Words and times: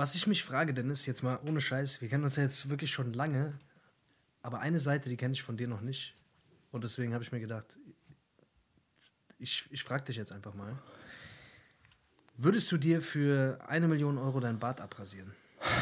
Was 0.00 0.14
ich 0.14 0.26
mich 0.26 0.42
frage, 0.44 0.72
Dennis, 0.72 1.04
jetzt 1.04 1.22
mal 1.22 1.38
ohne 1.44 1.60
Scheiß, 1.60 2.00
wir 2.00 2.08
kennen 2.08 2.24
uns 2.24 2.36
ja 2.36 2.42
jetzt 2.42 2.70
wirklich 2.70 2.90
schon 2.90 3.12
lange, 3.12 3.58
aber 4.40 4.60
eine 4.60 4.78
Seite, 4.78 5.10
die 5.10 5.16
kenne 5.18 5.34
ich 5.34 5.42
von 5.42 5.58
dir 5.58 5.68
noch 5.68 5.82
nicht. 5.82 6.14
Und 6.70 6.84
deswegen 6.84 7.12
habe 7.12 7.22
ich 7.22 7.32
mir 7.32 7.40
gedacht, 7.40 7.78
ich, 9.38 9.68
ich 9.70 9.84
frage 9.84 10.04
dich 10.04 10.16
jetzt 10.16 10.32
einfach 10.32 10.54
mal. 10.54 10.74
Würdest 12.38 12.72
du 12.72 12.78
dir 12.78 13.02
für 13.02 13.58
eine 13.68 13.88
Million 13.88 14.16
Euro 14.16 14.40
dein 14.40 14.58
Bart 14.58 14.80
abrasieren? 14.80 15.34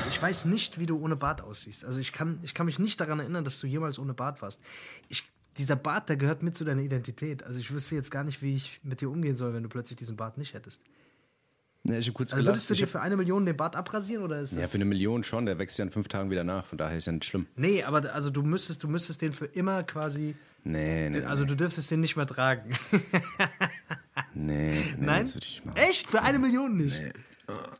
Ich 0.08 0.20
weiß 0.20 0.46
nicht, 0.46 0.80
wie 0.80 0.86
du 0.86 0.98
ohne 0.98 1.14
Bart 1.14 1.41
aussiehst. 1.41 1.84
Also 1.84 2.00
ich 2.00 2.12
kann, 2.12 2.41
ich 2.42 2.55
kann 2.55 2.66
mich 2.66 2.80
nicht 2.80 3.00
daran 3.00 3.20
erinnern, 3.20 3.44
dass 3.44 3.60
du 3.60 3.69
jemals 3.69 4.00
ohne 4.00 4.14
Bart 4.14 4.42
warst. 4.42 4.60
Ich, 5.08 5.30
dieser 5.58 5.77
Bart, 5.77 6.08
der 6.08 6.16
gehört 6.16 6.42
mit 6.42 6.56
zu 6.56 6.64
deiner 6.64 6.82
Identität. 6.82 7.44
Also 7.44 7.60
ich 7.60 7.70
wüsste 7.70 7.94
jetzt 7.94 8.10
gar 8.10 8.24
nicht, 8.24 8.42
wie 8.42 8.56
ich 8.56 8.80
mit 8.82 9.00
dir 9.00 9.10
umgehen 9.10 9.36
soll, 9.36 9.55
wenn 9.55 9.62
du 9.62 9.69
plötzlich 9.69 9.96
diesen 9.96 10.16
Bart 10.16 10.39
nicht 10.39 10.55
hättest. 10.55 10.83
Ne, 11.89 11.98
ich 11.98 12.12
kurz 12.14 12.33
Also 12.33 12.42
gelacht. 12.42 12.55
würdest 12.56 12.70
du 12.70 12.75
dir 12.75 12.86
für 12.86 13.00
eine 13.00 13.17
Million 13.17 13.47
den 13.47 13.56
Bart 13.56 13.75
abrasieren 13.77 14.22
oder 14.22 14.41
ist 14.41 14.53
das? 14.53 14.61
ja, 14.61 14.67
für 14.69 14.77
eine 14.77 14.84
Million 14.84 15.25
schon, 15.25 15.47
der 15.47 15.58
wächst 15.58 15.78
ja 15.78 15.84
in 15.84 15.91
fünf 15.91 16.08
Tagen 16.08 16.30
wieder 16.30 16.45
nach, 16.45 16.67
von 16.67 16.77
daher 16.78 16.97
ist 16.98 17.06
ja 17.06 17.12
nicht 17.12 17.25
schlimm. 17.25 17.47
Nee, 17.56 17.83
aber 17.83 18.14
also 18.14 18.30
du 18.30 18.42
müsstest, 18.42 18.83
du 18.83 18.89
müsstest 18.89 19.22
den 19.22 19.33
für 19.33 19.47
immer 19.47 19.83
quasi. 19.83 20.34
Nee, 20.64 21.08
nee, 21.11 21.22
Also 21.22 21.45
du 21.45 21.55
dürftest 21.55 21.91
den 21.91 22.00
nicht 22.00 22.17
mehr 22.17 22.27
tragen. 22.27 22.77
nee, 24.34 24.70
nee, 24.98 25.06
Nein? 25.06 25.25
das 25.27 25.36
ich 25.36 25.64
machen. 25.64 25.77
Echt? 25.77 26.11
Für 26.11 26.22
eine 26.22 26.39
Million 26.39 26.77
nicht? 26.77 27.00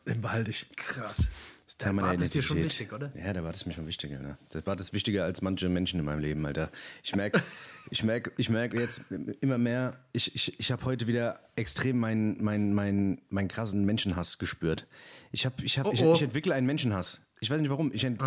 Den 0.07 0.21
behalte 0.21 0.51
ich. 0.51 0.67
Krass. 0.77 1.29
Das 1.79 1.93
meiner 1.93 2.09
Bart 2.09 2.21
ist 2.21 2.35
dir 2.35 2.43
schon 2.43 2.57
Identität. 2.57 2.91
wichtig, 2.91 2.93
oder? 2.93 3.13
Ja, 3.15 3.33
der 3.33 3.43
Bart 3.43 3.55
ist 3.55 3.67
mir 3.67 3.73
schon 3.73 3.87
wichtig, 3.87 4.11
Alter. 4.13 4.37
Der 4.53 4.63
Bart 4.63 4.81
ist 4.81 4.93
wichtiger 4.93 5.23
als 5.25 5.43
manche 5.43 5.69
Menschen 5.69 6.01
in 6.01 6.07
meinem 6.07 6.19
Leben, 6.19 6.45
Alter. 6.45 6.71
Ich 7.05 7.15
merke 7.15 7.41
ich 7.91 8.05
merk, 8.05 8.33
ich 8.37 8.51
merk 8.51 8.75
jetzt 8.75 9.03
immer 9.41 9.59
mehr, 9.59 9.99
ich, 10.13 10.35
ich, 10.35 10.59
ich 10.59 10.73
habe 10.73 10.85
heute 10.85 11.07
wieder 11.07 11.41
extrem 11.57 11.99
meinen 11.99 12.43
mein, 12.43 12.73
mein, 12.73 13.21
mein 13.29 13.49
krassen 13.49 13.85
Menschenhass 13.85 14.39
gespürt. 14.39 14.87
Ich, 15.33 15.47
hab, 15.47 15.63
ich, 15.63 15.79
hab, 15.79 15.93
ich, 15.93 16.03
Oh, 16.03 16.11
oh. 16.11 16.13
ich 16.15 16.23
entwickle 16.23 16.55
einen 16.55 16.67
Menschenhass. 16.67 17.21
Ich 17.41 17.51
weiß 17.51 17.61
nicht 17.61 17.71
warum. 17.71 17.93
Ich, 17.93 18.03
ent, 18.03 18.21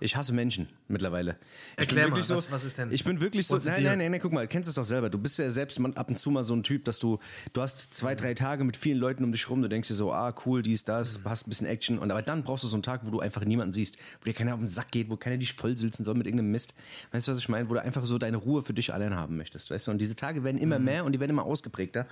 ich 0.00 0.16
hasse 0.16 0.32
Menschen 0.32 0.68
mittlerweile. 0.88 1.36
Ich 1.74 1.78
Erklär 1.80 2.08
mal, 2.08 2.16
wirklich 2.16 2.28
was- 2.30 2.50
was 2.50 2.64
ist 2.64 2.76
denn 2.76 2.90
Ich 2.90 3.04
bin 3.04 3.20
wirklich 3.20 3.46
so. 3.46 3.56
Nein, 3.56 3.84
nein, 3.84 3.98
nein, 3.98 4.10
nein, 4.10 4.20
guck 4.20 4.32
mal, 4.32 4.48
kennst 4.48 4.68
es 4.68 4.74
doch 4.74 4.84
selber. 4.84 5.10
Du 5.10 5.18
bist 5.18 5.38
ja 5.38 5.48
selbst 5.48 5.78
man, 5.78 5.94
ab 5.94 6.08
und 6.08 6.18
zu 6.18 6.30
mal 6.32 6.42
so 6.42 6.54
ein 6.54 6.64
Typ, 6.64 6.84
dass 6.84 6.98
du, 6.98 7.18
du 7.52 7.62
hast 7.62 7.94
zwei, 7.94 8.16
drei 8.16 8.34
Tage 8.34 8.64
mit 8.64 8.76
vielen 8.76 8.98
Leuten 8.98 9.22
um 9.22 9.30
dich 9.30 9.48
rum, 9.48 9.62
du 9.62 9.68
denkst 9.68 9.88
dir 9.88 9.94
so, 9.94 10.12
ah, 10.12 10.34
cool, 10.44 10.62
dies, 10.62 10.84
das, 10.84 11.20
hast 11.24 11.46
ein 11.46 11.50
bisschen 11.50 11.66
Action. 11.68 11.98
Und 12.00 12.10
aber 12.10 12.22
dann 12.22 12.42
brauchst 12.42 12.64
du 12.64 12.68
so 12.68 12.74
einen 12.76 12.82
Tag, 12.82 13.02
wo 13.06 13.10
du 13.10 13.20
einfach 13.20 13.44
niemanden 13.44 13.72
siehst, 13.72 13.96
wo 14.20 14.24
dir 14.24 14.32
keiner 14.34 14.54
auf 14.54 14.60
den 14.60 14.66
Sack 14.66 14.90
geht, 14.90 15.08
wo 15.08 15.16
keiner 15.16 15.36
dich 15.36 15.52
vollsilzen 15.52 16.04
soll 16.04 16.14
mit 16.14 16.26
irgendeinem 16.26 16.50
Mist. 16.50 16.74
Weißt 17.12 17.28
du, 17.28 17.32
was 17.32 17.38
ich 17.38 17.48
meine? 17.48 17.68
Wo 17.70 17.74
du 17.74 17.82
einfach 17.82 18.04
so 18.06 18.18
deine 18.18 18.38
Ruhe 18.38 18.62
für 18.62 18.74
dich 18.74 18.92
allein 18.92 19.14
haben 19.14 19.36
möchtest, 19.36 19.70
weißt 19.70 19.86
du? 19.86 19.90
Und 19.92 19.98
diese 19.98 20.16
Tage 20.16 20.42
werden 20.42 20.58
immer 20.58 20.80
mehr 20.80 21.04
und 21.04 21.12
die 21.12 21.20
werden 21.20 21.30
immer 21.30 21.44
ausgeprägter. 21.44 22.06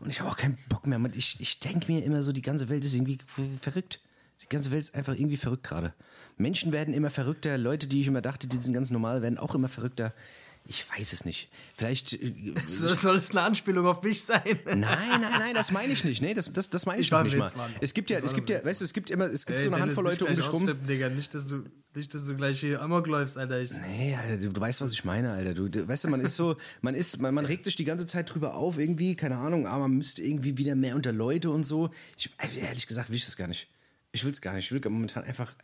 Und 0.00 0.10
ich 0.10 0.20
habe 0.20 0.28
auch 0.30 0.36
keinen 0.36 0.58
Bock 0.68 0.86
mehr. 0.86 1.00
Ich, 1.14 1.40
ich 1.40 1.60
denke 1.60 1.92
mir 1.92 2.02
immer 2.04 2.22
so, 2.24 2.32
die 2.32 2.42
ganze 2.42 2.68
Welt 2.68 2.84
ist 2.84 2.94
irgendwie 2.96 3.18
verrückt. 3.60 4.00
Die 4.52 4.56
ganze 4.56 4.70
Welt 4.70 4.80
ist 4.80 4.94
einfach 4.94 5.14
irgendwie 5.14 5.38
verrückt 5.38 5.62
gerade. 5.64 5.94
Menschen 6.36 6.72
werden 6.72 6.92
immer 6.92 7.08
verrückter. 7.08 7.56
Leute, 7.56 7.86
die 7.86 8.02
ich 8.02 8.06
immer 8.06 8.20
dachte, 8.20 8.46
die 8.46 8.58
sind 8.58 8.74
ganz 8.74 8.90
normal, 8.90 9.22
werden 9.22 9.38
auch 9.38 9.54
immer 9.54 9.68
verrückter. 9.68 10.12
Ich 10.66 10.84
weiß 10.90 11.14
es 11.14 11.24
nicht. 11.24 11.48
Vielleicht. 11.74 12.12
äh, 12.12 12.34
So, 12.66 12.86
soll 12.88 13.16
es 13.16 13.30
eine 13.30 13.40
Anspielung 13.40 13.86
auf 13.86 14.02
mich 14.02 14.22
sein? 14.22 14.42
Nein, 14.66 14.78
nein, 14.78 15.22
nein, 15.22 15.54
das 15.54 15.72
meine 15.72 15.94
ich 15.94 16.04
nicht. 16.04 16.20
Nee, 16.20 16.34
das, 16.34 16.52
das, 16.52 16.68
das 16.68 16.84
meine 16.84 17.00
ich, 17.00 17.06
Ich 17.06 17.10
noch 17.10 17.22
nicht 17.22 17.34
Witz, 17.34 17.56
mal. 17.56 17.68
Mann. 17.68 17.74
Es 17.80 17.94
gibt 17.94 18.10
ja, 18.10 18.18
es 18.18 18.34
gibt 18.34 18.50
ja, 18.50 18.62
weißt 18.62 18.82
du, 18.82 18.84
es 18.84 18.92
gibt 18.92 19.10
immer, 19.10 19.24
es 19.24 19.46
gibt 19.46 19.58
so 19.58 19.68
eine 19.68 19.80
Handvoll 19.80 20.04
Leute 20.04 20.26
um 20.26 20.32
ausflippen, 20.32 20.86
Digga. 20.86 21.08
Nicht, 21.08 21.34
dass 21.34 21.46
du, 21.46 21.64
nicht, 21.94 22.12
dass 22.12 22.26
du 22.26 22.36
gleich 22.36 22.60
hier 22.60 22.82
Amok 22.82 23.06
läufst, 23.06 23.38
Alter. 23.38 23.58
Ich, 23.60 23.70
Nee, 23.72 24.14
Alter, 24.14 24.36
du, 24.36 24.52
du 24.52 24.60
weißt, 24.60 24.82
was 24.82 24.92
ich 24.92 25.04
meine, 25.04 25.32
Alter. 25.32 25.54
Du, 25.54 25.68
du, 25.68 25.88
weißt 25.88 26.04
du, 26.04 26.08
man 26.08 26.20
ist 26.20 26.36
so, 26.36 26.56
man 26.82 26.94
ist, 26.94 27.18
man, 27.20 27.34
man 27.34 27.46
regt 27.46 27.64
sich 27.64 27.74
die 27.74 27.86
ganze 27.86 28.06
Zeit 28.06 28.32
drüber 28.32 28.54
auf, 28.54 28.78
irgendwie, 28.78 29.16
keine 29.16 29.38
Ahnung, 29.38 29.66
aber 29.66 29.88
man 29.88 29.96
müsste 29.98 30.22
irgendwie 30.22 30.58
wieder 30.58 30.76
mehr 30.76 30.94
unter 30.94 31.12
Leute 31.12 31.50
und 31.50 31.64
so. 31.64 31.90
Ich, 32.18 32.30
ehrlich 32.60 32.86
gesagt, 32.86 33.08
will 33.08 33.16
ich 33.16 33.24
das 33.24 33.36
gar 33.36 33.48
nicht. 33.48 33.68
Ich 34.12 34.24
will 34.24 34.32
es 34.32 34.40
gar 34.40 34.54
nicht. 34.54 34.66
Ich 34.66 34.72
will 34.72 34.90
momentan 34.90 35.24
einfach, 35.24 35.54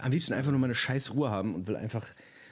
am 0.00 0.12
liebsten 0.12 0.34
einfach 0.34 0.50
nur 0.50 0.60
meine 0.60 0.74
scheiß 0.74 1.14
Ruhe 1.14 1.30
haben 1.30 1.54
und 1.54 1.66
will 1.66 1.76
einfach, 1.76 2.06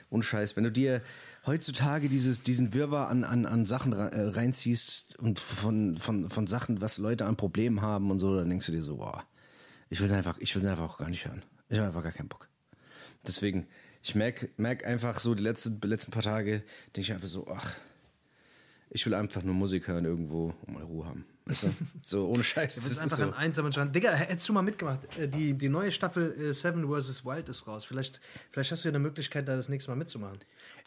ohne 0.09 0.23
Scheiß, 0.23 0.55
wenn 0.55 0.63
du 0.63 0.71
dir 0.71 1.01
heutzutage 1.45 2.09
dieses, 2.09 2.43
diesen 2.43 2.73
Wirrwarr 2.73 3.09
an, 3.09 3.23
an, 3.23 3.45
an 3.45 3.65
Sachen 3.65 3.93
äh, 3.93 4.21
reinziehst 4.21 5.17
und 5.17 5.39
von, 5.39 5.97
von, 5.97 6.29
von 6.29 6.47
Sachen, 6.47 6.81
was 6.81 6.97
Leute 6.97 7.25
an 7.25 7.37
Problemen 7.37 7.81
haben 7.81 8.11
und 8.11 8.19
so, 8.19 8.35
dann 8.35 8.49
denkst 8.49 8.65
du 8.65 8.71
dir 8.71 8.81
so, 8.81 8.97
boah, 8.97 9.23
ich 9.89 9.99
will 9.99 10.07
es 10.07 10.13
einfach, 10.13 10.37
ich 10.39 10.55
will 10.55 10.63
es 10.63 10.67
einfach 10.67 10.85
auch 10.85 10.97
gar 10.97 11.09
nicht 11.09 11.25
hören. 11.25 11.43
Ich 11.69 11.77
habe 11.77 11.87
einfach 11.87 12.03
gar 12.03 12.11
keinen 12.11 12.29
Bock. 12.29 12.49
Deswegen, 13.27 13.67
ich 14.01 14.15
merke 14.15 14.49
merk 14.57 14.85
einfach 14.85 15.19
so 15.19 15.35
die 15.35 15.43
letzten, 15.43 15.79
letzten 15.81 16.11
paar 16.11 16.23
Tage, 16.23 16.63
denke 16.95 17.01
ich 17.01 17.13
einfach 17.13 17.27
so, 17.27 17.47
ach, 17.47 17.75
ich 18.95 19.05
will 19.05 19.13
einfach 19.13 19.43
nur 19.43 19.53
Musik 19.53 19.87
hören 19.89 20.05
irgendwo 20.05 20.53
und 20.65 20.73
mal 20.73 20.83
Ruhe 20.83 21.05
haben. 21.05 21.25
Weißt 21.45 21.63
du? 21.63 21.67
So 22.01 22.27
ohne 22.29 22.43
Scheiß. 22.43 22.75
Du 22.75 22.79
Das 22.81 22.89
bist 22.89 22.97
ist 22.97 23.03
einfach 23.03 23.17
so. 23.17 23.23
ein 23.23 23.33
einsamer 23.33 23.71
Strand. 23.71 23.93
Digga, 23.93 24.13
hättest 24.13 24.47
du 24.49 24.53
mal 24.53 24.61
mitgemacht? 24.61 25.01
Äh, 25.19 25.27
Die, 25.27 25.53
die 25.53 25.69
neue 25.69 25.91
Staffel 25.91 26.31
äh, 26.39 26.53
Seven 26.53 26.87
vs. 26.87 27.25
Wild 27.25 27.49
ist 27.49 27.67
raus. 27.67 27.83
Vielleicht, 27.85 28.21
vielleicht 28.51 28.71
hast 28.71 28.83
du 28.83 28.87
ja 28.87 28.91
eine 28.93 28.99
Möglichkeit, 28.99 29.47
da 29.47 29.55
das 29.55 29.69
nächste 29.69 29.91
Mal 29.91 29.97
mitzumachen. 29.97 30.37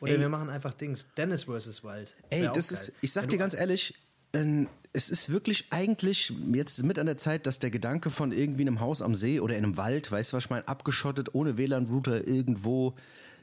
Oder 0.01 0.13
Ey. 0.15 0.21
wir 0.21 0.29
machen 0.31 0.49
einfach 0.49 0.73
Dings. 0.73 1.07
Dennis 1.17 1.45
vs. 1.45 1.85
Wild. 1.85 2.15
Ey, 2.31 2.43
Wär 2.43 2.53
das 2.53 2.69
geil. 2.71 2.79
ist, 2.79 2.93
ich 3.03 3.13
sag 3.13 3.25
Wenn 3.25 3.31
dir 3.31 3.39
ganz 3.39 3.55
ehrlich, 3.55 3.95
ähm, 4.33 4.69
es 4.95 5.11
ist 5.11 5.31
wirklich 5.31 5.67
eigentlich 5.71 6.33
jetzt 6.53 6.83
mit 6.83 6.99
an 6.99 7.07
der 7.07 7.19
Zeit, 7.19 7.47
dass 7.47 7.59
der 7.59 7.71
Gedanke 7.71 8.11
von 8.11 8.33
irgendwie 8.33 8.63
einem 8.63 8.81
Haus 8.81 9.03
am 9.03 9.15
See 9.15 9.39
oder 9.41 9.55
in 9.57 9.65
einem 9.65 9.77
Wald, 9.77 10.11
weißt 10.11 10.33
du 10.33 10.37
was 10.39 10.45
ich 10.45 10.51
meine, 10.51 10.67
abgeschottet, 10.67 11.35
ohne 11.35 11.57
WLAN-Router 11.59 12.27
irgendwo, 12.27 12.95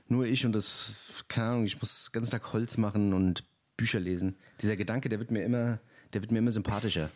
nur 0.08 0.26
ich 0.26 0.46
und 0.46 0.52
das, 0.54 1.24
keine 1.28 1.48
Ahnung, 1.50 1.66
ich 1.66 1.80
muss 1.80 2.06
den 2.06 2.14
ganzen 2.14 2.32
Tag 2.32 2.52
Holz 2.54 2.78
machen 2.78 3.14
und 3.14 3.44
Bücher 3.78 4.00
lesen. 4.00 4.36
Dieser 4.62 4.76
Gedanke, 4.76 5.10
der 5.10 5.20
wird 5.20 5.32
mir 5.32 5.44
immer, 5.44 5.80
der 6.14 6.22
wird 6.22 6.32
mir 6.32 6.40
immer 6.40 6.52
sympathischer. 6.52 7.10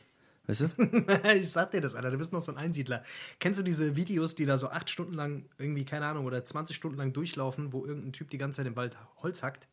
Weißt 0.48 0.62
du? 0.62 0.70
ich 1.36 1.50
sag 1.50 1.72
dir 1.72 1.82
das, 1.82 1.96
Alter. 1.96 2.12
Du 2.12 2.18
bist 2.18 2.34
noch 2.34 2.42
so 2.42 2.52
ein 2.52 2.58
Einsiedler. 2.58 3.04
Kennst 3.40 3.60
du 3.60 3.64
diese 3.64 3.96
Videos, 3.96 4.34
die 4.36 4.46
da 4.46 4.58
so 4.58 4.70
acht 4.70 4.90
Stunden 4.90 5.14
lang 5.14 5.46
irgendwie, 5.60 5.86
keine 5.86 6.06
Ahnung, 6.08 6.26
oder 6.26 6.44
20 6.44 6.76
Stunden 6.76 6.98
lang 6.98 7.14
durchlaufen, 7.14 7.72
wo 7.72 7.86
irgendein 7.86 8.14
Typ 8.14 8.30
die 8.32 8.38
ganze 8.40 8.58
Zeit 8.58 8.68
im 8.68 8.76
Wald 8.76 8.98
Holz 9.18 9.44
hackt? 9.44 9.68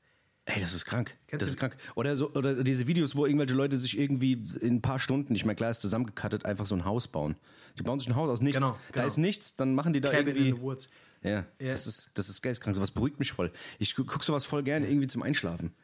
Ey, 0.45 0.61
das 0.61 0.75
ist 0.75 0.85
krank. 0.85 1.17
Kennst 1.27 1.43
das 1.43 1.49
du- 1.49 1.55
ist 1.55 1.59
krank. 1.59 1.77
Oder, 1.97 2.15
so, 2.15 2.31
oder 2.35 2.63
diese 2.63 2.87
Videos, 2.87 3.17
wo 3.17 3.27
irgendwelche 3.27 3.55
Leute 3.55 3.77
sich 3.77 3.99
irgendwie 3.99 4.35
in 4.61 4.77
ein 4.77 4.83
paar 4.83 5.01
Stunden, 5.01 5.33
nicht 5.33 5.45
mehr 5.45 5.57
klar 5.57 5.71
ist, 5.71 5.81
zusammengekattet, 5.83 6.45
einfach 6.45 6.67
so 6.67 6.77
ein 6.77 6.85
Haus 6.85 7.09
bauen. 7.09 7.35
Die 7.79 7.83
bauen 7.83 7.99
sich 7.99 8.09
ein 8.09 8.15
Haus 8.15 8.29
aus 8.29 8.41
nichts. 8.43 8.59
Genau, 8.61 8.73
Da 8.89 8.93
genau. 8.93 9.07
ist 9.07 9.17
nichts, 9.17 9.57
dann 9.57 9.75
machen 9.75 9.93
die 9.93 10.01
da 10.01 10.11
Cabin 10.13 10.29
irgendwie. 10.37 10.51
in 10.51 10.57
the 10.57 10.61
Woods. 10.63 10.89
Ja, 11.23 11.47
Ja. 11.59 11.73
das 11.73 11.87
ist, 11.89 12.11
das 12.15 12.29
ist 12.29 12.43
geistkrank. 12.43 12.77
Sowas 12.77 12.91
beruhigt 12.93 13.19
mich 13.19 13.33
voll. 13.33 13.51
Ich 13.81 13.97
gu- 13.97 14.05
guck 14.05 14.23
sowas 14.23 14.45
voll 14.45 14.63
gerne 14.63 14.89
irgendwie 14.89 15.09
zum 15.09 15.23
Einschlafen. 15.23 15.75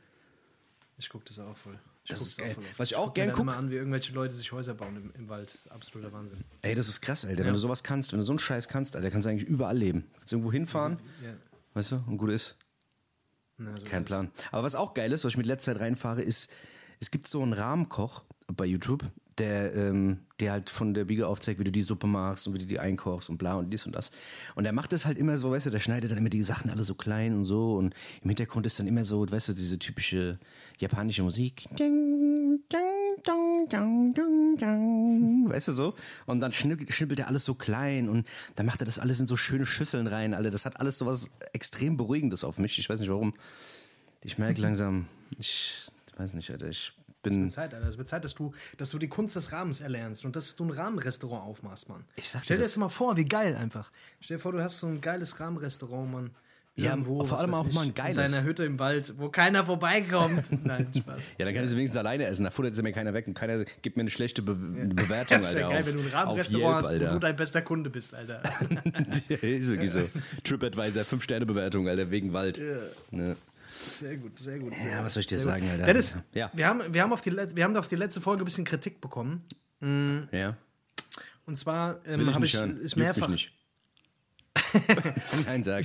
Ich 1.03 1.09
guck 1.09 1.25
das 1.25 1.39
auch 1.41 1.57
voll. 1.57 1.77
Ich 2.05 2.11
Das 2.11 2.21
ist 2.23 2.39
geil. 2.39 2.55
Was 2.77 2.89
ich 2.89 2.93
Ich 2.93 2.97
auch 2.97 3.07
guck 3.07 3.15
gern 3.17 3.27
mir 3.27 3.33
dann 3.33 3.37
guck- 3.39 3.43
immer 3.55 3.57
an, 3.59 3.71
wie 3.71 3.75
irgendwelche 3.75 4.13
Leute 4.13 4.35
sich 4.37 4.53
Häuser 4.53 4.75
bauen 4.75 4.95
im, 4.97 5.13
im 5.17 5.29
Wald. 5.29 5.59
Absoluter 5.71 6.13
Wahnsinn. 6.13 6.45
Ey, 6.63 6.77
das 6.77 6.87
ist 6.89 7.01
krass, 7.01 7.25
Alter. 7.25 7.45
Wenn 7.45 7.53
du 7.53 7.59
sowas 7.59 7.83
kannst, 7.83 8.13
wenn 8.13 8.21
du 8.21 8.25
so 8.25 8.31
einen 8.33 8.39
Scheiß 8.39 8.69
kannst, 8.69 8.95
Alter, 8.95 9.11
kannst 9.11 9.27
du 9.27 9.31
eigentlich 9.31 9.49
überall 9.49 9.77
leben. 9.77 10.07
Kannst 10.19 10.33
irgendwo 10.33 10.53
hinfahren, 10.53 10.99
Ja. 11.25 11.35
weißt 11.75 11.93
du, 11.93 12.05
und 12.07 12.19
gut 12.19 12.31
ist. 12.31 12.57
Na, 13.59 13.77
so 13.77 13.85
Kein 13.85 14.03
ist. 14.03 14.07
Plan. 14.07 14.31
Aber 14.53 14.63
was 14.63 14.75
auch 14.77 14.95
geil 14.95 15.11
ist, 15.13 15.25
was 15.25 15.33
ich 15.33 15.37
mit 15.37 15.47
letzter 15.47 15.73
Zeit 15.73 15.83
reinfahre, 15.83 16.23
ist, 16.23 16.51
es 17.01 17.11
gibt 17.11 17.27
so 17.27 17.43
einen 17.43 17.53
Rahmenkoch 17.53 18.23
bei 18.55 18.65
YouTube, 18.65 19.05
der, 19.39 19.75
ähm, 19.75 20.21
der 20.41 20.53
halt 20.53 20.71
von 20.71 20.95
der 20.95 21.05
Biege 21.05 21.27
aufzeigt, 21.27 21.61
wie 21.61 21.65
du 21.65 21.73
die 21.73 21.83
Suppe 21.83 22.07
machst 22.07 22.47
und 22.47 22.55
wie 22.55 22.59
du 22.59 22.67
die 22.67 22.79
einkochst 22.79 23.31
und 23.31 23.39
bla 23.39 23.55
und 23.55 23.71
dies 23.71 23.87
und 23.87 23.95
das. 23.95 24.11
Und 24.55 24.65
der 24.65 24.73
macht 24.73 24.93
das 24.93 25.07
halt 25.07 25.19
immer 25.19 25.37
so, 25.37 25.51
weißt 25.51 25.67
du, 25.67 25.71
der 25.71 25.81
schneidet 25.81 26.11
dann 26.11 26.19
immer 26.19 26.31
die 26.31 26.43
Sachen 26.43 26.71
alle 26.71 26.83
so 26.83 26.95
klein 26.95 27.35
und 27.35 27.45
so 27.45 27.75
und 27.75 27.95
im 28.23 28.31
Hintergrund 28.31 28.67
ist 28.67 28.79
dann 28.79 28.87
immer 28.87 29.05
so, 29.05 29.29
weißt 29.31 29.51
du, 29.51 29.53
diese 29.53 29.79
typische 29.79 30.39
japanische 30.79 31.23
Musik. 31.23 31.65
Weißt 35.49 35.69
du 35.69 35.73
so? 35.73 35.95
Und 36.27 36.41
dann 36.41 36.53
schnippelt, 36.53 36.93
schnippelt 36.93 37.21
er 37.21 37.29
alles 37.29 37.45
so 37.45 37.55
klein 37.55 38.09
und 38.09 38.27
dann 38.57 38.67
macht 38.67 38.81
er 38.81 38.87
das 38.87 38.99
alles 38.99 39.21
in 39.21 39.27
so 39.27 39.37
schöne 39.37 39.67
Schüsseln 39.67 40.07
rein, 40.07 40.35
alle. 40.35 40.51
Das 40.51 40.65
hat 40.65 40.81
alles 40.81 40.99
so 40.99 41.07
was 41.07 41.31
extrem 41.53 41.97
Beruhigendes 41.97 42.45
auf 42.45 42.59
mich. 42.59 42.79
Ich 42.79 42.89
weiß 42.89 43.01
nicht 43.01 43.11
warum. 43.11 43.35
Ich 44.23 44.39
merke 44.39 44.61
langsam, 44.61 45.07
ich 45.39 45.91
weiß 46.17 46.35
nicht, 46.35 46.51
Alter, 46.51 46.69
ich 46.69 46.93
bin. 47.23 47.49
Zeit, 47.49 47.73
Alter. 47.75 47.89
Es 47.89 47.99
wird 47.99 48.09
Zeit, 48.09 48.25
dass 48.25 48.35
du, 48.35 48.53
dass 48.79 48.91
du 48.91 48.99
die 48.99 49.09
Kunst 49.09 49.37
des 49.37 49.53
Rahmens 49.53 49.81
erlernst 49.81 50.25
und 50.25 50.35
dass 50.37 50.57
du 50.57 50.65
ein 50.65 50.71
Rahmenrestaurant 50.71 51.45
aufmachst, 51.45 51.89
Mann. 51.89 52.05
Ich 52.17 52.29
sag 52.29 52.41
dir 52.41 52.45
Stell 52.47 52.57
dir 52.59 52.63
das- 52.63 52.71
das 52.73 52.77
mal 52.79 52.89
vor, 52.89 53.17
wie 53.17 53.25
geil 53.25 53.57
einfach. 53.57 53.91
Stell 54.21 54.37
dir 54.37 54.41
vor, 54.43 54.53
du 54.53 54.63
hast 54.63 54.79
so 54.79 54.87
ein 54.87 55.01
geiles 55.01 55.39
Rahmenrestaurant, 55.41 56.11
Mann. 56.11 56.31
Ja, 56.75 56.93
Irgendwo, 56.93 57.19
vor 57.23 57.33
was 57.33 57.41
allem 57.41 57.53
auch 57.53 57.67
ich, 57.67 57.75
mal 57.75 57.83
ein 57.83 57.89
In 57.89 57.95
geiles. 57.95 58.33
deiner 58.33 58.45
Hütte 58.47 58.65
im 58.65 58.79
Wald, 58.79 59.13
wo 59.19 59.29
keiner 59.29 59.63
vorbeikommt. 59.63 60.51
Nein, 60.65 60.89
Spaß. 60.97 61.35
Ja, 61.37 61.45
dann 61.45 61.53
kann 61.55 61.65
ich 61.65 61.69
sie 61.69 61.77
wenigstens 61.77 61.99
alleine 61.99 62.25
essen. 62.25 62.45
Da 62.45 62.51
futtert 62.51 62.83
mir 62.83 62.93
keiner 62.93 63.13
weg 63.13 63.27
und 63.27 63.35
keiner 63.35 63.63
gibt 63.83 63.99
mir 63.99 64.01
eine 64.01 64.09
schlechte 64.11 64.41
Be 64.41 64.55
Bewertung, 64.95 65.37
Das 65.37 65.55
wäre 65.55 65.67
Alter. 65.67 65.69
geil, 65.69 65.81
auf, 65.83 65.87
wenn 65.87 65.97
du 65.97 66.01
ein 66.01 66.09
Rahmenrestaurant 66.15 66.77
hast 66.77 66.91
und 66.93 66.99
du 67.01 67.05
Alter. 67.09 67.21
dein 67.21 67.37
bester 67.37 67.61
Kunde 67.61 67.91
bist, 67.91 68.15
Alter. 68.15 68.41
Ja, 69.29 69.37
ist 69.37 69.69
wirklich 69.69 69.91
so. 69.91 70.09
TripAdvisor, 70.45 71.03
5-Sterne-Bewertung, 71.03 71.89
Alter, 71.89 72.11
wegen 72.11 72.33
Wald. 72.33 72.59
Ne? 73.11 73.37
Sehr 73.87 74.17
gut, 74.17 74.39
sehr 74.39 74.59
gut. 74.59 74.73
Sehr 74.75 74.91
Ja, 74.93 75.05
was 75.05 75.15
soll 75.15 75.21
ich 75.23 75.27
dir 75.27 75.39
sehr 75.39 75.53
gut. 75.53 75.61
sagen, 75.63 75.71
Alter? 75.73 75.87
Dennis, 75.87 76.17
Ja. 76.33 76.51
wir, 76.55 76.67
haben, 76.67 76.95
wir, 76.95 77.03
haben 77.03 77.13
auf 77.13 77.21
die, 77.21 77.33
wir 77.37 77.65
haben 77.65 77.77
auf 77.77 77.89
die 77.89 77.97
letzte 77.97 78.21
Folge 78.21 78.43
ein 78.43 78.45
bisschen 78.45 78.65
Kritik 78.65 79.01
bekommen. 79.01 79.45
Ja. 79.81 80.57
Und 81.47 81.57
zwar 81.57 82.01
ähm, 82.07 82.29
ich 82.29 82.35
habe 82.35 82.45
ich 82.47 82.55
hören. 82.55 82.77
ist 82.81 82.97
mehrfach. 82.97 83.29
mich 83.29 83.53
nicht. 84.75 85.45
Nein, 85.47 85.65
sag. 85.65 85.85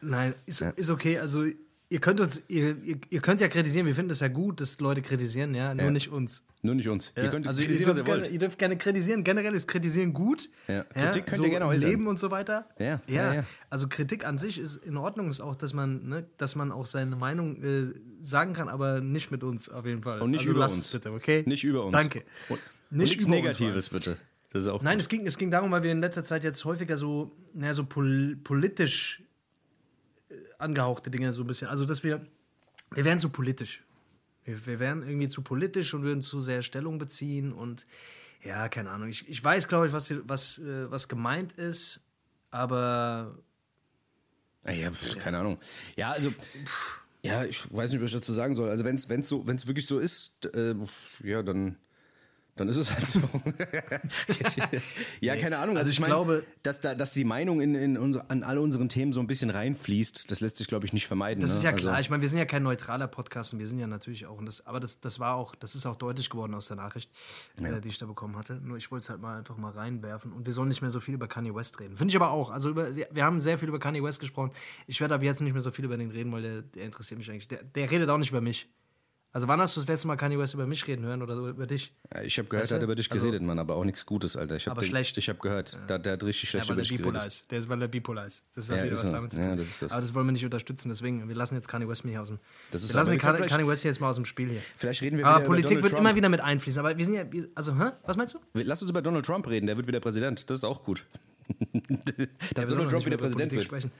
Nein, 0.00 0.34
ist, 0.46 0.60
ist 0.60 0.90
okay. 0.90 1.18
Also 1.18 1.44
ihr 1.90 2.00
könnt 2.00 2.20
uns, 2.20 2.42
ihr, 2.48 2.76
ihr, 2.82 2.98
ihr 3.08 3.20
könnt 3.20 3.40
ja 3.40 3.48
kritisieren, 3.48 3.86
wir 3.86 3.94
finden 3.94 4.10
es 4.10 4.20
ja 4.20 4.28
gut, 4.28 4.60
dass 4.60 4.78
Leute 4.80 5.02
kritisieren, 5.02 5.54
ja, 5.54 5.74
nur 5.74 5.84
Ja. 5.84 5.90
nicht 5.90 6.08
uns. 6.10 6.44
Nur 6.62 6.74
nicht 6.74 6.88
uns. 6.88 7.12
Ja, 7.16 7.22
Ihr 7.24 7.30
könnt 7.30 7.46
also 7.46 7.60
ihr 7.60 7.66
kritisieren, 7.66 7.90
was 7.90 7.96
dürft, 7.96 8.08
ihr 8.08 8.12
gerne, 8.12 8.24
wollt. 8.24 8.32
ihr 8.32 8.38
dürft 8.40 8.58
gerne 8.58 8.76
kritisieren. 8.76 9.22
Generell 9.24 9.54
ist 9.54 9.68
Kritisieren 9.68 10.12
gut. 10.12 10.48
Ja. 10.66 10.82
Kritik 10.84 11.26
könnt 11.26 11.38
ihr 11.40 11.44
so 11.44 11.50
gerne 11.50 11.64
im 11.66 11.70
äußern. 11.70 11.90
Leben 11.90 12.06
und 12.08 12.18
so 12.18 12.30
weiter. 12.32 12.68
Ja, 12.80 13.00
ja. 13.06 13.44
Also 13.70 13.86
Kritik 13.88 14.26
an 14.26 14.38
sich 14.38 14.58
ist 14.58 14.76
in 14.84 14.96
Ordnung, 14.96 15.28
ist 15.30 15.40
auch, 15.40 15.54
dass 15.54 15.72
man, 15.72 16.08
ne, 16.08 16.26
dass 16.36 16.56
man 16.56 16.72
auch 16.72 16.86
seine 16.86 17.14
Meinung 17.14 17.62
äh, 17.62 17.92
sagen 18.22 18.54
kann, 18.54 18.68
aber 18.68 19.00
nicht 19.00 19.30
mit 19.30 19.44
uns 19.44 19.68
auf 19.68 19.86
jeden 19.86 20.02
Fall. 20.02 20.20
Und 20.20 20.32
nicht 20.32 20.40
also 20.40 20.50
über 20.52 20.64
uns. 20.64 20.90
bitte, 20.90 21.12
okay? 21.12 21.44
Nicht 21.46 21.62
über 21.64 21.84
uns. 21.84 21.96
Danke. 21.96 22.24
Und, 22.48 22.58
Nicht 22.58 22.62
und 22.90 22.98
nichts 22.98 23.26
über 23.26 23.34
Negatives, 23.36 23.88
bitte. 23.90 24.16
Das 24.50 24.62
ist 24.62 24.68
auch 24.68 24.82
Nein, 24.82 24.94
gut. 24.94 25.02
es 25.02 25.08
ging, 25.08 25.26
es 25.26 25.36
ging 25.38 25.50
darum, 25.50 25.70
weil 25.70 25.82
wir 25.82 25.92
in 25.92 26.00
letzter 26.00 26.24
Zeit 26.24 26.42
jetzt 26.42 26.64
häufiger 26.64 26.96
so, 26.96 27.36
naja, 27.54 27.72
so 27.74 27.84
pol 27.84 28.36
politisch 28.42 29.22
angehauchte 30.58 31.10
Dinge 31.10 31.32
so 31.32 31.42
ein 31.42 31.46
bisschen. 31.46 31.68
Also, 31.68 31.84
dass 31.84 32.02
wir, 32.02 32.26
wir 32.92 33.04
wären 33.04 33.18
zu 33.18 33.30
politisch. 33.30 33.82
Wir, 34.44 34.66
wir 34.66 34.78
wären 34.78 35.02
irgendwie 35.06 35.28
zu 35.28 35.42
politisch 35.42 35.94
und 35.94 36.02
würden 36.02 36.22
zu 36.22 36.40
sehr 36.40 36.62
Stellung 36.62 36.98
beziehen 36.98 37.52
und 37.52 37.86
ja, 38.42 38.68
keine 38.68 38.90
Ahnung. 38.90 39.08
Ich, 39.08 39.28
ich 39.28 39.42
weiß, 39.42 39.68
glaube 39.68 39.88
ich, 39.88 39.92
was, 39.92 40.12
was, 40.24 40.58
äh, 40.58 40.90
was 40.90 41.08
gemeint 41.08 41.52
ist, 41.54 42.00
aber 42.50 43.36
Ah, 44.64 44.72
Ja, 44.72 44.90
pf, 44.90 45.18
keine 45.18 45.38
Ahnung. 45.38 45.58
Ja, 45.96 46.10
also, 46.10 46.32
ja, 47.22 47.44
ich 47.44 47.72
weiß 47.72 47.92
nicht, 47.92 48.02
was 48.02 48.10
ich 48.10 48.16
dazu 48.16 48.32
sagen 48.32 48.54
soll. 48.54 48.68
Also, 48.68 48.84
wenn 48.84 48.96
es 48.96 49.28
so, 49.28 49.46
wenn's 49.46 49.66
wirklich 49.66 49.86
so 49.86 49.98
ist, 49.98 50.46
äh, 50.54 50.74
ja, 51.22 51.42
dann, 51.42 51.76
dann 52.60 52.68
ist 52.68 52.76
es 52.76 52.92
halt 52.92 53.06
so. 53.06 53.20
ja, 55.20 55.36
keine 55.36 55.58
Ahnung. 55.58 55.76
Also 55.76 55.88
Also, 55.88 55.90
ich 55.90 56.00
ich, 56.00 56.04
glaube- 56.04 56.44
dass, 56.62 56.80
da, 56.80 56.94
dass 56.94 57.12
die 57.12 57.24
Meinung 57.24 57.60
in, 57.60 57.74
in 57.74 57.96
unser, 57.96 58.30
an 58.30 58.42
all 58.42 58.58
unseren 58.58 58.88
Themen 58.88 59.12
so 59.12 59.20
ein 59.20 59.26
bisschen 59.26 59.50
reinfließt, 59.50 60.30
das 60.30 60.40
lässt 60.40 60.58
sich, 60.58 60.66
glaube 60.66 60.86
ich, 60.86 60.92
nicht 60.92 61.06
vermeiden. 61.06 61.40
Das 61.40 61.50
ne? 61.50 61.56
ist 61.56 61.62
ja 61.62 61.70
also, 61.70 61.88
klar. 61.88 62.00
Ich 62.00 62.10
meine, 62.10 62.22
wir 62.22 62.28
sind 62.28 62.38
ja 62.38 62.44
kein 62.44 62.62
neutraler 62.62 63.08
Podcast 63.08 63.52
und 63.52 63.58
wir 63.58 63.66
sind 63.66 63.78
ja 63.78 63.86
natürlich 63.86 64.26
auch. 64.26 64.38
Und 64.38 64.46
das, 64.46 64.66
aber 64.66 64.80
das, 64.80 65.00
das 65.00 65.18
war 65.18 65.34
auch, 65.34 65.54
das 65.54 65.74
ist 65.74 65.86
auch 65.86 65.96
deutlich 65.96 66.30
geworden 66.30 66.54
aus 66.54 66.68
der 66.68 66.76
Nachricht, 66.76 67.10
äh, 67.56 67.80
die 67.80 67.88
ich 67.88 67.98
da 67.98 68.06
bekommen 68.06 68.36
hatte. 68.36 68.54
Nur 68.54 68.76
ich 68.76 68.90
wollte 68.90 69.04
es 69.04 69.10
halt 69.10 69.20
mal 69.20 69.38
einfach 69.38 69.56
mal 69.56 69.72
reinwerfen. 69.72 70.32
Und 70.32 70.46
wir 70.46 70.52
sollen 70.52 70.68
nicht 70.68 70.82
mehr 70.82 70.90
so 70.90 71.00
viel 71.00 71.14
über 71.14 71.28
Kanye 71.28 71.54
West 71.54 71.80
reden. 71.80 71.96
Finde 71.96 72.12
ich 72.12 72.16
aber 72.16 72.30
auch. 72.30 72.50
Also 72.50 72.70
über, 72.70 72.94
wir, 72.94 73.08
wir 73.10 73.24
haben 73.24 73.40
sehr 73.40 73.58
viel 73.58 73.68
über 73.68 73.78
Kanye 73.78 74.02
West 74.02 74.20
gesprochen. 74.20 74.50
Ich 74.86 75.00
werde 75.00 75.14
ab 75.14 75.22
jetzt 75.22 75.40
nicht 75.40 75.52
mehr 75.52 75.62
so 75.62 75.70
viel 75.70 75.84
über 75.84 75.96
den 75.96 76.10
reden, 76.10 76.32
weil 76.32 76.42
der, 76.42 76.62
der 76.62 76.84
interessiert 76.84 77.18
mich 77.18 77.30
eigentlich. 77.30 77.48
Der, 77.48 77.62
der 77.62 77.90
redet 77.90 78.08
auch 78.10 78.18
nicht 78.18 78.30
über 78.30 78.40
mich. 78.40 78.68
Also 79.30 79.46
wann 79.46 79.60
hast 79.60 79.76
du 79.76 79.80
das 79.80 79.88
letzte 79.88 80.06
Mal 80.08 80.16
Kanye 80.16 80.38
West 80.38 80.54
über 80.54 80.66
mich 80.66 80.86
reden 80.86 81.04
hören 81.04 81.22
oder 81.22 81.34
über 81.36 81.66
dich? 81.66 81.92
Ja, 82.14 82.22
ich 82.22 82.38
habe 82.38 82.48
gehört, 82.48 82.62
Weißt 82.64 82.72
er 82.72 82.76
hat 82.76 82.82
über 82.82 82.94
dich 82.94 83.12
Also- 83.12 83.22
geredet, 83.22 83.42
Mann, 83.42 83.58
aber 83.58 83.76
auch 83.76 83.84
nichts 83.84 84.06
Gutes, 84.06 84.36
Alter. 84.36 84.56
Ich 84.56 84.68
Aber 84.70 84.80
den, 84.80 84.88
schlecht. 84.88 85.18
Ich 85.18 85.28
habe 85.28 85.38
gehört, 85.38 85.78
da, 85.86 85.98
der 85.98 86.14
hat 86.14 86.22
richtig 86.24 86.44
Ja, 86.44 86.62
schlecht 86.62 86.68
weil 86.70 86.76
über 86.76 86.82
er 86.82 86.88
dich 86.88 86.96
geredet. 86.98 87.26
ist. 87.26 87.50
Der 87.50 87.58
ist, 87.58 87.68
weil 87.68 87.82
er 87.82 87.88
bipolar 87.88 88.26
ist. 88.26 88.42
Das 88.54 88.70
hat 88.70 88.78
Ja, 88.78 88.84
wieder 88.84 88.94
ist 88.94 89.04
was 89.04 89.10
damit 89.12 89.30
zu 89.32 89.38
Ja, 89.38 89.48
tun. 89.50 89.56
das 89.58 89.66
ist 89.68 89.82
das. 89.82 89.92
Aber 89.92 90.00
das 90.00 90.14
wollen 90.14 90.26
wir 90.26 90.32
nicht 90.32 90.44
unterstützen. 90.44 90.88
Deswegen, 90.88 91.28
wir 91.28 91.36
lassen 91.36 91.56
jetzt 91.56 91.68
Kanye 91.68 91.86
West 91.86 92.02
hier 92.06 92.22
aus 92.22 92.28
dem. 92.28 92.38
Das 92.70 92.82
ist 92.82 92.88
wir 92.88 92.96
lassen 93.00 93.18
Kanye, 93.18 93.46
Kanye 93.46 93.66
West 93.68 93.84
jetzt 93.84 94.00
mal 94.00 94.08
aus 94.08 94.16
dem 94.16 94.24
Spiel 94.24 94.48
hier. 94.48 94.62
Vielleicht 94.76 95.02
reden 95.02 95.18
wir 95.18 95.26
Aber 95.26 95.36
wieder 95.36 95.44
über 95.44 95.46
Politik 95.54 95.68
Donald 95.68 95.82
wird 95.84 95.92
Trump. 95.92 96.00
immer 96.06 96.16
wieder 96.16 96.28
mit 96.30 96.40
einfließen. 96.40 96.80
Aber 96.80 96.96
wir 96.96 97.04
sind 97.04 97.14
ja, 97.14 97.24
also, 97.54 97.78
hä? 97.78 97.90
Was 98.06 98.16
meinst 98.16 98.34
du? 98.34 98.38
Lass 98.54 98.80
uns 98.80 98.90
über 98.90 99.02
Donald 99.02 99.26
Trump 99.26 99.46
reden, 99.46 99.66
der 99.66 99.76
wird 99.76 99.86
wieder 99.86 100.00
Präsident. 100.00 100.48
Das 100.48 100.56
ist 100.56 100.64
auch 100.64 100.82
gut. 100.82 101.04
Dass 102.54 102.64
Ja, 102.64 102.64
Donald 102.70 102.90
Trump 102.90 103.04
wieder 103.06 103.14
über 103.16 103.24
Präsident 103.26 103.52
wird. 103.52 103.64
Sprechen. 103.64 103.92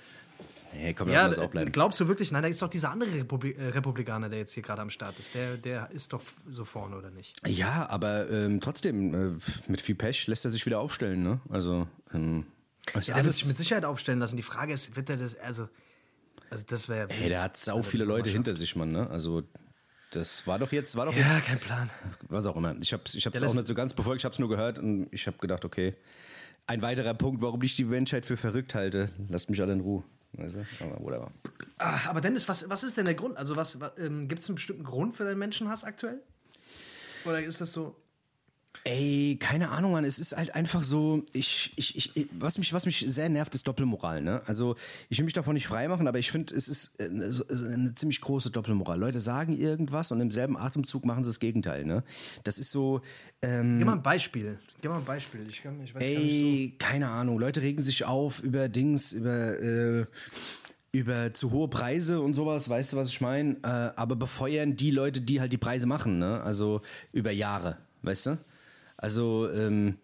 Hey, 0.79 0.95
komm, 0.95 1.09
Ja, 1.09 1.27
lass 1.27 1.37
das 1.37 1.45
auch 1.45 1.51
bleiben. 1.51 1.73
glaubst 1.73 1.99
du 2.01 2.07
wirklich? 2.09 2.31
Nein, 2.31 2.43
da 2.43 2.49
ist 2.49 2.63
doch 2.63 2.69
dieser 2.69 2.91
andere 2.91 3.13
Republi 3.13 3.53
äh, 3.53 3.69
Republikaner, 3.71 4.29
der 4.29 4.39
jetzt 4.39 4.53
hier 4.55 4.63
gerade 4.63 4.81
am 4.81 4.91
Start 4.91 5.19
ist. 5.19 5.35
Der, 5.35 5.57
der 5.57 5.91
ist 5.91 6.13
doch 6.13 6.23
so 6.49 6.65
vorne, 6.65 6.97
oder 6.97 7.11
nicht? 7.11 7.35
Ja, 7.47 7.89
aber 7.91 8.31
ähm, 8.31 8.61
trotzdem, 8.61 9.13
äh, 9.15 9.37
mit 9.67 9.81
viel 9.81 9.95
Pech 9.97 10.27
lässt 10.29 10.45
er 10.45 10.51
sich 10.53 10.65
wieder 10.67 10.79
aufstellen, 10.81 11.23
ne? 11.23 11.41
Also, 11.49 11.89
ähm, 12.15 12.47
Ja, 12.95 13.15
der 13.17 13.25
wird 13.25 13.35
sich 13.35 13.47
mit 13.47 13.57
Sicherheit 13.59 13.85
aufstellen 13.85 14.21
lassen. 14.21 14.37
Die 14.37 14.43
Frage 14.43 14.73
ist, 14.73 14.95
wird 14.95 15.11
er 15.11 15.17
das, 15.17 15.37
also, 15.39 15.69
also 16.51 16.65
das 16.69 16.89
wäre. 16.89 17.09
hey, 17.13 17.29
der 17.29 17.43
hat 17.43 17.57
sau 17.57 17.83
viele 17.83 18.05
Leute 18.05 18.31
hinter 18.31 18.55
sich, 18.55 18.77
Mann, 18.77 18.93
ne? 18.93 19.11
Also, 19.11 19.43
das 20.13 20.47
war 20.47 20.59
doch 20.59 20.73
jetzt, 20.73 20.97
war 20.97 21.07
doch 21.07 21.13
Ja, 21.15 21.19
jetzt, 21.35 21.45
kein 21.45 21.59
Plan. 21.59 21.91
was 22.29 22.47
auch 22.47 22.57
immer. 22.57 22.75
Ich 22.81 22.93
hab's, 22.93 23.15
ich 23.15 23.27
hab's 23.27 23.39
Der 23.39 23.49
auch 23.49 23.55
nicht 23.55 23.67
so 23.67 23.75
ganz 23.75 23.93
befolgt, 23.95 24.21
ich 24.23 24.25
hab's 24.25 24.39
nur 24.39 24.49
gehört 24.49 24.79
und 24.79 25.09
ich 25.11 25.27
hab 25.27 25.39
gedacht, 25.39 25.65
okay, 25.65 25.97
ein 26.67 26.81
weiterer 26.83 27.15
Punkt, 27.15 27.43
warum 27.43 27.61
ich 27.63 27.77
die 27.77 27.85
Menschheit 27.85 28.25
für 28.25 28.37
verrückt 28.37 28.75
halte. 28.75 29.11
Lasst 29.29 29.51
mich 29.51 29.61
alle 29.61 29.73
in 29.73 29.81
Ruhe. 29.81 30.05
Weißt 30.33 30.57
du? 30.57 30.85
Aber 30.85 31.05
whatever. 31.05 31.33
Ach, 31.79 32.09
aber 32.09 32.21
Dennis, 32.21 32.49
was, 32.49 32.69
was 32.69 32.85
ist 32.85 32.97
denn 32.97 33.05
der 33.05 33.15
Grund? 33.15 33.37
Also, 33.37 33.57
was, 33.57 33.81
was 33.81 33.93
ähm, 33.99 34.29
gibt 34.29 34.43
es 34.43 34.49
einen 34.49 34.57
bestimmten 34.57 34.85
Grund 34.85 35.17
für 35.17 35.25
deinen 35.25 35.39
Menschenhass 35.39 35.85
aktuell? 35.85 36.23
Oder 37.25 37.43
ist 37.43 37.61
das 37.61 37.73
so? 37.73 37.97
Ey, 38.85 39.37
keine 39.41 39.71
Ahnung, 39.71 39.93
Mann. 39.93 40.05
Es 40.05 40.19
ist 40.19 40.37
halt 40.37 40.55
einfach 40.55 40.83
so, 40.83 41.25
ich, 41.33 41.73
ich, 41.77 41.97
ich, 42.17 42.29
was 42.39 42.59
mich, 42.59 42.73
was 42.73 42.87
mich 42.87 43.05
sehr 43.09 43.29
nervt, 43.29 43.55
ist 43.55 43.67
Doppelmoral, 43.67 44.23
ne? 44.23 44.41
Also, 44.47 44.77
ich 45.11 45.19
will 45.19 45.25
mich 45.25 45.35
davon 45.35 45.55
nicht 45.55 45.67
freimachen, 45.67 46.07
aber 46.07 46.19
ich 46.19 46.31
finde, 46.31 46.55
es 46.55 46.69
ist 46.69 46.99
eine, 47.01 47.31
so- 47.33 47.45
eine 47.49 47.95
ziemlich 47.95 48.21
große 48.21 48.51
Doppelmoral. 48.51 48.99
Leute 48.99 49.21
sagen 49.21 49.59
irgendwas 49.59 50.11
und 50.13 50.21
im 50.21 50.31
selben 50.31 50.57
Atemzug 50.57 51.05
machen 51.05 51.25
sie 51.25 51.31
das 51.31 51.41
Gegenteil, 51.41 51.85
ne? 51.85 52.03
Das 52.45 52.59
ist 52.59 52.71
so, 52.71 53.03
ähm, 53.43 53.79
Gib 53.79 53.87
mal 53.87 53.95
ein 53.95 54.03
Beispiel. 54.03 54.59
Gib 54.81 54.91
mal 54.91 54.99
ein 54.99 55.05
Beispiel. 55.05 55.45
Ich, 55.51 55.63
kann, 55.63 55.83
ich 55.83 55.95
weiß 55.95 56.01
gar 56.03 56.09
nicht 56.09 56.35
ey, 56.35 56.75
keine 56.79 57.09
Ahnung. 57.09 57.39
Leute 57.39 57.61
regen 57.61 57.83
sich 57.83 58.05
auf 58.05 58.41
über 58.43 58.69
Dings, 58.69 59.13
über, 59.13 59.61
äh, 59.61 60.07
über 60.93 61.35
zu 61.35 61.51
hohe 61.51 61.69
Preise 61.69 62.21
und 62.21 62.33
sowas, 62.35 62.69
weißt 62.69 62.93
du, 62.93 62.97
was 62.97 63.09
ich 63.11 63.21
meine? 63.21 63.57
Äh, 63.63 63.67
aber 63.99 64.17
befeuern 64.17 64.77
die 64.77 64.91
Leute, 64.93 65.21
die 65.21 65.41
halt 65.41 65.53
die 65.53 65.59
Preise 65.59 65.87
machen, 65.87 66.19
ne? 66.19 66.41
Also 66.43 66.81
über 67.13 67.33
Jahre, 67.33 67.77
weißt 68.03 68.27
du? 68.27 68.39
Also, 68.99 69.49
ähm, 69.51 69.97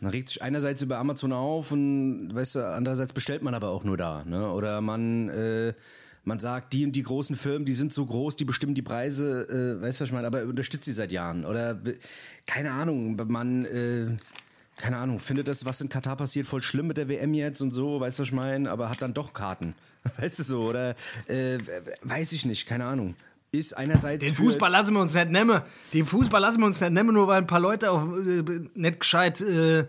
man 0.00 0.10
regt 0.10 0.28
sich 0.28 0.42
einerseits 0.42 0.82
über 0.82 0.98
Amazon 0.98 1.32
auf 1.32 1.70
und, 1.72 2.30
weißt 2.34 2.56
du, 2.56 2.66
andererseits 2.74 3.12
bestellt 3.12 3.42
man 3.42 3.54
aber 3.54 3.68
auch 3.68 3.84
nur 3.84 3.96
da, 3.96 4.24
ne? 4.24 4.50
Oder 4.50 4.80
man, 4.80 5.28
äh, 5.28 5.74
man 6.24 6.38
sagt, 6.40 6.72
die 6.72 6.84
und 6.84 6.92
die 6.92 7.02
großen 7.02 7.36
Firmen, 7.36 7.64
die 7.64 7.74
sind 7.74 7.92
so 7.92 8.06
groß, 8.06 8.36
die 8.36 8.44
bestimmen 8.44 8.74
die 8.74 8.82
Preise, 8.82 9.42
äh, 9.48 9.82
weißt 9.82 10.00
du, 10.00 10.02
was 10.02 10.08
ich 10.08 10.12
meine? 10.12 10.26
Aber 10.26 10.42
unterstützt 10.44 10.84
sie 10.84 10.92
seit 10.92 11.12
Jahren. 11.12 11.44
Oder, 11.44 11.78
keine 12.46 12.72
Ahnung, 12.72 13.16
man, 13.28 13.64
äh, 13.66 14.16
keine 14.76 14.98
Ahnung, 14.98 15.18
findet 15.18 15.48
das, 15.48 15.64
was 15.64 15.80
in 15.80 15.88
Katar 15.88 16.16
passiert, 16.16 16.46
voll 16.46 16.62
schlimm 16.62 16.86
mit 16.86 16.96
der 16.96 17.08
WM 17.08 17.34
jetzt 17.34 17.60
und 17.60 17.72
so, 17.72 18.00
weißt 18.00 18.18
du, 18.18 18.22
was 18.22 18.28
ich 18.28 18.34
meine? 18.34 18.70
Aber 18.70 18.88
hat 18.88 19.02
dann 19.02 19.14
doch 19.14 19.32
Karten. 19.32 19.74
Weißt 20.16 20.38
du 20.38 20.42
so? 20.44 20.62
Oder, 20.62 20.94
äh, 21.26 21.58
weiß 22.02 22.32
ich 22.32 22.46
nicht, 22.46 22.66
keine 22.66 22.84
Ahnung. 22.84 23.16
Ist 23.50 23.76
einerseits. 23.76 24.24
Den 24.24 24.34
Fußball 24.34 24.70
lassen 24.70 24.92
wir 24.94 25.00
uns 25.00 25.14
nicht 25.14 25.30
nehmen. 25.30 25.62
Den 25.94 26.04
Fußball 26.04 26.40
lassen 26.40 26.60
wir 26.60 26.66
uns 26.66 26.80
nicht 26.80 26.92
nehmen, 26.92 27.14
nur 27.14 27.26
weil 27.28 27.38
ein 27.38 27.46
paar 27.46 27.60
Leute 27.60 27.90
auf, 27.90 28.02
äh, 28.02 28.42
nicht 28.74 29.00
gescheit 29.00 29.40
äh, 29.40 29.86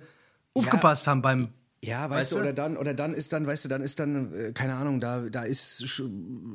aufgepasst 0.53 1.07
haben 1.07 1.21
beim. 1.21 1.49
Ja, 1.83 2.09
weißt, 2.09 2.11
Weißt 2.11 2.31
du, 2.31 2.35
du? 2.35 2.41
oder 2.41 2.53
dann, 2.53 2.77
oder 2.77 2.93
dann 2.93 3.13
ist 3.13 3.31
dann, 3.31 3.47
weißt 3.47 3.65
du, 3.65 3.69
dann 3.69 3.81
ist 3.81 3.99
dann, 3.99 4.33
äh, 4.33 4.51
keine 4.51 4.75
Ahnung, 4.75 4.99
da, 4.99 5.29
da 5.29 5.43
ist 5.43 5.87
Sch 5.87 6.03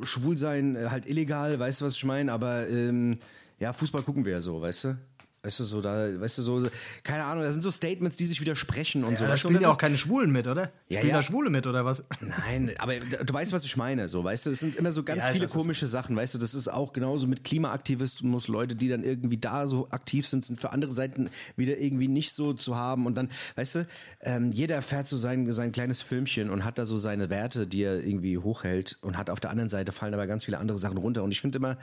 Schwulsein 0.02 0.76
äh, 0.76 0.88
halt 0.90 1.06
illegal, 1.06 1.58
weißt 1.58 1.80
du, 1.80 1.86
was 1.86 1.94
ich 1.94 2.04
meine? 2.04 2.30
Aber 2.30 2.68
ähm, 2.68 3.14
ja, 3.58 3.72
Fußball 3.72 4.02
gucken 4.02 4.24
wir 4.24 4.32
ja 4.32 4.40
so, 4.42 4.60
weißt 4.60 4.84
du? 4.84 4.98
Weißt 5.44 5.60
du, 5.60 5.64
so, 5.64 5.82
da, 5.82 6.08
weißt 6.18 6.38
du, 6.38 6.42
so, 6.42 6.58
so 6.58 6.68
keine 7.02 7.24
Ahnung, 7.24 7.44
da 7.44 7.52
sind 7.52 7.60
so 7.60 7.70
Statements, 7.70 8.16
die 8.16 8.24
sich 8.24 8.40
widersprechen 8.40 9.04
und 9.04 9.18
so. 9.18 9.24
Ja, 9.24 9.28
da 9.28 9.34
weißt 9.34 9.44
du, 9.44 9.48
spielen 9.48 9.62
ja 9.62 9.68
auch 9.68 9.76
keine 9.76 9.98
Schwulen 9.98 10.30
mit, 10.30 10.46
oder? 10.46 10.72
Ja, 10.88 11.00
spielen 11.00 11.10
ja. 11.10 11.16
da 11.16 11.22
Schwule 11.22 11.50
mit, 11.50 11.66
oder 11.66 11.84
was? 11.84 12.02
Nein, 12.20 12.72
aber 12.78 12.94
du 12.94 13.34
weißt, 13.34 13.52
was 13.52 13.64
ich 13.66 13.76
meine, 13.76 14.08
so, 14.08 14.24
weißt 14.24 14.46
du, 14.46 14.50
das 14.50 14.60
sind 14.60 14.76
immer 14.76 14.90
so 14.90 15.02
ganz 15.02 15.26
Ja, 15.26 15.32
viele 15.32 15.44
weiß, 15.44 15.52
komische 15.52 15.86
Sachen, 15.86 16.16
weißt 16.16 16.34
du, 16.34 16.38
das 16.38 16.54
ist 16.54 16.68
auch 16.68 16.94
genauso 16.94 17.26
mit 17.26 17.44
Klimaaktivismus, 17.44 18.48
Leute, 18.48 18.74
die 18.74 18.88
dann 18.88 19.04
irgendwie 19.04 19.36
da 19.36 19.66
so 19.66 19.86
aktiv 19.90 20.26
sind, 20.26 20.46
sind 20.46 20.58
für 20.58 20.72
andere 20.72 20.92
Seiten 20.92 21.28
wieder 21.56 21.78
irgendwie 21.78 22.08
nicht 22.08 22.32
so 22.32 22.54
zu 22.54 22.76
haben 22.76 23.04
und 23.04 23.14
dann, 23.14 23.28
weißt 23.56 23.74
du, 23.74 23.86
ähm, 24.22 24.50
jeder 24.50 24.80
fährt 24.80 25.08
so 25.08 25.18
sein, 25.18 25.52
sein 25.52 25.72
kleines 25.72 26.00
Filmchen 26.00 26.48
und 26.48 26.64
hat 26.64 26.78
da 26.78 26.86
so 26.86 26.96
seine 26.96 27.28
Werte, 27.28 27.66
die 27.66 27.82
er 27.82 28.02
irgendwie 28.02 28.38
hochhält 28.38 28.96
und 29.02 29.18
hat 29.18 29.28
auf 29.28 29.40
der 29.40 29.50
anderen 29.50 29.68
Seite 29.68 29.92
fallen 29.92 30.14
aber 30.14 30.26
ganz 30.26 30.46
viele 30.46 30.56
andere 30.56 30.78
Sachen 30.78 30.96
runter 30.96 31.22
und 31.22 31.32
ich 31.32 31.42
finde 31.42 31.58
immer, 31.58 31.76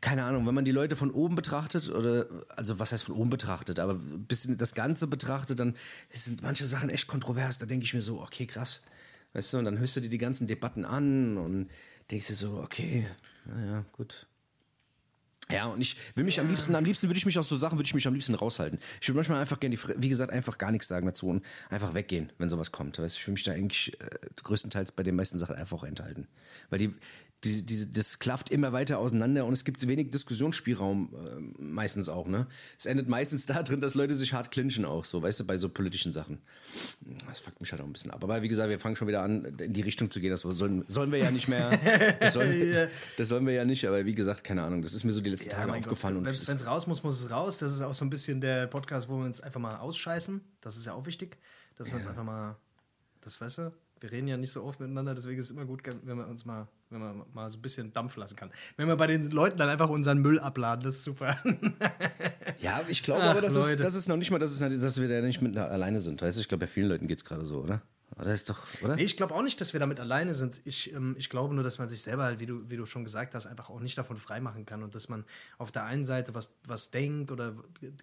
keine 0.00 0.24
Ahnung, 0.24 0.46
wenn 0.48 0.54
man 0.54 0.64
die 0.64 0.72
Leute 0.72 0.96
von 0.96 1.12
oben 1.12 1.36
betrachtet 1.36 1.90
oder, 1.90 2.26
also 2.56 2.80
was 2.80 2.90
heißt 2.90 3.03
von 3.04 3.14
oben 3.14 3.30
betrachtet, 3.30 3.78
aber 3.78 3.94
ein 3.94 4.26
bisschen 4.26 4.58
das 4.58 4.74
Ganze 4.74 5.06
betrachtet, 5.06 5.58
dann 5.58 5.76
sind 6.12 6.42
manche 6.42 6.66
Sachen 6.66 6.90
echt 6.90 7.06
kontrovers, 7.06 7.58
da 7.58 7.66
denke 7.66 7.84
ich 7.84 7.94
mir 7.94 8.02
so, 8.02 8.20
okay, 8.20 8.46
krass, 8.46 8.82
Weißt 9.34 9.52
du, 9.52 9.58
und 9.58 9.64
dann 9.64 9.78
hörst 9.78 9.96
du 9.96 10.00
dir 10.00 10.08
die 10.08 10.18
ganzen 10.18 10.46
Debatten 10.46 10.84
an 10.84 11.36
und 11.36 11.68
denkst 12.10 12.28
dir 12.28 12.36
so, 12.36 12.60
okay, 12.62 13.06
naja, 13.44 13.84
gut. 13.92 14.28
Ja, 15.50 15.66
und 15.66 15.80
ich 15.80 15.96
will 16.14 16.24
mich 16.24 16.40
am 16.40 16.48
liebsten, 16.48 16.74
am 16.74 16.84
liebsten 16.84 17.08
würde 17.08 17.18
ich 17.18 17.26
mich 17.26 17.38
aus 17.38 17.48
so 17.48 17.56
Sachen, 17.58 17.76
würde 17.76 17.86
ich 17.86 17.92
mich 17.92 18.06
am 18.06 18.14
liebsten 18.14 18.34
raushalten. 18.34 18.78
Ich 19.02 19.08
würde 19.08 19.16
manchmal 19.16 19.40
einfach 19.40 19.60
gerne, 19.60 19.76
wie 19.96 20.08
gesagt, 20.08 20.32
einfach 20.32 20.56
gar 20.56 20.70
nichts 20.70 20.88
sagen 20.88 21.04
dazu 21.04 21.26
und 21.26 21.44
einfach 21.68 21.92
weggehen, 21.92 22.32
wenn 22.38 22.48
sowas 22.48 22.72
kommt. 22.72 22.98
Weißt 22.98 23.18
ich 23.18 23.26
will 23.26 23.32
mich 23.32 23.42
da 23.42 23.52
eigentlich 23.52 24.00
äh, 24.00 24.08
größtenteils 24.42 24.92
bei 24.92 25.02
den 25.02 25.16
meisten 25.16 25.38
Sachen 25.38 25.56
einfach 25.56 25.78
auch 25.78 25.84
enthalten. 25.84 26.28
Weil 26.70 26.78
die, 26.78 26.94
die, 27.44 27.66
die, 27.66 27.92
das 27.92 28.18
klafft 28.18 28.50
immer 28.50 28.72
weiter 28.72 28.98
auseinander 28.98 29.44
und 29.44 29.52
es 29.52 29.64
gibt 29.64 29.86
wenig 29.86 30.10
Diskussionsspielraum 30.10 31.10
äh, 31.12 31.62
meistens 31.62 32.08
auch, 32.08 32.26
ne? 32.26 32.46
Es 32.78 32.86
endet 32.86 33.08
meistens 33.08 33.46
da 33.46 33.62
drin, 33.62 33.80
dass 33.80 33.94
Leute 33.94 34.14
sich 34.14 34.32
hart 34.32 34.50
clinchen 34.50 34.84
auch, 34.84 35.04
so, 35.04 35.22
weißt 35.22 35.40
du, 35.40 35.44
bei 35.44 35.58
so 35.58 35.68
politischen 35.68 36.12
Sachen. 36.12 36.38
Das 37.28 37.40
fuckt 37.40 37.60
mich 37.60 37.70
halt 37.72 37.82
auch 37.82 37.86
ein 37.86 37.92
bisschen 37.92 38.10
ab. 38.10 38.22
Aber 38.24 38.42
wie 38.42 38.48
gesagt, 38.48 38.70
wir 38.70 38.78
fangen 38.78 38.96
schon 38.96 39.08
wieder 39.08 39.22
an, 39.22 39.44
in 39.58 39.72
die 39.72 39.82
Richtung 39.82 40.10
zu 40.10 40.20
gehen. 40.20 40.30
Das 40.30 40.40
sollen, 40.40 40.84
sollen 40.88 41.12
wir 41.12 41.18
ja 41.18 41.30
nicht 41.30 41.48
mehr. 41.48 41.78
Das 42.20 42.32
sollen, 42.32 42.52
wir, 42.60 42.90
das 43.16 43.28
sollen 43.28 43.46
wir 43.46 43.52
ja 43.52 43.64
nicht, 43.64 43.86
aber 43.86 44.04
wie 44.04 44.14
gesagt, 44.14 44.44
keine 44.44 44.62
Ahnung. 44.62 44.82
Das 44.82 44.94
ist 44.94 45.04
mir 45.04 45.12
so 45.12 45.20
die 45.20 45.30
letzten 45.30 45.50
Tage 45.50 45.70
mein 45.70 45.80
aufgefallen. 45.80 46.24
Wenn 46.24 46.32
es 46.32 46.66
raus 46.66 46.86
muss, 46.86 47.02
muss 47.02 47.20
es 47.20 47.30
raus. 47.30 47.58
Das 47.58 47.72
ist 47.72 47.82
auch 47.82 47.94
so 47.94 48.04
ein 48.04 48.10
bisschen 48.10 48.40
der 48.40 48.66
Podcast, 48.66 49.08
wo 49.08 49.18
wir 49.18 49.24
uns 49.24 49.40
einfach 49.40 49.60
mal 49.60 49.76
ausscheißen. 49.76 50.40
Das 50.60 50.76
ist 50.76 50.86
ja 50.86 50.94
auch 50.94 51.06
wichtig, 51.06 51.36
dass 51.76 51.88
wir 51.88 51.96
uns 51.96 52.06
einfach 52.06 52.24
mal, 52.24 52.56
das 53.20 53.40
weißt 53.40 53.58
du, 53.58 53.72
wir 54.04 54.12
reden 54.12 54.28
ja 54.28 54.36
nicht 54.36 54.52
so 54.52 54.62
oft 54.62 54.80
miteinander, 54.80 55.14
deswegen 55.14 55.38
ist 55.38 55.46
es 55.46 55.50
immer 55.50 55.64
gut, 55.64 55.80
wenn 56.02 56.18
wir 56.18 56.26
uns 56.26 56.44
mal, 56.44 56.68
wenn 56.94 57.00
man 57.00 57.22
mal 57.32 57.48
so 57.48 57.58
ein 57.58 57.62
bisschen 57.62 57.92
Dampf 57.92 58.16
lassen 58.16 58.36
kann. 58.36 58.50
Wenn 58.76 58.88
wir 58.88 58.96
bei 58.96 59.06
den 59.06 59.30
Leuten 59.30 59.58
dann 59.58 59.68
einfach 59.68 59.90
unseren 59.90 60.18
Müll 60.18 60.38
abladen, 60.38 60.84
das 60.84 60.96
ist 60.96 61.04
super. 61.04 61.36
ja, 62.58 62.80
ich 62.88 63.02
glaube 63.02 63.22
Ach, 63.22 63.30
aber, 63.30 63.42
das 63.42 63.56
ist, 63.56 63.64
Leute. 63.64 63.82
das 63.82 63.94
ist 63.94 64.08
noch 64.08 64.16
nicht 64.16 64.30
mal, 64.30 64.38
dass, 64.38 64.52
es, 64.52 64.80
dass 64.80 65.00
wir 65.00 65.08
da 65.08 65.20
nicht 65.20 65.42
mit 65.42 65.56
alleine 65.56 66.00
sind. 66.00 66.22
Weißt 66.22 66.36
du, 66.36 66.40
ich 66.40 66.48
glaube, 66.48 66.64
bei 66.64 66.68
vielen 66.68 66.88
Leuten 66.88 67.06
geht 67.06 67.18
es 67.18 67.24
gerade 67.24 67.44
so, 67.44 67.62
oder? 67.62 67.82
Oder 68.16 68.32
ist 68.32 68.48
doch, 68.48 68.58
oder? 68.82 68.94
Nee, 68.94 69.02
ich 69.02 69.16
glaube 69.16 69.34
auch 69.34 69.42
nicht, 69.42 69.60
dass 69.60 69.72
wir 69.72 69.80
damit 69.80 69.98
alleine 69.98 70.34
sind. 70.34 70.60
Ich, 70.64 70.92
ähm, 70.92 71.16
ich 71.18 71.28
glaube 71.30 71.52
nur, 71.54 71.64
dass 71.64 71.78
man 71.78 71.88
sich 71.88 72.00
selber, 72.02 72.22
halt, 72.24 72.38
wie 72.38 72.46
du, 72.46 72.70
wie 72.70 72.76
du 72.76 72.86
schon 72.86 73.02
gesagt 73.04 73.34
hast, 73.34 73.46
einfach 73.46 73.70
auch 73.70 73.80
nicht 73.80 73.98
davon 73.98 74.16
freimachen 74.16 74.64
kann 74.66 74.82
und 74.84 74.94
dass 74.94 75.08
man 75.08 75.24
auf 75.58 75.72
der 75.72 75.84
einen 75.84 76.04
Seite 76.04 76.32
was, 76.34 76.52
was 76.64 76.92
denkt 76.92 77.32
oder 77.32 77.54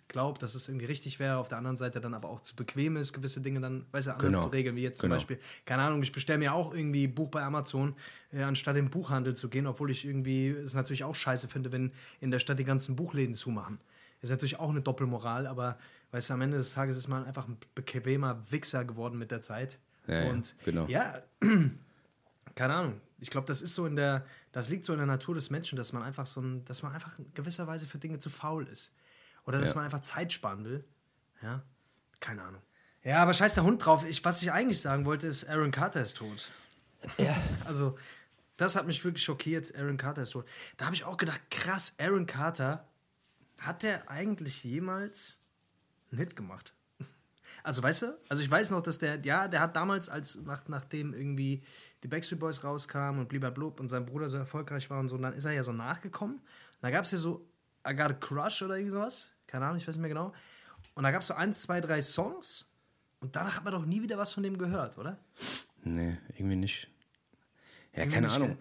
glaubt, 0.10 0.42
dass 0.44 0.54
es 0.54 0.68
irgendwie 0.68 0.88
richtig 0.88 1.20
wäre, 1.20 1.38
auf 1.38 1.48
der 1.48 1.58
anderen 1.60 1.78
Seite 1.78 2.02
dann 2.02 2.14
aber 2.14 2.28
auch 2.30 2.42
zu 2.42 2.56
bequem 2.58 2.98
ist, 2.98 3.14
gewisse 3.14 3.40
Dinge 3.40 3.62
dann, 3.62 3.86
weißt 3.92 4.08
du, 4.08 4.12
anders 4.12 4.34
Genau. 4.34 4.44
zu 4.44 4.50
regeln, 4.50 4.76
wie 4.76 4.82
jetzt 4.82 5.00
zum 5.00 5.08
Genau. 5.08 5.16
Beispiel, 5.16 5.40
keine 5.66 5.84
Ahnung, 5.84 6.04
ich 6.04 6.12
bestelle 6.12 6.40
mir 6.40 6.54
auch 6.54 6.74
irgendwie 6.74 7.08
ein 7.08 7.16
Buch 7.16 7.30
bei 7.30 7.42
Amazon, 7.44 7.96
äh, 8.34 8.44
anstatt 8.44 8.76
im 8.76 8.90
Buchhandel 8.90 9.34
zu 9.36 9.48
gehen, 9.50 9.66
obwohl 9.66 9.92
ich 9.92 10.04
irgendwie 10.06 10.50
es 10.50 10.74
natürlich 10.74 11.06
auch 11.06 11.16
scheiße 11.16 11.48
finde, 11.48 11.72
wenn 11.72 11.92
in 12.20 12.32
der 12.32 12.40
Stadt 12.40 12.60
die 12.60 12.66
ganzen 12.66 12.98
Buchläden 12.98 13.34
zumachen. 13.34 13.80
Ist 14.22 14.30
natürlich 14.30 14.60
auch 14.60 14.70
eine 14.70 14.82
Doppelmoral, 14.82 15.48
aber 15.48 15.80
weißt 16.12 16.30
du, 16.30 16.34
am 16.36 16.42
Ende 16.42 16.58
des 16.58 16.74
Tages 16.74 16.98
ist 16.98 17.08
man 17.08 17.26
einfach 17.26 17.48
ein 17.48 17.58
bequemer 17.76 18.40
Wichser 18.52 18.84
geworden 18.86 19.18
mit 19.18 19.32
der 19.32 19.40
Zeit. 19.40 19.80
Ja, 20.08 20.30
und 20.30 20.56
genau. 20.66 20.86
ja, 20.88 21.22
keine 22.56 22.74
Ahnung. 22.74 23.02
Ich 23.20 23.30
glaube, 23.30 23.46
das 23.48 23.62
ist 23.62 23.76
so 23.76 23.86
in 23.86 23.96
der, 23.96 24.26
das 24.52 24.70
liegt 24.70 24.84
so 24.86 24.94
in 24.94 25.00
der 25.00 25.06
Natur 25.08 25.36
des 25.36 25.50
Menschen, 25.52 25.76
dass 25.78 25.94
man 25.94 26.02
einfach 26.04 26.26
so 26.26 26.42
ein, 26.42 26.66
dass 26.66 26.82
man 26.82 26.92
einfach 26.92 27.20
in 27.20 27.32
gewisser 27.34 27.68
Weise 27.68 27.86
für 27.88 28.00
Dinge 28.00 28.18
zu 28.20 28.30
faul 28.30 28.68
ist. 28.68 28.94
Oder 29.46 29.60
dass 29.60 29.70
Ja. 29.70 29.76
man 29.76 29.86
einfach 29.86 30.02
Zeit 30.02 30.34
sparen 30.34 30.66
will. 30.66 30.84
Ja, 31.42 31.62
keine 32.20 32.44
Ahnung. 32.44 32.62
Ja, 33.04 33.22
aber 33.22 33.34
scheiß 33.34 33.54
der 33.56 33.64
Hund 33.64 33.84
drauf. 33.86 34.06
Ich, 34.08 34.24
was 34.26 34.42
ich 34.42 34.52
eigentlich 34.52 34.80
sagen 34.82 35.06
wollte, 35.06 35.28
ist, 35.28 35.48
Aaron 35.50 35.72
Carter 35.72 36.02
ist 36.02 36.18
tot. 36.18 36.52
Ja. 37.18 37.36
Also, 37.66 37.98
das 38.58 38.76
hat 38.76 38.86
mich 38.86 39.04
wirklich 39.04 39.24
schockiert. 39.24 39.76
Aaron 39.76 39.98
Carter 39.98 40.22
ist 40.22 40.32
tot. 40.32 40.48
Da 40.78 40.86
habe 40.86 40.96
ich 40.96 41.04
auch 41.04 41.18
gedacht, 41.18 41.42
krass, 41.50 41.96
Aaron 42.00 42.28
Carter, 42.28 42.88
hat 43.60 43.82
der 43.84 44.10
eigentlich 44.10 44.64
jemals 44.64 45.38
einen 46.12 46.20
Hit 46.20 46.36
gemacht? 46.36 46.74
Also, 47.64 47.84
weißt 47.84 48.02
du? 48.04 48.18
Also, 48.30 48.44
ich 48.44 48.50
weiß 48.50 48.72
noch, 48.72 48.82
dass 48.82 48.98
der, 48.98 49.20
ja, 49.22 49.48
der 49.48 49.62
hat 49.62 49.76
damals, 49.76 50.10
als 50.10 50.42
nach, 50.44 50.68
nachdem 50.68 51.14
irgendwie 51.14 51.64
die 52.04 52.08
Backstreet 52.08 52.40
Boys 52.40 52.64
rauskamen 52.64 53.22
und 53.22 53.28
blub 53.28 53.80
und 53.80 53.90
sein 53.90 54.06
Bruder 54.06 54.30
so 54.30 54.38
erfolgreich 54.38 54.90
war 54.90 55.00
und 55.00 55.08
so, 55.08 55.16
und 55.16 55.22
dann 55.22 55.34
ist 55.34 55.46
er 55.46 55.52
ja 55.52 55.64
so 55.64 55.72
nachgekommen. 55.74 56.38
Und 56.38 56.44
da 56.82 56.92
gab 56.92 57.06
es 57.06 57.12
ja 57.12 57.18
so 57.18 57.48
I 57.88 57.96
Got 57.96 58.12
a 58.12 58.14
Crush 58.14 58.62
oder 58.62 58.76
irgendwie 58.76 58.92
sowas. 58.92 59.34
Keine 59.48 59.66
Ahnung, 59.66 59.78
ich 59.78 59.88
weiß 59.88 59.96
nicht 59.96 60.02
mehr 60.02 60.10
genau. 60.10 60.34
Und 60.94 61.04
da 61.04 61.12
gab 61.12 61.22
es 61.22 61.28
so 61.28 61.34
eins, 61.34 61.62
zwei, 61.62 61.82
drei 61.82 62.02
Songs. 62.02 62.70
Und 63.20 63.36
danach 63.36 63.58
hat 63.58 63.64
man 63.64 63.74
doch 63.74 63.86
nie 63.86 64.02
wieder 64.02 64.18
was 64.18 64.34
von 64.34 64.44
dem 64.44 64.58
gehört, 64.58 64.98
oder? 64.98 65.18
Nee, 65.84 66.18
irgendwie 66.38 66.56
nicht. 66.56 66.88
Ja, 67.94 68.00
Irgendwie 68.04 68.16
keine 68.16 68.28
nicht, 68.28 68.36
Ahnung. 68.36 68.58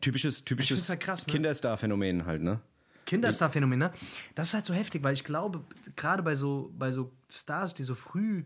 Typisches, 0.00 0.44
typisches 0.44 0.88
halt 0.88 1.00
krass, 1.00 1.26
ne? 1.26 1.32
Kinderstar-Phänomen 1.32 2.26
halt, 2.26 2.42
ne? 2.42 2.60
Kinderstar-Phänomen, 3.06 3.78
ne? 3.78 3.92
Das 4.34 4.48
ist 4.48 4.54
halt 4.54 4.64
so 4.64 4.74
heftig, 4.74 5.02
weil 5.02 5.14
ich 5.14 5.24
glaube, 5.24 5.64
gerade 5.94 6.22
bei 6.22 6.34
so, 6.34 6.72
bei 6.76 6.90
so 6.90 7.12
Stars, 7.30 7.72
die 7.72 7.84
so 7.84 7.94
früh, 7.94 8.44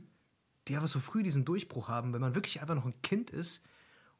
die 0.68 0.76
einfach 0.76 0.88
so 0.88 1.00
früh 1.00 1.22
diesen 1.22 1.44
Durchbruch 1.44 1.88
haben, 1.88 2.12
wenn 2.12 2.20
man 2.20 2.34
wirklich 2.34 2.60
einfach 2.60 2.74
noch 2.74 2.84
ein 2.84 3.02
Kind 3.02 3.30
ist 3.30 3.62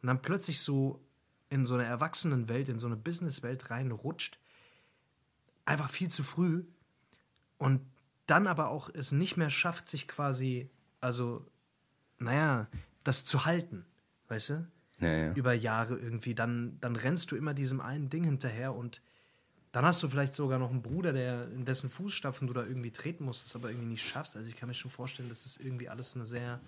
und 0.02 0.08
dann 0.08 0.22
plötzlich 0.22 0.60
so 0.60 1.04
in 1.50 1.66
so 1.66 1.74
eine 1.74 1.84
Erwachsenenwelt, 1.84 2.68
in 2.68 2.78
so 2.78 2.86
eine 2.86 2.96
Businesswelt 2.96 3.70
reinrutscht, 3.70 4.38
einfach 5.64 5.90
viel 5.90 6.08
zu 6.08 6.22
früh 6.22 6.64
und 7.58 7.82
dann 8.26 8.46
aber 8.46 8.70
auch 8.70 8.88
es 8.92 9.12
nicht 9.12 9.36
mehr 9.36 9.50
schafft, 9.50 9.88
sich 9.88 10.08
quasi, 10.08 10.70
also, 11.00 11.44
naja, 12.18 12.68
das 13.04 13.24
zu 13.24 13.44
halten, 13.44 13.84
weißt 14.28 14.50
du? 14.50 14.70
Ja, 15.00 15.08
ja. 15.08 15.32
über 15.32 15.54
Jahre 15.54 15.96
irgendwie, 15.96 16.34
dann, 16.34 16.78
dann 16.80 16.94
rennst 16.94 17.30
du 17.30 17.36
immer 17.36 17.54
diesem 17.54 17.80
einen 17.80 18.10
Ding 18.10 18.22
hinterher 18.22 18.74
und 18.74 19.00
dann 19.72 19.84
hast 19.84 20.02
du 20.02 20.08
vielleicht 20.08 20.34
sogar 20.34 20.58
noch 20.58 20.70
einen 20.70 20.82
Bruder, 20.82 21.12
der 21.12 21.48
in 21.52 21.64
dessen 21.64 21.88
Fußstapfen 21.88 22.48
du 22.48 22.54
da 22.54 22.64
irgendwie 22.64 22.90
treten 22.90 23.24
musst, 23.24 23.44
das 23.44 23.54
aber 23.54 23.70
irgendwie 23.70 23.88
nicht 23.88 24.06
schaffst. 24.06 24.36
Also 24.36 24.48
ich 24.48 24.56
kann 24.56 24.68
mir 24.68 24.74
schon 24.74 24.90
vorstellen, 24.90 25.28
dass 25.28 25.44
das 25.44 25.58
irgendwie 25.58 25.88
alles 25.88 26.16
eine 26.16 26.24
sehr, 26.24 26.60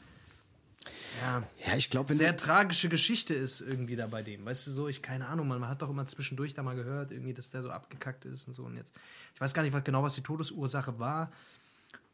ja, 1.21 1.42
Ja, 1.66 1.76
ich 1.76 1.90
glaube, 1.90 2.14
sehr 2.14 2.37
tragische 2.37 2.88
Geschichte 2.88 3.35
ist 3.35 3.61
irgendwie 3.61 3.97
da 3.97 4.06
bei 4.06 4.23
dem. 4.23 4.44
Weißt 4.44 4.66
du, 4.66 4.71
so, 4.71 4.88
ich 4.88 5.02
keine 5.02 5.26
Ahnung, 5.26 5.49
man, 5.49 5.61
man 5.61 5.68
hat 5.68 5.82
doch 5.82 5.90
immer 5.90 6.06
zwischendurch 6.06 6.54
da 6.54 6.62
mal 6.62 6.76
gehört, 6.76 7.11
irgendwie, 7.11 7.35
dass 7.35 7.50
der 7.50 7.62
so 7.62 7.71
abgekackt 7.71 8.25
ist 8.25 8.47
und 8.47 8.54
so. 8.54 8.64
Und 8.64 8.76
jetzt, 8.76 8.92
ich 9.35 9.40
weiß 9.40 9.52
gar 9.52 9.62
nicht 9.62 9.73
was, 9.73 9.82
genau, 9.82 10.02
was 10.02 10.14
die 10.14 10.23
Todesursache 10.23 10.99
war, 10.99 11.32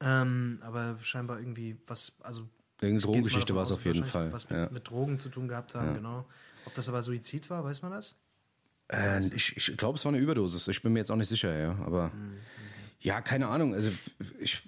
ähm, 0.01 0.59
aber 0.63 0.99
scheinbar 1.03 1.39
irgendwie 1.39 1.77
was, 1.87 2.13
also 2.21 2.49
Irgendeine 2.81 3.13
Drogengeschichte 3.13 3.55
war 3.55 3.63
es 3.63 3.73
auf 3.73 3.85
jeden 3.85 4.05
Fall. 4.05 4.33
Was 4.33 4.49
mit, 4.49 4.59
ja. 4.59 4.69
mit 4.71 4.89
Drogen 4.89 5.19
zu 5.19 5.29
tun 5.29 5.49
gehabt 5.49 5.75
haben, 5.75 5.95
genau. 5.95 6.25
Ob 6.65 6.75
das 6.75 6.89
aber 6.89 7.03
Suizid 7.03 7.51
war, 7.51 7.65
weiß 7.65 7.83
man 7.83 7.91
das? 7.91 8.15
Äh, 8.91 9.21
ich 9.35 9.57
ich 9.57 9.77
glaube, 9.77 9.99
es 9.99 10.05
war 10.05 10.13
eine 10.13 10.21
Überdosis. 10.21 10.67
Ich 10.69 10.83
bin 10.83 10.93
mir 10.93 11.01
jetzt 11.01 11.11
auch 11.11 11.17
nicht 11.17 11.29
sicher, 11.29 11.57
ja. 11.57 11.77
Aber 11.85 12.11
ja, 13.01 13.21
keine 13.21 13.49
Ahnung. 13.49 13.75
Also 13.75 13.91
ich, 14.39 14.63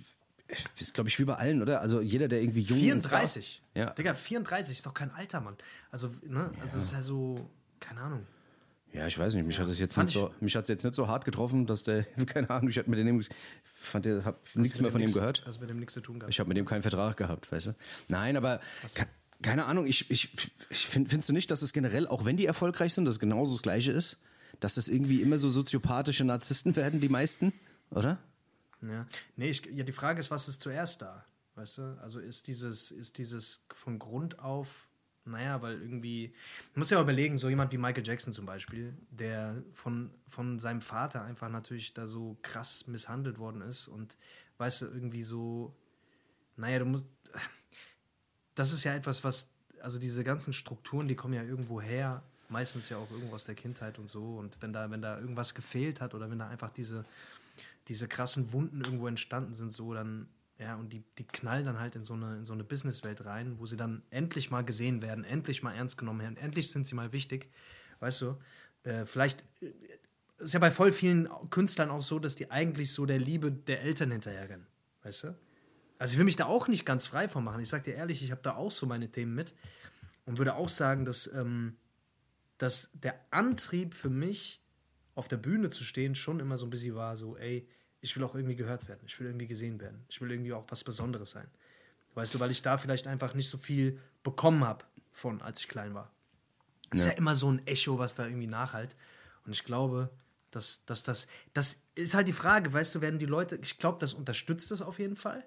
ist, 0.78 0.94
glaube 0.94 1.08
ich, 1.08 1.18
wie 1.18 1.24
bei 1.24 1.34
allen, 1.34 1.62
oder? 1.62 1.80
Also 1.80 2.00
jeder, 2.00 2.28
der 2.28 2.42
irgendwie 2.42 2.60
jung 2.62 2.78
und 2.78 2.84
34. 3.02 3.62
Star- 3.72 3.82
Ja. 3.82 3.90
Digga, 3.90 4.14
34 4.14 4.76
ist 4.76 4.84
doch 4.86 4.94
kein 4.94 5.10
Alter, 5.12 5.40
Mann. 5.40 5.56
Also, 5.90 6.10
ne? 6.26 6.50
Also, 6.60 6.74
das 6.74 6.74
ist 6.76 6.92
ja 6.92 7.02
so, 7.02 7.48
keine 7.78 8.00
Ahnung. 8.00 8.26
Ja, 8.92 9.06
ich 9.06 9.16
weiß 9.16 9.34
nicht. 9.34 9.46
Mich 9.46 9.58
hat 9.60 9.68
es 9.68 9.78
jetzt 9.78 9.96
nicht 9.96 10.10
so, 10.10 10.34
mich 10.40 10.56
hat's 10.56 10.68
jetzt 10.68 10.82
nicht 10.84 10.94
so 10.96 11.06
hart 11.06 11.24
getroffen, 11.24 11.66
dass 11.66 11.84
der, 11.84 12.02
keine 12.26 12.50
Ahnung, 12.50 12.68
ich 12.68 12.76
hatte 12.78 12.90
mit 12.90 12.98
dem, 12.98 13.22
fand 13.62 14.04
hab 14.06 14.40
nichts 14.56 14.80
mehr 14.80 14.90
von 14.90 15.00
ihm 15.00 15.12
gehört. 15.12 15.44
Also 15.46 15.60
mit 15.60 15.70
dem 15.70 15.78
nichts 15.78 15.94
zu 15.94 16.00
tun 16.00 16.18
gehabt. 16.18 16.34
Ich 16.34 16.40
habe 16.40 16.48
mit 16.48 16.56
dem 16.56 16.66
keinen 16.66 16.82
Vertrag 16.82 17.16
gehabt, 17.16 17.50
weißt 17.52 17.68
du? 17.68 17.74
Nein, 18.08 18.36
aber 18.36 18.60
ke- 18.94 19.06
keine 19.42 19.66
Ahnung, 19.66 19.86
ich, 19.86 20.10
ich, 20.10 20.30
ich 20.68 20.86
find, 20.86 21.08
findest 21.08 21.30
du 21.30 21.32
nicht, 21.32 21.50
dass 21.50 21.62
es 21.62 21.72
generell, 21.72 22.06
auch 22.06 22.24
wenn 22.24 22.36
die 22.36 22.46
erfolgreich 22.46 22.94
sind, 22.94 23.04
das 23.04 23.18
genauso 23.18 23.52
das 23.52 23.62
Gleiche 23.62 23.92
ist? 23.92 24.18
Dass 24.60 24.74
das 24.74 24.88
irgendwie 24.88 25.22
immer 25.22 25.38
so 25.38 25.48
soziopathische 25.48 26.24
Narzissten 26.24 26.76
werden, 26.76 27.00
die 27.00 27.08
meisten, 27.08 27.52
oder? 27.90 28.18
Ja. 28.82 29.06
Nee, 29.36 29.50
ich, 29.50 29.64
ja, 29.66 29.84
die 29.84 29.92
Frage 29.92 30.20
ist, 30.20 30.30
was 30.30 30.48
ist 30.48 30.60
zuerst 30.60 31.02
da? 31.02 31.24
Weißt 31.54 31.78
du? 31.78 31.98
Also 32.02 32.20
ist 32.20 32.48
dieses, 32.48 32.90
ist 32.90 33.18
dieses 33.18 33.66
von 33.74 33.98
Grund 33.98 34.38
auf, 34.38 34.90
naja, 35.24 35.60
weil 35.62 35.80
irgendwie, 35.80 36.34
du 36.74 36.80
musst 36.80 36.90
ja 36.90 37.00
überlegen, 37.00 37.38
so 37.38 37.48
jemand 37.48 37.72
wie 37.72 37.78
Michael 37.78 38.06
Jackson 38.06 38.32
zum 38.32 38.46
Beispiel, 38.46 38.96
der 39.10 39.62
von, 39.72 40.10
von 40.28 40.58
seinem 40.58 40.80
Vater 40.80 41.22
einfach 41.22 41.48
natürlich 41.48 41.94
da 41.94 42.06
so 42.06 42.38
krass 42.42 42.86
misshandelt 42.86 43.38
worden 43.38 43.62
ist 43.62 43.88
und, 43.88 44.16
weißt 44.58 44.82
du, 44.82 44.86
irgendwie 44.86 45.22
so, 45.22 45.74
naja, 46.56 46.78
du 46.78 46.86
musst, 46.86 47.06
das 48.54 48.72
ist 48.72 48.84
ja 48.84 48.94
etwas, 48.94 49.24
was, 49.24 49.48
also 49.80 49.98
diese 49.98 50.24
ganzen 50.24 50.52
Strukturen, 50.52 51.08
die 51.08 51.14
kommen 51.14 51.34
ja 51.34 51.42
irgendwo 51.42 51.80
her, 51.80 52.22
meistens 52.48 52.88
ja 52.88 52.96
auch 52.98 53.10
irgendwo 53.10 53.34
aus 53.34 53.44
der 53.44 53.54
Kindheit 53.54 53.98
und 53.98 54.08
so. 54.08 54.36
Und 54.38 54.60
wenn 54.60 54.72
da, 54.72 54.90
wenn 54.90 55.02
da 55.02 55.18
irgendwas 55.18 55.54
gefehlt 55.54 56.00
hat 56.00 56.14
oder 56.14 56.30
wenn 56.30 56.38
da 56.38 56.48
einfach 56.48 56.70
diese, 56.70 57.04
diese 57.88 58.08
krassen 58.08 58.52
Wunden 58.52 58.80
irgendwo 58.82 59.06
entstanden 59.06 59.52
sind, 59.52 59.72
so 59.72 59.94
dann, 59.94 60.28
ja, 60.58 60.76
und 60.76 60.92
die, 60.92 61.02
die 61.18 61.24
knallen 61.24 61.64
dann 61.64 61.78
halt 61.78 61.96
in 61.96 62.04
so 62.04 62.14
eine, 62.14 62.38
in 62.38 62.44
so 62.44 62.52
eine 62.52 62.64
Businesswelt 62.64 63.24
rein, 63.24 63.58
wo 63.58 63.66
sie 63.66 63.76
dann 63.76 64.02
endlich 64.10 64.50
mal 64.50 64.64
gesehen 64.64 65.00
werden, 65.02 65.24
endlich 65.24 65.62
mal 65.62 65.74
ernst 65.74 65.96
genommen 65.96 66.20
werden, 66.20 66.36
endlich 66.36 66.70
sind 66.70 66.86
sie 66.86 66.94
mal 66.94 67.12
wichtig. 67.12 67.50
Weißt 68.00 68.20
du, 68.20 68.36
äh, 68.84 69.06
vielleicht 69.06 69.44
äh, 69.60 69.72
ist 70.38 70.54
ja 70.54 70.58
bei 70.58 70.70
voll 70.70 70.92
vielen 70.92 71.28
Künstlern 71.50 71.90
auch 71.90 72.02
so, 72.02 72.18
dass 72.18 72.34
die 72.34 72.50
eigentlich 72.50 72.92
so 72.92 73.06
der 73.06 73.18
Liebe 73.18 73.52
der 73.52 73.82
Eltern 73.82 74.10
hinterherrennen. 74.10 74.66
Weißt 75.02 75.24
du? 75.24 75.34
Also 76.00 76.12
ich 76.12 76.18
will 76.18 76.24
mich 76.24 76.36
da 76.36 76.46
auch 76.46 76.66
nicht 76.66 76.86
ganz 76.86 77.06
frei 77.06 77.28
von 77.28 77.44
machen. 77.44 77.60
Ich 77.60 77.68
sag 77.68 77.84
dir 77.84 77.94
ehrlich, 77.94 78.24
ich 78.24 78.30
habe 78.30 78.40
da 78.40 78.54
auch 78.54 78.70
so 78.70 78.86
meine 78.86 79.12
Themen 79.12 79.34
mit 79.34 79.54
und 80.24 80.38
würde 80.38 80.54
auch 80.54 80.70
sagen, 80.70 81.04
dass, 81.04 81.30
ähm, 81.34 81.76
dass 82.56 82.88
der 82.94 83.20
Antrieb 83.30 83.92
für 83.92 84.08
mich, 84.08 84.64
auf 85.14 85.28
der 85.28 85.36
Bühne 85.36 85.68
zu 85.68 85.84
stehen, 85.84 86.14
schon 86.14 86.40
immer 86.40 86.56
so 86.56 86.64
ein 86.64 86.70
bisschen 86.70 86.94
war, 86.94 87.16
so, 87.18 87.36
ey, 87.36 87.68
ich 88.00 88.16
will 88.16 88.24
auch 88.24 88.34
irgendwie 88.34 88.56
gehört 88.56 88.88
werden, 88.88 89.02
ich 89.04 89.20
will 89.20 89.26
irgendwie 89.26 89.46
gesehen 89.46 89.78
werden, 89.78 90.06
ich 90.08 90.22
will 90.22 90.30
irgendwie 90.30 90.54
auch 90.54 90.64
was 90.68 90.84
Besonderes 90.84 91.32
sein. 91.32 91.46
Weißt 92.14 92.32
du, 92.32 92.40
weil 92.40 92.50
ich 92.50 92.62
da 92.62 92.78
vielleicht 92.78 93.06
einfach 93.06 93.34
nicht 93.34 93.50
so 93.50 93.58
viel 93.58 94.00
bekommen 94.22 94.64
habe 94.64 94.86
von, 95.12 95.42
als 95.42 95.58
ich 95.58 95.68
klein 95.68 95.92
war. 95.92 96.10
Ist 96.94 97.04
ja 97.04 97.12
immer 97.12 97.34
so 97.34 97.52
ein 97.52 97.66
Echo, 97.66 97.98
was 97.98 98.14
da 98.14 98.24
irgendwie 98.24 98.46
nachhalt. 98.46 98.96
Und 99.44 99.52
ich 99.52 99.64
glaube, 99.64 100.08
dass, 100.50 100.82
dass 100.86 101.02
das, 101.02 101.26
das 101.52 101.82
ist 101.94 102.14
halt 102.14 102.26
die 102.26 102.32
Frage, 102.32 102.72
weißt 102.72 102.94
du, 102.94 103.02
werden 103.02 103.18
die 103.18 103.26
Leute, 103.26 103.58
ich 103.62 103.78
glaube, 103.78 103.98
das 103.98 104.14
unterstützt 104.14 104.70
das 104.70 104.80
auf 104.80 104.98
jeden 104.98 105.16
Fall. 105.16 105.46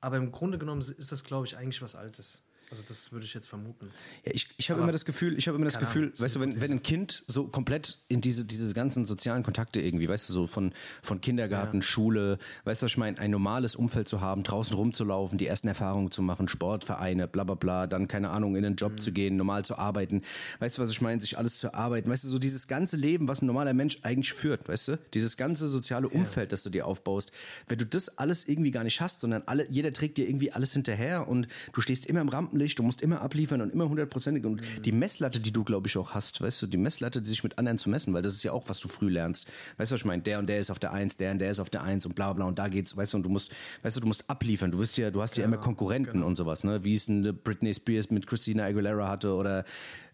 Aber 0.00 0.16
im 0.16 0.30
Grunde 0.32 0.58
genommen 0.58 0.80
ist 0.80 1.12
das, 1.12 1.24
glaube 1.24 1.46
ich, 1.46 1.56
eigentlich 1.56 1.82
was 1.82 1.94
Altes. 1.94 2.42
Also 2.70 2.82
das 2.86 3.12
würde 3.12 3.24
ich 3.24 3.32
jetzt 3.32 3.48
vermuten. 3.48 3.90
Ja, 4.24 4.32
ich, 4.34 4.48
ich 4.58 4.70
habe 4.70 4.80
immer 4.80 4.92
das 4.92 5.04
Gefühl, 5.04 5.38
ich 5.38 5.48
habe 5.48 5.56
immer 5.56 5.64
das 5.64 5.78
Gefühl, 5.78 6.04
Ahnung, 6.04 6.20
weißt 6.20 6.36
du, 6.36 6.40
wenn, 6.40 6.60
wenn 6.60 6.70
ein 6.72 6.82
Kind 6.82 7.24
so 7.26 7.48
komplett 7.48 7.98
in 8.08 8.20
diese, 8.20 8.44
diese 8.44 8.74
ganzen 8.74 9.06
sozialen 9.06 9.42
Kontakte 9.42 9.80
irgendwie, 9.80 10.08
weißt 10.08 10.28
du, 10.28 10.32
so 10.34 10.46
von, 10.46 10.72
von 11.02 11.20
Kindergarten, 11.20 11.80
Schule, 11.80 12.38
weißt 12.64 12.82
du, 12.82 12.84
was 12.84 12.92
ich 12.92 12.98
meine, 12.98 13.18
ein 13.18 13.30
normales 13.30 13.74
Umfeld 13.74 14.06
zu 14.08 14.20
haben, 14.20 14.42
draußen 14.42 14.76
rumzulaufen, 14.76 15.38
die 15.38 15.46
ersten 15.46 15.68
Erfahrungen 15.68 16.10
zu 16.10 16.20
machen, 16.20 16.46
Sportvereine, 16.48 17.26
bla 17.28 17.44
bla 17.44 17.54
bla, 17.54 17.86
dann, 17.86 18.06
keine 18.06 18.30
Ahnung, 18.30 18.54
in 18.56 18.62
den 18.62 18.76
Job 18.76 18.92
Mhm. 18.92 18.98
zu 18.98 19.12
gehen, 19.12 19.36
normal 19.36 19.64
zu 19.64 19.78
arbeiten, 19.78 20.22
weißt 20.58 20.76
du, 20.78 20.82
was 20.82 20.90
ich 20.90 21.00
meine, 21.00 21.20
sich 21.20 21.38
alles 21.38 21.58
zu 21.58 21.72
arbeiten, 21.74 22.10
weißt 22.10 22.24
du, 22.24 22.28
so 22.28 22.38
dieses 22.38 22.66
ganze 22.66 22.96
Leben, 22.96 23.28
was 23.28 23.40
ein 23.42 23.46
normaler 23.46 23.72
Mensch 23.72 23.98
eigentlich 24.02 24.32
führt, 24.32 24.68
weißt 24.68 24.88
du, 24.88 24.98
dieses 25.14 25.36
ganze 25.38 25.68
soziale 25.68 26.08
Umfeld, 26.08 26.52
das 26.52 26.62
du 26.64 26.70
dir 26.70 26.86
aufbaust, 26.86 27.32
wenn 27.66 27.78
du 27.78 27.86
das 27.86 28.18
alles 28.18 28.46
irgendwie 28.46 28.70
gar 28.70 28.84
nicht 28.84 29.00
hast, 29.00 29.20
sondern 29.20 29.42
alle, 29.46 29.66
jeder 29.70 29.92
trägt 29.92 30.18
dir 30.18 30.28
irgendwie 30.28 30.52
alles 30.52 30.74
hinterher 30.74 31.28
und 31.28 31.48
du 31.72 31.80
stehst 31.80 32.06
immer 32.06 32.20
im 32.20 32.28
Rampenlicht, 32.58 32.78
du 32.78 32.82
musst 32.82 33.02
immer 33.02 33.20
abliefern 33.20 33.60
und 33.60 33.72
immer 33.72 33.88
hundertprozentig. 33.88 34.44
Und 34.44 34.60
Mhm. 34.60 34.82
die 34.82 34.92
Messlatte, 34.92 35.40
die 35.40 35.52
du, 35.52 35.64
glaube 35.64 35.86
ich, 35.88 35.96
auch 35.96 36.12
hast, 36.12 36.40
weißt 36.40 36.62
du, 36.62 36.66
die 36.66 36.76
Messlatte, 36.76 37.22
die 37.22 37.28
sich 37.28 37.42
mit 37.44 37.58
anderen 37.58 37.78
zu 37.78 37.88
messen, 37.88 38.12
weil 38.14 38.22
das 38.22 38.34
ist 38.34 38.42
ja 38.42 38.52
auch, 38.52 38.68
was 38.68 38.80
du 38.80 38.88
früh 38.88 39.08
lernst. 39.08 39.46
Weißt 39.76 39.90
du, 39.90 39.94
was 39.94 40.00
ich 40.00 40.04
meine? 40.04 40.22
Der 40.22 40.38
und 40.38 40.48
der 40.48 40.58
ist 40.58 40.70
auf 40.70 40.78
der 40.78 40.92
Eins, 40.92 41.16
der 41.16 41.32
und 41.32 41.38
der 41.38 41.50
ist 41.50 41.60
auf 41.60 41.70
der 41.70 41.82
Eins 41.82 42.04
und 42.06 42.14
bla 42.14 42.32
bla 42.32 42.46
und 42.46 42.58
da 42.58 42.68
geht's, 42.68 42.96
weißt 42.96 43.14
du, 43.14 43.18
und 43.18 43.22
du 43.24 43.30
musst, 43.30 43.52
weißt 43.82 43.96
du, 43.96 44.00
du 44.00 44.06
musst 44.06 44.28
abliefern. 44.28 44.70
Du 44.70 44.78
wirst 44.78 44.96
ja, 44.98 45.10
du 45.10 45.22
hast 45.22 45.36
ja 45.36 45.44
immer 45.44 45.58
Konkurrenten 45.58 46.12
genau. 46.12 46.26
und 46.26 46.36
sowas, 46.36 46.64
ne? 46.64 46.82
Wie 46.84 46.94
es 46.94 47.08
eine 47.08 47.32
Britney 47.32 47.72
Spears 47.74 48.10
mit 48.10 48.26
Christina 48.26 48.64
Aguilera 48.64 49.08
hatte 49.08 49.34
oder 49.34 49.64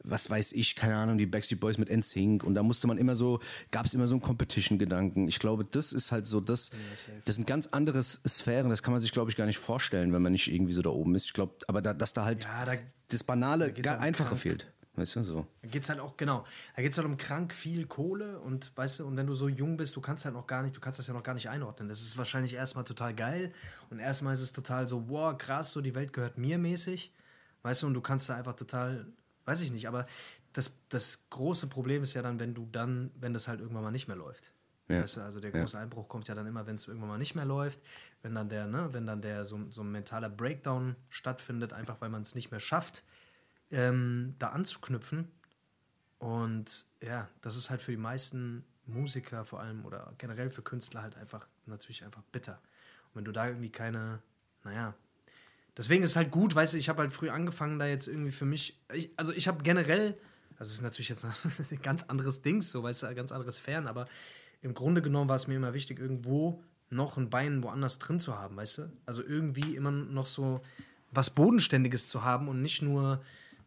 was 0.05 0.29
weiß 0.31 0.53
ich, 0.53 0.77
keine 0.77 0.97
Ahnung, 0.97 1.19
die 1.19 1.27
Backstreet 1.27 1.59
Boys 1.61 1.79
mit 1.79 1.91
NSYNC 1.91 2.45
und 2.45 2.55
da 2.55 2.63
musste 2.63 2.87
man 2.87 2.99
immer 2.99 3.17
so, 3.17 3.41
gab 3.71 3.87
es 3.87 3.95
immer 3.95 4.07
so 4.07 4.15
einen 4.15 4.23
Competition-Gedanken. 4.23 5.29
Ich 5.29 5.39
glaube, 5.39 5.65
das 5.65 5.93
ist 5.93 6.13
halt 6.13 6.27
so, 6.27 6.41
das, 6.41 6.71
das 7.25 7.35
sind 7.37 7.47
ganz 7.47 7.69
andere 7.69 8.03
Sphären, 8.03 8.71
das 8.71 8.83
kann 8.83 8.93
man 8.93 9.01
sich, 9.01 9.13
glaube 9.13 9.31
ich, 9.31 9.37
gar 9.37 9.47
nicht 9.47 9.59
vorstellen, 9.59 10.13
wenn 10.13 10.23
man 10.23 10.33
nicht 10.33 10.53
irgendwie 10.53 10.73
so 10.73 10.83
da 10.83 10.91
oben 10.91 11.15
ist. 11.15 11.27
Ich 11.27 11.33
glaube, 11.33 11.55
aber 11.67 11.83
da, 11.83 11.95
dass 11.95 12.13
da 12.13 12.25
halt 12.25 12.45
Ja, 12.45 12.65
da- 12.65 12.75
das 13.09 13.25
Banale, 13.25 13.73
geht's 13.73 13.87
gar 13.89 13.97
um 13.99 14.03
einfache 14.05 14.29
krank. 14.29 14.41
fehlt. 14.41 14.67
Weißt 14.97 15.17
du, 15.17 15.25
so. 15.25 15.47
Da 15.63 15.69
geht's 15.69 15.89
halt 15.89 15.99
auch, 15.99 16.17
genau, 16.17 16.45
da 16.77 16.83
geht's 16.83 16.97
halt 16.97 17.07
um 17.09 17.17
krank 17.17 17.53
viel 17.53 17.85
Kohle 17.87 18.39
und 18.41 18.71
weißt 18.77 19.01
du, 19.01 19.07
und 19.07 19.17
wenn 19.17 19.27
du 19.27 19.35
so 19.35 19.49
jung 19.49 19.77
bist, 19.77 19.97
du 19.97 20.01
kannst 20.01 20.25
halt 20.25 20.35
noch 20.37 20.47
gar 20.47 20.63
nicht, 20.63 20.77
du 20.77 20.81
kannst 20.81 21.01
das 21.01 21.09
ja 21.09 21.15
noch 21.15 21.25
gar 21.25 21.35
nicht 21.35 21.49
einordnen. 21.49 21.89
Das 21.89 22.01
ist 22.03 22.17
wahrscheinlich 22.17 22.55
erstmal 22.55 22.85
total 22.85 23.13
geil 23.13 23.53
und 23.91 23.99
erstmal 23.99 24.35
ist 24.35 24.41
es 24.41 24.53
total 24.53 24.87
so, 24.87 25.09
wow, 25.09 25.37
krass, 25.37 25.73
so 25.73 25.81
die 25.81 25.97
Welt 25.97 26.13
gehört 26.13 26.39
mir 26.39 26.59
mäßig. 26.59 27.13
Weißt 27.63 27.83
du, 27.83 27.89
und 27.89 27.95
du 27.95 28.01
kannst 28.03 28.29
da 28.29 28.37
einfach 28.37 28.55
total, 28.55 29.07
weiß 29.45 29.61
ich 29.63 29.73
nicht, 29.73 29.89
aber 29.89 30.07
das, 30.53 30.73
das 30.89 31.25
große 31.31 31.67
Problem 31.67 32.03
ist 32.03 32.15
ja 32.15 32.23
dann, 32.23 32.39
wenn 32.39 32.55
du 32.55 32.69
dann, 32.71 33.11
wenn 33.19 33.33
das 33.33 33.49
halt 33.49 33.61
irgendwann 33.61 33.83
mal 33.83 33.91
nicht 33.91 34.09
mehr 34.09 34.17
läuft. 34.17 34.53
Ja. 34.89 35.03
Weißt 35.03 35.17
du, 35.17 35.21
also 35.23 35.41
der 35.41 35.51
große 35.51 35.79
Einbruch 35.79 36.09
kommt 36.09 36.29
ja 36.29 36.35
dann 36.35 36.47
immer, 36.47 36.67
wenn 36.67 36.75
es 36.75 36.87
irgendwann 36.87 37.09
mal 37.09 37.19
nicht 37.19 37.35
mehr 37.35 37.47
läuft, 37.47 37.81
wenn 38.23 38.35
dann 38.35 38.51
der, 38.51 38.67
ne, 38.67 38.93
wenn 38.93 39.07
dann 39.07 39.23
der 39.23 39.45
so, 39.47 39.59
so 39.71 39.83
ein 39.83 39.91
mentaler 39.91 40.29
Breakdown 40.29 40.95
stattfindet, 41.09 41.73
einfach 41.73 42.01
weil 42.01 42.11
man 42.11 42.21
es 42.21 42.35
nicht 42.35 42.51
mehr 42.51 42.61
schafft, 42.61 43.03
ähm, 43.71 44.35
da 44.39 44.49
anzuknüpfen. 44.49 45.31
Und 46.19 46.87
ja, 47.03 47.29
das 47.41 47.57
ist 47.57 47.71
halt 47.71 47.81
für 47.81 47.93
die 47.93 47.97
meisten 47.97 48.65
Musiker 48.87 49.45
vor 49.45 49.61
allem 49.61 49.85
oder 49.87 50.13
generell 50.19 50.51
für 50.51 50.63
Künstler 50.63 51.03
halt 51.03 51.17
einfach 51.17 51.49
natürlich 51.65 52.05
einfach 52.05 52.23
bitter. 52.31 52.61
Und 53.09 53.17
wenn 53.17 53.25
du 53.25 53.33
da 53.33 53.47
irgendwie 53.47 53.71
keine, 53.71 54.21
naja, 54.65 54.95
deswegen 55.77 56.03
ist 56.03 56.11
es 56.11 56.17
halt 56.17 56.31
gut, 56.31 56.55
weißt 56.55 56.75
du, 56.75 56.79
ich 56.79 56.89
habe 56.89 57.03
halt 57.03 57.13
früh 57.13 57.31
angefangen, 57.31 57.79
da 57.79 57.87
jetzt 57.87 58.09
irgendwie 58.09 58.31
für 58.31 58.45
mich, 58.45 58.79
ich, 58.93 59.11
also 59.17 59.33
ich 59.33 59.49
habe 59.49 59.63
generell, 59.63 60.17
also 60.59 60.71
es 60.71 60.77
ist 60.77 60.83
natürlich 60.83 61.09
jetzt 61.09 61.25
ein 61.71 61.83
ganz 61.83 62.05
anderes 62.05 62.43
Ding, 62.43 62.63
so 62.63 62.83
weißt 62.83 63.03
du, 63.03 63.07
ein 63.09 63.17
ganz 63.17 63.33
anderes 63.33 63.59
Fern, 63.59 63.87
aber 63.87 64.07
im 64.63 64.75
Grunde 64.75 65.03
genommen 65.03 65.29
war 65.29 65.37
es 65.37 65.47
mir 65.47 65.57
immer 65.57 65.75
wichtig, 65.75 65.99
irgendwo 65.99 66.63
noch 66.91 67.17
ein 67.17 67.31
Bein 67.31 67.63
woanders 67.63 67.99
drin 67.99 68.21
zu 68.21 68.39
haben, 68.39 68.57
weißt 68.57 68.79
du? 68.79 68.93
Also 69.05 69.23
irgendwie 69.23 69.77
immer 69.77 69.91
noch 69.91 70.27
so 70.27 70.63
was 71.11 71.31
Bodenständiges 71.31 72.09
zu 72.09 72.25
haben 72.25 72.49
und 72.49 72.63
nicht 72.63 72.83
nur 72.83 73.23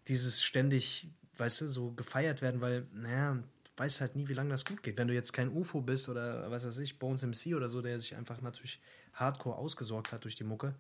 dieses 0.08 0.44
ständig, 0.44 1.10
weißt 1.38 1.62
du, 1.62 1.68
so 1.68 1.92
gefeiert 1.92 2.42
werden, 2.42 2.62
weil, 2.62 2.88
naja, 2.94 3.36
du 3.36 3.72
weißt 3.76 4.02
halt 4.02 4.16
nie, 4.16 4.28
wie 4.28 4.34
lange 4.34 4.50
das 4.50 4.66
gut 4.66 4.84
geht. 4.84 4.98
Wenn 4.98 5.08
du 5.08 5.14
jetzt 5.14 5.34
kein 5.34 5.50
UFO 5.50 5.82
bist 5.82 6.10
oder 6.10 6.50
was 6.50 6.66
weiß 6.66 6.80
ich, 6.80 7.00
Bones 7.00 7.24
MC 7.24 7.56
oder 7.56 7.70
so, 7.70 7.82
der 7.82 8.00
sich 8.00 8.16
einfach 8.16 8.42
natürlich 8.42 8.80
hardcore 9.14 9.58
ausgesorgt 9.58 10.12
hat 10.12 10.24
durch 10.24 10.36
die 10.36 10.44
Mucke, 10.44 10.76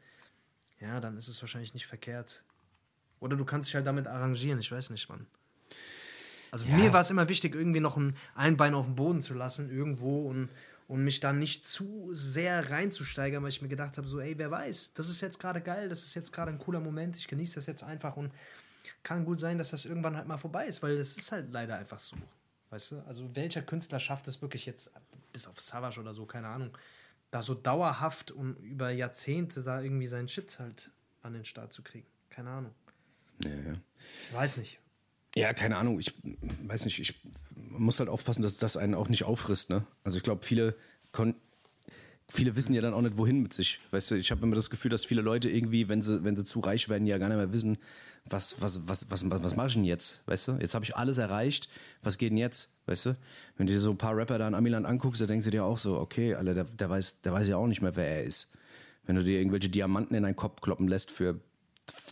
ja, 0.79 0.99
dann 0.99 1.17
ist 1.17 1.27
es 1.27 1.41
wahrscheinlich 1.41 1.73
nicht 1.73 1.85
verkehrt. 1.85 2.43
Oder 3.19 3.35
du 3.35 3.45
kannst 3.45 3.69
dich 3.69 3.75
halt 3.75 3.87
damit 3.87 4.07
arrangieren, 4.07 4.59
ich 4.59 4.71
weiß 4.71 4.91
nicht, 4.91 5.09
Mann. 5.09 5.25
Also 6.51 6.65
mir 6.65 6.93
war 6.93 7.01
es 7.01 7.09
immer 7.09 7.27
wichtig, 7.29 7.55
irgendwie 7.55 7.79
noch 7.79 7.97
ein, 7.97 8.15
ein 8.35 8.57
Bein 8.57 8.73
auf 8.73 8.85
dem 8.85 8.95
Boden 8.95 9.21
zu 9.21 9.33
lassen, 9.33 9.69
irgendwo 9.69 10.27
und, 10.29 10.49
und 10.87 11.03
mich 11.03 11.19
dann 11.19 11.39
nicht 11.39 11.67
zu 11.67 12.09
sehr 12.13 12.71
reinzusteigern, 12.71 13.43
weil 13.43 13.49
ich 13.49 13.61
mir 13.61 13.67
gedacht 13.67 13.97
habe, 13.97 14.07
so, 14.07 14.19
ey, 14.19 14.37
wer 14.37 14.49
weiß, 14.49 14.93
das 14.93 15.09
ist 15.09 15.21
jetzt 15.21 15.39
gerade 15.39 15.61
geil, 15.61 15.89
das 15.89 16.03
ist 16.03 16.15
jetzt 16.15 16.31
gerade 16.31 16.51
ein 16.51 16.59
cooler 16.59 16.79
Moment, 16.79 17.17
ich 17.17 17.27
genieße 17.27 17.55
das 17.55 17.65
jetzt 17.65 17.83
einfach 17.83 18.15
und 18.15 18.31
kann 19.03 19.25
gut 19.25 19.39
sein, 19.39 19.57
dass 19.57 19.71
das 19.71 19.85
irgendwann 19.85 20.15
halt 20.15 20.27
mal 20.27 20.37
vorbei 20.37 20.67
ist, 20.67 20.81
weil 20.81 20.97
das 20.97 21.17
ist 21.17 21.31
halt 21.31 21.51
leider 21.51 21.77
einfach 21.77 21.99
so. 21.99 22.15
Weißt 22.69 22.91
du? 22.91 22.99
Also 23.07 23.35
welcher 23.35 23.61
Künstler 23.61 23.99
schafft 23.99 24.27
es 24.27 24.41
wirklich 24.41 24.65
jetzt, 24.65 24.91
bis 25.31 25.47
auf 25.47 25.59
Savage 25.59 25.99
oder 25.99 26.13
so, 26.13 26.25
keine 26.25 26.47
Ahnung, 26.47 26.77
da 27.31 27.41
so 27.41 27.53
dauerhaft 27.53 28.31
und 28.31 28.55
über 28.57 28.89
Jahrzehnte 28.89 29.63
da 29.63 29.81
irgendwie 29.81 30.07
seinen 30.07 30.27
Shit 30.27 30.59
halt 30.59 30.91
an 31.21 31.33
den 31.33 31.45
Start 31.45 31.73
zu 31.73 31.81
kriegen? 31.83 32.07
Keine 32.29 32.49
Ahnung. 32.49 32.73
Ja, 33.43 33.49
ja. 33.49 33.75
Weiß 34.31 34.57
nicht. 34.57 34.79
Ja, 35.35 35.53
keine 35.53 35.77
Ahnung. 35.77 35.99
Ich 35.99 36.13
weiß 36.63 36.85
nicht. 36.85 36.99
Ich 36.99 37.21
man 37.55 37.81
muss 37.81 37.99
halt 37.99 38.09
aufpassen, 38.09 38.41
dass 38.41 38.57
das 38.57 38.77
einen 38.77 38.95
auch 38.95 39.09
nicht 39.09 39.23
auffrisst. 39.23 39.69
Ne? 39.69 39.85
Also 40.03 40.17
ich 40.17 40.23
glaube, 40.23 40.45
viele 40.45 40.75
kon 41.11 41.35
viele 42.29 42.55
wissen 42.55 42.73
ja 42.73 42.81
dann 42.81 42.93
auch 42.93 43.01
nicht, 43.01 43.17
wohin 43.17 43.41
mit 43.41 43.53
sich. 43.53 43.79
Weißt 43.91 44.11
du, 44.11 44.15
ich 44.15 44.31
habe 44.31 44.43
immer 44.43 44.55
das 44.55 44.69
Gefühl, 44.69 44.91
dass 44.91 45.05
viele 45.05 45.21
Leute 45.21 45.49
irgendwie, 45.49 45.87
wenn 45.87 46.01
sie, 46.01 46.23
wenn 46.23 46.35
sie 46.35 46.43
zu 46.43 46.59
reich 46.59 46.89
werden, 46.89 47.07
ja 47.07 47.17
gar 47.17 47.29
nicht 47.29 47.37
mehr 47.37 47.53
wissen, 47.53 47.77
was, 48.25 48.61
was, 48.61 48.87
was, 48.87 49.09
was, 49.09 49.29
was, 49.29 49.43
was 49.43 49.55
mache 49.55 49.67
ich 49.67 49.73
denn 49.73 49.85
jetzt? 49.85 50.21
Weißt 50.25 50.49
du, 50.49 50.51
jetzt 50.59 50.75
habe 50.75 50.83
ich 50.83 50.95
alles 50.95 51.17
erreicht, 51.17 51.69
was 52.03 52.17
geht 52.17 52.31
denn 52.31 52.37
jetzt? 52.37 52.75
Weißt 52.85 53.07
du, 53.07 53.17
wenn 53.55 53.67
du 53.67 53.73
dir 53.73 53.79
so 53.79 53.91
ein 53.91 53.97
paar 53.97 54.15
Rapper 54.15 54.37
da 54.37 54.47
in 54.47 54.55
Amiland 54.55 54.85
anguckst, 54.85 55.21
dann 55.21 55.29
denkst 55.29 55.45
du 55.45 55.51
dir 55.51 55.63
auch 55.63 55.77
so, 55.77 55.97
okay, 55.97 56.35
Alter, 56.35 56.53
der, 56.53 56.63
der, 56.65 56.89
weiß, 56.89 57.21
der 57.21 57.33
weiß 57.33 57.47
ja 57.47 57.57
auch 57.57 57.67
nicht 57.67 57.81
mehr, 57.81 57.95
wer 57.95 58.07
er 58.07 58.23
ist. 58.23 58.51
Wenn 59.05 59.15
du 59.15 59.23
dir 59.23 59.39
irgendwelche 59.39 59.69
Diamanten 59.69 60.15
in 60.15 60.23
deinen 60.23 60.35
Kopf 60.35 60.59
kloppen 60.59 60.87
lässt 60.89 61.11
für 61.11 61.39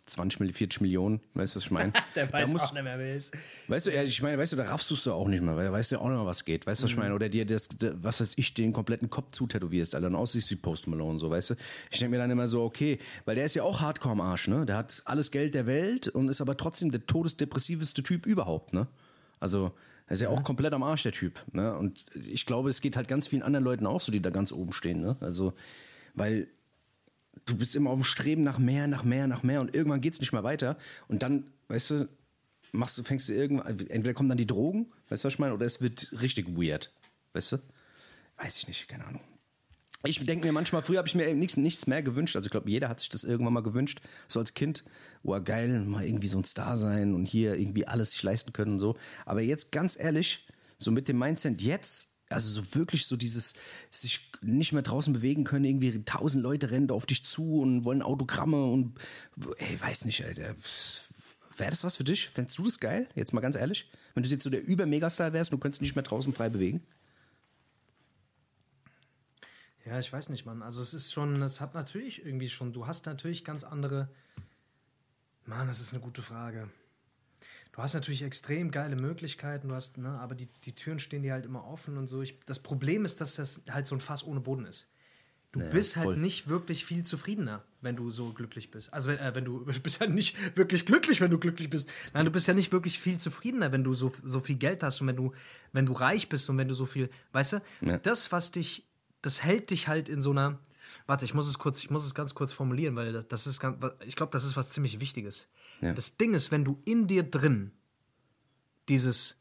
20, 0.08 0.40
Mil- 0.40 0.54
40 0.54 0.82
Millionen, 0.82 1.20
weißt 1.34 1.56
du, 1.56 1.58
was 1.58 1.64
ich 1.66 1.72
meine? 1.72 1.92
Der 2.16 2.28
Da 2.28 2.34
weiß 2.34 2.50
musst- 2.52 2.66
auch 2.66 2.74
nicht 2.74 2.84
mehr, 2.84 2.98
wer 3.00 3.08
er 3.08 3.16
ist. 3.16 3.34
Weißt 3.68 3.88
du, 3.88 3.94
ja, 3.96 4.04
ich 4.04 4.22
meine, 4.22 4.38
weißt 4.38 4.54
du, 4.54 4.58
da 4.58 4.66
raffst 4.66 4.90
du 4.90 4.94
es 4.94 5.08
auch 5.08 5.28
nicht 5.28 5.42
mehr, 5.42 5.56
weil 5.56 5.66
da 5.66 5.72
weißt 5.72 5.92
du 5.92 5.96
ja 5.96 6.02
auch 6.02 6.08
mehr, 6.10 6.26
was 6.26 6.46
geht. 6.46 6.66
Weißt 6.68 6.82
du, 6.82 6.84
was 6.86 6.92
ich 6.92 6.98
meine? 6.98 7.16
Oder 7.16 7.28
dir 7.30 7.46
das, 7.46 7.70
was 7.80 8.22
weiß 8.22 8.34
ich, 8.38 8.54
den 8.54 8.72
kompletten 8.72 9.10
Kopf 9.10 9.32
zutätowierst, 9.32 9.96
Alter, 9.96 10.08
und 10.08 10.16
aussiehst 10.16 10.52
wie 10.52 10.56
Post 10.56 10.88
Malone, 10.88 11.18
so, 11.20 11.30
weißt 11.30 11.52
du? 11.52 11.56
Ich 11.92 12.00
denke 12.00 12.12
mir 12.12 12.18
dann 12.20 12.30
immer 12.32 12.48
so, 12.48 12.64
okay, 12.64 13.00
weil 13.26 13.36
der 13.36 13.46
ist 13.46 13.56
ja 13.56 13.64
auch 13.64 13.82
hardcore 13.82 14.12
am 14.14 14.22
Arsch, 14.22 14.48
ne? 14.48 14.66
Der 14.66 14.78
hat 14.78 15.02
alles 15.06 15.32
Geld 15.32 15.56
der 15.56 15.66
Welt 15.66 16.08
und 16.08 16.30
ist 16.30 16.42
aber 16.42 16.56
trotzdem 16.56 16.92
der 16.92 17.06
todesdepressiveste 17.08 18.04
Typ 18.04 18.26
überhaupt, 18.28 18.74
ne? 18.74 18.88
Also, 19.40 19.72
er 20.08 20.12
ist 20.14 20.22
ja 20.22 20.30
auch 20.30 20.44
komplett 20.44 20.72
am 20.74 20.84
Arsch, 20.84 21.02
der 21.02 21.12
Typ, 21.14 21.44
ne? 21.52 21.76
Und 21.76 22.06
ich 22.32 22.46
glaube, 22.46 22.70
es 22.70 22.80
geht 22.80 22.96
halt 22.96 23.08
ganz 23.08 23.28
vielen 23.28 23.42
anderen 23.42 23.66
Leuten 23.66 23.88
auch 23.88 24.02
so, 24.02 24.12
die 24.12 24.22
da 24.22 24.30
ganz 24.30 24.52
oben 24.52 24.72
stehen, 24.72 25.02
ne? 25.02 25.18
Also, 25.20 25.54
weil 26.14 26.48
du 27.46 27.58
bist 27.58 27.76
immer 27.76 27.90
auf 27.90 28.00
dem 28.00 28.04
Streben 28.04 28.44
nach 28.44 28.60
mehr, 28.60 28.88
nach 28.88 29.04
mehr, 29.04 29.28
nach 29.28 29.44
mehr 29.44 29.62
und 29.62 29.76
irgendwann 29.76 30.02
geht's 30.02 30.20
nicht 30.20 30.34
mehr 30.34 30.44
weiter 30.44 30.78
und 31.08 31.24
dann, 31.24 31.46
weißt 31.68 31.90
du, 31.92 32.10
machst 32.72 32.98
du, 32.98 33.04
fängst 33.04 33.30
du 33.30 33.34
irgendwann, 33.34 33.68
entweder 33.68 34.14
kommen 34.14 34.30
dann 34.30 34.38
die 34.38 34.48
Drogen, 34.48 34.92
weißt 35.10 35.24
du, 35.24 35.28
was 35.28 35.34
ich 35.34 35.40
meine, 35.40 35.54
oder 35.54 35.66
es 35.66 35.82
wird 35.82 36.14
richtig 36.22 36.58
weird, 36.58 36.94
weißt 37.34 37.54
du? 37.54 37.58
Weiß 38.38 38.58
ich 38.58 38.68
nicht, 38.68 38.88
keine 38.88 39.06
Ahnung. 39.06 39.22
Ich 40.04 40.24
denke 40.24 40.46
mir 40.46 40.54
manchmal, 40.54 40.84
früher 40.84 41.00
habe 41.00 41.08
ich 41.08 41.16
mir 41.16 41.34
nichts, 41.34 41.58
nichts 41.58 41.88
mehr 41.88 42.04
gewünscht. 42.04 42.36
Also 42.36 42.46
ich 42.46 42.52
glaube, 42.52 42.70
jeder 42.70 42.90
hat 42.90 43.00
sich 43.00 43.10
das 43.10 43.24
irgendwann 43.24 43.54
mal 43.54 43.64
gewünscht, 43.64 44.02
so 44.28 44.40
als 44.40 44.54
Kind. 44.54 44.84
Oh, 45.24 45.40
geil, 45.42 45.80
mal 45.80 46.06
irgendwie 46.06 46.28
so 46.28 46.38
ein 46.38 46.44
Star 46.44 46.78
sein 46.78 47.16
und 47.16 47.26
hier 47.26 47.56
irgendwie 47.56 47.88
alles 47.88 48.12
sich 48.12 48.22
leisten 48.22 48.54
können 48.54 48.74
und 48.74 48.80
so. 48.80 48.98
Aber 49.26 49.42
jetzt 49.42 49.72
ganz 49.72 49.98
ehrlich, 50.00 50.48
so 50.78 50.92
mit 50.92 51.08
dem 51.08 51.18
Mindset 51.18 51.62
jetzt, 51.62 52.10
also 52.30 52.62
so 52.62 52.76
wirklich 52.76 53.06
so 53.06 53.16
dieses 53.16 53.54
sich 53.92 54.32
nicht 54.42 54.74
mehr 54.74 54.82
draußen 54.82 55.14
bewegen 55.14 55.44
können, 55.44 55.66
irgendwie 55.66 56.04
tausend 56.04 56.44
Leute 56.44 56.72
rennen 56.72 56.88
da 56.88 56.96
auf 56.96 57.06
dich 57.06 57.24
zu 57.24 57.60
und 57.60 57.86
wollen 57.86 58.02
Autogramme 58.02 58.66
und 58.66 59.00
ey, 59.58 59.80
weiß 59.80 60.06
nicht, 60.06 60.26
Alter. 60.26 60.56
Wäre 61.58 61.70
das 61.70 61.84
was 61.84 61.96
für 61.96 62.04
dich? 62.04 62.28
Fändest 62.30 62.58
du 62.58 62.64
das 62.64 62.80
geil? 62.80 63.08
Jetzt 63.16 63.34
mal 63.34 63.42
ganz 63.42 63.56
ehrlich. 63.56 63.90
Wenn 64.14 64.24
du 64.24 64.30
jetzt 64.30 64.44
so 64.44 64.50
der 64.50 64.66
Über-Megastar 64.66 65.34
wärst 65.34 65.52
und 65.52 65.58
du 65.58 65.62
könntest 65.62 65.82
nicht 65.82 65.96
mehr 65.96 66.04
draußen 66.04 66.34
frei 66.34 66.50
bewegen? 66.50 66.82
Ja, 69.86 70.00
ich 70.00 70.12
weiß 70.12 70.30
nicht, 70.30 70.46
Mann. 70.46 70.64
Also 70.64 70.82
es 70.82 70.94
ist 70.94 71.14
schon, 71.14 71.42
es 71.44 71.62
hat 71.62 71.76
natürlich 71.76 72.26
irgendwie 72.26 72.50
schon, 72.50 72.74
du 72.74 72.88
hast 72.88 73.06
natürlich 73.06 73.46
ganz 73.46 73.64
andere. 73.64 74.10
Mann, 75.46 75.68
das 75.68 75.80
ist 75.80 75.94
eine 75.94 76.02
gute 76.02 76.24
Frage. 76.24 76.70
Du 77.76 77.82
hast 77.82 77.94
natürlich 77.94 78.22
extrem 78.24 78.72
geile 78.72 78.96
Möglichkeiten, 78.96 79.68
du 79.68 79.76
hast, 79.76 79.98
ne, 79.98 80.08
aber 80.20 80.34
die, 80.34 80.48
die 80.64 80.74
Türen 80.74 80.98
stehen 80.98 81.24
dir 81.24 81.34
halt 81.34 81.44
immer 81.46 81.68
offen 81.68 81.98
und 81.98 82.08
so. 82.08 82.22
Ich, 82.22 82.40
das 82.46 82.60
Problem 82.60 83.04
ist, 83.04 83.20
dass 83.20 83.36
das 83.36 83.64
halt 83.70 83.86
so 83.86 83.96
ein 83.96 84.00
Fass 84.00 84.24
ohne 84.24 84.40
Boden 84.40 84.66
ist. 84.66 84.88
Du 85.52 85.60
Naja, 85.60 85.72
bist 85.72 85.98
halt 85.98 86.06
voll. 86.06 86.18
nicht 86.18 86.48
wirklich 86.48 86.86
viel 86.86 87.04
zufriedener, 87.04 87.66
wenn 87.82 87.98
du 87.98 88.12
so 88.12 88.32
glücklich 88.32 88.72
bist. 88.72 88.94
Also 88.94 89.10
wenn, 89.10 89.18
äh, 89.18 89.36
wenn 89.36 89.44
du, 89.44 89.60
du 89.66 89.80
bist 89.82 90.00
halt 90.00 90.12
nicht 90.14 90.38
wirklich 90.56 90.86
glücklich, 90.86 91.20
wenn 91.20 91.32
du 91.32 91.38
glücklich 91.38 91.70
bist. 91.70 91.90
Nein, 92.14 92.24
du 92.24 92.32
bist 92.32 92.48
ja 92.48 92.54
nicht 92.54 92.72
wirklich 92.72 92.98
viel 92.98 93.18
zufriedener, 93.18 93.74
wenn 93.74 93.84
du 93.84 93.94
so, 93.94 94.10
so 94.24 94.40
viel 94.40 94.56
Geld 94.56 94.82
hast 94.82 95.02
und 95.02 95.08
wenn 95.08 95.18
du, 95.18 95.34
wenn 95.74 95.86
du 95.86 95.92
reich 95.92 96.30
bist 96.30 96.50
und 96.50 96.58
wenn 96.58 96.70
du 96.70 96.76
so 96.76 96.86
viel, 96.86 97.10
weißt 97.34 97.54
du, 97.54 97.62
Ja. 97.82 97.98
das, 97.98 98.32
was 98.32 98.52
dich, 98.52 98.86
das 99.22 99.44
hält 99.44 99.70
dich 99.70 99.90
halt 99.90 100.08
in 100.08 100.22
so 100.22 100.32
einer. 100.32 100.60
Warte, 101.08 101.26
ich 101.26 101.34
muss 101.34 101.48
es 101.50 101.58
kurz, 101.60 101.80
ich 101.80 101.90
muss 101.90 102.06
es 102.06 102.16
ganz 102.16 102.36
kurz 102.36 102.54
formulieren, 102.54 102.96
weil 102.96 103.12
das, 103.12 103.28
das 103.28 103.48
ist 103.48 103.60
ganz, 103.60 103.84
ich 104.06 104.16
glaube, 104.16 104.32
das 104.32 104.46
ist 104.46 104.56
was 104.56 104.70
ziemlich 104.70 105.02
Wichtiges. 105.02 105.48
Ja. 105.82 105.94
Das 105.94 106.18
Ding 106.18 106.34
ist, 106.34 106.52
wenn 106.52 106.64
du 106.64 106.80
in 106.86 107.08
dir 107.08 107.24
drin 107.24 107.72
dieses, 108.90 109.38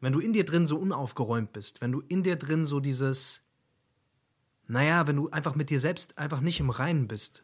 wenn 0.00 0.12
du 0.12 0.20
in 0.20 0.32
dir 0.32 0.44
drin 0.44 0.66
so 0.66 0.76
unaufgeräumt 0.78 1.52
bist, 1.52 1.80
wenn 1.80 1.92
du 1.92 2.00
in 2.00 2.22
dir 2.22 2.36
drin 2.36 2.64
so 2.64 2.80
dieses, 2.80 3.42
naja, 4.66 5.06
wenn 5.06 5.16
du 5.16 5.30
einfach 5.30 5.54
mit 5.54 5.70
dir 5.70 5.80
selbst 5.80 6.18
einfach 6.18 6.40
nicht 6.40 6.60
im 6.60 6.70
Reinen 6.70 7.08
bist, 7.08 7.42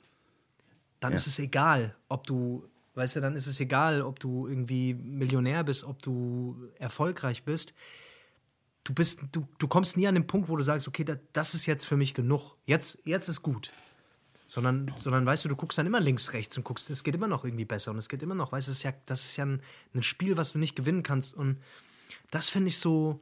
dann 1.01 1.13
Ja. 1.13 1.17
ist 1.17 1.27
es 1.27 1.39
egal, 1.39 1.97
ob 2.09 2.27
du, 2.27 2.69
weißt 2.95 3.17
du, 3.17 3.21
dann 3.21 3.35
ist 3.35 3.47
es 3.47 3.61
egal, 3.61 4.03
ob 4.03 4.21
du 4.21 4.47
irgendwie 4.47 4.95
Millionär 4.95 5.65
bist, 5.65 5.85
ob 5.85 6.03
du 6.03 6.69
erfolgreich 6.79 7.45
bist. 7.45 7.75
Du 8.85 8.93
bist, 8.93 9.23
du, 9.33 9.47
du 9.59 9.67
kommst 9.67 9.97
nie 9.97 10.07
an 10.07 10.15
den 10.15 10.27
Punkt, 10.27 10.49
wo 10.49 10.57
du 10.57 10.63
sagst, 10.63 10.87
okay, 10.87 11.05
da, 11.05 11.17
das 11.33 11.55
ist 11.55 11.67
jetzt 11.67 11.87
für 11.87 11.97
mich 11.97 12.13
genug. 12.15 12.55
Jetzt, 12.67 12.99
jetzt 13.05 13.29
ist 13.29 13.43
gut. 13.43 13.73
Sondern, 14.47 14.93
sondern 14.99 15.25
weißt 15.25 15.45
du, 15.45 15.49
du 15.49 15.57
guckst 15.57 15.79
dann 15.79 15.87
immer 15.87 16.01
links, 16.01 16.35
rechts 16.35 16.57
und 16.59 16.65
guckst, 16.65 16.91
es 16.91 17.03
geht 17.03 17.15
immer 17.15 17.29
noch 17.29 17.45
irgendwie 17.45 17.65
besser 17.65 17.91
und 17.93 17.97
es 17.97 18.11
geht 18.11 18.23
immer 18.23 18.35
noch, 18.35 18.53
weißt 18.53 18.69
du, 18.69 18.87
ja, 18.87 18.95
das 19.07 19.25
ist 19.25 19.37
ja 19.37 19.47
ein, 19.47 19.63
ein 19.95 20.03
Spiel, 20.03 20.37
was 20.37 20.53
du 20.53 20.59
nicht 20.59 20.77
gewinnen 20.77 21.03
kannst. 21.03 21.35
Und 21.35 21.63
das 22.31 22.51
finde 22.51 22.69
ich 22.69 22.79
so, 22.79 23.21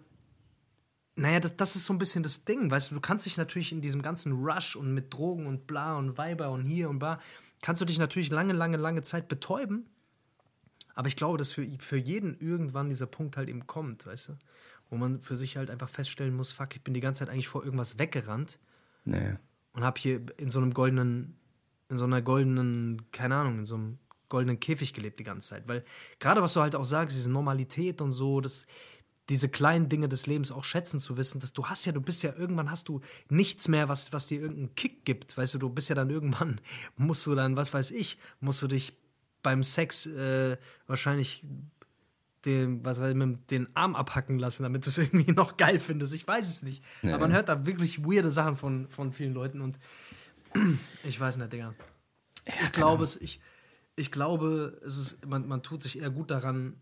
naja, 1.14 1.40
das, 1.40 1.56
das 1.56 1.76
ist 1.76 1.84
so 1.84 1.92
ein 1.92 1.98
bisschen 1.98 2.22
das 2.22 2.44
Ding, 2.44 2.70
weißt 2.70 2.90
du, 2.90 2.94
du 2.96 3.00
kannst 3.00 3.26
dich 3.26 3.36
natürlich 3.36 3.72
in 3.72 3.80
diesem 3.80 4.02
ganzen 4.02 4.32
Rush 4.32 4.76
und 4.76 4.94
mit 4.94 5.12
Drogen 5.12 5.46
und 5.46 5.66
bla 5.66 5.96
und 5.96 6.18
Weiber 6.18 6.50
und 6.50 6.64
hier 6.64 6.90
und 6.90 6.98
bla, 6.98 7.20
kannst 7.60 7.80
du 7.80 7.84
dich 7.84 7.98
natürlich 7.98 8.30
lange, 8.30 8.52
lange, 8.52 8.76
lange 8.76 9.02
Zeit 9.02 9.28
betäuben. 9.28 9.86
Aber 10.94 11.08
ich 11.08 11.16
glaube, 11.16 11.38
dass 11.38 11.52
für, 11.52 11.66
für 11.78 11.96
jeden 11.96 12.38
irgendwann 12.38 12.88
dieser 12.88 13.06
Punkt 13.06 13.36
halt 13.36 13.48
eben 13.48 13.66
kommt, 13.66 14.06
weißt 14.06 14.28
du? 14.28 14.32
Wo 14.90 14.96
man 14.96 15.22
für 15.22 15.36
sich 15.36 15.56
halt 15.56 15.70
einfach 15.70 15.88
feststellen 15.88 16.34
muss, 16.34 16.52
fuck, 16.52 16.74
ich 16.74 16.82
bin 16.82 16.92
die 16.92 17.00
ganze 17.00 17.20
Zeit 17.20 17.30
eigentlich 17.30 17.48
vor 17.48 17.64
irgendwas 17.64 17.98
weggerannt. 17.98 18.58
Naja. 19.04 19.38
Und 19.72 19.84
hab 19.84 19.98
hier 19.98 20.20
in 20.36 20.50
so 20.50 20.60
einem 20.60 20.74
goldenen, 20.74 21.36
in 21.88 21.96
so 21.96 22.04
einer 22.04 22.22
goldenen, 22.22 23.10
keine 23.10 23.36
Ahnung, 23.36 23.60
in 23.60 23.64
so 23.64 23.76
einem 23.76 23.98
goldenen 24.28 24.60
Käfig 24.60 24.92
gelebt 24.94 25.18
die 25.18 25.24
ganze 25.24 25.48
Zeit. 25.48 25.68
Weil 25.68 25.84
gerade 26.18 26.42
was 26.42 26.54
du 26.54 26.60
halt 26.60 26.74
auch 26.74 26.84
sagst, 26.84 27.16
diese 27.16 27.30
Normalität 27.30 28.00
und 28.00 28.12
so, 28.12 28.40
das, 28.40 28.66
diese 29.28 29.48
kleinen 29.48 29.88
Dinge 29.88 30.08
des 30.08 30.26
Lebens 30.26 30.50
auch 30.50 30.64
schätzen 30.64 30.98
zu 30.98 31.16
wissen, 31.16 31.40
dass 31.40 31.52
du 31.52 31.66
hast 31.66 31.84
ja, 31.84 31.92
du 31.92 32.00
bist 32.00 32.22
ja 32.22 32.34
irgendwann 32.34 32.70
hast 32.70 32.88
du 32.88 33.00
nichts 33.28 33.68
mehr, 33.68 33.88
was, 33.88 34.12
was 34.12 34.26
dir 34.26 34.40
irgendeinen 34.40 34.74
Kick 34.74 35.04
gibt. 35.04 35.36
Weißt 35.36 35.54
du, 35.54 35.58
du 35.58 35.70
bist 35.70 35.88
ja 35.88 35.94
dann 35.94 36.10
irgendwann, 36.10 36.60
musst 36.96 37.26
du 37.26 37.34
dann, 37.34 37.56
was 37.56 37.72
weiß 37.72 37.92
ich, 37.92 38.18
musst 38.40 38.62
du 38.62 38.66
dich 38.66 38.96
beim 39.42 39.62
Sex 39.62 40.06
äh, 40.06 40.56
wahrscheinlich 40.86 41.44
den, 42.44 42.84
was 42.84 43.00
weiß 43.00 43.14
ich, 43.14 43.46
den 43.46 43.68
Arm 43.74 43.94
abhacken 43.94 44.38
lassen, 44.38 44.62
damit 44.62 44.84
du 44.86 44.90
es 44.90 44.98
irgendwie 44.98 45.32
noch 45.32 45.56
geil 45.56 45.78
findest. 45.78 46.14
Ich 46.14 46.26
weiß 46.26 46.48
es 46.48 46.62
nicht. 46.62 46.82
Ja. 47.02 47.14
Aber 47.14 47.28
man 47.28 47.32
hört 47.32 47.48
da 47.48 47.66
wirklich 47.66 48.04
weirde 48.04 48.30
Sachen 48.30 48.56
von, 48.56 48.88
von 48.88 49.12
vielen 49.12 49.34
Leuten 49.34 49.60
und 49.60 49.78
ich 51.04 51.18
weiß 51.18 51.36
nicht, 51.38 51.52
Digga. 51.52 51.72
Ja, 52.46 52.54
ich 52.64 52.72
glaube 52.72 53.04
es, 53.04 53.16
ich, 53.16 53.40
ich 53.96 54.10
glaube, 54.10 54.80
es 54.84 54.98
ist, 54.98 55.26
man, 55.26 55.46
man 55.46 55.62
tut 55.62 55.82
sich 55.82 55.98
eher 55.98 56.10
gut 56.10 56.30
daran, 56.30 56.76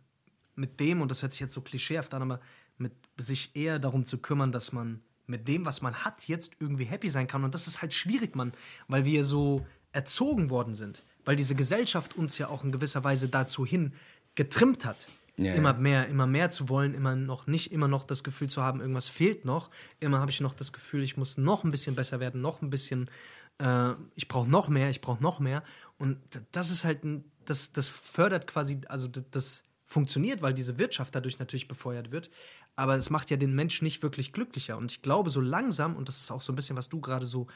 mit 0.56 0.78
dem, 0.80 1.00
und 1.00 1.10
das 1.10 1.22
hört 1.22 1.32
sich 1.32 1.40
jetzt 1.40 1.54
so 1.54 1.60
klischeehaft 1.60 2.12
an, 2.14 2.22
aber 2.22 2.40
mit 2.76 2.92
sich 3.18 3.54
eher 3.54 3.78
darum 3.78 4.04
zu 4.04 4.18
kümmern, 4.18 4.52
dass 4.52 4.72
man 4.72 5.00
mit 5.26 5.48
dem, 5.48 5.64
was 5.64 5.80
man 5.80 5.94
hat, 5.94 6.28
jetzt 6.28 6.52
irgendwie 6.60 6.84
happy 6.84 7.08
sein 7.08 7.26
kann. 7.26 7.44
Und 7.44 7.54
das 7.54 7.66
ist 7.66 7.82
halt 7.82 7.94
schwierig, 7.94 8.34
Mann, 8.34 8.52
weil 8.88 9.04
wir 9.04 9.24
so 9.24 9.66
erzogen 9.92 10.50
worden 10.50 10.74
sind. 10.74 11.04
Weil 11.24 11.36
diese 11.36 11.54
Gesellschaft 11.54 12.16
uns 12.16 12.38
ja 12.38 12.48
auch 12.48 12.64
in 12.64 12.72
gewisser 12.72 13.04
Weise 13.04 13.28
dazu 13.28 13.64
hin 13.64 13.92
getrimmt 14.34 14.84
hat. 14.84 15.08
Ja, 15.36 15.54
immer 15.54 15.72
mehr, 15.72 16.06
immer 16.08 16.26
mehr 16.26 16.50
zu 16.50 16.68
wollen, 16.68 16.94
immer 16.94 17.16
noch 17.16 17.46
nicht 17.46 17.72
immer 17.72 17.88
noch 17.88 18.04
das 18.04 18.22
Gefühl 18.24 18.48
zu 18.48 18.62
haben, 18.62 18.80
irgendwas 18.80 19.08
fehlt 19.08 19.44
noch. 19.44 19.70
Immer 19.98 20.20
habe 20.20 20.30
ich 20.30 20.40
noch 20.40 20.54
das 20.54 20.72
Gefühl, 20.72 21.02
ich 21.02 21.16
muss 21.16 21.38
noch 21.38 21.64
ein 21.64 21.70
bisschen 21.70 21.94
besser 21.94 22.20
werden, 22.20 22.40
noch 22.40 22.62
ein 22.62 22.70
bisschen, 22.70 23.10
äh, 23.58 23.92
ich 24.14 24.28
brauche 24.28 24.48
noch 24.48 24.68
mehr, 24.68 24.90
ich 24.90 25.00
brauche 25.00 25.22
noch 25.22 25.40
mehr. 25.40 25.62
Und 25.98 26.18
das 26.52 26.70
ist 26.70 26.84
halt, 26.84 27.04
ein, 27.04 27.24
das, 27.44 27.72
das 27.72 27.88
fördert 27.88 28.46
quasi, 28.46 28.80
also 28.88 29.08
das, 29.08 29.24
das 29.30 29.64
funktioniert, 29.86 30.40
weil 30.40 30.54
diese 30.54 30.78
Wirtschaft 30.78 31.14
dadurch 31.14 31.38
natürlich 31.38 31.66
befeuert 31.66 32.12
wird. 32.12 32.30
Aber 32.76 32.96
es 32.96 33.10
macht 33.10 33.30
ja 33.30 33.36
den 33.36 33.54
Menschen 33.54 33.84
nicht 33.84 34.02
wirklich 34.02 34.32
glücklicher. 34.32 34.76
Und 34.76 34.92
ich 34.92 35.02
glaube, 35.02 35.30
so 35.30 35.40
langsam, 35.40 35.96
und 35.96 36.08
das 36.08 36.18
ist 36.18 36.30
auch 36.30 36.42
so 36.42 36.52
ein 36.52 36.56
bisschen, 36.56 36.76
was 36.76 36.88
du 36.88 37.00
gerade 37.00 37.26
so, 37.26 37.48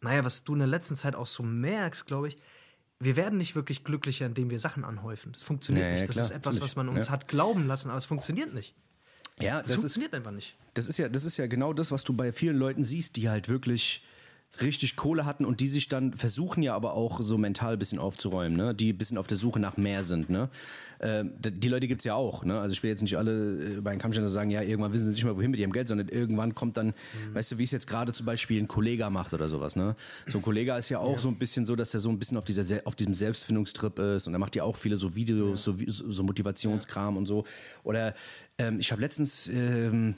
naja, 0.00 0.24
was 0.24 0.44
du 0.44 0.54
in 0.54 0.58
der 0.58 0.68
letzten 0.68 0.96
Zeit 0.96 1.14
auch 1.14 1.26
so 1.26 1.42
merkst, 1.42 2.06
glaube 2.06 2.28
ich, 2.28 2.38
wir 3.04 3.16
werden 3.16 3.38
nicht 3.38 3.54
wirklich 3.54 3.84
glücklicher, 3.84 4.26
indem 4.26 4.50
wir 4.50 4.58
Sachen 4.58 4.84
anhäufen. 4.84 5.32
Das 5.32 5.42
funktioniert 5.42 5.86
ja, 5.86 5.92
nicht. 5.92 6.08
das 6.08 6.14
klar, 6.14 6.24
ist 6.24 6.30
etwas, 6.32 6.60
was 6.60 6.76
man 6.76 6.88
uns 6.88 7.06
ja. 7.06 7.12
hat 7.12 7.28
glauben 7.28 7.66
lassen, 7.66 7.90
aber 7.90 7.98
es 7.98 8.04
funktioniert 8.04 8.54
nicht. 8.54 8.74
Ja, 9.40 9.58
das, 9.58 9.68
das 9.68 9.80
funktioniert 9.80 10.12
ist, 10.12 10.18
einfach 10.18 10.30
nicht. 10.30 10.56
Das 10.74 10.88
ist 10.88 10.96
ja, 10.96 11.08
das 11.08 11.24
ist 11.24 11.36
ja 11.36 11.46
genau 11.46 11.72
das, 11.72 11.90
was 11.90 12.04
du 12.04 12.12
bei 12.12 12.32
vielen 12.32 12.56
Leuten 12.56 12.84
siehst, 12.84 13.16
die 13.16 13.28
halt 13.28 13.48
wirklich 13.48 14.04
richtig 14.60 14.96
Kohle 14.96 15.24
hatten 15.24 15.44
und 15.44 15.60
die 15.60 15.68
sich 15.68 15.88
dann 15.88 16.12
versuchen 16.14 16.62
ja 16.62 16.74
aber 16.74 16.94
auch 16.94 17.20
so 17.20 17.38
mental 17.38 17.74
ein 17.74 17.78
bisschen 17.78 17.98
aufzuräumen, 17.98 18.56
ne? 18.56 18.74
die 18.74 18.92
ein 18.92 18.98
bisschen 18.98 19.18
auf 19.18 19.26
der 19.26 19.36
Suche 19.36 19.58
nach 19.58 19.76
mehr 19.76 20.04
sind. 20.04 20.30
Ne? 20.30 20.48
Äh, 20.98 21.24
die 21.40 21.68
Leute 21.68 21.88
gibt 21.88 22.00
es 22.00 22.04
ja 22.04 22.14
auch. 22.14 22.44
Ne? 22.44 22.58
Also 22.60 22.74
ich 22.74 22.82
will 22.82 22.90
jetzt 22.90 23.02
nicht 23.02 23.16
alle 23.16 23.58
äh, 23.58 23.80
bei 23.80 23.90
einem 23.90 24.00
Kampfständer 24.00 24.28
sagen, 24.28 24.50
ja, 24.50 24.62
irgendwann 24.62 24.92
wissen 24.92 25.04
sie 25.04 25.10
nicht 25.10 25.24
mehr, 25.24 25.36
wohin 25.36 25.50
mit 25.50 25.60
ihrem 25.60 25.72
Geld, 25.72 25.88
sondern 25.88 26.08
irgendwann 26.08 26.54
kommt 26.54 26.76
dann, 26.76 26.88
mhm. 26.88 27.34
weißt 27.34 27.52
du, 27.52 27.58
wie 27.58 27.64
es 27.64 27.70
jetzt 27.70 27.86
gerade 27.86 28.12
zum 28.12 28.26
Beispiel 28.26 28.62
ein 28.62 28.68
Kollege 28.68 29.08
macht 29.10 29.34
oder 29.34 29.48
sowas. 29.48 29.76
Ne? 29.76 29.96
So 30.26 30.38
ein 30.38 30.42
Kollege 30.42 30.72
ist 30.74 30.88
ja 30.88 30.98
auch 30.98 31.12
ja. 31.12 31.18
so 31.18 31.28
ein 31.28 31.36
bisschen 31.36 31.66
so, 31.66 31.74
dass 31.76 31.92
er 31.94 32.00
so 32.00 32.10
ein 32.10 32.18
bisschen 32.18 32.38
auf, 32.38 32.44
dieser, 32.44 32.64
auf 32.84 32.94
diesem 32.94 33.12
Selbstfindungstrip 33.12 33.98
ist 33.98 34.26
und 34.26 34.34
er 34.34 34.38
macht 34.38 34.56
ja 34.56 34.62
auch 34.62 34.76
viele 34.76 34.96
so 34.96 35.14
Videos, 35.14 35.66
ja. 35.66 35.74
so, 35.88 36.10
so 36.12 36.22
Motivationskram 36.22 37.14
ja. 37.14 37.18
und 37.18 37.26
so. 37.26 37.44
Oder 37.82 38.14
ähm, 38.58 38.78
ich 38.78 38.92
habe 38.92 39.00
letztens... 39.00 39.48
Ähm, 39.48 40.14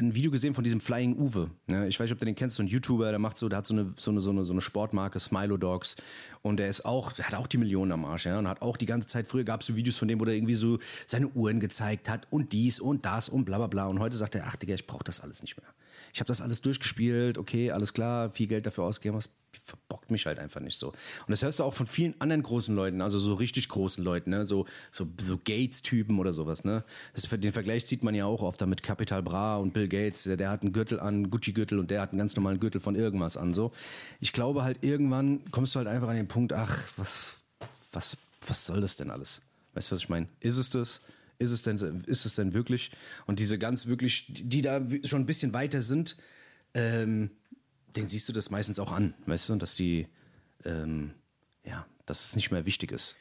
ein 0.00 0.14
Video 0.14 0.30
gesehen 0.30 0.54
von 0.54 0.64
diesem 0.64 0.80
Flying 0.80 1.16
Uwe. 1.16 1.50
Ne? 1.66 1.88
Ich 1.88 1.98
weiß 1.98 2.06
nicht, 2.06 2.12
ob 2.12 2.18
du 2.18 2.24
den 2.24 2.34
kennst, 2.34 2.56
so 2.56 2.62
ein 2.62 2.66
YouTuber, 2.66 3.10
der 3.10 3.18
macht 3.18 3.36
so, 3.36 3.48
der 3.48 3.58
hat 3.58 3.66
so 3.66 3.74
eine, 3.74 3.92
so 3.96 4.10
eine, 4.10 4.20
so 4.20 4.30
eine, 4.30 4.44
so 4.44 4.52
eine 4.52 4.60
Sportmarke, 4.60 5.20
Smilo 5.20 5.56
Dogs. 5.56 5.96
Und 6.42 6.58
der 6.58 6.68
ist 6.68 6.84
auch, 6.84 7.12
der 7.12 7.26
hat 7.26 7.34
auch 7.34 7.46
die 7.46 7.58
Millionen 7.58 7.92
am 7.92 8.04
Arsch, 8.04 8.26
ja. 8.26 8.38
Und 8.38 8.48
hat 8.48 8.62
auch 8.62 8.76
die 8.76 8.86
ganze 8.86 9.08
Zeit, 9.08 9.26
früher 9.26 9.44
gab 9.44 9.60
es 9.60 9.66
so 9.66 9.76
Videos 9.76 9.98
von 9.98 10.08
dem, 10.08 10.20
wo 10.20 10.24
der 10.24 10.34
irgendwie 10.34 10.54
so 10.54 10.78
seine 11.06 11.28
Uhren 11.28 11.60
gezeigt 11.60 12.08
hat 12.08 12.26
und 12.30 12.52
dies 12.52 12.80
und 12.80 13.04
das 13.06 13.28
und 13.28 13.44
bla 13.44 13.58
bla 13.58 13.66
bla. 13.66 13.86
Und 13.86 13.98
heute 14.00 14.16
sagt 14.16 14.34
er, 14.34 14.46
ach 14.46 14.56
Digga, 14.56 14.74
ich 14.74 14.86
brauche 14.86 15.04
das 15.04 15.20
alles 15.20 15.42
nicht 15.42 15.56
mehr 15.56 15.68
ich 16.12 16.20
habe 16.20 16.28
das 16.28 16.40
alles 16.40 16.60
durchgespielt, 16.60 17.38
okay, 17.38 17.70
alles 17.70 17.94
klar, 17.94 18.30
viel 18.30 18.46
Geld 18.46 18.66
dafür 18.66 18.84
ausgegeben, 18.84 19.16
was 19.16 19.30
verbockt 19.64 20.10
mich 20.10 20.26
halt 20.26 20.38
einfach 20.38 20.60
nicht 20.60 20.78
so. 20.78 20.88
Und 20.88 21.28
das 21.28 21.42
hörst 21.42 21.58
du 21.58 21.64
auch 21.64 21.74
von 21.74 21.86
vielen 21.86 22.18
anderen 22.20 22.42
großen 22.42 22.74
Leuten, 22.74 23.00
also 23.00 23.18
so 23.18 23.34
richtig 23.34 23.68
großen 23.68 24.02
Leuten, 24.02 24.30
ne? 24.30 24.44
so, 24.44 24.66
so, 24.90 25.06
so 25.18 25.38
Gates-Typen 25.38 26.18
oder 26.18 26.32
sowas. 26.32 26.64
Ne? 26.64 26.84
Das, 27.14 27.28
den 27.28 27.52
Vergleich 27.52 27.86
sieht 27.86 28.02
man 28.02 28.14
ja 28.14 28.26
auch 28.26 28.42
oft 28.42 28.60
da 28.60 28.66
mit 28.66 28.82
Capital 28.82 29.22
Bra 29.22 29.56
und 29.56 29.72
Bill 29.72 29.88
Gates, 29.88 30.24
der, 30.24 30.36
der 30.36 30.50
hat 30.50 30.62
einen 30.62 30.72
Gürtel 30.72 31.00
an, 31.00 31.30
Gucci-Gürtel 31.30 31.78
und 31.78 31.90
der 31.90 32.00
hat 32.00 32.10
einen 32.10 32.18
ganz 32.18 32.34
normalen 32.36 32.60
Gürtel 32.60 32.80
von 32.80 32.94
irgendwas 32.94 33.36
an. 33.36 33.54
So. 33.54 33.72
Ich 34.20 34.32
glaube 34.32 34.64
halt, 34.64 34.84
irgendwann 34.84 35.50
kommst 35.50 35.74
du 35.74 35.78
halt 35.78 35.88
einfach 35.88 36.08
an 36.08 36.16
den 36.16 36.28
Punkt, 36.28 36.52
ach, 36.52 36.88
was, 36.96 37.36
was, 37.92 38.18
was 38.46 38.66
soll 38.66 38.80
das 38.80 38.96
denn 38.96 39.10
alles? 39.10 39.42
Weißt 39.74 39.90
du, 39.90 39.94
was 39.94 40.02
ich 40.02 40.08
meine? 40.08 40.28
Ist 40.40 40.56
es 40.56 40.70
das? 40.70 41.02
Ist 41.42 41.50
es 41.50 41.62
denn, 41.62 42.04
ist 42.06 42.24
es 42.24 42.34
denn 42.36 42.54
wirklich? 42.54 42.90
Und 43.26 43.38
diese 43.38 43.58
ganz 43.58 43.86
wirklich, 43.86 44.26
die 44.30 44.62
da 44.62 44.80
schon 45.04 45.22
ein 45.22 45.26
bisschen 45.26 45.52
weiter 45.52 45.80
sind, 45.80 46.16
ähm, 46.74 47.30
den 47.96 48.08
siehst 48.08 48.28
du 48.28 48.32
das 48.32 48.50
meistens 48.50 48.78
auch 48.78 48.92
an, 48.92 49.14
weißt 49.26 49.50
du, 49.50 49.56
dass 49.56 49.74
die, 49.74 50.08
ähm, 50.64 51.12
ja, 51.64 51.86
dass 52.06 52.24
es 52.24 52.36
nicht 52.36 52.50
mehr 52.50 52.64
wichtig 52.64 52.92
ist. 52.92 53.16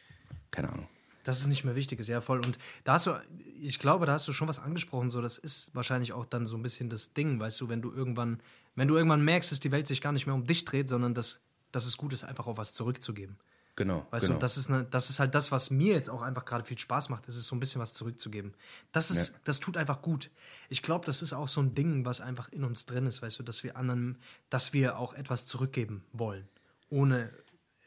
Keine 0.52 0.70
Ahnung. 0.70 0.88
Dass 1.24 1.40
es 1.40 1.48
nicht 1.48 1.64
mehr 1.64 1.76
wichtig 1.76 2.00
ist, 2.00 2.08
ja, 2.08 2.20
voll. 2.20 2.40
Und 2.40 2.58
da 2.84 2.94
hast 2.94 3.06
du, 3.08 3.14
ich 3.62 3.78
glaube, 3.78 4.06
da 4.06 4.14
hast 4.14 4.28
du 4.28 4.34
schon 4.34 4.48
was 4.48 4.60
angesprochen, 4.60 5.10
so, 5.10 5.22
das 5.22 5.38
ist 5.38 5.76
wahrscheinlich 5.76 6.14
auch 6.14 6.26
dann 6.26 6.46
so 6.46 6.56
ein 6.56 6.64
bisschen 6.64 6.90
das 6.90 7.14
Ding, 7.14 7.40
weißt 7.40 7.62
du, 7.62 7.70
wenn 7.70 7.82
du 7.82 7.92
irgendwann, 7.92 8.42
wenn 8.76 8.88
du 8.88 8.96
irgendwann 8.96 9.24
merkst, 9.24 9.52
dass 9.52 9.60
die 9.60 9.72
Welt 9.72 9.88
sich 9.88 10.02
gar 10.02 10.14
nicht 10.14 10.26
mehr 10.26 10.36
um 10.36 10.46
dich 10.46 10.66
dreht, 10.66 10.90
sondern 10.90 11.14
dass, 11.14 11.42
dass 11.72 11.86
es 11.86 11.98
gut 11.98 12.14
ist, 12.14 12.24
einfach 12.24 12.48
auch 12.48 12.58
was 12.58 12.74
zurückzugeben. 12.74 13.38
Genau. 13.82 14.06
Weißt 14.12 14.28
genau. 14.28 14.38
du, 14.38 14.42
das 14.42 14.58
ist, 14.58 14.70
eine, 14.70 14.84
das 14.84 15.10
ist 15.10 15.20
halt 15.20 15.34
das, 15.34 15.52
was 15.52 15.72
mir 15.72 15.96
jetzt 15.96 16.08
auch 16.08 16.22
einfach 16.22 16.46
gerade 16.46 16.64
viel 16.64 16.78
Spaß 16.78 17.10
macht, 17.10 17.28
ist 17.28 17.44
so 17.44 17.56
ein 17.56 17.60
bisschen 17.60 17.82
was 17.82 17.96
zurückzugeben. 17.96 18.54
Das 18.92 19.10
ist, 19.10 19.34
ja. 19.34 19.40
das 19.44 19.60
tut 19.60 19.76
einfach 19.76 20.04
gut. 20.04 20.30
Ich 20.70 20.84
glaube, 20.84 21.04
das 21.04 21.24
ist 21.24 21.34
auch 21.34 21.48
so 21.48 21.62
ein 21.62 21.74
Ding, 21.74 22.06
was 22.06 22.22
einfach 22.22 22.50
in 22.50 22.64
uns 22.64 22.86
drin 22.86 23.08
ist, 23.08 23.24
weißt 23.24 23.40
du, 23.40 23.44
dass 23.44 23.64
wir 23.64 23.78
anderen, 23.78 24.20
dass 24.52 24.74
wir 24.74 25.00
auch 25.00 25.16
etwas 25.16 25.48
zurückgeben 25.48 26.04
wollen, 26.14 26.48
ohne 26.90 27.32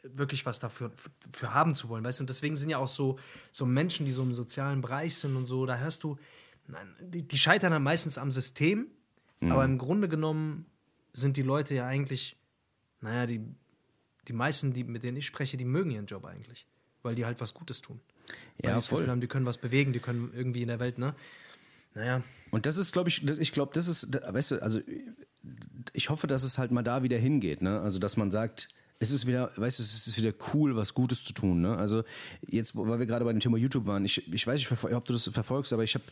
wirklich 0.03 0.45
was 0.47 0.59
dafür 0.59 0.91
für 1.33 1.55
haben 1.55 1.77
zu 1.77 1.89
wollen, 1.89 2.05
weißt 2.05 2.19
du. 2.19 2.25
Und 2.25 2.31
deswegen 2.31 2.57
sind 2.57 2.71
ja 2.71 2.79
auch 2.79 2.89
so, 2.89 3.17
so 3.53 3.65
Menschen, 3.65 4.05
die 4.05 4.11
so 4.11 4.25
im 4.25 4.33
sozialen 4.33 4.81
Bereich 4.81 5.17
sind 5.17 5.37
und 5.37 5.47
so, 5.47 5.65
da 5.65 5.77
hörst 5.77 6.03
du, 6.03 6.19
nein, 6.67 6.93
die, 6.99 7.23
die 7.23 7.39
scheitern 7.39 7.71
dann 7.71 7.85
meistens 7.85 8.19
am 8.19 8.33
System, 8.33 8.89
mhm. 9.39 9.53
aber 9.53 9.65
im 9.65 9.79
Grunde 9.79 10.09
genommen 10.09 10.67
sind 11.13 11.37
die 11.37 11.43
Leute 11.43 11.77
ja 11.77 11.87
eigentlich, 11.87 12.37
naja, 13.01 13.27
die 13.27 13.47
die 14.29 14.33
meisten, 14.33 14.73
die, 14.73 14.85
mit 14.85 15.03
denen 15.03 15.17
ich 15.17 15.27
spreche, 15.27 15.57
die 15.57 15.65
mögen 15.65 15.91
ihren 15.91 16.07
Job 16.07 16.25
eigentlich, 16.25 16.67
weil 17.03 17.15
die 17.15 17.25
halt 17.25 17.41
was 17.41 17.55
Gutes 17.55 17.83
tun. 17.83 18.01
Weil 18.59 18.71
ja, 18.71 18.77
die 18.77 18.83
voll. 18.83 18.99
Gefühl 18.99 19.11
haben, 19.11 19.21
die 19.21 19.27
können 19.27 19.47
was 19.47 19.59
bewegen, 19.59 19.93
die 19.93 20.01
können 20.01 20.33
irgendwie 20.35 20.63
in 20.63 20.69
der 20.69 20.81
Welt, 20.81 20.99
ne? 20.99 21.15
Naja. 21.95 22.23
Und 22.51 22.67
das 22.67 22.77
ist, 22.77 22.93
glaube 22.93 23.09
ich, 23.09 23.27
ich 23.27 23.53
glaube, 23.53 23.73
das 23.75 23.89
ist, 23.89 24.13
weißt 24.13 24.53
du, 24.53 24.63
also 24.63 24.81
ich 25.93 26.11
hoffe, 26.11 26.27
dass 26.27 26.43
es 26.43 26.59
halt 26.59 26.73
mal 26.73 26.83
da 26.83 27.03
wieder 27.03 27.19
hingeht, 27.19 27.63
ne? 27.63 27.81
Also, 27.81 27.99
dass 27.99 28.17
man 28.17 28.31
sagt, 28.31 28.69
es 28.99 29.11
ist 29.11 29.27
wieder, 29.27 29.51
weißt 29.57 29.79
du, 29.79 29.83
es 29.83 30.07
ist 30.07 30.17
wieder 30.17 30.33
cool, 30.53 30.77
was 30.77 30.95
Gutes 30.95 31.25
zu 31.25 31.33
tun, 31.33 31.61
ne? 31.61 31.77
Also, 31.77 32.03
jetzt, 32.47 32.77
weil 32.77 32.99
wir 32.99 33.07
gerade 33.07 33.25
bei 33.25 33.33
dem 33.33 33.41
Thema 33.41 33.59
YouTube 33.59 33.87
waren, 33.87 34.05
ich, 34.05 34.33
ich 34.33 34.47
weiß 34.47 34.59
nicht, 34.59 34.73
ob 34.93 35.05
du 35.05 35.13
das 35.13 35.29
verfolgst, 35.29 35.73
aber 35.73 35.85
ich 35.85 35.95
habe 35.95 36.05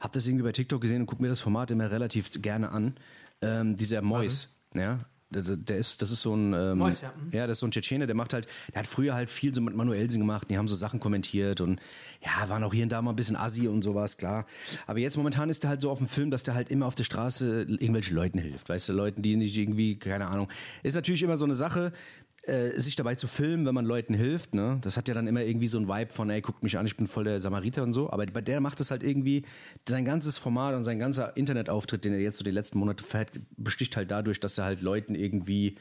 hab 0.00 0.12
das 0.12 0.26
irgendwie 0.26 0.44
bei 0.44 0.52
TikTok 0.52 0.80
gesehen 0.80 1.02
und 1.02 1.06
gucke 1.06 1.22
mir 1.22 1.28
das 1.28 1.40
Format 1.40 1.70
immer 1.70 1.90
relativ 1.90 2.30
gerne 2.40 2.70
an. 2.70 2.96
Ähm, 3.42 3.76
dieser 3.76 4.02
Mois, 4.02 4.48
ja, 4.74 5.04
der, 5.30 5.76
ist, 5.76 6.00
das 6.00 6.10
ist 6.10 6.22
so 6.22 6.34
ein, 6.34 6.54
ähm, 6.54 6.78
Mois, 6.78 7.02
ja. 7.02 7.12
ja. 7.32 7.46
das 7.46 7.56
ist 7.56 7.60
so 7.60 7.66
ein 7.66 7.70
Tschetschene, 7.70 8.06
der 8.06 8.16
macht 8.16 8.32
halt, 8.32 8.46
der 8.72 8.80
hat 8.80 8.86
früher 8.86 9.14
halt 9.14 9.28
viel 9.28 9.54
so 9.54 9.60
mit 9.60 9.74
Manuelsen 9.74 10.20
gemacht, 10.20 10.48
die 10.48 10.56
haben 10.56 10.68
so 10.68 10.74
Sachen 10.74 11.00
kommentiert 11.00 11.60
und 11.60 11.80
ja, 12.24 12.48
waren 12.48 12.64
auch 12.64 12.72
hier 12.72 12.84
und 12.84 12.90
da 12.90 13.02
mal 13.02 13.10
ein 13.10 13.16
bisschen 13.16 13.36
assi 13.36 13.68
und 13.68 13.82
sowas, 13.82 14.16
klar. 14.16 14.46
Aber 14.86 14.98
jetzt 14.98 15.16
momentan 15.16 15.50
ist 15.50 15.62
der 15.62 15.70
halt 15.70 15.80
so 15.80 15.90
auf 15.90 15.98
dem 15.98 16.08
Film, 16.08 16.30
dass 16.30 16.42
der 16.42 16.54
halt 16.54 16.70
immer 16.70 16.86
auf 16.86 16.94
der 16.94 17.04
Straße 17.04 17.62
irgendwelchen 17.62 18.16
Leuten 18.16 18.38
hilft, 18.38 18.68
weißt 18.68 18.88
du, 18.88 18.92
Leuten, 18.94 19.22
die 19.22 19.36
nicht 19.36 19.56
irgendwie, 19.56 19.98
keine 19.98 20.28
Ahnung. 20.28 20.48
Ist 20.82 20.94
natürlich 20.94 21.22
immer 21.22 21.36
so 21.36 21.44
eine 21.44 21.54
Sache, 21.54 21.92
äh, 22.42 22.70
sich 22.80 22.96
dabei 22.96 23.14
zu 23.14 23.26
filmen, 23.26 23.66
wenn 23.66 23.74
man 23.74 23.84
Leuten 23.84 24.14
hilft, 24.14 24.54
ne? 24.54 24.78
Das 24.82 24.96
hat 24.96 25.08
ja 25.08 25.14
dann 25.14 25.26
immer 25.26 25.42
irgendwie 25.42 25.66
so 25.66 25.78
ein 25.78 25.88
Vibe 25.88 26.12
von, 26.12 26.30
ey, 26.30 26.40
guckt 26.40 26.62
mich 26.62 26.78
an, 26.78 26.86
ich 26.86 26.96
bin 26.96 27.06
voll 27.06 27.24
der 27.24 27.40
Samariter 27.40 27.82
und 27.82 27.92
so. 27.92 28.10
Aber 28.10 28.24
bei 28.26 28.40
der 28.40 28.60
macht 28.60 28.80
es 28.80 28.90
halt 28.90 29.02
irgendwie, 29.02 29.44
sein 29.88 30.04
ganzes 30.04 30.38
Format 30.38 30.74
und 30.74 30.84
sein 30.84 30.98
ganzer 30.98 31.36
Internetauftritt, 31.36 32.04
den 32.04 32.12
er 32.12 32.20
jetzt 32.20 32.38
so 32.38 32.44
die 32.44 32.50
letzten 32.50 32.78
Monate 32.78 33.04
fährt, 33.04 33.32
besticht 33.56 33.96
halt 33.96 34.10
dadurch, 34.10 34.40
dass 34.40 34.56
er 34.56 34.64
halt 34.64 34.82
Leuten 34.82 35.14
irgendwie 35.14 35.76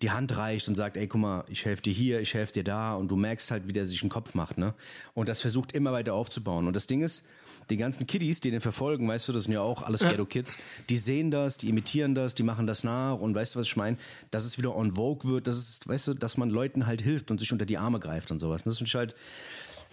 die 0.00 0.10
Hand 0.10 0.36
reicht 0.36 0.68
und 0.68 0.74
sagt, 0.74 0.96
ey, 0.96 1.06
guck 1.06 1.20
mal, 1.20 1.44
ich 1.48 1.64
helfe 1.64 1.82
dir 1.82 1.92
hier, 1.92 2.20
ich 2.20 2.34
helfe 2.34 2.52
dir 2.52 2.64
da 2.64 2.94
und 2.94 3.08
du 3.08 3.16
merkst 3.16 3.50
halt, 3.50 3.68
wie 3.68 3.72
der 3.72 3.84
sich 3.84 4.02
einen 4.02 4.10
Kopf 4.10 4.34
macht, 4.34 4.58
ne? 4.58 4.74
Und 5.14 5.28
das 5.28 5.40
versucht 5.40 5.72
immer 5.72 5.92
weiter 5.92 6.14
aufzubauen. 6.14 6.66
Und 6.66 6.74
das 6.74 6.86
Ding 6.86 7.02
ist, 7.02 7.26
die 7.70 7.76
ganzen 7.76 8.06
Kiddies, 8.06 8.40
die 8.40 8.50
den 8.50 8.60
verfolgen, 8.60 9.08
weißt 9.08 9.28
du, 9.28 9.32
das 9.32 9.44
sind 9.44 9.52
ja 9.52 9.60
auch 9.60 9.82
alles 9.82 10.00
Ghetto-Kids, 10.00 10.58
die 10.90 10.96
sehen 10.96 11.30
das, 11.30 11.56
die 11.56 11.68
imitieren 11.68 12.14
das, 12.14 12.34
die 12.34 12.42
machen 12.42 12.66
das 12.66 12.84
nach 12.84 13.18
und 13.18 13.34
weißt 13.34 13.54
du, 13.54 13.60
was 13.60 13.66
ich 13.66 13.76
meine? 13.76 13.96
Dass 14.30 14.44
es 14.44 14.58
wieder 14.58 14.74
on 14.74 14.92
vogue 14.92 15.30
wird, 15.30 15.46
dass 15.46 15.56
es, 15.56 15.80
weißt 15.84 16.08
du, 16.08 16.14
dass 16.14 16.36
man 16.36 16.50
Leuten 16.50 16.86
halt 16.86 17.02
hilft 17.02 17.30
und 17.30 17.38
sich 17.38 17.52
unter 17.52 17.66
die 17.66 17.78
Arme 17.78 18.00
greift 18.00 18.30
und 18.30 18.38
sowas. 18.38 18.62
Und 18.62 18.70
das 18.70 18.78
finde 18.78 18.88
ich 18.88 18.94
halt, 18.94 19.14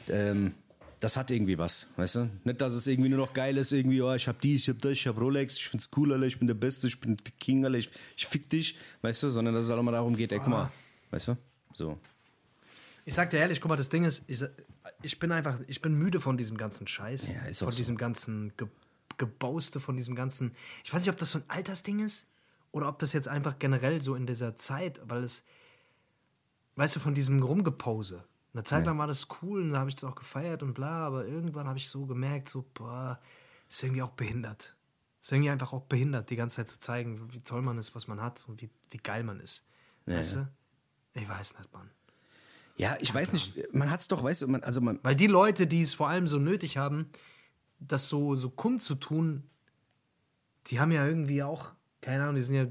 ähm, 0.10 0.53
das 0.99 1.15
hat 1.15 1.32
irgendwie 1.32 1.58
was, 1.58 1.88
weißt 1.95 2.15
du? 2.15 2.29
Nicht, 2.43 2.60
dass 2.60 2.73
es 2.73 2.86
irgendwie 2.86 3.10
nur 3.10 3.19
noch 3.19 3.34
geil 3.34 3.58
ist, 3.58 3.71
irgendwie, 3.71 4.01
oh, 4.01 4.13
ich 4.13 4.27
hab 4.27 4.41
dies, 4.41 4.63
ich 4.63 4.69
hab 4.69 4.79
das, 4.79 4.91
ich 4.93 5.08
hab 5.08 5.17
Rolex, 5.17 5.58
ich 5.58 5.69
find's 5.69 5.89
cool, 5.95 6.12
Alter, 6.12 6.25
ich 6.25 6.38
bin 6.38 6.47
der 6.47 6.55
Beste, 6.55 6.88
ich 6.88 6.99
bin 6.99 7.15
der 7.15 7.34
King, 7.39 7.63
Alter, 7.65 7.77
ich, 7.77 7.89
ich 8.17 8.27
fick 8.27 8.49
dich, 8.49 8.75
weißt 9.01 9.23
du? 9.23 9.29
Sondern 9.29 9.53
dass 9.53 9.63
es 9.63 9.69
halt 9.69 9.79
auch 9.79 9.84
mal 9.84 9.91
darum 9.91 10.15
geht, 10.15 10.32
ey, 10.32 10.39
guck 10.39 10.49
mal, 10.49 10.71
weißt 11.12 11.29
du? 11.29 11.38
So. 11.73 11.97
Ich 13.05 13.15
sag 13.15 13.29
dir 13.29 13.38
ehrlich, 13.38 13.62
guck 13.62 13.69
mal, 13.69 13.77
das 13.77 13.89
Ding 13.89 14.03
ist, 14.03 14.23
ich, 14.27 14.43
ich 15.02 15.20
bin 15.20 15.32
einfach, 15.32 15.60
ich 15.68 15.82
bin 15.82 15.94
müde 15.94 16.20
von 16.20 16.38
diesem 16.38 16.58
ganzen 16.58 16.88
Scheiß. 16.88 17.30
Ja, 17.30 17.42
ist 17.46 17.62
auch 17.62 17.68
von 17.68 17.72
so. 17.72 17.78
diesem 17.78 17.98
ganzen 17.98 18.54
Ge 18.58 18.68
Gebauste, 19.18 19.82
von 19.82 19.98
diesem 19.98 20.16
ganzen. 20.16 20.54
Ich 20.86 20.94
weiß 20.94 21.02
nicht, 21.02 21.10
ob 21.10 21.18
das 21.18 21.32
so 21.32 21.40
ein 21.40 21.44
Altersding 21.50 22.00
ist 22.00 22.26
oder 22.72 22.88
ob 22.88 23.00
das 23.00 23.12
jetzt 23.12 23.28
einfach 23.28 23.60
generell 23.60 24.02
so 24.02 24.16
in 24.16 24.26
dieser 24.26 24.56
Zeit, 24.56 25.02
weil 25.04 25.26
es, 25.26 25.44
weißt 26.78 26.96
du, 26.96 27.00
von 27.02 27.14
diesem 27.14 27.44
Rumgepose. 27.44 28.24
Eine 28.54 28.64
Zeit 28.64 28.86
lang 28.86 28.98
war 28.98 29.08
das 29.08 29.28
cool 29.42 29.62
und 29.62 29.72
da 29.72 29.80
habe 29.80 29.90
ich 29.90 29.96
das 29.96 30.06
auch 30.06 30.16
gefeiert 30.16 30.64
und 30.64 30.74
bla, 30.74 31.06
aber 31.06 31.26
irgendwann 31.26 31.68
habe 31.68 31.78
ich 31.78 31.90
so 31.90 32.06
gemerkt, 32.06 32.48
so, 32.48 32.66
boah, 32.74 33.20
ist 33.68 33.84
irgendwie 33.84 34.02
auch 34.02 34.12
behindert. 34.12 34.76
Ist 35.22 35.32
irgendwie 35.34 35.50
einfach 35.50 35.74
auch 35.74 35.84
behindert, 35.84 36.30
die 36.30 36.38
ganze 36.38 36.56
Zeit 36.56 36.70
zu 36.70 36.80
zeigen, 36.80 37.32
wie 37.34 37.42
toll 37.42 37.62
man 37.62 37.78
ist, 37.78 37.94
was 37.96 38.08
man 38.08 38.22
hat 38.22 38.46
und 38.48 38.62
wie, 38.62 38.70
wie 38.90 38.98
geil 38.98 39.24
man 39.24 39.40
ist. 39.42 39.66
weißt 40.06 40.38
du? 40.38 40.52
Ich 41.14 41.28
weiß 41.28 41.60
nicht, 41.60 41.74
Mann. 41.74 41.92
Ja, 42.80 42.96
ich 43.02 43.13
weiß 43.13 43.34
nicht, 43.34 43.74
man 43.74 43.92
hat's 43.92 44.08
doch, 44.08 44.24
weißt 44.24 44.44
du, 44.44 44.48
man, 44.48 44.63
also 44.63 44.80
man, 44.80 45.00
Weil 45.04 45.13
die 45.13 45.28
Leute, 45.28 45.68
die 45.68 45.82
es 45.82 45.94
vor 45.94 46.08
allem 46.08 46.28
so 46.28 46.38
nötig 46.38 46.78
haben, 46.78 47.10
das 47.82 48.08
so, 48.08 48.38
so 48.38 48.50
kundzutun, 48.50 49.44
die 50.68 50.80
haben 50.80 50.92
ja 50.94 51.06
irgendwie 51.06 51.44
auch, 51.44 51.74
keine 52.00 52.24
Ahnung, 52.24 52.36
die 52.36 52.42
sind 52.42 52.56
ja, 52.56 52.68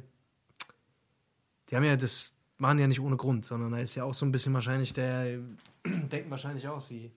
die 1.69 1.77
haben 1.77 1.85
ja 1.85 1.97
das, 1.97 2.33
machen 2.57 2.79
ja 2.79 2.87
nicht 2.87 3.01
ohne 3.01 3.17
Grund, 3.19 3.45
sondern 3.45 3.71
da 3.73 3.79
ist 3.81 3.95
ja 3.97 4.05
auch 4.05 4.15
so 4.15 4.25
ein 4.25 4.33
bisschen 4.33 4.55
wahrscheinlich 4.55 4.95
der, 4.95 5.41
denken 5.85 6.31
wahrscheinlich 6.31 6.67
auch 6.69 6.81
sie, 6.81 7.13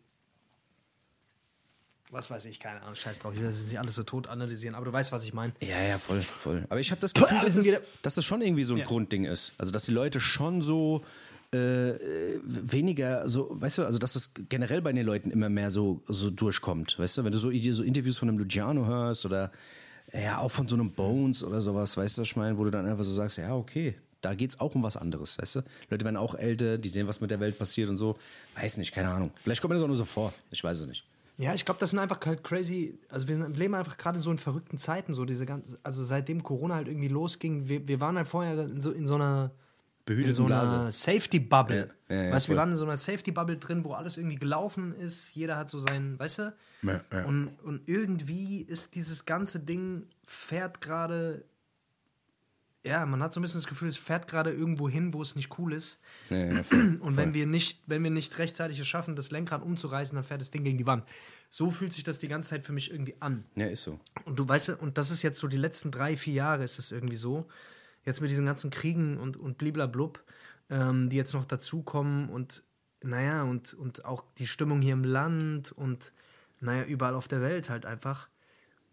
was 2.09 2.29
weiß 2.29 2.43
ich, 2.45 2.59
keine 2.59 2.81
Ahnung, 2.81 2.95
scheiß 2.95 3.19
drauf, 3.19 3.33
ich 3.33 3.39
will 3.39 3.47
das 3.47 3.65
nicht 3.65 3.79
alles 3.79 3.95
so 3.95 4.03
tot 4.03 4.27
analysieren, 4.27 4.75
aber 4.75 4.83
du 4.83 4.91
weißt, 4.91 5.13
was 5.13 5.23
ich 5.23 5.33
meine. 5.33 5.53
Ja, 5.61 5.81
ja, 5.81 5.97
voll, 5.97 6.19
voll. 6.19 6.65
Aber 6.69 6.81
ich 6.81 6.91
habe 6.91 6.99
das 6.99 7.13
Gefühl, 7.13 7.39
dass 7.39 7.55
es, 7.55 7.73
dass 8.01 8.15
das 8.15 8.25
schon 8.25 8.41
irgendwie 8.41 8.65
so 8.65 8.73
ein 8.73 8.79
Ja. 8.81 8.85
Grundding 8.85 9.23
ist. 9.23 9.53
Also, 9.57 9.71
dass 9.71 9.83
die 9.83 9.91
Leute 9.91 10.19
schon 10.19 10.61
so 10.61 11.05
äh, 11.53 11.93
weniger, 12.43 13.27
so, 13.27 13.49
weißt 13.51 13.79
du, 13.79 13.85
also, 13.85 13.99
dass 13.99 14.13
das 14.13 14.31
generell 14.49 14.81
bei 14.81 14.93
den 14.93 15.05
Leuten 15.05 15.31
immer 15.31 15.49
mehr 15.49 15.71
so, 15.71 16.01
so 16.07 16.29
durchkommt. 16.29 16.97
Weißt 16.97 17.17
du, 17.17 17.23
wenn 17.23 17.31
du 17.31 17.37
so, 17.37 17.51
so 17.51 17.83
Interviews 17.83 18.17
von 18.17 18.29
einem 18.29 18.37
Luciano 18.37 18.85
hörst 18.85 19.25
oder 19.25 19.51
ja, 20.13 20.39
auch 20.39 20.51
von 20.51 20.67
so 20.67 20.75
einem 20.75 20.91
Bones 20.91 21.43
oder 21.43 21.61
sowas, 21.61 21.95
weißt 21.95 22.17
du, 22.17 22.21
ich 22.23 22.35
meine, 22.35 22.57
wo 22.57 22.63
du 22.63 22.71
dann 22.71 22.85
einfach 22.85 23.03
so 23.03 23.11
sagst, 23.11 23.37
ja, 23.37 23.55
okay. 23.55 23.95
Da 24.21 24.35
geht's 24.35 24.59
auch 24.59 24.75
um 24.75 24.83
was 24.83 24.97
anderes, 24.97 25.39
weißt 25.39 25.55
du? 25.55 25.61
Leute 25.89 26.05
werden 26.05 26.17
auch 26.17 26.35
älter, 26.35 26.77
die 26.77 26.89
sehen, 26.89 27.07
was 27.07 27.21
mit 27.21 27.31
der 27.31 27.39
Welt 27.39 27.57
passiert 27.57 27.89
und 27.89 27.97
so. 27.97 28.17
Weiß 28.55 28.77
nicht, 28.77 28.91
keine 28.91 29.09
Ahnung. 29.09 29.31
Vielleicht 29.41 29.61
kommt 29.61 29.69
mir 29.69 29.75
das 29.75 29.83
auch 29.83 29.87
nur 29.87 29.95
so 29.95 30.05
vor. 30.05 30.31
Ich 30.51 30.63
weiß 30.63 30.81
es 30.81 30.87
nicht. 30.87 31.03
Ja, 31.39 31.55
ich 31.55 31.65
glaube, 31.65 31.79
das 31.79 31.89
sind 31.89 31.97
einfach 31.97 32.19
halt 32.23 32.43
crazy. 32.43 32.99
Also 33.09 33.27
wir 33.27 33.49
leben 33.49 33.73
einfach 33.73 33.97
gerade 33.97 34.19
so 34.19 34.29
in 34.29 34.37
verrückten 34.37 34.77
Zeiten, 34.77 35.15
so 35.15 35.25
diese 35.25 35.47
ganze, 35.47 35.79
also 35.81 36.03
seitdem 36.03 36.43
Corona 36.43 36.75
halt 36.75 36.87
irgendwie 36.87 37.07
losging, 37.07 37.67
wir, 37.67 37.87
wir 37.87 37.99
waren 37.99 38.15
halt 38.15 38.27
vorher 38.27 38.59
in 38.59 38.79
so, 38.79 38.91
in 38.91 39.07
so 39.07 39.15
einer 39.15 39.49
in 40.01 40.05
Behüteten 40.05 40.33
so 40.33 40.45
einer 40.45 40.61
Blase. 40.61 40.91
Safety 40.91 41.39
Bubble. 41.39 41.89
Ja, 42.09 42.15
ja, 42.15 42.23
ja, 42.23 42.33
weißt 42.33 42.47
du, 42.47 42.51
wir 42.51 42.57
waren 42.57 42.71
in 42.71 42.77
so 42.77 42.83
einer 42.83 42.97
Safety 42.97 43.31
Bubble 43.31 43.57
drin, 43.57 43.83
wo 43.83 43.93
alles 43.93 44.17
irgendwie 44.17 44.37
gelaufen 44.37 44.93
ist. 44.95 45.33
Jeder 45.35 45.57
hat 45.57 45.69
so 45.69 45.79
sein, 45.79 46.17
weißt 46.19 46.39
du? 46.39 46.53
Und, 47.27 47.49
und 47.63 47.87
irgendwie 47.87 48.61
ist 48.61 48.95
dieses 48.95 49.25
ganze 49.25 49.59
Ding 49.59 50.07
fährt 50.23 50.81
gerade. 50.81 51.45
Ja, 52.83 53.05
man 53.05 53.21
hat 53.21 53.31
so 53.31 53.39
ein 53.39 53.43
bisschen 53.43 53.59
das 53.59 53.67
Gefühl, 53.67 53.89
es 53.89 53.97
fährt 53.97 54.27
gerade 54.27 54.51
irgendwo 54.51 54.89
hin, 54.89 55.13
wo 55.13 55.21
es 55.21 55.35
nicht 55.35 55.59
cool 55.59 55.71
ist. 55.71 55.99
Ja, 56.31 56.63
voll, 56.63 56.97
Und 57.01 57.15
wenn 57.15 57.35
wir 57.35 57.45
nicht, 57.45 57.83
wenn 57.85 58.03
wir 58.03 58.09
nicht 58.09 58.35
rechtzeitig 58.39 58.79
es 58.79 58.87
schaffen, 58.87 59.15
das 59.15 59.29
Lenkrad 59.29 59.61
umzureißen, 59.61 60.15
dann 60.15 60.23
fährt 60.23 60.41
das 60.41 60.49
Ding 60.49 60.63
gegen 60.63 60.79
die 60.79 60.87
Wand. 60.87 61.03
So 61.51 61.69
fühlt 61.69 61.93
sich 61.93 62.03
das 62.03 62.17
die 62.17 62.27
ganze 62.27 62.49
Zeit 62.49 62.65
für 62.65 62.73
mich 62.73 62.89
irgendwie 62.89 63.15
an. 63.19 63.45
ja, 63.55 63.67
ist 63.67 63.83
so. 63.83 63.99
Und 64.25 64.39
du 64.39 64.47
weißt, 64.47 64.69
und 64.79 64.97
das 64.97 65.11
ist 65.11 65.21
jetzt 65.21 65.37
so 65.37 65.47
die 65.47 65.57
letzten 65.57 65.91
drei, 65.91 66.17
vier 66.17 66.33
Jahre 66.33 66.63
ist 66.63 66.79
das 66.79 66.91
irgendwie 66.91 67.17
so. 67.17 67.47
Jetzt 68.05 68.21
mit 68.21 68.29
diesen 68.29 68.45
ganzen 68.45 68.69
Kriegen 68.71 69.17
und, 69.17 69.37
und 69.37 69.57
bliblablub, 69.57 70.23
ähm, 70.69 71.09
die 71.09 71.17
jetzt 71.17 71.33
noch 71.33 71.45
dazukommen 71.45 72.29
und 72.29 72.63
naja, 73.03 73.43
und, 73.43 73.73
und 73.73 74.05
auch 74.05 74.23
die 74.37 74.47
Stimmung 74.47 74.81
hier 74.81 74.93
im 74.93 75.03
Land 75.03 75.71
und 75.71 76.13
naja, 76.59 76.83
überall 76.83 77.15
auf 77.15 77.27
der 77.27 77.41
Welt 77.41 77.69
halt 77.69 77.85
einfach. 77.85 78.29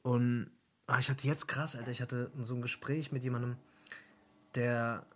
Und 0.03 0.51
ah, 0.87 0.99
ich 0.99 1.11
hatte 1.11 1.27
jetzt 1.27 1.47
krass, 1.47 1.77
Alter, 1.77 1.91
ich 1.91 2.01
hatte 2.01 2.31
so 2.39 2.55
ein 2.55 2.63
Gespräch 2.63 3.13
mit 3.13 3.25
jemandem, 3.25 3.57
der, 4.55 5.07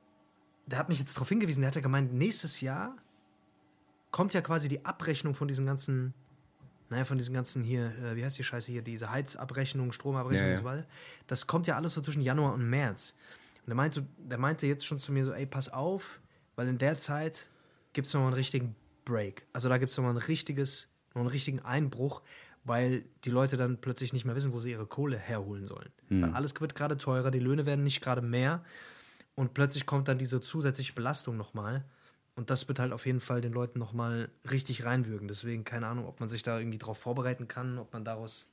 der 0.66 0.78
hat 0.78 0.88
mich 0.88 0.98
jetzt 0.98 1.16
darauf 1.16 1.28
hingewiesen, 1.28 1.62
der 1.62 1.68
hat 1.68 1.74
ja 1.74 1.80
gemeint, 1.80 2.12
nächstes 2.12 2.60
Jahr 2.60 2.96
kommt 4.10 4.34
ja 4.34 4.42
quasi 4.42 4.68
die 4.68 4.84
Abrechnung 4.84 5.34
von 5.34 5.48
diesen 5.48 5.64
ganzen 5.64 6.12
naja, 6.92 7.04
von 7.06 7.16
diesen 7.16 7.32
ganzen 7.32 7.64
hier, 7.64 7.86
äh, 7.86 8.16
wie 8.16 8.24
heißt 8.24 8.38
die 8.38 8.44
Scheiße 8.44 8.70
hier, 8.70 8.82
diese 8.82 9.10
Heizabrechnung, 9.10 9.92
Stromabrechnung 9.92 10.42
Ja, 10.42 10.48
ja. 10.48 10.58
und 10.58 10.58
so 10.58 10.64
weiter. 10.64 10.86
Das 11.26 11.46
kommt 11.46 11.66
ja 11.66 11.74
alles 11.74 11.94
so 11.94 12.02
zwischen 12.02 12.20
Januar 12.20 12.52
und 12.52 12.68
März. 12.68 13.14
Und 13.62 13.68
der 13.68 13.76
meinte, 13.76 14.06
der 14.18 14.38
meinte 14.38 14.66
jetzt 14.66 14.84
schon 14.84 14.98
zu 14.98 15.12
mir 15.12 15.24
so, 15.24 15.32
ey, 15.32 15.46
pass 15.46 15.68
auf, 15.72 16.20
weil 16.56 16.68
in 16.68 16.78
der 16.78 16.98
Zeit 16.98 17.48
gibt 17.92 18.06
es 18.06 18.14
nochmal 18.14 18.28
einen 18.28 18.36
richtigen 18.36 18.74
Break. 19.04 19.46
Also 19.52 19.68
da 19.68 19.78
gibt 19.78 19.90
es 19.90 19.96
nochmal 19.96 20.14
ein 20.14 20.18
richtiges, 20.18 20.88
noch 21.14 21.22
einen 21.22 21.30
richtigen 21.30 21.60
Einbruch, 21.60 22.22
weil 22.64 23.04
die 23.24 23.30
Leute 23.30 23.56
dann 23.56 23.80
plötzlich 23.80 24.12
nicht 24.12 24.24
mehr 24.24 24.34
wissen, 24.34 24.52
wo 24.52 24.60
sie 24.60 24.70
ihre 24.70 24.86
Kohle 24.86 25.18
herholen 25.18 25.66
sollen. 25.66 25.90
Weil 26.22 26.32
alles 26.34 26.60
wird 26.60 26.74
gerade 26.74 26.96
teurer, 26.96 27.30
die 27.30 27.40
Löhne 27.40 27.66
werden 27.66 27.82
nicht 27.82 28.00
gerade 28.00 28.22
mehr 28.22 28.64
und 29.34 29.54
plötzlich 29.54 29.86
kommt 29.86 30.08
dann 30.08 30.18
diese 30.18 30.40
zusätzliche 30.40 30.92
Belastung 30.92 31.36
nochmal. 31.36 31.84
Und 32.34 32.50
das 32.50 32.68
wird 32.68 32.78
halt 32.78 32.92
auf 32.92 33.04
jeden 33.04 33.20
Fall 33.20 33.40
den 33.40 33.52
Leuten 33.52 33.78
nochmal 33.78 34.30
richtig 34.50 34.84
reinwürgen. 34.84 35.28
Deswegen 35.28 35.64
keine 35.64 35.86
Ahnung, 35.86 36.06
ob 36.06 36.20
man 36.20 36.28
sich 36.28 36.42
da 36.42 36.58
irgendwie 36.58 36.78
drauf 36.78 36.98
vorbereiten 36.98 37.48
kann, 37.48 37.78
ob 37.78 37.92
man 37.92 38.04
daraus. 38.04 38.50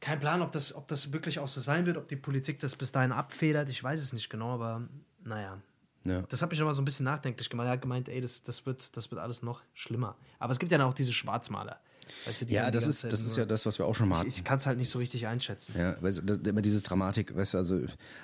Kein 0.00 0.18
Plan, 0.18 0.40
ob 0.40 0.50
das, 0.52 0.74
ob 0.74 0.88
das 0.88 1.12
wirklich 1.12 1.38
auch 1.38 1.48
so 1.48 1.60
sein 1.60 1.84
wird, 1.86 1.96
ob 1.96 2.08
die 2.08 2.16
Politik 2.16 2.58
das 2.60 2.74
bis 2.74 2.90
dahin 2.90 3.12
abfedert. 3.12 3.68
Ich 3.68 3.82
weiß 3.82 4.00
es 4.00 4.12
nicht 4.12 4.30
genau, 4.30 4.54
aber 4.54 4.88
naja. 5.22 5.58
Ja. 6.06 6.22
Das 6.22 6.40
hat 6.40 6.50
mich 6.50 6.62
aber 6.62 6.72
so 6.72 6.80
ein 6.80 6.86
bisschen 6.86 7.04
nachdenklich 7.04 7.50
gemacht. 7.50 7.66
Er 7.66 7.72
hat 7.72 7.82
gemeint, 7.82 8.08
ey, 8.08 8.20
das, 8.20 8.42
das, 8.42 8.64
wird, 8.64 8.96
das 8.96 9.10
wird 9.10 9.20
alles 9.20 9.42
noch 9.42 9.60
schlimmer. 9.74 10.16
Aber 10.38 10.52
es 10.52 10.58
gibt 10.58 10.72
ja 10.72 10.82
auch 10.84 10.94
diese 10.94 11.12
Schwarzmaler. 11.12 11.80
Weißt 12.26 12.42
du, 12.42 12.46
Ja, 12.46 12.70
das 12.70 12.86
ist, 12.86 13.04
das 13.04 13.20
ist 13.24 13.36
ja 13.36 13.44
das, 13.44 13.66
was 13.66 13.78
wir 13.78 13.86
auch 13.86 13.94
schon 13.94 14.08
mal 14.08 14.18
hatten. 14.18 14.28
Ich, 14.28 14.38
ich 14.38 14.44
kann 14.44 14.56
es 14.56 14.66
halt 14.66 14.78
nicht 14.78 14.88
so 14.90 14.98
richtig 14.98 15.26
einschätzen. 15.26 15.74
Ja, 15.78 16.00
weißt 16.02 16.18
du, 16.18 16.22
das, 16.22 16.36
immer 16.38 16.62
dieses 16.62 16.82
Dramatik, 16.82 17.36
weißt 17.36 17.54
du, 17.54 17.58
also 17.58 17.80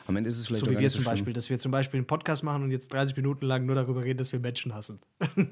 am 0.07 0.17
Ende 0.17 0.29
ist 0.29 0.39
es 0.39 0.47
vielleicht 0.47 0.65
So 0.65 0.71
wie 0.71 0.79
wir 0.79 0.91
so 0.91 0.97
zum 0.97 1.05
schlimm. 1.05 1.13
Beispiel, 1.13 1.33
dass 1.33 1.51
wir 1.51 1.59
zum 1.59 1.71
Beispiel 1.73 1.99
einen 1.99 2.07
Podcast 2.07 2.43
machen 2.43 2.63
und 2.65 2.71
jetzt 2.71 2.93
30 2.93 3.17
Minuten 3.17 3.47
lang 3.47 3.67
nur 3.67 3.75
darüber 3.75 4.03
reden, 4.05 4.19
dass 4.19 4.33
wir 4.33 4.41
Menschen 4.41 4.75
hassen. 4.75 5.01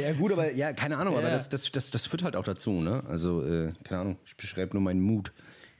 Ja, 0.00 0.12
gut, 0.12 0.32
aber 0.32 0.52
ja, 0.52 0.72
keine 0.72 0.96
Ahnung, 0.98 1.14
aber 1.16 1.24
Ja. 1.28 1.30
das, 1.30 1.48
das, 1.48 1.70
das, 1.72 1.90
das 1.90 2.06
führt 2.06 2.22
halt 2.22 2.36
auch 2.36 2.44
dazu, 2.44 2.80
ne? 2.80 3.02
Also, 3.06 3.42
äh, 3.44 3.72
keine 3.84 4.00
Ahnung, 4.00 4.18
ich 4.26 4.36
beschreibe 4.36 4.74
nur 4.74 4.82
meinen 4.82 5.00
Mut. 5.00 5.32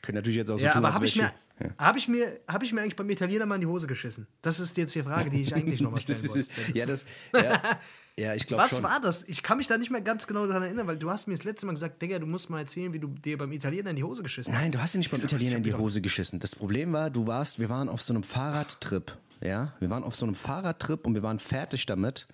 Können 0.03 0.17
natürlich 0.17 0.37
jetzt 0.37 0.51
auch 0.51 0.59
so 0.59 0.65
Ja, 0.65 0.73
tun, 0.73 0.85
aber 0.85 0.95
als 0.95 1.05
ich, 1.05 1.17
mir, 1.17 1.33
ja. 1.61 1.71
hab 1.79 1.97
ich, 1.97 2.09
mir, 2.09 2.41
hab 2.47 2.63
ich 2.63 2.73
mir 2.73 2.83
eigentlich 2.83 2.97
beim 2.97 3.11
Italiener 3.11 3.47
mal 3.47 3.57
in 3.57 3.63
die 3.63 3.67
Hose 3.67 3.87
geschissen? 3.87 4.27
Das 4.43 4.61
ist 4.61 4.77
jetzt 4.77 4.95
die 4.95 5.03
Frage, 5.03 5.31
die 5.31 5.41
ich 5.41 5.55
eigentlich 5.55 5.81
nochmal 5.81 6.01
stellen 6.01 6.29
wollte. 6.29 6.49
ja, 6.75 6.87
das, 6.87 7.05
ja, 7.35 7.79
ja, 8.19 8.35
ich 8.35 8.49
glaube 8.49 8.65
Was 8.65 8.71
schon. 8.71 8.83
war 8.83 9.01
das? 9.01 9.23
Ich 9.29 9.45
kann 9.45 9.59
mich 9.59 9.69
da 9.69 9.79
nicht 9.79 9.91
mehr 9.91 10.01
ganz 10.01 10.27
genau 10.27 10.47
daran 10.47 10.65
erinnern, 10.65 10.89
weil 10.89 10.99
du 10.99 11.09
hast 11.09 11.29
mir 11.29 11.35
das 11.35 11.45
letzte 11.45 11.67
Mal 11.67 11.73
gesagt, 11.73 12.03
Digga, 12.03 12.19
du 12.19 12.27
musst 12.27 12.51
mal 12.51 12.59
erzählen, 12.59 12.93
wie 12.93 12.99
du 12.99 13.07
dir 13.07 13.39
beim 13.39 13.53
Italiener 13.53 13.91
in 13.91 13.97
die 13.97 14.03
Hose 14.03 14.25
geschissen 14.25 14.53
hast. 14.53 14.61
Nein, 14.61 14.73
du 14.73 14.83
hast 14.83 14.95
dir 14.95 14.99
nicht 14.99 15.11
beim 15.11 15.19
Ich 15.19 15.25
Italiener 15.25 15.57
in 15.57 15.63
die 15.63 15.75
Hose 15.75 16.01
geschissen. 16.01 16.41
Das 16.41 16.57
Problem 16.57 16.93
war, 16.93 17.11
du 17.11 17.29
warst, 17.29 17.61
wir 17.61 17.69
waren 17.69 17.89
auf 17.89 18.03
so 18.03 18.13
einem 18.13 18.25
Fahrradtrip, 18.25 19.17
ja? 19.41 19.73
Wir 19.79 19.89
waren 19.89 20.03
auf 20.03 20.17
so 20.17 20.27
einem 20.27 20.35
Fahrradtrip 20.35 21.07
und 21.07 21.15
wir 21.15 21.23
waren 21.23 21.39
fertig 21.39 21.87
damit 21.87 22.27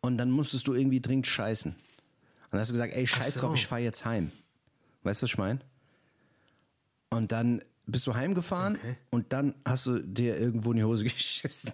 und 0.00 0.18
dann 0.18 0.30
musstest 0.30 0.68
du 0.68 0.74
irgendwie 0.74 1.00
dringend 1.00 1.26
scheißen. 1.26 1.72
Und 1.72 1.78
dann 2.52 2.60
hast 2.60 2.68
du 2.68 2.74
gesagt, 2.74 2.94
ey, 2.94 3.04
scheiß 3.04 3.34
so. 3.34 3.40
drauf, 3.40 3.54
ich 3.56 3.66
fahr 3.66 3.80
jetzt 3.80 4.04
heim. 4.04 4.30
Weißt 5.02 5.20
du, 5.20 5.24
was 5.24 5.30
ich 5.30 5.38
meine? 5.38 5.58
Und 7.10 7.32
dann 7.32 7.60
bist 7.86 8.06
du 8.06 8.14
heimgefahren 8.14 8.76
Okay. 8.76 8.96
und 9.10 9.32
dann 9.32 9.54
hast 9.64 9.86
du 9.86 9.98
dir 10.00 10.38
irgendwo 10.38 10.70
in 10.72 10.78
die 10.78 10.84
Hose 10.84 11.04
geschissen. 11.04 11.72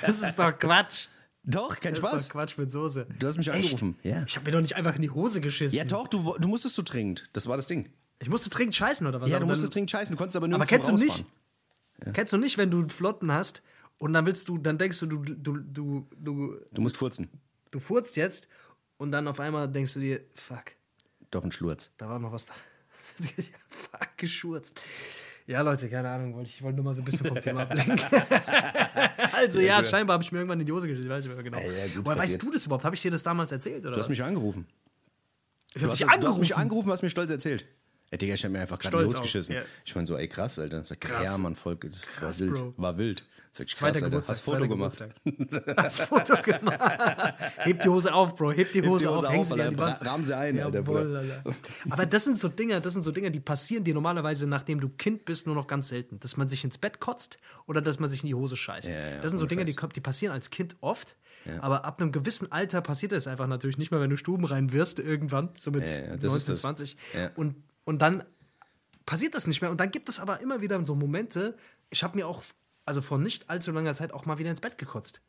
Das 0.00 0.22
ist 0.22 0.38
doch 0.38 0.56
Quatsch. 0.58 1.08
Doch, 1.48 1.78
kein 1.78 1.92
Das 1.92 1.98
Spaß. 2.00 2.22
ist 2.22 2.28
doch 2.28 2.32
Quatsch 2.32 2.58
mit 2.58 2.70
Soße. 2.72 3.06
Du 3.18 3.26
hast 3.26 3.36
mich 3.36 3.52
angerufen, 3.52 3.96
ja. 4.02 4.24
Ich 4.26 4.34
habe 4.36 4.46
mir 4.46 4.52
doch 4.52 4.60
nicht 4.60 4.74
einfach 4.74 4.96
in 4.96 5.02
die 5.02 5.10
Hose 5.10 5.40
geschissen. 5.40 5.78
Ja, 5.78 5.84
doch, 5.84 6.08
du, 6.08 6.36
du 6.38 6.48
musstest 6.48 6.74
so 6.74 6.82
dringend. 6.82 7.28
Das 7.34 7.46
war 7.46 7.56
das 7.56 7.66
Ding. 7.68 7.88
Ich 8.18 8.28
musste 8.28 8.50
dringend 8.50 8.74
scheißen 8.74 9.06
oder 9.06 9.20
was? 9.20 9.30
Ja, 9.30 9.38
du 9.38 9.46
musstest 9.46 9.74
dringend 9.74 9.90
scheißen, 9.90 10.12
du 10.14 10.18
konntest 10.18 10.36
aber 10.36 10.48
nur 10.48 10.56
Aber 10.56 10.66
kennst 10.66 10.88
du 10.88 10.92
nicht? 10.92 11.24
Rausfahren. 11.24 12.12
Kennst 12.14 12.32
du 12.32 12.36
nicht, 12.38 12.58
wenn 12.58 12.70
du 12.70 12.78
einen 12.80 12.90
Flotten 12.90 13.30
hast 13.32 13.62
und 13.98 14.12
dann 14.12 14.26
willst 14.26 14.48
du, 14.48 14.58
dann 14.58 14.76
denkst 14.76 14.98
du, 15.00 15.06
du, 15.06 15.18
du, 15.22 15.56
du, 15.58 16.06
du, 16.16 16.56
Du 16.72 16.82
musst 16.82 16.96
furzen. 16.96 17.28
du 17.70 17.78
furzt 17.78 18.16
jetzt 18.16 18.48
und 18.96 19.12
dann 19.12 19.28
auf 19.28 19.38
einmal 19.40 19.68
denkst 19.70 19.94
du 19.94 20.00
dir, 20.00 20.20
fuck, 20.34 20.72
Doch 21.30 21.44
ein 21.44 21.52
Schlurz. 21.52 21.92
da 21.96 22.08
war 22.08 22.18
noch 22.18 22.32
was 22.32 22.46
da. 22.46 22.54
Fuck, 23.68 24.08
geschurzt. 24.16 24.80
Ja, 25.46 25.60
Leute, 25.62 25.88
keine 25.88 26.08
Ahnung, 26.10 26.40
ich 26.42 26.60
wollte 26.60 26.76
nur 26.76 26.84
mal 26.86 26.94
so 26.94 27.02
ein 27.02 27.04
bisschen 27.04 27.24
vom 27.26 27.40
Thema 27.40 27.62
ablenken. 27.70 28.00
also 29.32 29.60
ja, 29.60 29.76
Bruder. 29.76 29.88
scheinbar 29.88 30.14
habe 30.14 30.24
ich 30.24 30.32
mir 30.32 30.38
irgendwann 30.38 30.58
in 30.60 30.66
die 30.66 30.72
Hose 30.72 30.88
geschrieben, 30.88 31.08
weiß 31.08 31.24
ich 31.24 31.28
nicht 31.30 31.36
mehr 31.36 31.44
genau. 31.44 31.58
Ja, 31.60 31.84
ja, 31.86 31.92
Woher 32.04 32.18
weißt 32.18 32.42
du 32.42 32.50
das 32.50 32.66
überhaupt? 32.66 32.84
Habe 32.84 32.96
ich 32.96 33.02
dir 33.02 33.10
das 33.10 33.22
damals 33.22 33.52
erzählt 33.52 33.80
oder 33.82 33.90
Du 33.92 33.96
hast 33.98 34.06
was? 34.06 34.08
mich 34.08 34.22
angerufen. 34.22 34.66
ich 35.68 35.74
Du 35.74 35.82
hab 35.82 35.90
hast, 35.92 36.00
dich 36.00 36.06
das- 36.08 36.18
du 36.20 36.26
hast 36.26 36.38
mich 36.38 36.56
angerufen. 36.56 36.60
angerufen, 36.62 36.90
hast 36.92 37.02
mir 37.02 37.10
stolz 37.10 37.30
erzählt. 37.30 37.64
Ey, 38.10 38.18
Digga, 38.18 38.34
ich 38.34 38.44
hab 38.44 38.52
mir 38.52 38.60
einfach 38.60 38.78
gerade 38.78 38.96
Stolz 38.96 39.12
losgeschissen. 39.14 39.54
ja. 39.56 39.62
Ich 39.84 39.94
meine 39.94 40.06
so, 40.06 40.16
ey, 40.16 40.28
krass, 40.28 40.58
Alter. 40.58 40.84
Sag, 40.84 41.00
Krass. 41.00 41.24
ja, 41.24 41.38
Mann, 41.38 41.56
voll, 41.56 41.76
das 41.76 42.02
war 42.02 42.08
Krass, 42.28 42.38
wild. 42.40 42.54
Bro. 42.54 42.74
War 42.76 42.98
wild. 42.98 43.24
Zweiter. 43.64 44.00
Geburtstag. 44.00 44.36
Hast 44.36 44.42
Foto 44.42 44.68
gemacht. 44.68 44.98
Geburtstag. 45.24 45.76
Hast 45.84 46.00
Foto 46.02 46.42
gemacht. 46.42 46.78
Heb 47.58 47.82
die 47.82 47.88
Hose 47.88 48.12
auf, 48.12 48.34
Bro. 48.34 48.52
Heb 48.52 48.72
die 48.72 48.82
Hose, 48.82 49.10
auf. 49.10 49.28
Häng 49.28 49.44
sie 49.44 49.54
dir 49.54 49.64
an 49.64 49.70
die 49.70 49.80
Alter. 49.80 50.00
Wand. 50.00 50.06
Rahmen 50.06 50.24
sie 50.24 50.36
ein, 50.36 50.60
Alter, 50.60 50.82
Bruder. 50.82 51.02
Jawohl, 51.02 51.16
Alter. 51.16 51.42
Aber 51.90 52.06
das 52.06 52.24
sind 52.24 52.38
so 52.38 52.48
Dinge, 52.48 52.80
das 52.80 52.92
sind 52.92 53.02
so 53.02 53.12
Dinge, 53.12 53.30
die 53.30 53.40
passieren 53.40 53.84
dir 53.84 53.94
normalerweise, 53.94 54.46
nachdem 54.46 54.80
du 54.80 54.88
Kind 54.88 55.24
bist, 55.24 55.46
nur 55.46 55.54
noch 55.54 55.66
ganz 55.66 55.88
selten. 55.88 56.20
Dass 56.20 56.36
man 56.36 56.48
sich 56.48 56.64
ins 56.64 56.78
Bett 56.78 57.00
kotzt 57.00 57.38
oder 57.66 57.80
dass 57.80 57.98
man 57.98 58.10
sich 58.10 58.22
in 58.22 58.28
die 58.28 58.34
Hose 58.34 58.56
scheißt. 58.56 58.88
Ja, 58.88 58.94
ja, 58.94 59.20
das 59.20 59.30
sind 59.30 59.40
so 59.40 59.46
Dinge, 59.46 59.64
die, 59.64 59.74
die 59.74 60.00
passieren 60.00 60.32
als 60.32 60.50
Kind 60.50 60.76
oft. 60.80 61.16
Aber 61.60 61.84
ab 61.84 62.00
einem 62.00 62.12
gewissen 62.12 62.50
Alter 62.50 62.80
passiert 62.80 63.12
das 63.12 63.26
einfach 63.26 63.46
natürlich 63.46 63.78
nicht 63.78 63.90
mehr, 63.90 64.00
wenn 64.00 64.10
du 64.10 64.16
stubenrein 64.16 64.72
wirst 64.72 64.98
irgendwann, 64.98 65.50
so 65.56 65.70
mit 65.70 65.84
Ja, 65.84 65.90
ja, 65.90 66.16
das 66.16 66.32
19, 66.32 66.36
ist 66.36 66.48
das. 66.48 66.60
20. 66.62 66.96
Ja. 67.14 67.30
Und, 67.36 67.56
und 67.84 68.02
dann 68.02 68.24
passiert 69.04 69.34
das 69.34 69.46
nicht 69.46 69.62
mehr. 69.62 69.70
Und 69.70 69.80
dann 69.80 69.90
gibt 69.90 70.08
es 70.08 70.20
aber 70.20 70.40
immer 70.40 70.60
wieder 70.60 70.84
so 70.84 70.94
Momente, 70.94 71.56
ich 71.90 72.02
habe 72.02 72.16
mir 72.16 72.26
auch, 72.26 72.42
also 72.86 73.02
vor 73.02 73.18
nicht 73.18 73.50
allzu 73.50 73.72
langer 73.72 73.92
Zeit 73.94 74.12
auch 74.12 74.24
mal 74.24 74.38
wieder 74.38 74.50
ins 74.50 74.60
Bett 74.60 74.78
gekotzt. 74.78 75.20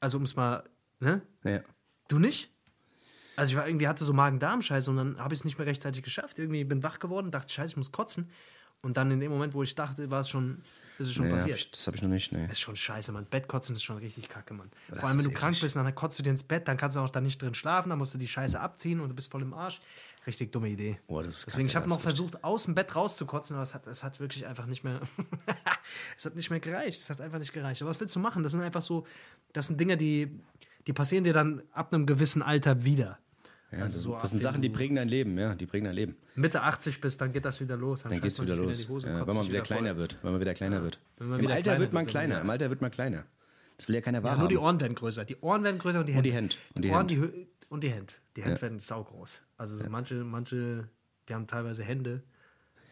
Also 0.00 0.18
um 0.18 0.24
es 0.24 0.36
mal, 0.36 0.64
ne? 1.00 1.22
Ja. 1.44 1.60
Du 2.08 2.18
nicht? 2.18 2.50
Also 3.36 3.50
ich 3.52 3.56
war 3.56 3.66
irgendwie 3.66 3.88
hatte 3.88 4.04
so 4.04 4.12
Magen-Darm-Scheiße 4.12 4.90
und 4.90 4.96
dann 4.96 5.18
habe 5.18 5.34
ich 5.34 5.40
es 5.40 5.44
nicht 5.44 5.58
mehr 5.58 5.66
rechtzeitig 5.66 6.02
geschafft. 6.02 6.38
Irgendwie 6.38 6.64
bin 6.64 6.82
wach 6.82 6.98
geworden, 6.98 7.30
dachte, 7.30 7.52
scheiße, 7.52 7.72
ich 7.72 7.76
muss 7.76 7.92
kotzen. 7.92 8.30
Und 8.82 8.96
dann 8.96 9.10
in 9.10 9.20
dem 9.20 9.30
Moment, 9.32 9.54
wo 9.54 9.62
ich 9.62 9.74
dachte, 9.74 10.10
war 10.10 10.20
es 10.20 10.28
schon, 10.28 10.62
ist 10.98 11.06
es 11.08 11.12
schon 11.14 11.26
Nee, 11.26 11.32
hab 11.32 11.38
passiert. 11.38 11.58
ich, 11.58 11.70
das 11.70 11.86
habe 11.86 11.96
ich 11.96 12.02
noch 12.02 12.10
nicht, 12.10 12.32
ne. 12.32 12.42
Das 12.42 12.52
ist 12.52 12.60
schon 12.60 12.76
scheiße, 12.76 13.12
Mann. 13.12 13.26
Bettkotzen 13.26 13.74
ist 13.74 13.82
schon 13.82 13.98
richtig 13.98 14.28
kacke, 14.28 14.54
Mann. 14.54 14.70
Das 14.88 15.00
Vor 15.00 15.08
allem, 15.08 15.18
wenn 15.18 15.24
du 15.24 15.32
krank 15.32 15.58
bist, 15.60 15.76
dann 15.76 15.94
kotzt 15.94 16.18
du 16.18 16.22
dir 16.22 16.30
ins 16.30 16.42
Bett, 16.42 16.68
dann 16.68 16.76
kannst 16.76 16.96
du 16.96 17.00
auch 17.00 17.10
da 17.10 17.20
nicht 17.20 17.40
drin 17.40 17.54
schlafen, 17.54 17.90
dann 17.90 17.98
musst 17.98 18.14
du 18.14 18.18
die 18.18 18.28
Scheiße 18.28 18.58
abziehen 18.60 19.00
und 19.00 19.08
du 19.08 19.14
bist 19.14 19.30
voll 19.30 19.42
im 19.42 19.54
Arsch. 19.54 19.80
Richtig 20.26 20.50
dumme 20.50 20.68
Idee. 20.68 20.98
Ist 21.24 21.46
Deswegen, 21.46 21.66
ich 21.66 21.76
habe 21.76 21.88
noch 21.88 22.00
versucht, 22.00 22.42
aus 22.42 22.64
dem 22.64 22.74
Bett 22.74 22.96
rauszukotzen, 22.96 23.54
aber 23.54 23.62
es 23.62 23.74
hat, 23.74 23.86
es 23.86 24.02
hat 24.02 24.18
wirklich 24.18 24.44
einfach 24.46 24.66
nicht 24.66 24.82
mehr. 24.82 25.00
es 26.16 26.24
hat 26.24 26.34
nicht 26.34 26.50
mehr 26.50 26.60
gereicht. 26.60 27.00
Es 27.00 27.10
hat 27.10 27.20
einfach 27.20 27.38
nicht 27.38 27.52
gereicht. 27.52 27.80
Aber 27.82 27.90
was 27.90 28.00
willst 28.00 28.14
du 28.16 28.20
machen? 28.20 28.42
Das 28.42 28.52
sind 28.52 28.60
einfach 28.60 28.82
so, 28.82 29.06
das 29.52 29.68
sind 29.68 29.78
Dinge, 29.80 29.96
die, 29.96 30.28
die 30.86 30.92
passieren 30.92 31.24
dir 31.24 31.32
dann 31.32 31.62
ab 31.72 31.92
einem 31.92 32.06
gewissen 32.06 32.42
Alter 32.42 32.84
wieder. 32.84 33.18
Ja, 33.70 33.80
also 33.80 33.94
das, 33.94 34.02
so 34.02 34.12
das 34.20 34.30
sind 34.30 34.42
Sachen, 34.42 34.62
die 34.62 34.68
prägen 34.68 34.96
dein 34.96 35.08
Leben, 35.08 35.36
ja, 35.38 35.54
die 35.54 35.66
prägen 35.66 35.86
dein 35.86 35.94
Leben. 35.94 36.16
Mitte 36.34 36.62
80 36.62 37.00
bist, 37.00 37.20
dann 37.20 37.32
geht 37.32 37.44
das 37.44 37.60
wieder 37.60 37.76
los. 37.76 38.02
Dann 38.02 38.20
geht's 38.20 38.38
man 38.38 38.46
wieder 38.46 38.56
los. 38.56 38.84
und 38.86 39.02
ja, 39.04 39.26
wenn 39.26 39.34
man 39.36 39.46
wieder 39.48 39.60
kleiner 39.60 39.90
voll. 39.90 39.98
wird. 39.98 40.18
Wenn 40.22 40.32
man 40.32 40.40
wieder 40.40 40.54
kleiner 40.54 40.82
wird. 40.82 40.98
wenn 41.18 41.28
man 41.28 41.38
Im 41.38 41.44
wieder 41.44 41.54
Alter 41.54 41.62
kleiner 41.70 41.80
wird 41.80 41.92
man 41.92 42.02
wird, 42.02 42.10
kleiner. 42.10 42.34
wieder- 42.36 42.40
Im 42.42 42.50
Alter 42.50 42.70
wird 42.70 42.80
man 42.80 42.90
kleiner. 42.90 43.24
Das 43.76 43.88
will 43.88 43.94
ja 43.96 44.00
keiner 44.00 44.18
Ja, 44.18 44.24
wahrhaben. 44.24 44.40
nur 44.40 44.48
die 44.48 44.56
Ohren 44.56 44.80
werden 44.80 44.94
größer. 44.94 45.24
Die 45.24 45.36
Ohren 45.40 45.62
werden 45.64 45.78
größer 45.78 46.00
und 46.00 46.06
die 46.06 46.14
Hände. 46.14 46.28
die 46.30 46.34
Hände. 46.34 46.56
Und 46.74 46.82
die 46.84 46.90
Ohren, 46.90 47.08
Hände. 47.08 47.28
die 47.32 47.46
und 47.76 47.82
die 47.82 47.90
Hände. 47.90 48.14
Die 48.36 48.42
Hände 48.42 48.60
werden 48.60 48.78
saugroß. 48.78 49.40
Also 49.56 49.76
so 49.76 49.88
manche, 49.88 50.14
manche, 50.16 50.88
die 51.28 51.34
haben 51.34 51.46
teilweise 51.46 51.84
Hände. 51.84 52.22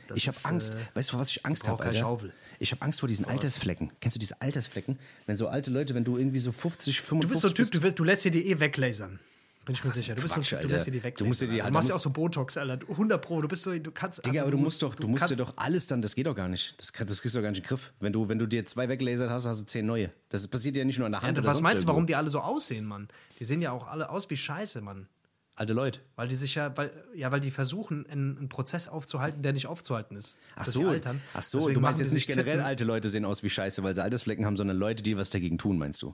Das 0.09 0.19
Ich 0.19 0.29
habe 0.29 0.37
Angst. 0.43 0.75
äh, 0.75 0.97
weißt 0.97 1.09
du, 1.09 1.13
vor 1.13 1.21
was 1.21 1.31
ich 1.31 1.47
Angst 1.47 1.67
habe, 1.67 1.83
Alter? 1.83 1.99
Schaufel. 1.99 2.33
Ich 2.59 2.73
habe 2.73 2.83
Angst 2.83 3.01
vor 3.01 3.09
diesen 3.09 3.25
Altersflecken. 3.25 3.91
Kennst 4.01 4.15
du 4.17 4.19
diese 4.19 4.41
Altersflecken? 4.41 4.99
Wenn 5.27 5.37
so 5.39 5.49
alte 5.49 5.71
Leute, 5.71 5.95
wenn 5.95 6.05
du 6.05 6.19
irgendwie 6.19 6.39
so 6.39 6.53
50, 6.53 7.01
55 7.01 7.21
Du 7.23 7.29
bist 7.29 7.41
so 7.41 7.49
ein 7.49 7.51
Typ, 7.51 7.57
bist, 7.57 7.75
du, 7.75 7.83
wirst, 7.83 7.99
du 7.99 8.05
lässt 8.05 8.25
dir 8.25 8.31
die 8.31 8.47
eh 8.47 8.61
weglasern. 8.61 9.19
Bin 9.65 9.75
ich 9.75 9.85
mir 9.85 9.91
sicher. 9.91 10.15
Du 10.15 10.23
bist 10.23 10.35
so 10.35 10.41
Quatsch, 10.41 10.51
Typ, 10.51 10.61
du 10.63 10.69
lässt 10.69 10.87
dir 10.87 10.91
die 10.91 11.03
weglasern. 11.03 11.25
Du 11.25 11.25
musst 11.27 11.41
dir 11.41 11.47
die- 11.49 11.57
du 11.57 11.63
Alter, 11.63 11.73
machst 11.73 11.89
ja 11.89 11.95
auch 11.95 12.01
so 12.01 12.11
Botox, 12.11 12.57
Alter. 12.57 12.77
Du- 12.77 12.89
100 12.89 13.23
Pro. 13.23 13.41
Du 13.41 13.49
bist 13.49 13.63
so, 13.63 13.77
du 13.79 13.91
kannst. 13.93 14.19
Digga, 14.25 14.31
also 14.33 14.43
aber 14.43 14.51
du 14.51 14.59
musst 14.59 14.83
doch, 14.83 14.95
du 14.95 15.09
musst 15.09 15.31
dir 15.31 15.37
doch 15.37 15.53
alles 15.57 15.87
dann, 15.87 16.03
das 16.03 16.15
geht 16.15 16.27
doch 16.27 16.35
gar 16.37 16.49
nicht. 16.49 16.75
Das, 16.81 16.93
das 16.93 17.23
kriegst 17.23 17.35
du 17.35 17.39
doch 17.39 17.43
gar 17.45 17.51
nicht 17.51 17.59
in 17.59 17.65
den 17.65 17.69
Griff. 17.69 17.93
Wenn 18.01 18.13
du, 18.13 18.29
wenn 18.29 18.39
du 18.39 18.47
dir 18.47 18.65
zwei 18.67 18.89
weglasert 18.89 19.31
hast, 19.31 19.47
hast 19.47 19.61
du 19.61 19.65
zehn 19.65 19.87
neue. 19.87 20.11
Das 20.29 20.47
passiert 20.49 20.77
ja 20.77 20.85
nicht 20.85 20.99
nur 20.99 21.07
an 21.07 21.13
der 21.13 21.23
Hand 21.23 21.39
Ja, 21.39 21.45
was 21.45 21.61
meinst 21.61 21.85
du, 21.85 21.87
warum 21.89 22.07
die 22.07 22.15
alle 22.17 22.29
so 22.29 22.41
aussehen, 22.41 22.85
Mann? 22.85 23.09
Die 23.41 23.45
sehen 23.45 23.63
ja 23.63 23.73
auch 23.73 23.87
alle 23.87 24.11
aus 24.11 24.29
wie 24.31 24.37
Scheiße, 24.37 24.81
Mann. 24.81 25.09
Alte 25.57 25.73
Leute. 25.73 26.01
Weil 26.17 26.27
die 26.27 26.35
sich 26.35 26.57
ja, 26.57 26.77
weil, 26.77 26.91
ja, 27.15 27.31
weil 27.31 27.41
die 27.41 27.53
versuchen, 27.53 28.07
einen, 28.11 28.37
einen 28.37 28.49
Prozess 28.49 28.89
aufzuhalten, 28.89 29.43
der 29.43 29.53
nicht 29.53 29.69
aufzuhalten 29.69 30.17
ist. 30.17 30.37
Ach 30.57 30.67
so, 30.67 30.89
altern. 30.89 31.21
ach 31.33 31.45
so 31.45 31.59
Deswegen 31.59 31.75
du 31.75 31.81
meinst 31.81 32.01
jetzt 32.01 32.13
nicht 32.13 32.27
generell, 32.27 32.55
Titten. 32.55 32.67
alte 32.67 32.85
Leute 32.85 33.09
sehen 33.09 33.25
aus 33.25 33.45
wie 33.45 33.49
Scheiße, 33.51 33.83
weil 33.85 33.95
sie 33.95 34.03
Altersflecken 34.03 34.45
haben, 34.47 34.57
sondern 34.57 34.77
Leute, 34.77 35.05
die 35.05 35.17
was 35.17 35.31
dagegen 35.31 35.57
tun, 35.57 35.79
meinst 35.79 36.03
du? 36.03 36.13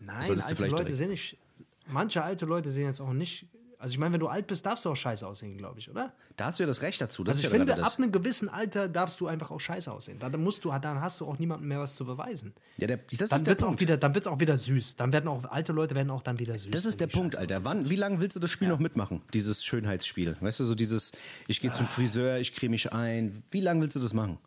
Nein, 0.00 0.20
Solltest 0.20 0.50
du 0.50 0.62
alte 0.62 0.76
Leute 0.76 0.94
sehen 0.94 1.08
nicht. 1.10 1.38
Manche 1.86 2.22
alte 2.22 2.46
Leute 2.46 2.70
sehen 2.70 2.86
jetzt 2.86 3.00
auch 3.00 3.12
nicht. 3.12 3.46
Also 3.78 3.92
ich 3.92 3.98
meine, 3.98 4.14
wenn 4.14 4.20
du 4.20 4.28
alt 4.28 4.46
bist, 4.46 4.64
darfst 4.64 4.86
du 4.86 4.90
auch 4.90 4.96
scheiße 4.96 5.26
aussehen, 5.26 5.58
glaube 5.58 5.78
ich, 5.78 5.90
oder? 5.90 6.14
Da 6.36 6.46
hast 6.46 6.58
du 6.58 6.62
ja 6.62 6.66
das 6.66 6.80
Recht 6.80 7.02
dazu. 7.02 7.22
Das 7.22 7.36
Also 7.36 7.48
ich 7.48 7.52
ja 7.52 7.58
finde, 7.58 7.84
ab 7.84 7.92
einem 7.98 8.12
gewissen 8.12 8.48
Alter 8.48 8.88
darfst 8.88 9.20
du 9.20 9.26
einfach 9.26 9.50
auch 9.50 9.60
scheiße 9.60 9.92
aussehen. 9.92 10.18
Dann 10.18 10.42
musst 10.42 10.64
du, 10.64 10.70
dann 10.70 11.02
hast 11.02 11.20
du 11.20 11.26
auch 11.26 11.38
niemandem 11.38 11.68
mehr 11.68 11.80
was 11.80 11.94
zu 11.94 12.06
beweisen. 12.06 12.54
Ja, 12.78 12.86
der, 12.86 12.96
das 12.96 13.28
Dann 13.28 13.40
ist 13.40 13.46
der 13.46 13.50
wird 13.50 13.58
es 13.58 13.64
auch 13.64 13.78
wieder, 13.80 13.98
dann 13.98 14.14
wird's 14.14 14.26
auch 14.26 14.40
wieder 14.40 14.56
süß. 14.56 14.96
Dann 14.96 15.12
werden 15.12 15.28
auch 15.28 15.44
alte 15.44 15.72
Leute 15.72 15.94
werden 15.94 16.10
auch 16.10 16.22
dann 16.22 16.38
wieder 16.38 16.56
süß. 16.56 16.70
Das 16.70 16.86
ist 16.86 16.98
der 16.98 17.08
Punkt, 17.08 17.36
Alter. 17.36 17.64
Wann, 17.64 17.90
wie 17.90 17.96
lange 17.96 18.20
willst 18.20 18.36
du 18.36 18.40
das 18.40 18.50
Spiel 18.50 18.68
noch 18.68 18.78
mitmachen? 18.78 19.20
Dieses 19.34 19.62
Schönheitsspiel. 19.62 20.38
Weißt 20.40 20.60
du, 20.60 20.64
so 20.64 20.74
dieses, 20.74 21.12
ich 21.46 21.60
gehe 21.60 21.70
zum 21.70 21.86
Friseur, 21.86 22.38
ich 22.38 22.54
creme 22.54 22.70
mich 22.70 22.90
ein. 22.94 23.42
Wie 23.50 23.60
lange 23.60 23.82
willst 23.82 23.96
du 23.96 24.00
das 24.00 24.14
machen? 24.14 24.38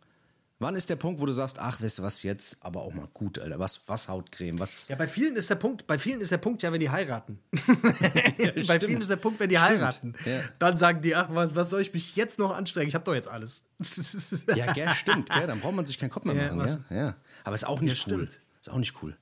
Wann 0.60 0.74
ist 0.74 0.90
der 0.90 0.96
Punkt, 0.96 1.20
wo 1.20 1.26
du 1.26 1.30
sagst, 1.30 1.60
ach, 1.60 1.80
weißt 1.80 2.00
du 2.00 2.02
was 2.02 2.24
jetzt, 2.24 2.64
aber 2.64 2.80
auch 2.82 2.92
mal 2.92 3.06
gut, 3.14 3.38
Alter. 3.38 3.60
Was, 3.60 3.88
was 3.88 4.08
Hautcreme, 4.08 4.58
was. 4.58 4.88
Ja, 4.88 4.96
bei 4.96 5.06
vielen 5.06 5.36
ist 5.36 5.48
der 5.48 5.54
Punkt, 5.54 5.86
bei 5.86 5.98
vielen 5.98 6.20
ist 6.20 6.32
der 6.32 6.38
Punkt 6.38 6.62
ja, 6.62 6.72
wenn 6.72 6.80
die 6.80 6.90
heiraten. 6.90 7.38
bei 7.52 8.62
stimmt. 8.62 8.84
vielen 8.84 8.98
ist 8.98 9.08
der 9.10 9.16
Punkt, 9.16 9.38
wenn 9.38 9.48
die 9.48 9.56
Stimmt. 9.56 9.70
heiraten. 9.70 10.14
Ja. 10.24 10.40
Dann 10.58 10.76
sagen 10.76 11.00
die, 11.00 11.14
ach, 11.14 11.28
was, 11.30 11.54
was 11.54 11.70
soll 11.70 11.80
ich 11.80 11.92
mich 11.94 12.16
jetzt 12.16 12.40
noch 12.40 12.50
anstrengen? 12.56 12.88
Ich 12.88 12.94
habe 12.96 13.04
doch 13.04 13.14
jetzt 13.14 13.28
alles. 13.28 13.62
Ja, 14.56 14.72
gell, 14.72 14.90
stimmt, 14.90 15.30
gell. 15.30 15.46
Dann 15.46 15.60
braucht 15.60 15.74
man 15.74 15.86
sich 15.86 15.96
keinen 15.98 16.10
Kopf 16.10 16.24
mehr 16.24 16.34
Ja, 16.34 16.52
machen, 16.52 16.84
ja. 16.90 16.96
ja. 16.96 17.16
Aber 17.44 17.54
ist 17.54 17.64
auch 17.64 17.80
nicht 17.80 17.96
Ja, 18.06 18.12
cool. 18.16 18.26
stimmt. 18.26 18.42
Ist 18.60 18.70
auch 18.70 18.78
nicht 18.78 19.00
cool. 19.02 19.16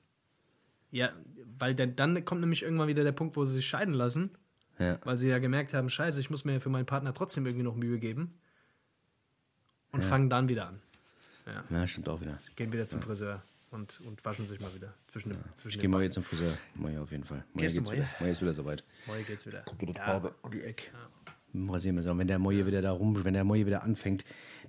Ja, 0.89 1.11
weil 1.59 1.75
dann, 1.75 1.95
dann 1.95 2.25
kommt 2.25 2.41
nämlich 2.41 2.63
irgendwann 2.63 2.87
wieder 2.87 3.03
der 3.03 3.11
Punkt, 3.11 3.35
wo 3.35 3.45
sie 3.45 3.53
sich 3.53 3.67
scheiden 3.67 3.93
lassen, 3.93 4.31
Ja. 4.79 4.97
weil 5.03 5.17
sie 5.17 5.29
ja 5.29 5.37
gemerkt 5.37 5.75
haben, 5.75 5.87
scheiße, 5.87 6.19
ich 6.19 6.31
muss 6.31 6.45
mir 6.45 6.59
für 6.59 6.69
meinen 6.69 6.87
Partner 6.87 7.13
trotzdem 7.13 7.45
irgendwie 7.45 7.63
noch 7.63 7.75
Mühe 7.75 7.99
geben. 7.99 8.39
Und 9.91 10.03
fangen 10.03 10.29
dann 10.31 10.49
wieder 10.49 10.67
an. 10.67 10.81
Ja, 11.69 11.87
stimmt 11.87 12.09
auch 12.09 12.19
wieder. 12.21 12.37
Gehen 12.55 12.71
wieder 12.73 12.87
zum 12.87 13.01
Friseur 13.01 13.41
und, 13.71 13.99
und 14.01 14.23
waschen 14.25 14.47
sich 14.47 14.59
mal 14.59 14.73
wieder. 14.75 14.93
Zwischen 15.11 15.29
dem, 15.29 15.37
zwischen 15.55 15.75
Ich 15.77 15.81
gehe 15.81 15.89
mal 15.89 16.03
jetzt 16.03 16.13
zum 16.15 16.23
Friseur. 16.23 16.57
Moje 16.75 16.99
auf 17.01 17.11
jeden 17.11 17.23
Fall. 17.23 17.43
Moje 17.53 17.65
Gehst 17.65 17.75
geht's 17.75 17.89
Moje? 17.89 18.01
wieder. 18.01 18.09
Moje 18.19 18.31
ist 18.31 18.41
wieder 18.41 18.53
soweit. 18.53 18.83
Morgen 19.07 19.25
geht's 19.25 19.45
wieder. 19.45 19.63
wieder 19.79 19.93
Ja, 19.95 20.05
Farbe 20.05 20.35
um 20.41 20.51
die 20.51 20.61
Ecke. 20.61 20.91
Rasieren 21.53 21.95
wir 21.95 22.03
so. 22.03 22.15
Wenn 22.17 22.27
der 22.27 22.37
Moje 22.39 22.67
wieder 22.67 22.81
da 22.81 22.91
rum, 22.91 23.23
wenn 23.23 23.33
der 23.33 23.43
Moje 23.43 23.65
wieder 23.65 23.81
anfängt, 23.81 24.23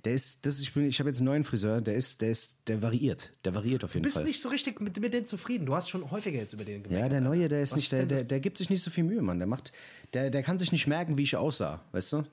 der 0.05 0.13
ist, 0.13 0.45
das 0.45 0.55
ist, 0.55 0.61
ich, 0.63 0.73
bin- 0.73 0.85
ich 0.85 0.97
habe 0.99 1.09
jetzt 1.09 1.19
einen 1.19 1.25
neuen 1.25 1.43
Friseur, 1.43 1.81
der 1.81 1.93
ist, 1.95 2.21
der 2.21 2.31
ist, 2.31 2.55
der 2.67 2.81
variiert. 2.81 3.31
Der 3.43 3.53
variiert 3.53 3.83
auf 3.83 3.93
jeden 3.93 4.03
Du 4.03 4.07
bist 4.07 4.15
Fall. 4.15 4.23
nicht 4.25 4.41
so 4.41 4.49
richtig 4.49 4.79
mit, 4.79 4.99
mit 4.99 5.13
dem 5.13 5.27
zufrieden. 5.27 5.65
Du 5.65 5.75
hast 5.75 5.89
schon 5.89 6.09
häufiger 6.09 6.39
jetzt 6.39 6.53
über 6.53 6.63
den 6.63 6.81
gemerkt. 6.83 7.03
ja, 7.03 7.09
der 7.09 7.21
Neue, 7.21 7.47
der 7.47 7.61
ist 7.61 7.73
Was 7.73 7.77
nicht, 7.77 7.91
der, 7.91 8.05
der, 8.05 8.19
das- 8.19 8.27
der 8.27 8.39
gibt 8.39 8.57
sich 8.57 8.69
nicht 8.69 8.81
so 8.81 8.89
viel 8.89 9.03
Mühe, 9.03 9.21
Mann. 9.21 9.37
Der 9.39 9.47
macht, 9.47 9.71
der, 10.13 10.31
der 10.31 10.41
kann 10.41 10.57
sich 10.57 10.71
nicht 10.71 10.87
merken, 10.87 11.17
wie 11.17 11.23
ich 11.23 11.35
aussah, 11.35 11.83
weißt 11.91 12.13
du? 12.13 12.23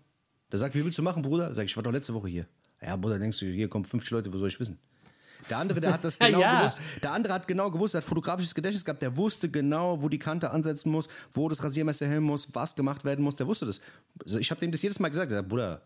Der 0.52 0.58
sagt, 0.60 0.74
wie 0.76 0.84
willst 0.84 0.96
du 0.96 1.02
machen, 1.02 1.22
Bruder? 1.22 1.52
Sag 1.52 1.64
ich, 1.64 1.72
ich 1.72 1.76
war 1.76 1.82
doch 1.82 1.92
letzte 1.92 2.14
Woche 2.14 2.28
hier. 2.28 2.46
Ja, 2.86 2.96
Bruder, 2.96 3.18
denkst 3.18 3.38
du, 3.40 3.46
hier 3.46 3.68
kommen 3.68 3.84
50 3.84 4.10
Leute, 4.12 4.32
wo 4.32 4.38
soll 4.38 4.48
ich 4.48 4.60
wissen? 4.60 4.78
Der 5.50 5.58
andere, 5.58 5.80
der 5.80 5.92
hat 5.92 6.04
das 6.04 6.18
genau 6.18 6.40
Ja. 6.40 6.60
gewusst. 6.60 6.80
Der 7.02 7.12
andere 7.12 7.34
hat 7.34 7.46
genau 7.48 7.70
gewusst, 7.70 7.94
der 7.94 8.00
hat 8.00 8.08
fotografisches 8.08 8.54
Gedächtnis 8.54 8.84
gehabt, 8.84 9.02
der 9.02 9.16
wusste 9.16 9.48
genau, 9.50 10.00
wo 10.02 10.08
die 10.08 10.18
Kante 10.18 10.50
ansetzen 10.50 10.90
muss, 10.90 11.08
wo 11.32 11.48
das 11.48 11.62
Rasiermesser 11.62 12.06
hin 12.06 12.22
muss, 12.22 12.54
was 12.54 12.74
gemacht 12.74 13.04
werden 13.04 13.24
muss, 13.24 13.36
der 13.36 13.46
wusste 13.46 13.66
das. 13.66 13.80
Also 14.24 14.38
ich 14.38 14.50
habe 14.50 14.60
dem 14.60 14.70
das 14.70 14.82
jedes 14.82 14.98
Mal 15.00 15.08
gesagt, 15.08 15.30
er 15.32 15.38
sagt, 15.38 15.48
Bruder, 15.48 15.82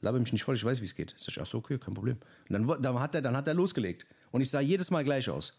laber 0.00 0.18
mich 0.18 0.32
nicht 0.32 0.42
voll, 0.44 0.56
ich 0.56 0.64
weiß, 0.64 0.80
wie 0.80 0.84
es 0.86 0.94
geht. 0.94 1.14
Sag 1.16 1.28
ich, 1.36 1.40
ach 1.40 1.46
so, 1.46 1.58
okay, 1.58 1.78
kein 1.78 1.94
Problem. 1.94 2.16
Und 2.48 2.52
dann, 2.66 2.82
dann, 2.82 2.98
hat 3.00 3.14
er, 3.14 3.22
dann 3.22 3.36
hat 3.36 3.46
er 3.46 3.54
losgelegt. 3.54 4.06
Und 4.30 4.40
ich 4.40 4.50
sah 4.50 4.60
jedes 4.60 4.90
Mal 4.90 5.04
gleich 5.04 5.28
aus. 5.30 5.58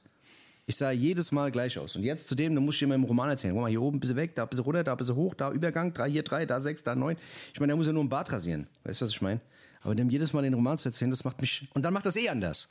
Ich 0.65 0.75
sah 0.77 0.91
jedes 0.91 1.31
Mal 1.31 1.49
gleich 1.51 1.79
aus. 1.79 1.95
Und 1.95 2.03
jetzt 2.03 2.27
zu 2.27 2.35
dem, 2.35 2.53
da 2.53 2.61
muss 2.61 2.75
ich 2.75 2.83
immer 2.83 2.93
im 2.93 3.03
Roman 3.03 3.29
erzählen. 3.29 3.53
Guck 3.55 3.63
mal, 3.63 3.69
hier 3.69 3.81
oben 3.81 3.97
ein 3.97 3.99
bisschen 3.99 4.15
weg, 4.17 4.35
da 4.35 4.43
ein 4.43 4.49
bisschen 4.49 4.65
runter, 4.65 4.83
da 4.83 4.91
ein 4.91 4.97
bisschen 4.97 5.15
hoch, 5.15 5.33
da 5.33 5.51
Übergang, 5.51 5.93
drei, 5.93 6.11
hier 6.11 6.21
drei, 6.21 6.45
da 6.45 6.59
sechs, 6.59 6.83
da 6.83 6.93
neun. 6.93 7.15
Ich 7.53 7.59
meine, 7.59 7.71
der 7.71 7.75
muss 7.77 7.87
ja 7.87 7.93
nur 7.93 8.03
ein 8.03 8.09
Bart 8.09 8.31
rasieren. 8.31 8.67
Weißt 8.83 9.01
du, 9.01 9.05
was 9.05 9.11
ich 9.11 9.21
meine? 9.21 9.39
Aber 9.82 9.95
dem 9.95 10.09
jedes 10.09 10.34
Mal 10.34 10.41
den 10.41 10.53
Roman 10.53 10.77
zu 10.77 10.89
erzählen, 10.89 11.11
das 11.11 11.23
macht 11.23 11.39
mich. 11.41 11.67
Und 11.73 11.84
dann 11.84 11.93
macht 11.93 12.05
das 12.05 12.15
eh 12.15 12.30
anders. 12.30 12.69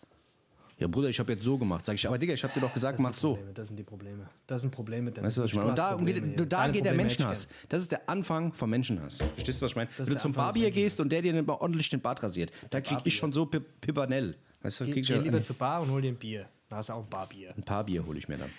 Ja, 0.78 0.86
Bruder, 0.86 1.08
ich 1.08 1.18
habe 1.18 1.32
jetzt 1.32 1.42
so 1.42 1.58
gemacht. 1.58 1.84
Sag 1.84 1.96
ich, 1.96 2.06
aber 2.06 2.18
Digga, 2.18 2.34
ich 2.34 2.44
habe 2.44 2.54
dir 2.54 2.60
doch 2.60 2.72
gesagt, 2.72 3.00
mach 3.00 3.12
so. 3.12 3.34
Probleme, 3.34 3.52
Das 3.54 3.66
sind 3.66 3.76
die 3.76 3.82
Probleme. 3.82 4.28
Das 4.46 4.60
sind 4.60 4.70
Probleme. 4.70 5.10
Dennis. 5.10 5.26
Weißt 5.26 5.36
du, 5.38 5.42
was 5.42 5.50
ich 5.50 5.56
meine? 5.56 5.70
Und 5.70 5.78
da, 5.78 5.96
Probleme 5.96 6.20
geht, 6.20 6.40
da 6.40 6.44
Deine 6.44 6.72
geht 6.72 6.84
der 6.84 6.90
Probleme 6.90 7.02
Menschenhass. 7.02 7.44
hätte 7.46 7.54
ich 7.62 7.68
Das 7.68 7.80
ist 7.82 7.92
der 7.92 8.08
Anfang 8.08 8.52
vom 8.52 8.70
Menschenhass. 8.70 9.18
Verstehst 9.34 9.60
du, 9.60 9.64
was 9.64 9.72
ich 9.72 9.76
meine? 9.76 9.90
Wenn 9.96 10.06
du 10.06 10.12
der 10.12 10.20
zum 10.20 10.32
Barbier 10.32 10.70
gehst 10.70 11.00
und 11.00 11.10
der 11.10 11.22
dir 11.22 11.32
den, 11.32 11.48
ordentlich 11.50 11.90
den 11.90 12.00
Bart 12.00 12.22
rasiert, 12.22 12.52
da 12.70 12.80
krieg 12.80 12.98
Barbier. 12.98 13.06
ich 13.08 13.16
schon 13.16 13.32
so 13.32 13.46
Pip 13.46 13.64
Pipanell. 13.80 14.36
Weißt 14.62 14.80
du, 14.80 14.84
krieg 14.84 14.98
ich 14.98 15.08
Geh, 15.08 15.14
geh 15.14 15.20
lieber 15.20 15.42
zur 15.42 15.56
Bar 15.56 15.82
und 15.82 15.90
hol 15.90 16.00
dir 16.00 16.12
ein 16.12 16.16
Bier. 16.16 16.46
Da 16.68 16.76
hast 16.76 16.90
du 16.90 16.92
auch 16.92 17.02
ein 17.02 17.08
Barbier. 17.10 17.54
ein 17.56 17.62
paar 17.64 17.82
Bier 17.82 18.06
hole 18.06 18.18
ich 18.18 18.28
mir 18.28 18.38
dann. 18.38 18.50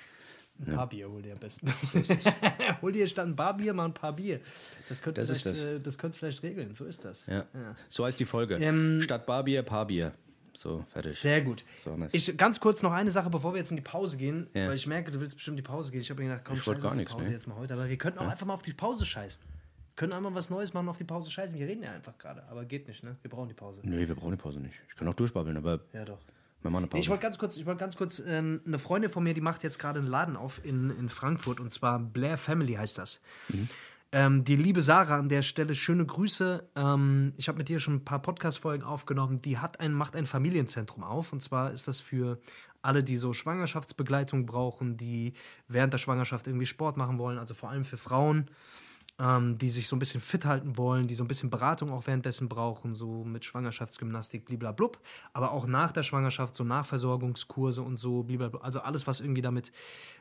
Ein 0.65 0.75
paar 0.75 0.89
Bier 0.89 1.09
hol 1.09 1.21
dir 1.21 1.33
am 1.33 1.39
besten. 1.39 1.71
hol 2.81 2.91
dir 2.91 3.07
statt 3.07 3.25
ein 3.27 3.35
Barbier 3.35 3.73
mal 3.73 3.85
ein 3.85 3.93
paar 3.93 4.13
Bier. 4.13 4.39
Das 4.89 5.01
könnte 5.01 5.21
Das 5.21 5.29
vielleicht, 5.29 5.45
das. 5.45 5.65
Äh, 5.65 5.79
das 5.79 5.97
könnte 5.97 6.17
vielleicht 6.17 6.43
regeln. 6.43 6.73
So 6.73 6.85
ist 6.85 7.05
das. 7.05 7.25
Ja. 7.27 7.45
So 7.87 8.05
heißt 8.05 8.19
die 8.19 8.25
Folge. 8.25 8.55
Ähm, 8.55 9.01
Statt 9.01 9.25
Barbier, 9.25 9.63
Paarbier. 9.63 10.13
So, 10.53 10.83
fertig. 10.89 11.17
Sehr 11.17 11.41
gut. 11.41 11.63
So 11.83 11.97
ich, 12.11 12.35
ganz 12.35 12.59
kurz 12.59 12.81
noch 12.83 12.91
eine 12.91 13.11
Sache, 13.11 13.29
bevor 13.29 13.53
wir 13.53 13.59
jetzt 13.59 13.71
in 13.71 13.77
die 13.77 13.83
Pause 13.83 14.17
gehen, 14.17 14.47
Ja. 14.53 14.67
weil 14.67 14.75
ich 14.75 14.87
merke, 14.87 15.09
du 15.11 15.19
willst 15.21 15.35
bestimmt 15.35 15.57
die 15.57 15.61
Pause 15.63 15.91
gehen. 15.91 16.01
Ich 16.01 16.09
habe 16.09 16.21
mir 16.21 16.27
gedacht, 16.29 16.43
komm, 16.45 16.57
Ich 16.57 16.67
wollte 16.67 16.81
scheiß 16.81 16.85
auf 16.85 16.89
gar 16.89 16.95
die 16.95 16.97
nichts, 16.99 17.13
Pause 17.13 17.25
ne? 17.27 17.31
jetzt 17.31 17.47
mal 17.47 17.55
heute. 17.55 17.73
Aber 17.75 17.87
wir 17.87 17.97
könnten 17.97 18.19
auch 18.19 18.27
einfach 18.27 18.45
mal 18.45 18.53
auf 18.55 18.61
die 18.61 18.73
Pause 18.73 19.05
scheißen. 19.05 19.41
können 19.95 20.11
einmal 20.11 20.33
was 20.35 20.49
Neues 20.49 20.73
machen 20.73 20.89
auf 20.89 20.97
die 20.97 21.03
Pause 21.05 21.29
scheißen. 21.31 21.57
Wir 21.57 21.67
reden 21.67 21.83
ja 21.83 21.91
einfach 21.91 22.17
gerade, 22.17 22.43
aber 22.49 22.65
geht 22.65 22.87
nicht, 22.89 23.03
ne? 23.03 23.15
Wir 23.21 23.29
brauchen 23.29 23.47
die 23.47 23.53
Pause. 23.53 23.79
Nee, 23.83 24.05
wir 24.07 24.15
brauchen 24.15 24.31
die 24.31 24.37
Pause 24.37 24.59
nicht. 24.59 24.81
Ich 24.89 24.95
kann 24.95 25.07
auch 25.07 25.13
durchbabbeln, 25.13 25.55
aber 25.55 25.79
Ja, 25.93 26.03
doch. 26.03 26.19
Wir 26.61 26.71
machen 26.71 26.83
eine 26.83 26.87
Pause. 26.87 27.01
Ich 27.01 27.09
wollte 27.09 27.23
ganz 27.23 27.37
kurz, 27.37 27.57
ich 27.57 27.65
wollte 27.65 27.79
ganz 27.79 27.95
kurz, 27.95 28.19
äh, 28.19 28.37
eine 28.37 28.79
Freundin 28.79 29.09
von 29.09 29.23
mir, 29.23 29.33
die 29.33 29.41
macht 29.41 29.63
jetzt 29.63 29.79
gerade 29.79 29.99
einen 29.99 30.07
Laden 30.07 30.35
auf 30.35 30.63
in, 30.63 30.89
in 30.91 31.09
Frankfurt 31.09 31.59
und 31.59 31.69
zwar 31.69 31.99
Blair 31.99 32.37
Family 32.37 32.73
heißt 32.73 32.97
das. 32.97 33.21
Ähm, 34.11 34.43
die 34.43 34.55
liebe 34.55 34.81
Sarah 34.81 35.19
an 35.19 35.29
der 35.29 35.43
Stelle, 35.43 35.75
schöne 35.75 36.05
Grüße. 36.05 36.69
Ähm, 36.75 37.33
ich 37.37 37.47
habe 37.47 37.59
mit 37.59 37.69
ihr 37.69 37.79
schon 37.79 37.95
ein 37.95 38.05
paar 38.05 38.21
Podcast-Folgen 38.21 38.83
aufgenommen. 38.83 39.39
Die 39.41 39.59
hat 39.59 39.79
ein, 39.79 39.93
macht 39.93 40.15
ein 40.15 40.25
Familienzentrum 40.25 41.03
auf 41.03 41.31
und 41.31 41.41
zwar 41.41 41.71
ist 41.71 41.87
das 41.87 41.99
für 41.99 42.39
alle, 42.81 43.03
die 43.03 43.17
so 43.17 43.33
Schwangerschaftsbegleitung 43.33 44.45
brauchen, 44.45 44.97
die 44.97 45.33
während 45.67 45.93
der 45.93 45.97
Schwangerschaft 45.97 46.47
irgendwie 46.47 46.65
Sport 46.65 46.97
machen 46.97 47.19
wollen, 47.19 47.37
also 47.37 47.53
vor 47.53 47.69
allem 47.69 47.83
für 47.83 47.97
Frauen 47.97 48.49
ähm, 49.19 49.57
die 49.57 49.69
sich 49.69 49.87
so 49.87 49.95
ein 49.95 49.99
bisschen 49.99 50.21
fit 50.21 50.45
halten 50.45 50.77
wollen, 50.77 51.07
die 51.07 51.15
so 51.15 51.23
ein 51.23 51.27
bisschen 51.27 51.49
Beratung 51.49 51.91
auch 51.91 52.07
währenddessen 52.07 52.47
brauchen, 52.47 52.93
so 52.93 53.23
mit 53.23 53.43
Schwangerschaftsgymnastik, 53.43 54.45
bliblablub, 54.45 54.99
aber 55.33 55.51
auch 55.51 55.67
nach 55.67 55.91
der 55.91 56.03
Schwangerschaft 56.03 56.55
so 56.55 56.63
Nachversorgungskurse 56.63 57.81
und 57.81 57.97
so, 57.97 58.23
bliblablub, 58.23 58.63
also 58.63 58.79
alles, 58.79 59.07
was 59.07 59.19
irgendwie 59.19 59.41
damit, 59.41 59.71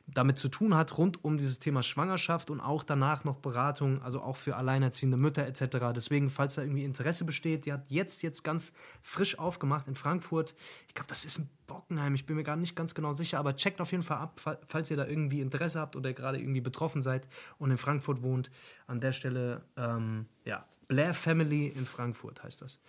damit 0.06 0.38
zu 0.38 0.48
tun 0.48 0.74
hat, 0.74 0.98
rund 0.98 1.24
um 1.24 1.38
dieses 1.38 1.58
Thema 1.60 1.82
Schwangerschaft 1.82 2.50
und 2.50 2.60
auch 2.60 2.82
danach 2.82 3.24
noch 3.24 3.36
Beratung, 3.36 4.02
also 4.02 4.20
auch 4.20 4.36
für 4.36 4.56
alleinerziehende 4.56 5.16
Mütter 5.16 5.46
etc. 5.46 5.92
Deswegen, 5.94 6.30
falls 6.30 6.56
da 6.56 6.62
irgendwie 6.62 6.84
Interesse 6.84 7.24
besteht, 7.24 7.66
die 7.66 7.72
hat 7.72 7.88
jetzt, 7.90 8.22
jetzt 8.22 8.42
ganz 8.42 8.72
frisch 9.02 9.38
aufgemacht 9.38 9.86
in 9.86 9.94
Frankfurt. 9.94 10.54
Ich 10.88 10.94
glaube, 10.94 11.08
das 11.08 11.24
ist 11.24 11.38
ein 11.38 11.48
Bockenheim, 11.68 12.14
ich 12.16 12.26
bin 12.26 12.34
mir 12.34 12.42
gar 12.42 12.56
nicht 12.56 12.74
ganz 12.74 12.94
genau 12.94 13.12
sicher, 13.12 13.38
aber 13.38 13.54
checkt 13.54 13.80
auf 13.80 13.92
jeden 13.92 14.02
Fall 14.02 14.16
ab, 14.18 14.40
fa- 14.40 14.58
falls 14.66 14.90
ihr 14.90 14.96
da 14.96 15.06
irgendwie 15.06 15.40
Interesse 15.40 15.78
habt 15.78 15.94
oder 15.94 16.12
gerade 16.12 16.38
irgendwie 16.40 16.60
betroffen 16.60 17.00
seid 17.02 17.28
und 17.58 17.70
in 17.70 17.78
Frankfurt 17.78 18.22
wohnt. 18.22 18.50
An 18.88 18.98
der 19.00 19.12
Stelle, 19.12 19.62
ähm, 19.76 20.26
ja, 20.44 20.64
Blair 20.88 21.14
Family 21.14 21.68
in 21.68 21.86
Frankfurt 21.86 22.42
heißt 22.42 22.62
das. 22.62 22.80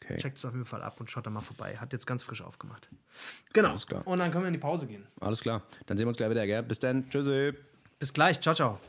Okay. 0.00 0.16
Checkt 0.16 0.38
es 0.38 0.44
auf 0.44 0.52
jeden 0.52 0.64
Fall 0.64 0.82
ab 0.82 0.98
und 1.00 1.10
schaut 1.10 1.26
da 1.26 1.30
mal 1.30 1.40
vorbei. 1.42 1.76
Hat 1.76 1.92
jetzt 1.92 2.06
ganz 2.06 2.22
frisch 2.22 2.42
aufgemacht. 2.42 2.88
Genau. 3.52 3.68
Alles 3.70 3.86
klar. 3.86 4.06
Und 4.06 4.18
dann 4.18 4.30
können 4.32 4.44
wir 4.44 4.48
in 4.48 4.54
die 4.54 4.58
Pause 4.58 4.86
gehen. 4.86 5.06
Alles 5.20 5.40
klar. 5.40 5.62
Dann 5.86 5.96
sehen 5.98 6.06
wir 6.06 6.08
uns 6.08 6.16
gleich 6.16 6.30
wieder, 6.30 6.46
gell? 6.46 6.62
Bis 6.64 6.78
dann. 6.80 7.08
Tschüssi. 7.08 7.52
Bis 8.00 8.12
gleich. 8.12 8.40
Ciao, 8.40 8.54
ciao. 8.54 8.80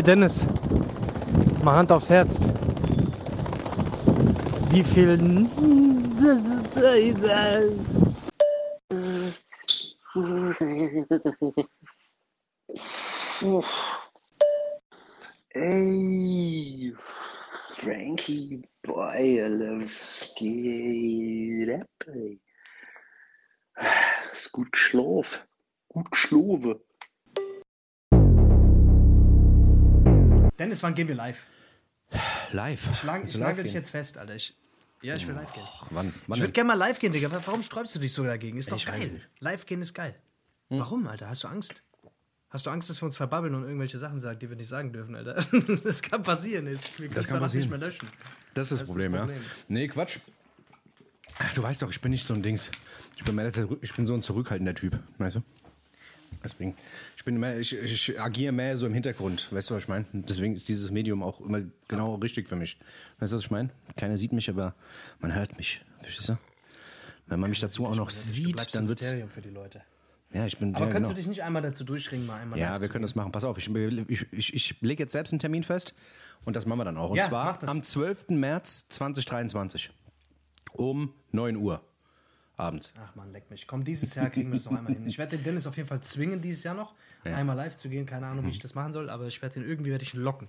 Ey 0.00 0.04
Dennis, 0.04 0.40
mal 1.62 1.76
Hand 1.76 1.92
aufs 1.92 2.08
Herz. 2.08 2.40
Wie 4.70 4.82
viel. 4.82 5.18
Dennis, 30.80 30.82
wann 30.82 30.94
gehen 30.94 31.08
wir 31.08 31.14
live? 31.14 31.44
Live. 32.52 33.00
Schlag, 33.00 33.24
ich 33.26 33.36
nagel 33.36 33.64
dich 33.64 33.72
jetzt 33.72 33.90
fest, 33.90 34.18
Alter. 34.18 34.34
Ich, 34.34 34.56
ja, 35.02 35.14
ich 35.14 35.26
will 35.26 35.34
live 35.34 35.52
gehen. 35.52 35.62
Ach, 35.66 35.86
wann? 35.90 36.12
wann 36.26 36.36
Ich 36.36 36.42
würde 36.42 36.52
gerne 36.52 36.68
mal 36.68 36.74
live 36.74 36.98
gehen, 36.98 37.12
Digga. 37.12 37.30
Warum 37.44 37.62
sträubst 37.62 37.94
du 37.94 37.98
dich 37.98 38.12
so 38.12 38.24
dagegen? 38.24 38.58
Ist 38.58 38.72
doch 38.72 38.76
Ich 38.76 38.86
geil. 38.86 39.00
Hm. 39.00 39.20
Live 39.40 39.66
gehen 39.66 39.82
ist 39.82 39.94
geil. 39.94 40.14
Warum, 40.68 41.06
Alter? 41.06 41.28
Hast 41.28 41.44
du 41.44 41.48
Angst? 41.48 41.82
Hast 42.48 42.66
du 42.66 42.70
Angst, 42.70 42.90
dass 42.90 43.00
wir 43.00 43.06
uns 43.06 43.16
verbabbeln 43.16 43.54
und 43.54 43.62
irgendwelche 43.64 43.98
Sachen 43.98 44.18
sagen, 44.18 44.38
die 44.40 44.48
wir 44.48 44.56
nicht 44.56 44.68
sagen 44.68 44.92
dürfen, 44.92 45.14
Alter? 45.14 45.44
Das 45.84 46.02
kann 46.02 46.22
passieren. 46.22 46.66
Wir 46.66 46.74
können 46.76 47.12
es 47.16 47.26
kann 47.26 47.40
danach 47.40 47.52
nicht 47.54 47.70
passieren. 47.70 47.70
mehr 47.70 47.78
löschen. 47.78 48.08
Das 48.54 48.72
ist 48.72 48.72
das, 48.72 48.78
Das 48.80 48.80
ist 48.80 48.88
Problem, 48.88 49.12
das 49.12 49.20
ja. 49.20 49.26
Problem. 49.26 49.44
Nee, 49.68 49.88
Quatsch. 49.88 50.18
Du 51.54 51.62
weißt 51.62 51.80
doch, 51.82 51.90
ich 51.90 52.00
bin 52.00 52.10
nicht 52.10 52.26
so 52.26 52.34
ein 52.34 52.42
Dings. 52.42 52.70
Ich 53.16 53.24
bin, 53.24 53.34
mehr 53.34 53.50
ich 53.80 53.94
bin 53.94 54.06
so 54.06 54.14
ein 54.14 54.22
zurückhaltender 54.22 54.74
Typ, 54.74 54.98
weißt 55.18 55.36
du? 55.36 55.42
Deswegen, 56.42 56.74
ich 57.16 57.24
bin 57.24 57.38
mehr, 57.38 57.58
ich, 57.58 57.76
ich 57.76 58.20
agiere 58.20 58.52
mehr 58.52 58.78
so 58.78 58.86
im 58.86 58.94
Hintergrund, 58.94 59.52
weißt 59.52 59.70
du, 59.70 59.74
was 59.74 59.82
ich 59.82 59.88
meine? 59.88 60.06
Deswegen 60.12 60.54
ist 60.54 60.68
dieses 60.68 60.90
Medium 60.90 61.22
auch 61.22 61.40
immer 61.40 61.60
genau 61.86 62.14
richtig 62.14 62.48
für 62.48 62.56
mich. 62.56 62.78
Weißt 63.18 63.32
du, 63.32 63.36
was 63.36 63.42
ich 63.42 63.50
meine? 63.50 63.70
Keiner 63.96 64.16
sieht 64.16 64.32
mich, 64.32 64.48
aber 64.48 64.74
man 65.20 65.34
hört 65.34 65.56
mich. 65.58 65.82
Verstehst 66.00 66.30
du? 66.30 66.38
Wenn 67.26 67.40
man 67.40 67.50
mich 67.50 67.60
dazu 67.60 67.86
auch 67.86 67.94
noch 67.94 68.10
sieht, 68.10 68.74
dann 68.74 68.88
wird's. 68.88 69.02
Mysterium 69.02 69.28
für 69.28 69.42
die 69.42 69.50
Leute. 69.50 69.82
Ja, 70.32 70.46
ich 70.46 70.58
bin. 70.58 70.74
Aber 70.74 70.86
ja, 70.86 70.92
kannst 70.92 71.08
genau. 71.08 71.08
du 71.10 71.14
dich 71.16 71.26
nicht 71.26 71.42
einmal 71.42 71.62
dazu 71.62 71.84
durchringen, 71.84 72.26
mal 72.26 72.40
einmal 72.40 72.58
Ja, 72.58 72.80
wir 72.80 72.88
können 72.88 73.02
das 73.02 73.14
machen. 73.14 73.32
Pass 73.32 73.44
auf, 73.44 73.58
ich, 73.58 73.68
ich, 73.68 74.26
ich, 74.32 74.54
ich 74.54 74.80
lege 74.80 75.02
jetzt 75.02 75.12
selbst 75.12 75.32
einen 75.32 75.40
Termin 75.40 75.62
fest 75.62 75.94
und 76.44 76.56
das 76.56 76.66
machen 76.66 76.78
wir 76.78 76.84
dann 76.84 76.96
auch. 76.96 77.10
Und 77.10 77.16
Ja, 77.16 77.28
zwar 77.28 77.62
am 77.68 77.82
12. 77.82 78.30
März 78.30 78.88
2023 78.90 79.90
um 80.72 81.12
9 81.32 81.56
Uhr 81.56 81.82
abends. 82.60 82.94
Ach 83.04 83.14
man, 83.16 83.32
leck 83.32 83.50
mich. 83.50 83.66
Komm, 83.66 83.84
dieses 83.84 84.14
Jahr 84.14 84.30
kriegen 84.30 84.50
wir 84.50 84.56
das 84.58 84.70
noch 84.70 84.76
einmal 84.78 84.92
hin. 84.94 85.06
Ich 85.06 85.18
werde 85.18 85.36
den 85.36 85.44
Dennis 85.44 85.66
auf 85.66 85.76
jeden 85.76 85.88
Fall 85.88 86.00
zwingen, 86.00 86.40
dieses 86.40 86.62
Jahr 86.64 86.74
noch 86.74 86.94
einmal 87.24 87.56
live 87.56 87.76
zu 87.76 87.88
gehen. 87.88 88.06
Keine 88.06 88.26
Ahnung, 88.26 88.44
wie 88.46 88.50
ich 88.50 88.58
das 88.58 88.74
machen 88.74 88.92
soll, 88.92 89.10
aber 89.10 89.26
ich 89.26 89.40
werde 89.42 89.60
ihn 89.60 89.66
irgendwie 89.68 89.90
werde 89.90 90.04
ich 90.04 90.14
ihn 90.14 90.20
locken. 90.20 90.48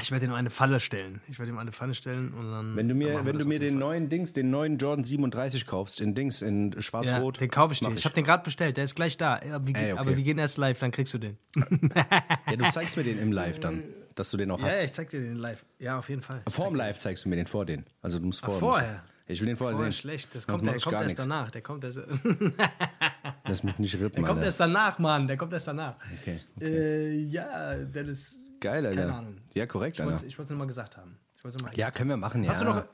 Ich 0.00 0.10
werde 0.10 0.24
ihm 0.26 0.32
eine 0.32 0.50
Falle 0.50 0.80
stellen. 0.80 1.20
Ich 1.28 1.38
werde 1.38 1.52
ihm 1.52 1.58
eine 1.58 1.70
Falle 1.70 1.94
stellen 1.94 2.32
und 2.32 2.50
dann. 2.50 2.74
Wenn 2.74 2.88
du 2.88 2.94
mir, 2.94 3.24
wenn 3.24 3.38
du 3.38 3.46
mir 3.46 3.60
den 3.60 3.74
Fall. 3.74 3.80
neuen 3.80 4.08
Dings, 4.08 4.32
den 4.32 4.50
neuen 4.50 4.76
Jordan 4.78 5.04
37 5.04 5.66
kaufst, 5.66 6.00
in 6.00 6.14
Dings, 6.16 6.42
in 6.42 6.72
ja, 6.72 6.82
schwarz-rot. 6.82 7.40
den 7.40 7.50
kaufe 7.50 7.74
ich 7.74 7.80
dir. 7.80 7.90
mach 7.90 7.96
Ich 7.96 8.04
habe 8.04 8.14
den 8.14 8.24
gerade 8.24 8.42
bestellt. 8.42 8.76
Der 8.76 8.84
ist 8.84 8.96
gleich 8.96 9.16
da. 9.16 9.40
Ja, 9.42 9.64
wir, 9.64 9.76
Ey, 9.76 9.92
okay. 9.92 10.00
Aber 10.00 10.16
wir 10.16 10.24
gehen 10.24 10.38
erst 10.38 10.58
live, 10.58 10.78
dann 10.80 10.90
kriegst 10.90 11.14
du 11.14 11.18
den. 11.18 11.36
Ja, 11.94 12.56
du 12.56 12.68
zeigst 12.70 12.96
mir 12.96 13.04
den 13.04 13.18
im 13.18 13.30
Live 13.30 13.60
dann, 13.60 13.84
dass 14.16 14.30
du 14.30 14.36
den 14.36 14.50
auch 14.50 14.58
Ja, 14.58 14.66
hast. 14.66 14.78
ja, 14.78 14.84
ich 14.84 14.92
zeig 14.92 15.10
dir 15.10 15.20
den 15.20 15.36
live. 15.36 15.64
Ja, 15.78 15.98
auf 15.98 16.08
jeden 16.08 16.22
Fall. 16.22 16.42
Ich 16.48 16.54
Vor 16.54 16.66
dem 16.66 16.74
Live 16.74 16.98
zeigst 16.98 17.24
du 17.24 17.28
mir 17.28 17.36
den 17.36 17.46
vor 17.46 17.64
den. 17.64 17.84
Also 18.02 18.18
du 18.18 18.26
musst 18.26 18.42
Ach, 18.44 18.50
vorher. 18.50 18.60
vorher? 18.60 19.04
Ich 19.26 19.40
will 19.40 19.46
den 19.46 19.56
vorher 19.56 19.76
sehen. 19.76 19.92
schlecht. 19.92 20.34
Das 20.34 20.42
Sonst 20.44 20.46
kommt, 20.46 20.64
mach 20.64 20.72
der 20.72 20.76
ich 20.76 20.82
kommt 20.84 20.92
gar 20.92 21.02
erst 21.02 21.08
nichts. 21.18 21.22
danach. 21.22 21.50
Der 21.50 21.62
kommt 21.62 21.84
erst, 21.84 22.00
Lass 23.46 23.62
mich 23.62 23.78
nicht 23.78 23.94
rippen, 23.94 24.16
der 24.16 24.22
kommt 24.24 24.28
Alter. 24.38 24.44
erst 24.44 24.60
danach, 24.60 24.98
Mann. 24.98 25.26
Der 25.26 25.36
kommt 25.36 25.52
erst 25.52 25.68
danach. 25.68 25.96
Okay, 26.20 26.38
Äh, 26.60 27.14
ja, 27.24 27.74
Dennis. 27.76 28.36
Geil, 28.60 28.86
Alter. 28.86 29.00
Keine 29.02 29.14
Ahnung. 29.14 29.36
Ja, 29.54 29.66
korrekt, 29.66 29.98
Ich 29.98 30.04
wollte 30.04 30.24
Alter. 30.24 30.42
es 30.42 30.48
nur 30.50 30.58
mal 30.58 30.66
gesagt 30.66 30.96
haben. 30.96 31.16
Ich 31.36 31.44
wollt's 31.44 31.56
nur 31.58 31.68
mal 31.68 31.76
Ja, 31.76 31.90
können 31.90 32.10
wir 32.10 32.16
machen, 32.16 32.42
ja. 32.44 32.50
Hast 32.50 32.60
du 32.62 32.64
noch- 32.66 32.84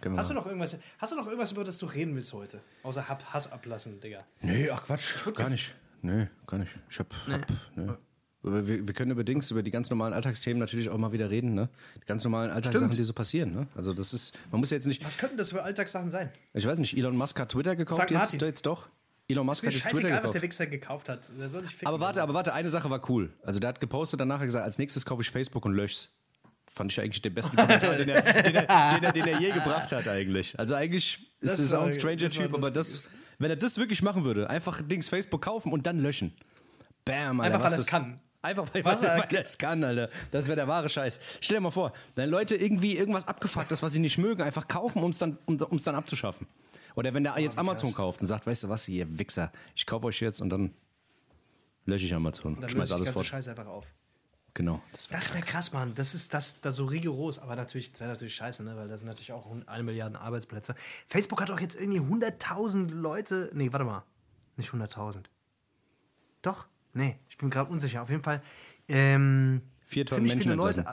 Können 0.00 0.14
wir 0.14 0.18
Hast 0.20 0.30
du, 0.30 0.34
machen. 0.34 0.44
noch 0.44 0.46
irgendwas, 0.50 0.78
hast 0.98 1.12
du 1.12 1.16
noch 1.16 1.26
irgendwas, 1.26 1.52
über 1.52 1.62
das 1.62 1.76
du 1.76 1.84
reden 1.86 2.14
willst 2.14 2.32
heute? 2.32 2.60
Außer 2.84 3.06
Hab 3.08 3.22
Hass 3.34 3.52
ablassen, 3.52 4.00
Digga. 4.00 4.24
Nee, 4.40 4.70
ach 4.70 4.82
Quatsch, 4.84 5.14
gar 5.34 5.50
nicht. 5.50 5.74
Nee, 6.00 6.28
gar 6.46 6.56
nicht. 6.58 6.72
Ich 6.88 6.98
hab, 6.98 7.12
hab 7.28 7.46
nee. 7.76 7.86
Wir, 8.42 8.86
wir 8.86 8.94
können 8.94 9.10
über 9.10 9.22
Dings, 9.22 9.50
über 9.50 9.62
die 9.62 9.70
ganz 9.70 9.90
normalen 9.90 10.14
Alltagsthemen 10.14 10.58
natürlich 10.58 10.88
auch 10.88 10.96
mal 10.96 11.12
wieder 11.12 11.30
reden, 11.30 11.54
ne? 11.54 11.68
Die 11.96 12.06
ganz 12.06 12.24
normalen 12.24 12.50
Alltagssachen, 12.50 12.88
Stimmt. 12.88 12.98
die 12.98 13.04
so 13.04 13.12
passieren, 13.12 13.52
ne? 13.52 13.66
Also 13.74 13.92
das 13.92 14.14
ist, 14.14 14.38
man 14.50 14.60
muss 14.60 14.70
ja 14.70 14.76
jetzt 14.76 14.86
nicht, 14.86 15.04
Was 15.04 15.18
könnten 15.18 15.36
das 15.36 15.50
für 15.50 15.62
Alltagssachen 15.62 16.08
sein? 16.10 16.30
ich 16.54 16.66
weiß 16.66 16.78
nicht, 16.78 16.96
Elon 16.96 17.16
Musk 17.16 17.38
hat 17.38 17.50
Twitter 17.50 17.76
gekauft 17.76 18.10
jetzt, 18.10 18.32
jetzt 18.32 18.64
doch. 18.64 18.88
Elon 19.28 19.44
Musk 19.44 19.64
hat 19.66 19.72
jetzt 19.74 19.82
Twitter 19.82 20.08
scheißegal, 20.08 20.22
was 20.22 20.32
der 20.32 20.40
gekauft. 20.40 20.60
Wichser 20.60 20.66
gekauft 20.66 21.08
hat. 21.10 21.30
Aber 21.84 22.00
warte, 22.00 22.22
aber 22.22 22.32
warte, 22.32 22.54
eine 22.54 22.70
Sache 22.70 22.88
war 22.88 23.08
cool. 23.10 23.30
Also 23.42 23.60
der 23.60 23.68
hat 23.68 23.80
gepostet, 23.80 24.20
danach 24.20 24.40
gesagt, 24.40 24.64
als 24.64 24.78
nächstes 24.78 25.04
kaufe 25.04 25.20
ich 25.20 25.30
Facebook 25.30 25.66
und 25.66 25.74
lösch's. 25.74 26.08
Fand 26.72 26.92
ich 26.92 27.00
eigentlich 27.00 27.20
den 27.20 27.34
besten 27.34 27.56
Kommentar, 27.56 27.96
den, 27.96 28.08
er, 28.08 28.22
den, 28.22 28.54
er, 28.54 28.90
den, 28.90 29.02
er, 29.04 29.12
den 29.12 29.26
er 29.26 29.38
je 29.38 29.50
gebracht 29.50 29.92
hat 29.92 30.08
eigentlich. 30.08 30.58
Also 30.58 30.76
eigentlich 30.76 31.18
ist 31.40 31.58
es 31.58 31.74
auch 31.74 31.84
ein 31.84 31.92
stranger 31.92 32.28
Typ, 32.30 32.54
aber 32.54 32.70
das, 32.70 33.08
wenn 33.38 33.50
er 33.50 33.56
das 33.56 33.76
wirklich 33.76 34.02
machen 34.02 34.24
würde, 34.24 34.48
einfach 34.48 34.80
Dings 34.80 35.08
Facebook 35.10 35.42
kaufen 35.42 35.72
und 35.72 35.86
dann 35.86 35.98
löschen. 35.98 36.32
Bam, 37.04 37.40
Alter. 37.40 37.54
Einfach, 37.54 37.66
weil 37.66 37.74
er 37.74 37.78
es 37.80 37.86
kann. 37.86 38.16
Einfach 38.42 38.66
weil, 38.72 38.84
Was 38.84 39.02
weil, 39.02 39.26
es 39.32 39.58
kann, 39.58 39.84
Alter. 39.84 40.08
Das 40.30 40.46
wäre 40.46 40.56
der 40.56 40.66
wahre 40.66 40.88
Scheiß. 40.88 41.20
Stell 41.40 41.58
dir 41.58 41.60
mal 41.60 41.70
vor, 41.70 41.92
wenn 42.14 42.30
Leute 42.30 42.56
irgendwie 42.56 42.96
irgendwas 42.96 43.28
abgefuckt 43.28 43.70
ist, 43.70 43.82
was 43.82 43.92
sie 43.92 44.00
nicht 44.00 44.16
mögen, 44.16 44.42
einfach 44.42 44.66
kaufen, 44.66 45.02
um 45.02 45.10
es 45.10 45.18
dann, 45.18 45.36
um, 45.44 45.60
um's 45.60 45.84
dann 45.84 45.94
abzuschaffen. 45.94 46.46
Oder 46.94 47.12
wenn 47.14 47.22
der 47.22 47.38
jetzt 47.38 47.58
Amazon 47.58 47.92
kauft 47.94 48.20
und 48.20 48.26
sagt, 48.26 48.46
weißt 48.46 48.64
du 48.64 48.68
was, 48.68 48.88
ihr 48.88 49.18
Wichser, 49.18 49.52
ich 49.74 49.86
kaufe 49.86 50.06
euch 50.06 50.20
jetzt 50.20 50.40
und 50.40 50.50
dann 50.50 50.74
lösche 51.84 52.06
ich 52.06 52.14
Amazon. 52.14 52.58
Dann 52.60 52.68
schmeiß 52.68 52.92
alles 52.92 53.06
ganze 53.06 53.12
fort. 53.12 53.26
Scheiße 53.26 53.50
einfach 53.50 53.66
auf. 53.66 53.86
Genau. 54.54 54.82
Das 54.92 55.10
wär 55.10 55.18
Das 55.18 55.34
wäre 55.34 55.44
krass, 55.44 55.72
Mann. 55.72 55.94
Das 55.94 56.14
ist 56.14 56.34
das, 56.34 56.60
das 56.60 56.76
so 56.76 56.86
rigoros, 56.86 57.38
aber 57.38 57.56
natürlich, 57.56 57.92
das 57.92 58.00
wäre 58.00 58.10
natürlich 58.10 58.34
scheiße, 58.34 58.64
ne? 58.64 58.76
weil 58.76 58.88
das 58.88 59.00
sind 59.00 59.08
natürlich 59.08 59.32
auch 59.32 59.46
eine 59.66 59.82
Milliarde 59.82 60.18
Arbeitsplätze. 60.18 60.74
Facebook 61.06 61.40
hat 61.40 61.50
doch 61.50 61.60
jetzt 61.60 61.78
irgendwie 61.78 62.00
100.000 62.00 62.90
Leute. 62.92 63.50
Nee, 63.52 63.72
warte 63.72 63.84
mal. 63.84 64.02
Nicht 64.56 64.70
100.000. 64.70 65.24
Doch? 66.42 66.66
Nee, 66.92 67.16
ich 67.28 67.38
bin 67.38 67.50
gerade 67.50 67.70
unsicher. 67.70 68.02
Auf 68.02 68.10
jeden 68.10 68.22
Fall. 68.22 68.42
Ähm, 68.88 69.62
Vier 69.86 70.06
Tonnen 70.06 70.26
Menschen 70.26 70.52
Leute. 70.52 70.84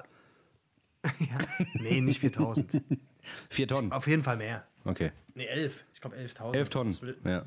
ja. 1.20 1.38
Nee, 1.76 2.02
nicht 2.02 2.20
4000. 2.20 2.82
Vier 3.50 3.68
Tonnen. 3.68 3.92
Auf 3.92 4.08
jeden 4.08 4.24
Fall 4.24 4.38
mehr. 4.38 4.66
Okay. 4.86 5.12
Nee, 5.34 5.46
11. 5.46 5.86
Ich 5.94 6.02
glaube 6.02 6.16
11.000. 6.16 6.56
11 6.56 6.70
Tonnen, 6.70 7.02
will- 7.02 7.18
ja. 7.26 7.44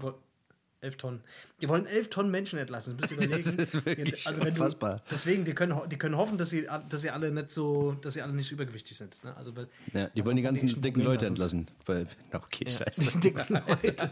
11 0.83 0.97
Tonnen. 0.97 1.21
Die 1.61 1.69
wollen 1.69 1.85
11 1.87 2.09
Tonnen 2.09 2.31
Menschen 2.31 2.59
entlassen. 2.59 2.97
Das 2.97 3.11
Das 3.17 3.47
ist 3.47 3.85
wirklich 3.85 4.27
also 4.27 4.41
unfassbar. 4.43 4.97
Du, 4.97 5.03
deswegen, 5.11 5.45
die 5.45 5.53
können, 5.53 5.79
die 5.91 5.99
können 5.99 6.17
hoffen, 6.17 6.39
dass 6.39 6.51
sie, 6.51 6.67
dass 6.89 7.03
sie 7.03 7.11
alle 7.11 7.31
nicht 7.31 7.51
so, 7.51 7.93
dass 8.01 8.15
sie 8.15 8.23
alle 8.23 8.33
nicht 8.33 8.51
übergewichtig 8.51 8.97
sind. 8.97 9.23
Ne? 9.23 9.37
Also, 9.37 9.55
weil, 9.55 9.69
Ja, 9.93 10.07
die 10.09 10.25
wollen 10.25 10.37
die 10.37 10.43
davon 10.43 10.57
ganzen 10.57 10.81
dicken 10.81 11.03
Leute 11.03 11.27
entlassen. 11.27 11.69
Weil, 11.85 12.07
okay, 12.33 12.65
Ja, 12.67 12.71
scheiße. 12.71 13.11
die 13.13 13.21
dicken 13.21 13.61
Leute. 13.67 14.11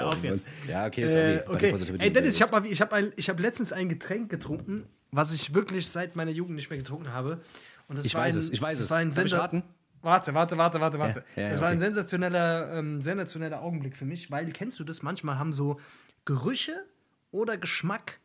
Hör 0.00 0.08
auf 0.08 0.22
jetzt. 0.22 0.44
Ja, 0.68 0.86
okay, 0.86 1.06
sorry. 1.06 1.34
Äh, 1.36 1.44
okay. 1.48 1.96
Ey, 1.98 2.12
Dennis, 2.12 2.36
ich 2.36 2.42
habe 2.42 2.68
ich 2.68 2.82
ein, 2.92 3.12
ich 3.16 3.26
letztens 3.28 3.72
ein 3.72 3.88
Getränk 3.88 4.30
getrunken, 4.30 4.86
was 5.10 5.32
ich 5.32 5.54
wirklich 5.54 5.88
seit 5.88 6.16
meiner 6.16 6.30
Jugend 6.30 6.56
nicht 6.56 6.70
mehr 6.70 6.78
getrunken 6.78 7.12
habe. 7.12 7.40
Und 7.88 7.98
das 7.98 8.04
Ich 8.06 8.14
war 8.14 8.22
weiß 8.22 8.34
ein, 8.34 8.38
es, 8.38 8.50
ich 8.50 8.60
weiß 8.60 8.80
es. 8.80 8.90
War 8.90 8.98
ein 8.98 9.10
Darf 9.10 9.32
raten? 9.32 9.62
Warte, 10.02 10.34
warte, 10.34 10.56
warte, 10.58 10.80
warte, 10.80 10.98
warte. 10.98 11.24
Ja, 11.34 11.42
ja, 11.42 11.48
das 11.50 11.58
ja, 11.58 11.62
war 11.62 11.70
ein 11.70 11.76
okay. 11.78 11.86
sensationeller, 11.86 12.72
ähm, 12.74 13.02
sensationeller 13.02 13.60
Augenblick 13.62 13.96
für 13.96 14.04
mich, 14.04 14.30
weil 14.30 14.50
kennst 14.52 14.78
du 14.78 14.84
das? 14.84 15.02
Manchmal 15.02 15.38
haben 15.38 15.52
so 15.52 15.80
Gerüche 16.24 16.84
oder 17.32 17.56
Geschmack 17.56 18.20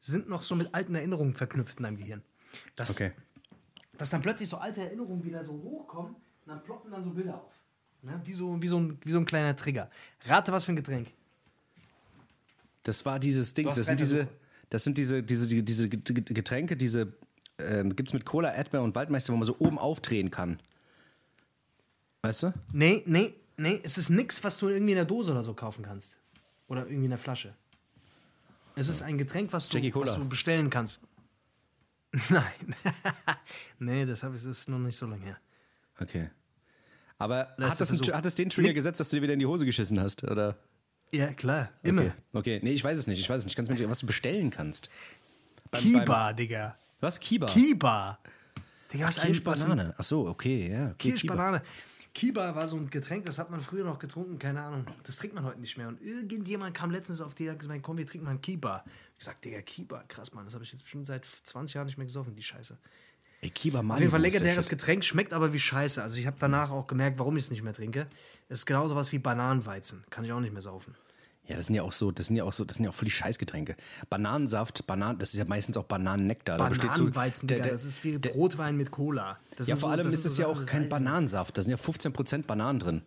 sind 0.00 0.28
noch 0.28 0.40
so 0.42 0.54
mit 0.54 0.74
alten 0.74 0.94
Erinnerungen 0.94 1.34
verknüpft 1.34 1.78
in 1.78 1.84
deinem 1.84 1.96
Gehirn. 1.96 2.22
Das, 2.74 2.90
Okay. 2.90 3.12
dass 3.98 4.10
dann 4.10 4.22
plötzlich 4.22 4.48
so 4.48 4.58
alte 4.58 4.82
Erinnerungen 4.82 5.24
wieder 5.24 5.44
so 5.44 5.52
hochkommen 5.54 6.14
und 6.14 6.22
dann 6.46 6.62
ploppen 6.62 6.90
dann 6.90 7.04
so 7.04 7.10
Bilder 7.10 7.34
auf. 7.34 7.52
Ne? 8.06 8.20
Wie, 8.24 8.32
so, 8.32 8.60
wie, 8.62 8.68
so 8.68 8.78
ein, 8.78 8.98
wie 9.04 9.10
so 9.10 9.18
ein 9.18 9.24
kleiner 9.26 9.54
Trigger. 9.56 9.90
Rate, 10.24 10.52
was 10.52 10.64
für 10.64 10.72
ein 10.72 10.76
Getränk. 10.76 11.08
Das 12.84 13.04
war 13.04 13.18
dieses 13.18 13.52
Ding. 13.52 13.66
Das 13.66 13.74
sind 13.74 13.98
diese, 14.00 14.28
das 14.70 14.84
sind 14.84 14.96
diese, 14.96 15.22
diese, 15.22 15.48
die- 15.48 15.64
diese 15.64 15.88
Get- 15.88 16.34
Getränke, 16.34 16.76
diese 16.76 17.12
ähm, 17.58 17.96
gibt 17.96 18.10
es 18.10 18.12
mit 18.14 18.24
Cola, 18.24 18.52
Erdbeer 18.54 18.82
und 18.82 18.94
Waldmeister, 18.94 19.32
wo 19.32 19.36
man 19.36 19.46
so 19.46 19.56
oben 19.58 19.78
aufdrehen 19.78 20.30
kann. 20.30 20.60
Weißt 22.22 22.44
du? 22.44 22.52
Nee, 22.72 23.02
nee, 23.06 23.34
nee, 23.56 23.80
es 23.82 23.98
ist 23.98 24.10
nichts, 24.10 24.42
was 24.44 24.58
du 24.58 24.68
irgendwie 24.68 24.92
in 24.92 24.96
der 24.96 25.04
Dose 25.04 25.32
oder 25.32 25.42
so 25.42 25.54
kaufen 25.54 25.82
kannst. 25.82 26.16
Oder 26.68 26.82
irgendwie 26.86 27.04
in 27.04 27.10
der 27.10 27.18
Flasche. 27.18 27.54
Es 28.76 28.88
ist 28.88 29.02
ein 29.02 29.16
Getränk, 29.18 29.52
was 29.52 29.68
du, 29.68 29.78
was 29.94 30.14
du 30.16 30.28
bestellen 30.28 30.68
kannst. 30.70 31.00
Nein. 32.28 32.74
nee, 33.78 34.04
das, 34.06 34.22
hab 34.22 34.34
ich, 34.34 34.40
das 34.42 34.58
ist 34.60 34.68
noch 34.68 34.78
nicht 34.78 34.96
so 34.96 35.06
lange 35.06 35.24
her. 35.24 35.38
Okay. 35.98 36.30
Aber 37.18 37.54
hat 37.58 37.80
das, 37.80 37.90
einen, 37.90 38.14
hat 38.14 38.24
das 38.24 38.34
den 38.34 38.50
Trigger 38.50 38.72
gesetzt, 38.72 39.00
dass 39.00 39.08
du 39.10 39.16
dir 39.16 39.22
wieder 39.22 39.32
in 39.32 39.38
die 39.38 39.46
Hose 39.46 39.64
geschissen 39.64 39.98
hast? 40.00 40.22
Oder? 40.24 40.56
Ja, 41.12 41.32
klar. 41.32 41.70
Immer. 41.82 42.02
Okay. 42.02 42.12
okay. 42.32 42.60
Nee, 42.62 42.72
ich 42.72 42.84
weiß 42.84 42.98
es 42.98 43.06
nicht. 43.06 43.20
Ich 43.20 43.30
weiß 43.30 43.38
es 43.38 43.44
nicht. 43.46 43.56
Kannst 43.56 43.70
du 43.70 43.74
mir 43.74 43.80
nicht, 43.80 43.88
was 43.90 44.00
du 44.00 44.06
bestellen 44.06 44.50
kannst? 44.50 44.90
Beim- 45.70 45.82
Kiba, 45.82 46.32
Digga. 46.32 46.76
Was? 47.00 47.18
Kiba? 47.20 47.46
Kiba. 47.46 48.18
Digga, 48.92 49.06
was 49.06 49.20
Kirschbanane. 49.20 49.94
Ach 49.96 50.04
so, 50.04 50.26
okay, 50.26 50.70
ja. 50.70 50.86
Okay, 50.86 50.94
Kiba. 50.98 51.10
Kirschbanane. 51.12 51.62
Kiba 52.12 52.54
war 52.54 52.66
so 52.66 52.76
ein 52.76 52.88
Getränk, 52.88 53.26
das 53.26 53.38
hat 53.38 53.50
man 53.50 53.60
früher 53.60 53.84
noch 53.84 53.98
getrunken, 53.98 54.38
keine 54.38 54.62
Ahnung. 54.62 54.86
Das 55.04 55.16
trinkt 55.16 55.34
man 55.34 55.44
heute 55.44 55.60
nicht 55.60 55.76
mehr. 55.76 55.88
Und 55.88 56.00
irgendjemand 56.00 56.74
kam 56.74 56.90
letztens 56.90 57.20
auf 57.20 57.34
die 57.34 57.42
Idee 57.42 57.50
und 57.50 57.54
hat 57.56 57.60
gesagt, 57.60 57.82
komm, 57.82 57.98
wir 57.98 58.06
trinken 58.06 58.24
mal 58.24 58.30
einen 58.30 58.40
Kiba. 58.40 58.84
Ich 59.18 59.24
sag, 59.26 59.40
Digga, 59.42 59.60
Kiba, 59.60 60.02
krass, 60.08 60.32
Mann, 60.32 60.46
das 60.46 60.54
habe 60.54 60.64
ich 60.64 60.72
jetzt 60.72 60.82
bestimmt 60.82 61.06
seit 61.06 61.26
20 61.26 61.74
Jahren 61.74 61.86
nicht 61.86 61.98
mehr 61.98 62.06
gesoffen, 62.06 62.34
die 62.34 62.42
Scheiße. 62.42 62.78
Kiba 63.50 63.80
Auf 63.80 63.98
jeden 63.98 64.10
Fall 64.10 64.24
ist 64.24 64.32
der 64.34 64.40
legendäres. 64.40 64.68
Getränk, 64.68 65.04
schmeckt 65.04 65.32
aber 65.32 65.52
wie 65.52 65.58
Scheiße. 65.58 66.02
Also 66.02 66.16
ich 66.18 66.26
habe 66.26 66.36
danach 66.38 66.70
auch 66.70 66.86
gemerkt, 66.86 67.18
warum 67.18 67.36
ich 67.36 67.44
es 67.44 67.50
nicht 67.50 67.62
mehr 67.62 67.72
trinke. 67.72 68.06
Es 68.48 68.58
ist 68.60 68.66
genauso 68.66 68.94
was 68.96 69.12
wie 69.12 69.18
Bananenweizen. 69.18 70.04
Kann 70.10 70.24
ich 70.24 70.32
auch 70.32 70.40
nicht 70.40 70.52
mehr 70.52 70.62
saufen. 70.62 70.94
Ja, 71.48 71.54
das 71.56 71.66
sind 71.66 71.76
ja 71.76 71.82
auch 71.82 71.92
so, 71.92 72.10
das 72.10 72.26
sind 72.26 72.34
ja 72.36 72.42
auch 72.42 72.52
so, 72.52 72.64
das 72.64 72.76
sind 72.76 72.84
ja 72.84 72.90
auch 72.90 72.94
voll 72.94 73.04
die 73.06 73.12
Scheißgetränke. 73.12 73.76
Bananensaft, 74.10 74.84
Banan, 74.88 75.18
das 75.18 75.32
ist 75.32 75.38
ja 75.38 75.44
meistens 75.44 75.76
auch 75.76 75.84
Bananennektar. 75.84 76.58
Da 76.58 76.68
besteht 76.68 76.86
so- 76.96 77.04
Bananenweizen, 77.04 77.46
der- 77.46 77.60
der- 77.60 77.72
das 77.72 77.84
ist 77.84 78.02
wie 78.02 78.18
Brotwein 78.18 78.76
mit 78.76 78.90
Cola. 78.90 79.38
Das 79.56 79.68
Ja, 79.68 79.76
vor 79.76 79.90
so- 79.90 79.92
allem 79.92 80.08
ist 80.08 80.24
es 80.24 80.38
ja 80.38 80.46
auch 80.48 80.66
kein. 80.66 80.88
Bananensaft, 80.88 81.56
da 81.56 81.62
sind 81.62 81.70
ja 81.70 81.76
15% 81.76 82.46
Bananen 82.48 82.80
drin. 82.80 83.02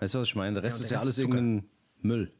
Weißt 0.00 0.14
du, 0.14 0.20
was 0.20 0.28
ich 0.28 0.34
meine? 0.34 0.54
Der 0.54 0.62
Rest 0.62 0.80
ist 0.80 0.90
der 0.90 0.96
ja 0.96 1.00
Rest 1.00 1.04
alles 1.06 1.18
ist 1.18 1.22
irgendein 1.24 1.68
Müll. 2.00 2.32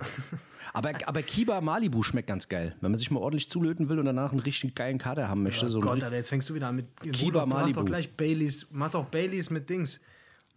aber, 0.72 0.92
aber 1.06 1.22
Kiba 1.22 1.60
Malibu 1.60 2.02
schmeckt 2.02 2.28
ganz 2.28 2.48
geil. 2.48 2.76
Wenn 2.80 2.90
man 2.90 2.98
sich 2.98 3.10
mal 3.10 3.20
ordentlich 3.20 3.48
zulöten 3.50 3.88
will 3.88 3.98
und 3.98 4.04
danach 4.06 4.30
einen 4.32 4.40
richtig 4.40 4.74
geilen 4.74 4.98
Kader 4.98 5.28
haben 5.28 5.42
möchte. 5.42 5.68
so 5.68 5.78
Oh 5.78 5.80
ein 5.80 5.86
Gott, 5.86 6.02
Alter, 6.02 6.16
jetzt 6.16 6.28
fängst 6.28 6.48
du 6.50 6.54
wieder 6.54 6.68
an 6.68 6.76
mit 6.76 6.86
Kiba 7.12 7.46
Mach 7.46 7.60
Malibu. 7.60 7.80
doch 7.80 7.86
gleich 7.86 8.14
Baileys, 8.16 8.66
mach 8.70 8.90
doch 8.90 9.04
Baileys 9.06 9.50
mit 9.50 9.68
Dings. 9.68 10.00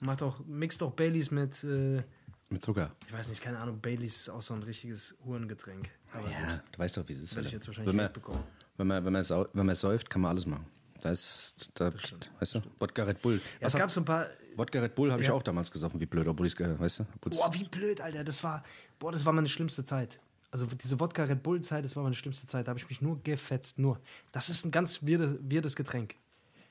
Mach 0.02 0.16
doch, 0.18 0.44
mix 0.46 0.78
doch 0.78 0.92
Baileys 0.92 1.30
mit, 1.32 1.64
äh, 1.64 2.02
mit 2.50 2.64
Zucker. 2.64 2.92
ich 3.08 3.14
weiß 3.14 3.30
nicht, 3.30 3.42
keine 3.42 3.60
Ahnung, 3.60 3.80
Baileys 3.80 4.18
ist 4.22 4.30
auch 4.30 4.42
so 4.42 4.54
ein 4.56 4.64
richtiges 4.64 5.16
Hurengetränk. 5.26 5.90
Aber 6.14 6.30
Ja, 6.30 6.40
gut, 6.50 6.62
du 6.72 6.80
weißt 6.80 6.98
doch, 6.98 7.08
wie 7.08 7.14
es 7.14 7.22
ist. 7.22 7.36
werde 7.36 7.48
ich 7.48 7.54
jetzt 7.54 7.68
wahrscheinlich 7.68 7.90
wenn 7.92 7.96
man, 7.98 8.06
mitbekommen. 8.06 8.44
wenn 8.78 8.88
man, 8.88 9.06
wenn 9.06 9.14
man, 9.14 9.24
wenn 9.54 9.66
man 9.66 9.76
säuft, 9.76 10.10
kann 10.10 10.22
man 10.24 10.32
alles 10.32 10.46
machen. 10.46 10.66
Da 11.02 11.10
ist, 11.12 11.72
da, 11.76 11.92
weißt 12.40 12.56
du, 12.56 12.62
Wodka 12.80 13.04
Red 13.04 13.22
Bull. 13.22 13.40
Ja, 13.60 13.68
es 13.68 13.74
gab 13.76 13.90
so 13.90 14.02
ein 14.02 14.06
paar, 14.06 14.28
Wodka 14.58 14.80
Red 14.80 14.96
Bull 14.96 15.12
habe 15.12 15.22
ich 15.22 15.28
Ja. 15.30 15.34
auch 15.34 15.44
damals 15.44 15.72
gesoffen, 15.72 16.00
wie 16.00 16.06
blöd, 16.06 16.28
obwohl 16.28 16.48
ich 16.48 16.60
es, 16.60 16.80
weißt 16.80 17.00
du? 17.00 17.06
boah, 17.30 17.54
wie 17.54 17.64
blöd, 17.66 18.02
Alter, 18.02 18.24
das 18.24 18.44
war, 18.44 18.64
boah, 19.00 19.12
das 19.12 19.26
war 19.26 19.34
meine 19.34 19.48
schlimmste 19.48 19.84
Zeit. 19.86 20.20
Also 20.52 20.66
diese 20.66 21.00
Wodka 21.00 21.24
Red 21.24 21.44
Bull 21.44 21.62
Zeit, 21.62 21.86
das 21.86 21.96
war 21.96 22.04
meine 22.04 22.16
schlimmste 22.16 22.46
Zeit. 22.46 22.68
Da 22.68 22.72
habe 22.72 22.80
ich 22.80 22.90
mich 22.90 23.02
nur 23.02 23.22
gefetzt, 23.24 23.80
nur. 23.80 24.00
Das 24.34 24.50
ist 24.50 24.66
ein 24.66 24.72
ganz 24.72 25.02
weirdes, 25.02 25.40
weirdes 25.42 25.76
Getränk. 25.78 26.16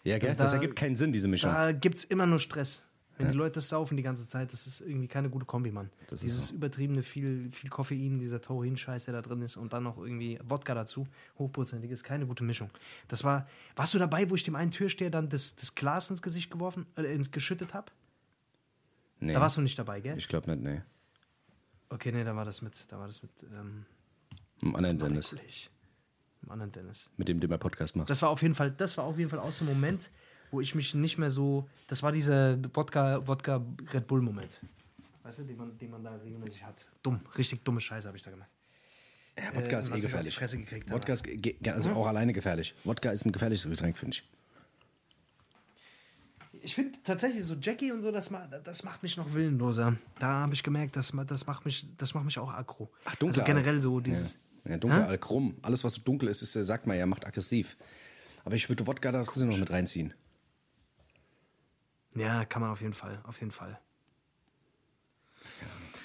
ja, 0.05 0.19
gell? 0.19 0.29
also 0.29 0.39
das 0.43 0.51
da- 0.51 0.57
ergibt 0.59 0.77
keinen 0.77 0.97
Sinn, 0.97 1.13
diese 1.13 1.29
Mischung. 1.29 1.51
Da 1.53 1.73
gibt 1.73 1.97
es 1.99 2.05
immer 2.05 2.27
nur 2.27 2.39
Stress. 2.39 2.85
Wenn 3.21 3.33
die 3.33 3.37
Leute 3.39 3.61
saufen 3.61 3.97
die 3.97 4.03
ganze 4.03 4.27
Zeit, 4.27 4.53
das 4.53 4.67
ist 4.67 4.81
irgendwie 4.81 5.09
keine 5.09 5.29
gute 5.31 5.47
Kombi, 5.47 5.71
Mann. 5.71 5.91
Das 6.09 6.21
Dieses 6.21 6.49
so. 6.49 6.55
übertriebene 6.55 7.03
viel, 7.03 7.51
viel 7.53 7.69
Koffein, 7.71 8.19
dieser 8.19 8.41
Taurin-Scheiß, 8.41 9.05
der 9.05 9.15
da 9.15 9.23
drin 9.23 9.43
ist 9.43 9.57
und 9.57 9.73
dann 9.73 9.83
noch 9.83 9.99
irgendwie 9.99 10.39
Wodka 10.43 10.75
dazu, 10.75 11.07
hochprozentig, 11.39 11.91
ist 11.91 12.05
keine 12.05 12.27
gute 12.27 12.45
Mischung. 12.45 12.71
Das 13.09 13.23
war, 13.25 13.47
warst 13.77 13.95
du 13.95 13.99
dabei, 13.99 14.29
wo 14.31 14.35
ich 14.35 14.43
dem 14.45 14.57
einen 14.57 14.71
Türsteher 14.71 15.11
dann 15.11 15.29
das, 15.29 15.55
das 15.57 15.75
Glas 15.75 16.11
ins 16.11 16.23
Gesicht 16.23 16.51
geworfen, 16.51 16.87
äh, 16.97 17.03
ins 17.15 17.31
geschüttet 17.31 17.75
habe? 17.75 17.93
nee, 19.21 19.33
Da 19.33 19.41
warst 19.41 19.57
du 19.57 19.61
nicht 19.61 19.79
dabei, 19.79 20.01
gell? 20.01 20.17
ich 20.17 20.29
glaube 20.29 20.51
nicht, 20.51 20.63
nee. 20.63 20.81
Okay, 21.91 22.13
nee, 22.13 22.25
da 22.25 22.35
war 22.37 22.45
das 22.45 22.63
mit, 22.63 22.91
da 22.93 22.99
war 22.99 23.07
das 23.07 23.23
mit, 23.23 23.31
ähm, 23.55 23.85
Im 24.63 24.77
anderen 24.77 24.99
Dennis. 24.99 25.31
Dem 26.43 26.51
anderen 26.51 26.73
Dennis. 26.73 27.11
mit 27.17 27.29
dem 27.29 27.39
du 27.41 27.47
immer 27.47 27.59
Podcast 27.59 27.97
machst. 27.97 28.09
Das 28.11 28.23
war 28.23 28.31
auf 28.31 28.41
jeden 28.43 28.55
Fall, 28.55 28.71
das 28.71 28.97
war 28.97 29.05
auf 29.05 29.19
jeden 29.19 29.29
Fall 29.29 29.41
auch 29.41 29.53
so 29.53 29.65
ein 29.65 29.69
Moment, 29.69 30.11
wo 30.51 30.61
ich 30.61 30.75
mich 30.75 30.95
nicht 30.95 31.19
mehr 31.19 31.31
so, 31.31 31.69
das 31.87 32.03
war 32.03 32.13
dieser 32.13 32.59
Wodka, 32.75 33.27
Wodka 33.27 33.65
Red 33.93 34.07
Bull 34.07 34.21
Moment. 34.23 34.61
Weißt 35.23 35.41
du, 35.41 35.45
den 35.45 35.57
man, 35.57 35.79
den 35.79 35.91
man 35.91 36.03
da 36.03 36.15
regelmäßig 36.17 36.65
hat. 36.65 36.87
Dumm, 37.03 37.21
richtig 37.39 37.63
dumme 37.65 37.81
Scheiße 37.81 38.09
habe 38.09 38.17
ich 38.17 38.23
da 38.23 38.31
gemacht. 38.31 38.49
ja, 39.39 39.51
äh, 39.53 39.57
Wodka 39.57 39.79
ist 39.79 39.91
man 39.91 39.99
eh 39.99 40.01
die 40.01 40.07
gefährlich. 40.07 40.37
Gekriegt 40.39 40.91
Wodka 40.91 41.13
ist 41.13 41.25
also 41.69 41.91
auch 41.91 42.07
alleine 42.07 42.33
gefährlich. 42.33 42.75
Wodka 42.85 43.11
ist 43.11 43.25
ein 43.27 43.33
gefährliches 43.33 43.69
Getränk, 43.71 43.97
finde 43.99 44.17
ich. 44.17 44.25
Ich 46.63 46.75
finde 46.75 46.99
tatsächlich 47.05 47.45
so 47.45 47.55
Jackie 47.55 47.91
und 47.93 48.03
so, 48.03 48.11
das, 48.11 48.31
ma- 48.31 48.47
das 48.47 48.83
macht 48.83 49.03
mich 49.03 49.17
noch 49.17 49.33
willenloser. 49.33 49.97
Da 50.19 50.27
habe 50.27 50.53
ich 50.55 50.63
gemerkt, 50.63 50.95
das, 50.97 51.13
das, 51.27 51.47
macht 51.47 51.65
mich, 51.65 51.97
das 51.97 52.13
macht 52.13 52.25
mich 52.25 52.39
auch 52.39 52.53
aggro. 52.53 52.91
Ach, 53.05 53.15
dunkler 53.17 53.45
Also 53.45 53.53
generell 53.55 53.81
so 53.81 54.01
dieses. 54.01 54.37
Ja, 54.65 54.73
ja 54.73 54.77
dunkel? 54.77 55.03
Alk, 55.03 55.31
rum. 55.31 55.57
Alles, 55.63 55.85
was 55.85 55.95
so 55.95 56.03
dunkel 56.03 56.29
ist, 56.29 56.43
ist, 56.43 56.57
äh, 56.57 56.65
sagt 56.65 56.87
man 56.87 56.99
ja, 56.99 57.07
macht 57.07 57.27
aggressiv. 57.27 57.77
Aber 58.45 58.57
ich 58.57 58.69
würde 58.69 58.87
Wodka 58.87 59.11
da 59.13 59.25
trotzdem 59.25 59.49
noch 59.49 59.59
mit 59.59 59.71
reinziehen. 59.71 60.13
Ja, 62.15 62.45
kann 62.45 62.63
man 62.63 62.71
auf 62.71 62.81
jeden 62.81 62.93
Fall, 62.93 63.21
auf 63.25 63.39
jeden 63.41 63.53
Fall. 63.53 63.79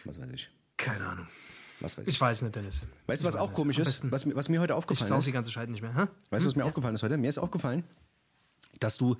Was 0.05 0.19
weiß 0.19 0.29
ich. 0.31 0.49
Keine 0.77 1.05
Ahnung. 1.07 1.27
Was 1.79 1.97
weiß 1.97 2.07
ich. 2.07 2.13
Ich 2.15 2.21
weiß 2.21 2.41
nicht, 2.43 2.55
Dennis. 2.55 2.85
weißt 3.07 3.21
du, 3.23 3.27
was 3.27 3.33
Ich 3.35 3.39
auch 3.39 3.47
nicht. 3.47 3.55
komisch 3.55 3.79
ist? 3.79 4.09
Was, 4.11 4.25
mir- 4.25 4.35
was 4.35 4.47
mir 4.49 4.61
heute 4.61 4.73
Ich 4.73 4.77
aufgefallen 4.77 5.09
saus 5.09 5.19
ist? 5.19 5.27
die 5.27 5.31
ganze 5.31 5.51
Zeit 5.51 5.69
nicht 5.69 5.81
mehr. 5.81 5.93
Hä? 5.95 6.07
Weißt 6.29 6.45
du, 6.45 6.47
was 6.49 6.55
mir 6.55 6.63
aufgefallen 6.65 6.95
ist 6.95 7.03
heute? 7.03 7.17
Mir 7.17 7.27
ist 7.29 7.37
aufgefallen, 7.37 7.83
dass 8.79 8.97
du, 8.97 9.15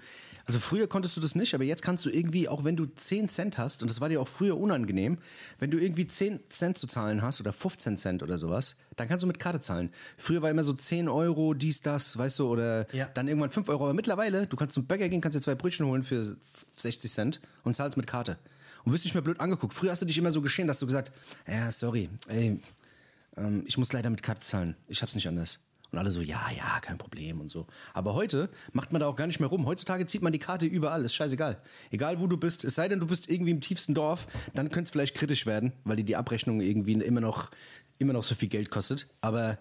also 0.45 0.59
früher 0.59 0.88
konntest 0.88 1.15
du 1.15 1.21
das 1.21 1.33
nicht, 1.33 1.55
aber 1.55 1.63
jetzt 1.63 1.81
kannst 1.81 2.05
du 2.05 2.09
irgendwie, 2.09 2.49
auch 2.49 2.63
wenn 2.65 2.75
du 2.75 2.86
10 2.86 3.29
Cent 3.29 3.57
hast, 3.57 3.81
und 3.81 3.89
das 3.89 4.01
war 4.01 4.09
dir 4.09 4.19
auch 4.21 4.27
früher 4.27 4.57
unangenehm, 4.57 5.17
wenn 5.59 5.71
du 5.71 5.77
irgendwie 5.77 6.07
10 6.07 6.41
Cent 6.49 6.77
zu 6.77 6.88
zahlen 6.88 7.21
hast 7.21 7.39
oder 7.39 7.53
15 7.53 7.95
Cent 7.97 8.21
oder 8.21 8.38
sowas, 8.38 8.75
dann 8.97 9.07
kannst 9.07 9.23
du 9.23 9.27
mit 9.27 9.39
Karte 9.39 9.61
zahlen. 9.61 9.89
Früher 10.17 10.41
war 10.41 10.49
immer 10.51 10.63
so 10.63 10.73
10 10.73 11.07
Euro, 11.07 11.53
dies, 11.53 11.81
das, 11.81 12.17
weißt 12.17 12.39
du, 12.39 12.47
oder 12.49 12.93
Ja. 12.93 13.05
dann 13.13 13.27
irgendwann 13.29 13.49
5 13.49 13.69
Euro. 13.69 13.86
Aber 13.86 13.93
mittlerweile, 13.93 14.45
du 14.45 14.57
kannst 14.57 14.75
zum 14.75 14.86
Burger 14.86 15.07
gehen, 15.09 15.21
kannst 15.21 15.38
dir 15.38 15.41
zwei 15.41 15.55
Brötchen 15.55 15.86
holen 15.86 16.03
für 16.03 16.36
60 16.75 17.11
Cent 17.11 17.39
und 17.63 17.75
zahlst 17.75 17.95
mit 17.97 18.05
Karte. 18.07 18.38
Und 18.83 18.91
wirst 18.91 19.05
nicht 19.05 19.15
mehr 19.15 19.23
blöd 19.23 19.39
angeguckt. 19.39 19.73
Früher 19.73 19.89
hast 19.91 20.01
du 20.01 20.05
dich 20.05 20.17
immer 20.17 20.31
so 20.31 20.41
geschehen, 20.41 20.67
dass 20.67 20.79
du 20.79 20.86
gesagt, 20.86 21.11
ja, 21.47 21.71
sorry, 21.71 22.09
ey, 22.27 22.59
ähm, 23.38 23.63
ich 23.65 23.77
muss 23.79 23.91
leider 23.93 24.09
mit 24.11 24.21
Karte 24.21 24.41
zahlen. 24.41 24.75
Ich 24.89 25.01
hab's 25.01 25.15
nicht 25.15 25.27
anders. 25.27 25.59
Und 25.91 25.99
alle 25.99 26.11
so, 26.11 26.21
ja, 26.21 26.41
ja, 26.55 26.79
kein 26.81 26.97
Problem 26.97 27.39
und 27.39 27.51
so. 27.51 27.67
Aber 27.93 28.13
heute 28.13 28.49
macht 28.73 28.91
man 28.91 28.99
da 28.99 29.07
auch 29.07 29.15
gar 29.15 29.27
nicht 29.27 29.39
mehr 29.39 29.49
rum. 29.49 29.65
Heutzutage 29.65 30.05
zieht 30.05 30.21
man 30.21 30.33
die 30.33 30.39
Karte 30.39 30.65
überall, 30.65 31.03
ist 31.03 31.15
scheißegal. 31.15 31.57
Egal 31.91 32.19
wo 32.19 32.27
du 32.27 32.38
bist, 32.38 32.63
es 32.63 32.75
sei 32.75 32.88
denn, 32.88 32.99
du 32.99 33.07
bist 33.07 33.29
irgendwie 33.29 33.51
im 33.51 33.61
tiefsten 33.61 33.93
Dorf, 33.93 34.27
dann 34.53 34.69
könnte 34.69 34.89
es 34.89 34.91
vielleicht 34.91 35.15
kritisch 35.15 35.45
werden, 35.45 35.73
weil 35.83 35.95
dir 35.95 36.05
die 36.05 36.15
Abrechnung 36.15 36.59
irgendwie 36.61 36.93
immer 36.93 37.21
noch, 37.21 37.51
immer 37.99 38.13
noch 38.13 38.23
so 38.23 38.36
viel 38.36 38.49
Geld 38.49 38.71
kostet. 38.71 39.07
Aber 39.21 39.57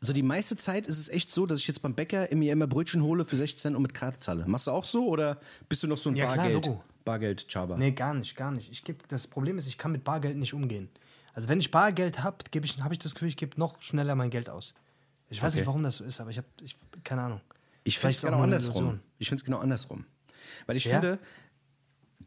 so 0.00 0.12
die 0.12 0.22
meiste 0.22 0.56
Zeit 0.56 0.86
ist 0.86 0.98
es 0.98 1.08
echt 1.08 1.30
so, 1.30 1.46
dass 1.46 1.60
ich 1.60 1.68
jetzt 1.68 1.80
beim 1.80 1.94
Bäcker 1.94 2.28
mir 2.34 2.52
immer 2.52 2.66
Brötchen 2.66 3.02
hole 3.02 3.24
für 3.24 3.36
16 3.36 3.58
Cent 3.58 3.76
und 3.76 3.82
mit 3.82 3.94
Karte 3.94 4.20
zahle. 4.20 4.44
Machst 4.46 4.66
du 4.66 4.72
auch 4.72 4.84
so 4.84 5.06
oder 5.06 5.38
bist 5.68 5.82
du 5.82 5.86
noch 5.86 5.98
so 5.98 6.10
ein 6.10 6.16
Ja, 6.16 6.26
klar, 6.32 6.36
Bargeld? 6.36 6.66
Logo. 6.66 6.84
Bargeld, 7.04 7.48
Chaba. 7.48 7.76
Nee, 7.76 7.92
gar 7.92 8.14
nicht, 8.14 8.36
gar 8.36 8.50
nicht. 8.50 8.70
Ich 8.70 8.84
geb, 8.84 9.06
das 9.08 9.26
Problem 9.26 9.58
ist, 9.58 9.66
ich 9.66 9.78
kann 9.78 9.92
mit 9.92 10.04
Bargeld 10.04 10.36
nicht 10.36 10.54
umgehen. 10.54 10.88
Also 11.34 11.48
wenn 11.48 11.60
ich 11.60 11.70
Bargeld 11.70 12.22
habe, 12.22 12.38
ich, 12.52 12.82
habe 12.82 12.94
ich 12.94 12.98
das 12.98 13.14
Gefühl, 13.14 13.28
ich 13.28 13.36
gebe 13.36 13.58
noch 13.58 13.80
schneller 13.80 14.14
mein 14.14 14.30
Geld 14.30 14.50
aus. 14.50 14.74
Ich 15.32 15.42
weiß 15.42 15.52
Okay. 15.52 15.60
nicht, 15.60 15.66
warum 15.66 15.82
das 15.82 15.96
so 15.96 16.04
ist, 16.04 16.20
aber 16.20 16.30
ich 16.30 16.36
habe, 16.38 16.46
keine 17.04 17.22
Ahnung. 17.22 17.40
Ich 17.84 17.98
finde 17.98 18.14
es 18.14 18.22
genau 18.22 18.42
andersrum. 18.42 19.00
Ich 19.18 19.28
finde 19.28 19.40
es 19.40 19.44
genau 19.44 19.58
andersrum. 19.58 20.04
Weil 20.66 20.76
ich 20.76 20.84
Ja? 20.84 20.92
finde, 21.00 21.18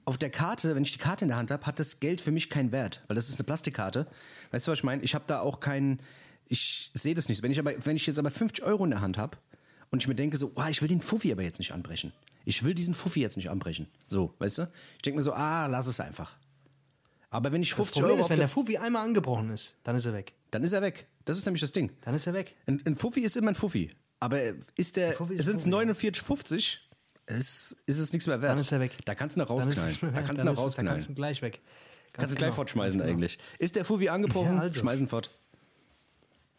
auf 0.05 0.17
der 0.17 0.29
Karte, 0.29 0.75
wenn 0.75 0.83
ich 0.83 0.91
die 0.91 0.97
Karte 0.97 1.25
in 1.25 1.29
der 1.29 1.37
Hand 1.37 1.51
habe, 1.51 1.65
hat 1.65 1.79
das 1.79 1.99
Geld 1.99 2.21
für 2.21 2.31
mich 2.31 2.49
keinen 2.49 2.71
Wert, 2.71 3.03
weil 3.07 3.15
das 3.15 3.29
ist 3.29 3.35
eine 3.35 3.43
Plastikkarte. 3.43 4.07
Weißt 4.51 4.67
du, 4.67 4.71
was 4.71 4.79
ich 4.79 4.83
meine? 4.83 5.01
Ich 5.03 5.15
habe 5.15 5.25
da 5.27 5.39
auch 5.39 5.59
keinen, 5.59 5.99
ich 6.47 6.91
sehe 6.93 7.15
das 7.15 7.29
nicht. 7.29 7.41
Wenn 7.41 7.51
ich, 7.51 7.59
aber, 7.59 7.73
wenn 7.85 7.95
ich 7.95 8.05
jetzt 8.05 8.19
aber 8.19 8.31
50 8.31 8.63
Euro 8.65 8.83
in 8.83 8.91
der 8.91 9.01
Hand 9.01 9.17
habe 9.17 9.37
und 9.91 10.01
ich 10.03 10.07
mir 10.07 10.15
denke 10.15 10.37
so, 10.37 10.51
oh, 10.55 10.63
ich 10.69 10.81
will 10.81 10.89
den 10.89 11.01
Fuffi 11.01 11.31
aber 11.31 11.43
jetzt 11.43 11.59
nicht 11.59 11.71
anbrechen. 11.73 12.11
Ich 12.43 12.63
will 12.63 12.75
diesen 12.75 12.93
Fuffi 12.93 13.21
jetzt 13.21 13.37
nicht 13.37 13.49
anbrechen. 13.49 13.87
So, 14.07 14.35
weißt 14.39 14.59
du? 14.59 14.71
Ich 14.97 15.01
denke 15.01 15.15
mir 15.17 15.23
so, 15.23 15.33
ah, 15.33 15.65
lass 15.67 15.87
es 15.87 15.99
einfach. 15.99 16.35
Aber 17.30 17.51
wenn 17.51 17.61
ich 17.61 17.69
Das 17.69 17.78
50 17.78 17.93
Problem 18.01 18.11
Euro 18.17 18.21
ist, 18.26 18.30
wenn 18.30 18.38
der, 18.38 18.47
Fuffi 18.47 18.78
einmal 18.78 19.05
angebrochen 19.05 19.49
ist, 19.51 19.76
dann 19.84 19.95
ist 19.95 20.05
er 20.05 20.13
weg. 20.13 20.34
dann 20.51 20.63
ist 20.63 20.73
er 20.73 20.82
weg. 20.82 21.07
Das 21.26 21.38
ist 21.38 21.45
nämlich 21.45 21.61
das 21.61 21.71
Ding. 21.71 21.91
Dann 22.01 22.13
ist 22.15 22.28
er 22.28 22.34
weg. 22.34 22.55
Ein, 22.67 22.82
ein 22.86 22.95
Fuffi 22.95 23.21
ist 23.21 23.36
immer 23.36 23.49
ein 23.49 23.55
Fuffi. 23.55 23.91
Aber 24.19 24.39
ist 24.78 24.95
der, 24.95 25.09
sind 25.17 25.57
es 25.57 25.63
Fuffi, 25.63 25.69
ja. 25.69 26.13
49,50, 26.13 26.78
ist, 27.28 27.71
ist 27.86 27.99
es 27.99 28.13
nichts 28.13 28.28
mehr 28.28 28.41
wert. 28.41 28.51
Dann 28.51 28.59
ist 28.59 28.71
er 28.71 28.80
weg. 28.80 28.93
Da 29.05 29.15
kannst 29.15 29.36
du 29.36 29.39
noch 29.41 29.49
rausknallen. 29.49 29.97
Da 30.01 30.21
kannst 30.21 30.39
du 30.41 30.45
noch 30.45 30.51
ist- 30.53 30.57
Da 30.59 30.63
rausknallen. 30.63 30.89
kannst 30.91 31.09
du 31.09 31.13
gleich 31.13 31.41
weg. 31.41 31.61
Kannst 32.13 32.17
Ganz 32.17 32.32
du 32.32 32.38
gleich 32.38 32.47
genau. 32.49 32.55
fortschmeißen 32.55 32.99
Ganz 32.99 33.07
genau. 33.09 33.17
eigentlich. 33.17 33.38
Ist 33.59 33.76
der 33.76 33.84
Fuffi 33.84 34.07
angebrochen, 34.09 34.55
Ja, 34.55 34.61
also. 34.61 34.80
schmeißen 34.80 35.07
fort. 35.07 35.32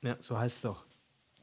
Ja, 0.03 0.17
so 0.21 0.39
heißt 0.39 0.57
es 0.57 0.63
doch. 0.63 0.85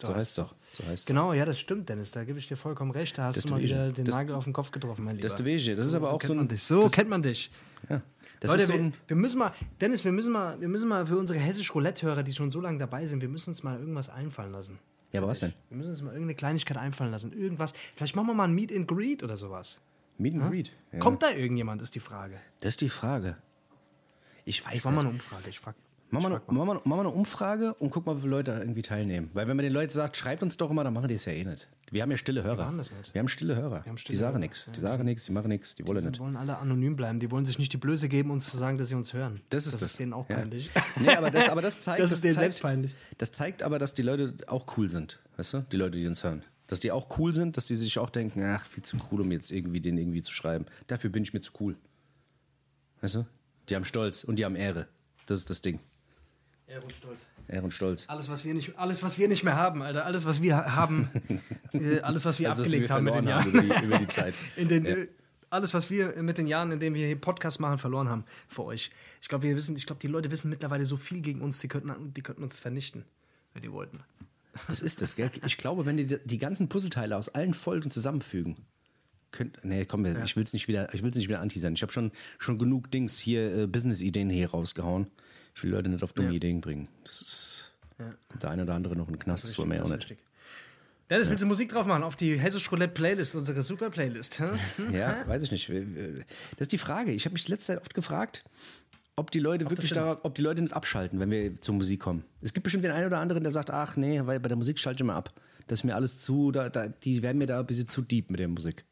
So 0.01 0.13
heißt 0.13 0.29
es 0.29 0.35
doch. 0.35 0.53
So 0.73 0.85
heißt 0.85 1.07
Genau, 1.07 1.33
ja, 1.33 1.45
das 1.45 1.59
stimmt, 1.59 1.89
Dennis. 1.89 2.11
Da 2.11 2.23
gebe 2.23 2.37
ich 2.39 2.47
dir 2.47 2.55
vollkommen 2.57 2.91
recht. 2.91 3.17
Da 3.17 3.23
hast 3.25 3.37
Das 3.37 3.45
du 3.45 3.53
mal 3.53 3.61
wieder 3.61 3.91
den 3.91 4.05
Das- 4.05 4.15
Nagel 4.15 4.35
auf 4.35 4.43
den 4.43 4.53
Kopf 4.53 4.71
getroffen, 4.71 5.03
mein 5.05 5.15
Lieber. 5.15 5.27
Das 5.29 5.39
ist 5.39 5.67
das 5.77 5.87
ist 5.87 5.93
aber 5.95 6.11
auch 6.13 6.19
kennt 6.19 6.27
so 6.27 6.33
ein. 6.33 6.37
man 6.37 6.47
dich. 6.47 6.63
So 6.63 6.81
kennt 6.89 7.09
man 7.09 7.23
dich. 7.23 7.51
ja. 7.89 8.01
Das 8.43 8.51
Leute, 8.51 8.65
so 8.65 8.73
wir, 8.73 8.91
wir 9.07 9.15
müssen 9.15 9.39
mal, 9.39 9.51
Dennis, 9.81 10.03
wir 10.05 10.11
müssen 10.11 10.31
mal, 10.31 10.59
wir 10.61 10.67
müssen 10.67 10.87
mal 10.87 11.05
für 11.05 11.17
unsere 11.17 11.39
hessisch 11.39 11.73
Roulette-Hörer, 11.73 12.23
die 12.23 12.33
schon 12.33 12.51
so 12.51 12.61
lange 12.61 12.77
dabei 12.77 13.05
sind, 13.05 13.21
wir 13.21 13.29
müssen 13.29 13.49
uns 13.49 13.63
mal 13.63 13.79
irgendwas 13.79 14.09
einfallen 14.09 14.51
lassen. 14.51 14.79
Ja, 15.11 15.19
aber 15.21 15.29
was 15.29 15.39
denn? 15.39 15.53
Wir 15.69 15.77
müssen 15.77 15.91
uns 15.91 16.01
mal 16.01 16.09
irgendeine 16.11 16.35
Kleinigkeit 16.35 16.77
einfallen 16.77 17.11
lassen. 17.11 17.33
Irgendwas. 17.33 17.73
Vielleicht 17.95 18.15
machen 18.15 18.27
wir 18.27 18.33
mal 18.33 18.45
ein 18.45 18.53
Meet 18.53 18.71
and 18.75 18.87
Greet 18.87 19.23
oder 19.23 19.37
sowas. 19.37 19.81
Meet 20.17 20.35
and 20.35 20.49
Greet. 20.49 20.71
Ja. 20.91 20.99
Kommt 20.99 21.21
da 21.21 21.29
irgendjemand, 21.31 21.81
ist 21.81 21.95
die 21.95 21.99
Frage. 21.99 22.39
Das 22.61 22.69
ist 22.69 22.81
die 22.81 22.89
Frage. 22.89 23.37
Ich 24.45 24.65
weiß 24.65 24.73
Ich 24.73 24.83
mach 24.85 24.91
mal 24.91 24.97
nicht. 24.97 25.05
eine 25.05 25.13
Umfrage. 25.13 25.49
Ich 25.49 25.59
frag. 25.59 25.75
Mach 26.13 26.21
ich 26.21 26.29
mal, 26.29 26.35
frag 26.39 26.49
eine, 26.49 26.57
mach, 26.59 26.65
mal, 26.65 26.73
mach 26.85 26.95
mal 26.95 26.99
eine 27.01 27.09
Umfrage 27.09 27.73
und 27.75 27.89
guck 27.89 28.05
mal, 28.05 28.15
wie 28.17 28.21
viele 28.21 28.31
Leute 28.31 28.51
irgendwie 28.51 28.81
teilnehmen. 28.81 29.29
Weil 29.33 29.47
wenn 29.47 29.57
man 29.57 29.63
den 29.63 29.73
Leuten 29.73 29.91
sagt, 29.91 30.15
schreibt 30.15 30.43
uns 30.43 30.57
doch 30.57 30.69
immer, 30.71 30.83
dann 30.83 30.93
machen 30.93 31.07
die 31.07 31.15
es 31.15 31.25
ja 31.25 31.33
eh 31.33 31.43
nicht. 31.43 31.67
Wir 31.91 32.01
haben 32.01 32.11
ja 32.11 32.17
stille 32.17 32.43
Hörer. 32.43 32.65
machen 32.65 32.77
das 32.77 32.91
nicht. 32.91 33.13
Wir 33.13 33.19
haben 33.19 33.27
stille 33.27 33.55
Hörer. 33.55 33.83
haben 33.85 33.97
stille 33.97 34.15
die 34.15 34.19
sagen 34.19 34.39
nichts. 34.39 34.65
Die 34.65 34.71
die 34.71 34.81
sagen 34.81 35.05
nichts, 35.05 35.25
die 35.25 35.31
machen 35.31 35.47
nichts, 35.49 35.75
die 35.75 35.87
wollen 35.87 36.01
Die 36.01 36.07
nicht. 36.07 36.19
wollen 36.19 36.35
alle 36.37 36.57
anonym 36.57 36.95
bleiben. 36.95 37.19
Die 37.19 37.29
wollen 37.31 37.45
sich 37.45 37.59
nicht 37.59 37.73
die 37.73 37.77
Blöße 37.77 38.09
geben, 38.09 38.31
uns 38.31 38.49
zu 38.49 38.57
sagen, 38.57 38.77
dass 38.77 38.87
sie 38.89 38.95
uns 38.95 39.13
hören. 39.13 39.41
Das 39.49 39.65
ist 39.65 39.73
das. 39.73 39.81
das. 39.81 39.91
ist 39.91 39.99
denen 39.99 40.13
auch 40.13 40.29
Ja. 40.29 40.37
peinlich. 40.37 40.69
Nee, 40.99 41.09
aber 41.09 41.29
das, 41.31 41.49
aber 41.49 41.61
das 41.61 41.79
zeigt, 41.79 41.99
Das 42.01 42.11
ist 42.11 42.23
denen 42.23 42.33
zeigt, 42.35 42.43
selbst 42.53 42.61
peinlich. 42.61 42.95
Das 43.17 43.31
zeigt 43.31 43.63
aber, 43.63 43.79
dass 43.79 43.93
die 43.93 44.01
Leute 44.03 44.35
auch 44.47 44.77
cool 44.77 44.89
sind. 44.89 45.19
Weißt 45.37 45.53
du? 45.53 45.65
Die 45.71 45.77
Leute, 45.77 45.97
die 45.97 46.07
uns 46.07 46.23
hören. 46.23 46.43
Dass 46.67 46.79
die 46.79 46.91
auch 46.91 47.17
cool 47.19 47.33
sind, 47.33 47.57
dass 47.57 47.65
die 47.65 47.75
sich 47.75 47.99
auch 47.99 48.09
denken, 48.09 48.41
ach, 48.43 48.65
viel 48.65 48.83
zu 48.83 48.97
cool, 49.11 49.21
um 49.21 49.31
jetzt 49.31 49.51
irgendwie 49.51 49.81
den 49.81 49.97
irgendwie 49.97 50.21
zu 50.21 50.31
schreiben. 50.31 50.65
Dafür 50.87 51.09
bin 51.09 51.23
ich 51.23 51.33
mir 51.33 51.41
zu 51.41 51.51
cool. 51.59 51.75
Weißt 53.01 53.15
du? 53.15 53.25
Die 53.69 53.75
haben 53.75 53.85
Stolz 53.85 54.23
und 54.23 54.37
die 54.37 54.45
haben 54.45 54.55
Ehre. 54.55 54.87
Das 55.25 55.39
ist 55.39 55.49
das 55.49 55.61
Ding. 55.61 55.79
Ehre 56.73 56.85
und 56.85 56.95
Stolz. 56.95 57.27
Ehre 57.47 57.63
und 57.63 57.71
Stolz. 57.71 58.05
Alles, 58.07 58.29
was 58.29 58.45
wir 58.45 58.53
nicht, 58.53 58.77
alles, 58.77 59.03
was 59.03 59.19
wir 59.19 59.27
nicht 59.27 59.43
mehr 59.43 59.55
haben, 59.55 59.81
Alter. 59.83 60.05
Alles, 60.05 60.25
was 60.25 60.41
wir 60.41 60.55
haben, 60.75 61.09
äh, 61.73 61.99
alles, 61.99 62.25
was 62.25 62.39
wir 62.39 62.49
Also, 62.49 62.63
abgelegt 62.63 62.89
wir 62.89 62.95
haben 62.95 63.03
mit 63.03 63.13
den 63.15 63.27
Jahren. 63.27 63.49
über 63.49 63.61
die, 63.61 63.85
über 63.85 63.99
die 63.99 64.07
Zeit. 64.07 64.33
In 64.55 64.67
den, 64.69 64.85
äh, 64.85 65.07
alles, 65.51 65.75
was 65.75 65.91
wir 65.91 66.19
mit 66.23 66.39
den 66.39 66.47
Jahren, 66.47 66.71
in 66.71 66.79
denen 66.79 66.95
wir 66.95 67.05
hier 67.05 67.15
Podcast 67.15 67.59
machen, 67.59 67.77
verloren 67.77 68.09
haben 68.09 68.25
für 68.47 68.63
euch. 68.63 68.89
Ich 69.21 69.29
glaube, 69.29 69.43
wir 69.43 69.55
wissen, 69.55 69.75
ich 69.77 69.85
glaube, 69.85 69.99
die 69.99 70.07
Leute 70.07 70.31
wissen 70.31 70.49
mittlerweile 70.49 70.83
so 70.85 70.97
viel 70.97 71.21
gegen 71.21 71.41
uns, 71.41 71.59
die 71.59 71.67
könnten, 71.67 72.11
die 72.11 72.21
könnten 72.23 72.41
uns 72.41 72.59
vernichten, 72.59 73.05
wenn 73.53 73.61
die 73.61 73.71
wollten. 73.71 73.99
Das 74.67 74.81
ist 74.81 75.03
das, 75.03 75.15
gell? 75.15 75.29
Ich 75.45 75.57
glaube, 75.57 75.85
wenn 75.85 75.97
die 75.97 76.07
die 76.07 76.37
ganzen 76.39 76.69
Puzzleteile 76.69 77.15
aus 77.15 77.29
allen 77.29 77.53
Folgen 77.53 77.91
zusammenfügen, 77.91 78.55
könnt. 79.31 79.59
Nee, 79.63 79.85
komm, 79.85 80.05
ich 80.05 80.35
will 80.35 80.43
es 80.43 80.53
nicht 80.53 80.67
wieder, 80.67 80.91
ich 80.93 81.03
will's 81.03 81.17
nicht 81.17 81.27
wieder 81.27 81.41
anti 81.41 81.59
sein. 81.59 81.73
Ich 81.73 81.81
habe 81.81 81.91
schon, 81.91 82.11
schon 82.39 82.57
genug 82.57 82.89
Dings 82.89 83.19
hier, 83.19 83.55
äh, 83.55 83.67
Business-Ideen 83.67 84.29
hier 84.29 84.49
rausgehauen. 84.51 85.07
Ich 85.55 85.63
will 85.63 85.71
Leute 85.71 85.89
nicht 85.89 86.03
auf 86.03 86.13
dumme 86.13 86.29
Ja. 86.29 86.35
Ideen 86.35 86.61
bringen. 86.61 86.87
Das 87.03 87.21
ist. 87.21 87.73
Ja. 87.99 88.13
Der 88.41 88.49
eine 88.51 88.63
oder 88.63 88.73
andere 88.73 88.95
noch 88.95 89.07
in 89.07 89.13
den 89.13 89.19
Knast, 89.19 89.43
das 89.43 89.57
wir 89.57 89.65
ja 89.75 89.81
auch 89.83 89.89
nicht. 89.89 89.97
richtig. 90.09 90.17
Dennis, 91.09 91.29
willst 91.29 91.43
du 91.43 91.47
Musik 91.47 91.69
drauf 91.69 91.85
machen 91.85 92.01
auf 92.03 92.15
die 92.15 92.39
Hessisch 92.39 92.71
Roulette 92.71 92.93
Playlist, 92.93 93.35
unsere 93.35 93.61
super 93.61 93.89
Playlist? 93.89 94.41
Ja, 94.91 95.27
weiß 95.27 95.43
ich 95.43 95.51
nicht. 95.51 95.69
Das 95.69 95.75
ist 96.59 96.71
die 96.71 96.77
Frage. 96.77 97.11
Ich 97.11 97.25
habe 97.25 97.33
mich 97.33 97.47
letzte 97.47 97.73
Zeit 97.73 97.81
oft 97.81 97.93
gefragt, 97.93 98.43
ob 99.15 99.29
die 99.29 99.39
Leute 99.39 99.65
wirklich 99.69 99.89
stimmt. 99.89 100.01
darauf, 100.05 100.19
ob 100.23 100.33
die 100.33 100.41
Leute 100.41 100.61
nicht 100.61 100.73
abschalten, 100.73 101.19
wenn 101.19 101.29
wir 101.29 101.59
zur 101.61 101.75
Musik 101.75 101.99
kommen. 101.99 102.23
Es 102.41 102.53
gibt 102.53 102.63
bestimmt 102.63 102.83
den 102.83 102.91
einen 102.91 103.05
oder 103.07 103.19
anderen, 103.19 103.43
der 103.43 103.51
sagt, 103.51 103.69
ach 103.69 103.95
nee, 103.95 104.21
weil 104.25 104.39
bei 104.39 104.47
der 104.47 104.57
Musik 104.57 104.79
schalte 104.79 105.03
ich 105.03 105.07
mal 105.07 105.15
ab. 105.15 105.31
Das 105.67 105.79
ist 105.79 105.83
mir 105.83 105.93
alles 105.95 106.19
zu, 106.19 106.51
da, 106.51 106.69
da, 106.69 106.87
die 106.87 107.21
werden 107.21 107.37
mir 107.37 107.47
da 107.47 107.59
ein 107.59 107.65
bisschen 107.67 107.87
zu 107.87 108.01
deep 108.01 108.31
mit 108.31 108.39
der 108.39 108.47
Musik. 108.47 108.83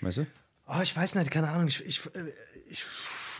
Weißt 0.00 0.18
du? 0.18 0.26
Oh, 0.66 0.80
ich 0.82 0.96
weiß 0.96 1.16
nicht, 1.16 1.30
keine 1.30 1.48
Ahnung. 1.50 1.68
Ich, 1.68 1.84
ich, 1.84 2.06
äh, 2.14 2.32
ich, 2.68 2.84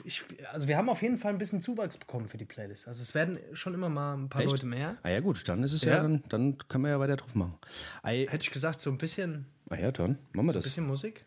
ich, 0.04 0.24
also 0.52 0.66
wir 0.68 0.76
haben 0.76 0.88
auf 0.88 1.02
jeden 1.02 1.18
Fall 1.18 1.32
ein 1.32 1.38
bisschen 1.38 1.62
Zuwachs 1.62 1.96
bekommen 1.98 2.28
für 2.28 2.36
die 2.38 2.44
Playlist. 2.44 2.88
Also 2.88 3.02
es 3.02 3.14
werden 3.14 3.38
schon 3.52 3.74
immer 3.74 3.88
mal 3.88 4.14
ein 4.16 4.28
paar 4.28 4.42
Echt? 4.42 4.50
Leute 4.50 4.66
mehr. 4.66 4.96
Ah 5.02 5.10
ja 5.10 5.20
gut, 5.20 5.46
dann 5.48 5.62
ist 5.62 5.72
es 5.72 5.82
ja, 5.82 5.96
Ja. 5.96 6.02
dann, 6.02 6.22
dann 6.28 6.58
können 6.68 6.84
wir 6.84 6.90
ja 6.90 7.00
weiter 7.00 7.16
drauf 7.16 7.34
machen. 7.34 7.54
Ei, 8.02 8.26
Hätte 8.28 8.42
ich 8.44 8.50
gesagt, 8.50 8.80
so 8.80 8.90
ein 8.90 8.98
bisschen, 8.98 9.46
ah 9.70 9.76
ja, 9.76 9.92
dann 9.92 10.18
machen 10.32 10.46
wir 10.46 10.52
das. 10.54 10.64
bisschen 10.64 10.86
Musik. 10.86 11.24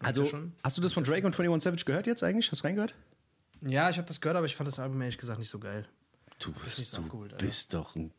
Also, 0.00 0.24
schon. 0.26 0.52
hast 0.64 0.76
du 0.76 0.80
das 0.82 0.92
von 0.92 1.04
Drake 1.04 1.24
und 1.26 1.38
21 1.38 1.62
Savage 1.62 1.84
gehört 1.84 2.06
jetzt 2.06 2.22
eigentlich? 2.24 2.50
Hast 2.50 2.62
du 2.62 2.66
reingehört? 2.66 2.94
Ja, 3.60 3.88
ich 3.88 3.98
habe 3.98 4.08
das 4.08 4.20
gehört, 4.20 4.36
aber 4.36 4.46
ich 4.46 4.56
fand 4.56 4.66
das 4.68 4.78
Album 4.80 5.00
ehrlich 5.00 5.18
gesagt 5.18 5.38
nicht 5.38 5.48
so 5.50 5.60
geil. 5.60 5.86
Du 6.40 6.52
bist, 6.52 6.76
so 6.78 6.96
du 6.96 7.02
abgeholt, 7.04 7.38
bist 7.38 7.72
doch 7.72 7.94
ein... 7.94 8.10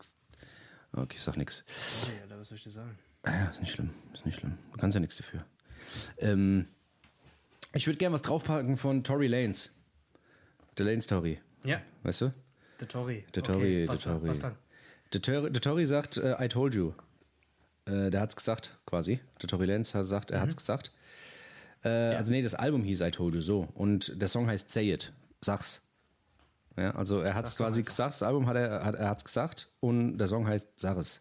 Okay, 0.93 1.15
ich 1.15 1.21
sag 1.21 1.35
nix. 1.35 1.63
Sorry, 1.67 2.15
Alter, 2.21 2.39
was 2.39 2.47
soll 2.47 2.57
ich 2.57 2.63
dir 2.63 2.69
sagen? 2.69 2.97
Ah 3.23 3.31
Ja, 3.31 3.45
ist 3.49 3.59
nicht 3.59 3.71
schlimm, 3.73 3.89
ist 4.13 4.25
nicht 4.25 4.39
schlimm. 4.39 4.57
Du 4.71 4.77
kannst 4.77 4.93
ja 4.95 5.01
nichts 5.01 5.17
dafür. 5.17 5.43
Ähm, 6.19 6.67
ich 7.73 7.87
würde 7.87 7.97
gerne 7.97 8.13
was 8.13 8.21
draufpacken 8.21 8.77
von 8.77 9.03
Tory 9.03 9.27
Lanez. 9.27 9.69
Der 10.77 10.85
Lane 10.85 11.01
Story, 11.01 11.39
Ja, 11.63 11.81
weißt 12.03 12.21
du? 12.21 12.33
der 12.79 12.87
Tory. 12.87 13.25
Der 13.35 13.43
Okay, 13.43 13.51
Tory, 13.53 13.87
was, 13.87 14.01
Tory. 14.01 14.27
was 14.29 14.39
dann? 14.39 14.55
Der, 15.13 15.21
Tor- 15.21 15.49
der 15.49 15.61
Tory 15.61 15.85
sagt, 15.85 16.17
äh, 16.17 16.35
I 16.43 16.47
told 16.47 16.73
you. 16.73 16.93
Äh, 17.85 18.09
der 18.09 18.21
hat's 18.21 18.35
gesagt, 18.35 18.77
quasi. 18.85 19.19
Der 19.41 19.47
Tory 19.49 19.65
Lanez 19.65 19.93
hat 19.93 20.05
sagt, 20.07 20.31
er 20.31 20.39
Mhm. 20.39 20.43
hat's 20.43 20.57
gesagt. 20.57 20.91
Äh, 21.83 21.89
Also 21.89 22.31
nee, 22.31 22.41
das 22.41 22.55
Album 22.55 22.83
hieß 22.83 23.01
I 23.01 23.11
told 23.11 23.35
you 23.35 23.41
so. 23.41 23.67
Und 23.75 24.19
der 24.21 24.27
Song 24.27 24.47
heißt 24.47 24.69
Say 24.71 24.91
It. 24.93 25.11
Sag's. 25.41 25.81
Ja, 26.77 26.91
also 26.95 27.19
er 27.19 27.35
hat's 27.35 27.51
Sag's 27.51 27.57
quasi 27.57 27.83
gesagt, 27.83 28.13
das 28.13 28.23
Album 28.23 28.47
hat 28.47 28.55
er, 28.55 28.83
hat, 28.83 28.95
er 28.95 29.09
hat's 29.09 29.23
gesagt 29.25 29.69
und 29.79 30.17
der 30.17 30.27
Song 30.27 30.47
heißt 30.47 30.79
Sag 30.79 30.97
es. 30.97 31.19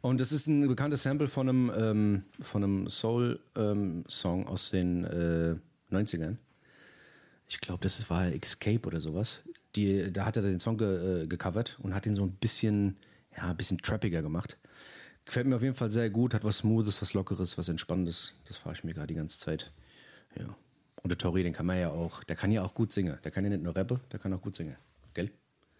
Und 0.00 0.20
das 0.20 0.30
ist 0.32 0.46
ein 0.46 0.66
bekanntes 0.68 1.02
Sample 1.02 1.28
von 1.28 1.48
einem, 1.48 1.72
ähm, 1.76 2.24
von 2.40 2.62
einem 2.64 2.88
Soul-Song 2.88 4.46
aus 4.46 4.70
den 4.70 5.04
äh, 5.04 5.56
90ern. 5.92 6.36
Ich 7.48 7.60
glaube, 7.60 7.82
das 7.82 8.08
war 8.10 8.26
Escape 8.26 8.86
oder 8.86 9.00
sowas. 9.00 9.42
Die, 9.74 10.12
da 10.12 10.24
hat 10.24 10.36
er 10.36 10.42
den 10.42 10.60
Song 10.60 10.78
ge, 10.78 11.24
äh, 11.24 11.26
gecovert 11.26 11.78
und 11.80 11.94
hat 11.94 12.06
ihn 12.06 12.14
so 12.14 12.22
ein 12.22 12.32
bisschen, 12.32 12.96
ja, 13.36 13.50
ein 13.50 13.56
bisschen 13.56 13.78
trappiger 13.78 14.22
gemacht. 14.22 14.56
Gefällt 15.24 15.46
mir 15.46 15.56
auf 15.56 15.62
jeden 15.62 15.74
Fall 15.74 15.90
sehr 15.90 16.10
gut, 16.10 16.34
hat 16.34 16.44
was 16.44 16.58
Smoothes, 16.58 17.00
was 17.02 17.14
Lockeres, 17.14 17.58
was 17.58 17.68
Entspannendes. 17.68 18.34
Das 18.46 18.56
fahre 18.56 18.74
ich 18.74 18.84
mir 18.84 18.94
gerade 18.94 19.08
die 19.08 19.14
ganze 19.14 19.38
Zeit. 19.38 19.72
Ja. 20.36 20.56
Und 21.02 21.08
der 21.08 21.18
Tori, 21.18 21.42
den 21.42 21.52
kann 21.52 21.66
man 21.66 21.78
ja 21.78 21.90
auch, 21.90 22.24
der 22.24 22.36
kann 22.36 22.50
ja 22.52 22.62
auch 22.62 22.74
gut 22.74 22.92
singen. 22.92 23.18
Der 23.24 23.30
kann 23.30 23.44
ja 23.44 23.50
nicht 23.50 23.62
nur 23.62 23.74
rappen, 23.74 24.00
der 24.12 24.18
kann 24.18 24.32
auch 24.32 24.42
gut 24.42 24.54
singen. 24.56 24.76
Gell? 25.14 25.30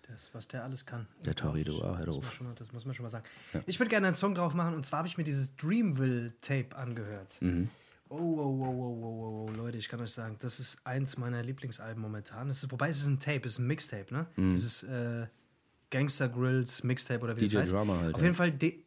Das, 0.02 0.30
was 0.34 0.48
der 0.48 0.64
alles 0.64 0.86
kann. 0.86 1.06
Der 1.24 1.34
Tori, 1.34 1.62
du, 1.62 1.82
ah, 1.82 1.98
hör 1.98 2.06
das, 2.06 2.16
auf. 2.16 2.24
muss 2.24 2.40
man 2.40 2.48
schon, 2.48 2.54
das 2.56 2.72
muss 2.72 2.84
man 2.84 2.94
schon 2.94 3.04
mal 3.04 3.10
sagen. 3.10 3.24
Ich 3.66 3.78
würde 3.78 3.90
gerne 3.90 4.08
einen 4.08 4.16
Song 4.16 4.34
drauf 4.34 4.54
machen 4.54 4.74
und 4.74 4.84
zwar 4.84 4.98
habe 4.98 5.08
ich 5.08 5.18
mir 5.18 5.24
dieses 5.24 5.56
Dreamville-Tape 5.56 6.74
angehört. 6.74 7.40
Mhm. 7.40 7.68
Oh, 8.12 8.16
oh, 8.16 8.18
oh, 8.18 8.66
oh, 8.66 9.04
oh, 9.04 9.46
oh, 9.48 9.52
Leute, 9.56 9.78
ich 9.78 9.88
kann 9.88 10.00
euch 10.00 10.10
sagen, 10.10 10.34
das 10.40 10.58
ist 10.58 10.84
eins 10.84 11.16
meiner 11.16 11.44
Lieblingsalben 11.44 12.02
momentan. 12.02 12.48
Das 12.48 12.64
ist, 12.64 12.72
wobei 12.72 12.88
es 12.88 12.98
ist 12.98 13.06
ein 13.06 13.20
Tape, 13.20 13.42
es 13.44 13.52
ist 13.52 13.58
ein 13.60 13.68
Mixtape, 13.68 14.12
ne? 14.12 14.26
Dieses 14.36 14.82
äh, 14.82 15.28
Gangster 15.90 16.28
Grills 16.28 16.82
Mixtape 16.82 17.22
oder 17.22 17.36
wie 17.36 17.46
DJ 17.46 17.54
das 17.54 17.60
heißt. 17.62 17.72
Drama 17.72 18.00
halt, 18.00 18.14
Auf 18.16 18.20
ja. 18.20 18.26
jeden 18.26 18.36
Fall, 18.36 18.50
de, 18.50 18.82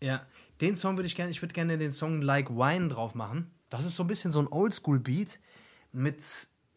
ja, 0.00 0.26
den 0.62 0.74
Song 0.74 0.96
würde 0.96 1.06
ich 1.06 1.14
gerne, 1.14 1.30
ich 1.30 1.42
würde 1.42 1.52
gerne 1.52 1.76
den 1.76 1.92
Song 1.92 2.22
Like 2.22 2.48
Wine 2.48 2.88
drauf 2.88 3.14
machen. 3.14 3.50
Das 3.68 3.84
ist 3.84 3.94
so 3.94 4.04
ein 4.04 4.06
bisschen 4.06 4.32
so 4.32 4.40
ein 4.40 4.48
Oldschool-Beat 4.48 5.38
mit, 5.92 6.22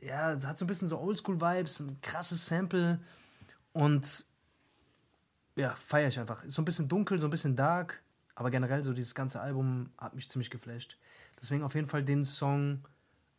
ja, 0.02 0.34
es 0.34 0.46
hat 0.46 0.58
so 0.58 0.66
ein 0.66 0.68
bisschen 0.68 0.90
so 0.90 1.00
Oldschool-Vibes, 1.00 1.80
ein 1.80 2.02
krasses 2.02 2.46
Sample 2.46 3.00
und 3.72 4.26
ja, 5.56 5.74
feiere 5.76 6.10
ich 6.10 6.20
einfach. 6.20 6.44
Ist 6.44 6.56
so 6.56 6.62
ein 6.62 6.66
bisschen 6.66 6.90
dunkel, 6.90 7.20
so 7.20 7.28
ein 7.28 7.32
bisschen 7.32 7.56
dark, 7.56 8.04
aber 8.36 8.52
generell 8.52 8.84
so 8.84 8.92
dieses 8.92 9.16
ganze 9.16 9.40
Album 9.40 9.92
hat 9.98 10.14
mich 10.14 10.30
ziemlich 10.30 10.50
geflasht. 10.50 10.98
Deswegen 11.42 11.64
auf 11.64 11.76
jeden 11.76 11.88
Fall 11.88 12.04
den 12.04 12.24
Song, 12.24 12.86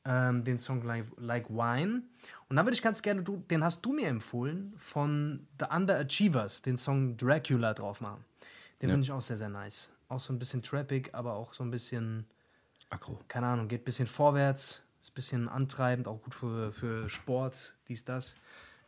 ähm, 0.05 0.45
den 0.45 0.59
Song 0.59 0.83
like, 0.83 1.07
like 1.17 1.49
Wine. 1.51 2.03
Und 2.49 2.57
dann 2.57 2.65
würde 2.67 2.75
ich 2.75 2.83
ganz 2.83 3.03
gerne, 3.03 3.23
du, 3.23 3.39
den 3.51 3.65
hast 3.65 3.85
du 3.85 3.93
mir 3.93 4.09
empfohlen, 4.09 4.75
von 4.77 5.47
The 5.59 5.67
Underachievers, 5.75 6.63
den 6.63 6.77
Song 6.77 7.17
Dracula 7.17 7.75
drauf 7.75 8.01
machen. 8.01 8.25
Den 8.83 8.91
finde 8.91 9.05
ich 9.05 9.13
auch 9.13 9.21
sehr, 9.21 9.37
sehr 9.37 9.49
nice. 9.49 9.91
Auch 10.09 10.21
so 10.21 10.33
ein 10.33 10.39
bisschen 10.39 10.63
trappig, 10.63 11.15
aber 11.15 11.35
auch 11.35 11.55
so 11.55 11.65
ein 11.65 11.71
bisschen, 11.71 12.27
Akro. 12.91 13.19
keine 13.29 13.47
Ahnung, 13.47 13.69
geht 13.69 13.83
ein 13.83 13.85
bisschen 13.85 14.07
vorwärts, 14.07 14.83
ist 15.01 15.11
ein 15.11 15.15
bisschen 15.15 15.49
antreibend, 15.49 16.07
auch 16.07 16.21
gut 16.21 16.35
für, 16.35 16.71
für 16.73 17.09
Sport, 17.09 17.75
dies, 17.89 18.05
das. 18.05 18.37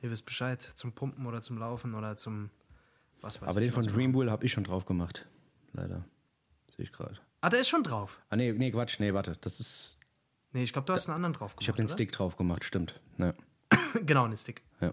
Ihr 0.01 0.11
wisst 0.11 0.27
Bescheid, 0.27 0.63
zum 0.63 0.93
Pumpen 0.93 1.27
oder 1.27 1.41
zum 1.41 1.59
Laufen 1.59 1.95
oder 1.95 2.17
zum, 2.17 2.51
was 3.21 3.41
weiß 3.41 3.49
Aber 3.49 3.61
ich. 3.61 3.69
den 3.69 3.73
von 3.73 3.85
was 3.85 3.93
Dreamville 3.93 4.31
habe 4.31 4.45
ich 4.45 4.53
schon 4.53 4.63
drauf 4.65 4.85
gemacht. 4.85 5.27
Leider. 5.73 6.05
Sehe 6.69 6.85
ich 6.85 6.93
gerade. 6.93 7.19
Ah, 7.41 7.51
der 7.51 7.61
ist 7.61 7.69
schon 7.69 7.83
drauf. 7.83 8.21
Ah, 8.31 8.37
nee, 8.37 8.53
nee, 8.53 8.71
Quatsch, 8.71 8.99
nee, 9.01 9.15
warte. 9.15 9.37
Das 9.41 9.61
ist. 9.61 9.99
Nee, 10.53 10.63
ich 10.63 10.73
glaube, 10.73 10.87
du 10.87 10.93
hast 10.93 11.09
einen 11.09 11.17
anderen 11.17 11.35
drauf 11.35 11.53
gemacht. 11.53 11.63
Ich 11.63 11.69
habe 11.69 11.77
den 11.77 11.87
oder? 11.87 11.93
Stick 11.93 12.13
drauf 12.13 12.37
gemacht, 12.37 12.65
stimmt. 12.65 13.01
Ja. 13.19 13.35
genau, 14.05 14.25
einen 14.25 14.37
Stick. 14.37 14.63
ja. 14.81 14.93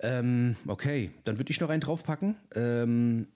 Ähm, 0.00 0.56
okay, 0.66 1.12
dann 1.24 1.38
würde 1.38 1.50
ich 1.50 1.60
noch 1.60 1.70
einen 1.70 1.80
draufpacken. 1.80 2.36
Ähm, 2.54 3.28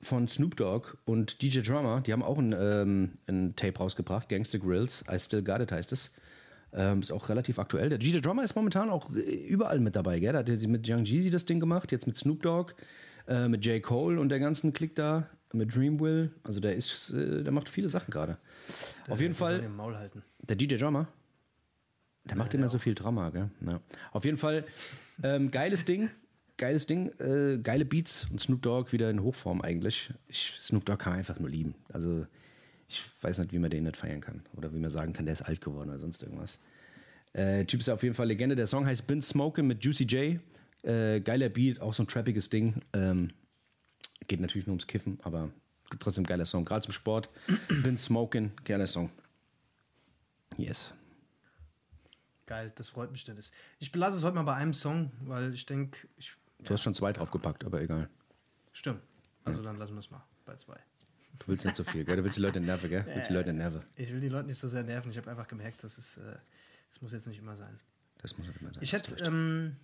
von 0.00 0.28
Snoop 0.28 0.56
Dogg 0.56 0.96
und 1.06 1.42
DJ 1.42 1.60
Drummer. 1.60 2.00
Die 2.02 2.12
haben 2.12 2.22
auch 2.22 2.38
ein, 2.38 2.54
ähm, 2.56 3.12
ein 3.26 3.56
Tape 3.56 3.78
rausgebracht. 3.78 4.28
Gangster 4.28 4.58
Grills. 4.58 5.04
I 5.10 5.18
Still 5.18 5.42
Got 5.42 5.60
It 5.60 5.72
heißt 5.72 5.92
es. 5.92 6.12
Ähm, 6.72 7.00
ist 7.00 7.10
auch 7.10 7.28
relativ 7.28 7.58
aktuell. 7.58 7.88
Der 7.88 7.98
DJ 7.98 8.20
Drummer 8.20 8.44
ist 8.44 8.54
momentan 8.54 8.90
auch 8.90 9.12
äh, 9.14 9.20
überall 9.20 9.80
mit 9.80 9.96
dabei. 9.96 10.20
Gell? 10.20 10.34
Da 10.34 10.40
hat 10.40 10.48
er 10.48 10.68
mit 10.68 10.88
Young 10.88 11.04
Jeezy 11.04 11.30
das 11.30 11.46
Ding 11.46 11.58
gemacht. 11.60 11.90
Jetzt 11.90 12.06
mit 12.06 12.16
Snoop 12.16 12.42
Dogg. 12.42 12.74
Äh, 13.26 13.48
mit 13.48 13.64
J. 13.64 13.82
Cole 13.82 14.20
und 14.20 14.28
der 14.28 14.38
ganzen 14.38 14.72
Klick 14.72 14.94
da. 14.94 15.28
Mit 15.52 15.74
Dreamwill. 15.74 16.30
Also 16.42 16.60
der 16.60 16.76
ist, 16.76 17.10
äh, 17.10 17.42
der 17.42 17.52
macht 17.52 17.68
viele 17.68 17.88
Sachen 17.88 18.10
gerade. 18.10 18.38
Auf 19.08 19.20
jeden 19.20 19.34
Fall. 19.34 19.60
den 19.60 19.74
Maul 19.74 19.96
halten. 19.96 20.22
Der 20.40 20.56
DJ 20.56 20.76
Drummer? 20.76 21.08
Der 22.28 22.36
macht 22.36 22.52
immer 22.54 22.68
so 22.68 22.78
viel 22.78 22.94
Drama, 22.94 23.30
gell? 23.30 23.50
Ja. 23.64 23.80
Auf 24.12 24.24
jeden 24.24 24.36
Fall, 24.36 24.64
ähm, 25.22 25.50
geiles 25.50 25.84
Ding. 25.84 26.10
Geiles 26.58 26.86
Ding. 26.86 27.10
Äh, 27.20 27.58
geile 27.62 27.84
Beats 27.84 28.26
und 28.30 28.40
Snoop 28.40 28.62
Dogg 28.62 28.92
wieder 28.92 29.08
in 29.10 29.22
Hochform 29.22 29.62
eigentlich. 29.62 30.12
Ich, 30.26 30.56
Snoop 30.60 30.84
Dogg 30.84 30.98
kann 30.98 31.12
man 31.12 31.20
einfach 31.20 31.38
nur 31.38 31.48
lieben. 31.48 31.74
Also, 31.90 32.26
ich 32.88 33.04
weiß 33.22 33.38
nicht, 33.38 33.52
wie 33.52 33.58
man 33.58 33.70
den 33.70 33.84
nicht 33.84 33.96
feiern 33.96 34.20
kann. 34.20 34.42
Oder 34.56 34.72
wie 34.74 34.78
man 34.78 34.90
sagen 34.90 35.12
kann, 35.12 35.24
der 35.24 35.32
ist 35.32 35.42
alt 35.42 35.60
geworden 35.60 35.88
oder 35.88 35.98
sonst 35.98 36.22
irgendwas. 36.22 36.58
Äh, 37.32 37.64
typ 37.64 37.80
ist 37.80 37.88
auf 37.88 38.02
jeden 38.02 38.14
Fall 38.14 38.26
Legende. 38.26 38.56
Der 38.56 38.66
Song 38.66 38.84
heißt 38.86 39.06
Been 39.06 39.22
Smoking 39.22 39.66
mit 39.66 39.84
Juicy 39.84 40.04
J. 40.04 40.40
Äh, 40.82 41.20
geiler 41.20 41.48
Beat, 41.48 41.80
auch 41.80 41.94
so 41.94 42.02
ein 42.02 42.08
trappiges 42.08 42.50
Ding. 42.50 42.74
Ähm, 42.92 43.30
geht 44.26 44.40
natürlich 44.40 44.66
nur 44.66 44.74
ums 44.74 44.86
Kiffen, 44.86 45.18
aber 45.22 45.50
trotzdem 45.98 46.24
geiler 46.24 46.44
Song. 46.44 46.64
Gerade 46.64 46.82
zum 46.82 46.92
Sport. 46.92 47.30
Been 47.82 47.96
Smoking, 47.96 48.52
geiler 48.64 48.86
Song. 48.86 49.10
Yes. 50.56 50.94
Geil, 52.46 52.72
das 52.74 52.88
freut 52.88 53.12
mich, 53.12 53.24
Dennis. 53.24 53.50
Ich 53.78 53.92
belasse 53.92 54.16
es 54.16 54.24
heute 54.24 54.34
mal 54.34 54.42
bei 54.42 54.54
einem 54.54 54.72
Song, 54.72 55.12
weil 55.20 55.52
ich 55.52 55.66
denke, 55.66 56.08
ich. 56.16 56.34
Du 56.60 56.70
hast 56.70 56.82
schon 56.82 56.94
zwei 56.94 57.12
draufgepackt, 57.12 57.64
aber 57.64 57.80
egal. 57.82 58.08
Stimmt. 58.72 59.02
Also 59.44 59.62
dann 59.62 59.76
lassen 59.76 59.94
wir 59.94 60.00
es 60.00 60.10
mal 60.10 60.24
bei 60.44 60.56
zwei. 60.56 60.78
Du 61.38 61.48
willst 61.48 61.64
nicht 61.64 61.76
so 61.76 61.84
viel, 61.84 62.04
gell? 62.04 62.16
Du 62.16 62.24
willst 62.24 62.36
die 62.36 62.42
Leute 62.42 62.60
nerven, 62.60 62.90
gell? 62.90 63.02
Du 63.02 63.14
willst 63.14 63.30
die 63.30 63.34
Leute 63.34 63.52
nerven. 63.52 63.82
Ich 63.96 64.12
will 64.12 64.20
die 64.20 64.28
Leute 64.28 64.46
nicht 64.46 64.58
so 64.58 64.66
sehr 64.66 64.82
nerven. 64.82 65.10
Ich 65.10 65.16
habe 65.16 65.30
einfach 65.30 65.46
gemerkt, 65.46 65.84
dass 65.84 65.98
es, 65.98 66.16
äh, 66.16 66.36
es 66.90 67.00
muss 67.00 67.12
jetzt 67.12 67.26
nicht 67.26 67.38
immer 67.38 67.54
sein. 67.54 67.78
Das 68.18 68.36
muss 68.36 68.48
nicht 68.48 68.60
immer 68.60 68.72
sein. 68.72 68.82
Ich 68.82 68.92
hätte, 68.92 69.24
ähm, 69.24 69.76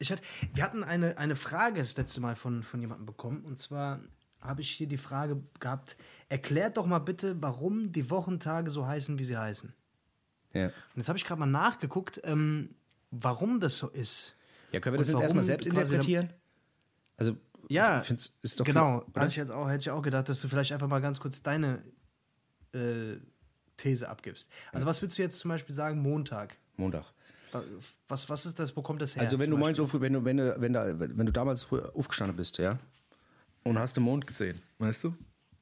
ich 0.00 0.10
hätte, 0.10 0.22
wir 0.54 0.64
hatten 0.64 0.82
eine, 0.82 1.16
eine 1.18 1.36
Frage 1.36 1.80
das 1.80 1.96
letzte 1.96 2.20
Mal 2.20 2.34
von, 2.34 2.62
von 2.62 2.80
jemandem 2.80 3.06
bekommen. 3.06 3.44
Und 3.44 3.58
zwar 3.58 4.00
habe 4.40 4.62
ich 4.62 4.70
hier 4.70 4.88
die 4.88 4.96
Frage 4.96 5.40
gehabt: 5.60 5.96
Erklärt 6.28 6.76
doch 6.78 6.86
mal 6.86 6.98
bitte, 6.98 7.40
warum 7.40 7.92
die 7.92 8.10
Wochentage 8.10 8.70
so 8.70 8.86
heißen, 8.86 9.18
wie 9.18 9.24
sie 9.24 9.36
heißen. 9.36 9.72
ja. 10.54 10.66
Und 10.66 10.72
jetzt 10.96 11.08
habe 11.08 11.18
ich 11.18 11.24
gerade 11.24 11.38
mal 11.38 11.46
nachgeguckt, 11.46 12.20
ähm, 12.24 12.74
warum 13.10 13.60
das 13.60 13.76
so 13.76 13.88
ist. 13.88 14.34
ja, 14.72 14.80
können 14.80 14.94
wir 14.94 15.04
das 15.04 15.10
erstmal 15.10 15.44
selbst 15.44 15.66
interpretieren? 15.66 16.30
Also, 17.16 17.36
Ja, 17.68 18.00
ich 18.00 18.06
find's, 18.06 18.38
ist 18.40 18.58
doch 18.58 18.64
genau. 18.64 19.00
viel-? 19.02 19.20
Hatte 19.20 19.28
ich 19.28 19.36
jetzt 19.36 19.52
auch, 19.52 19.68
hätte 19.68 19.82
ich 19.82 19.90
auch 19.90 20.02
gedacht, 20.02 20.28
dass 20.30 20.40
du 20.40 20.48
vielleicht 20.48 20.72
einfach 20.72 20.88
mal 20.88 21.00
ganz 21.00 21.20
kurz 21.20 21.42
deine 21.42 21.82
äh, 22.72 23.16
These 23.76 24.08
abgibst. 24.08 24.50
Also, 24.72 24.86
was 24.86 25.02
würdest 25.02 25.18
du 25.18 25.22
jetzt 25.22 25.38
zum 25.38 25.50
Beispiel 25.50 25.74
sagen, 25.74 26.00
Montag? 26.00 26.56
Montag. 26.76 27.12
Was, 28.08 28.28
was 28.28 28.46
ist 28.46 28.58
das, 28.58 28.76
wo 28.76 28.82
kommt 28.82 29.00
das 29.02 29.14
her? 29.16 29.22
Also, 29.22 29.38
wenn 29.38 29.50
du 29.50 29.56
auf, 29.82 30.00
wenn 30.00 30.12
du, 30.12 30.24
wenn 30.24 30.36
du, 30.36 30.56
wenn, 30.60 30.72
da, 30.72 30.98
wenn 30.98 31.26
du 31.26 31.32
damals 31.32 31.64
früh 31.64 31.80
aufgestanden 31.80 32.36
bist, 32.36 32.58
ja, 32.58 32.78
und 33.64 33.78
hast 33.78 33.96
den 33.96 34.04
Mond 34.04 34.26
gesehen, 34.26 34.60
weißt 34.78 35.04
du? 35.04 35.14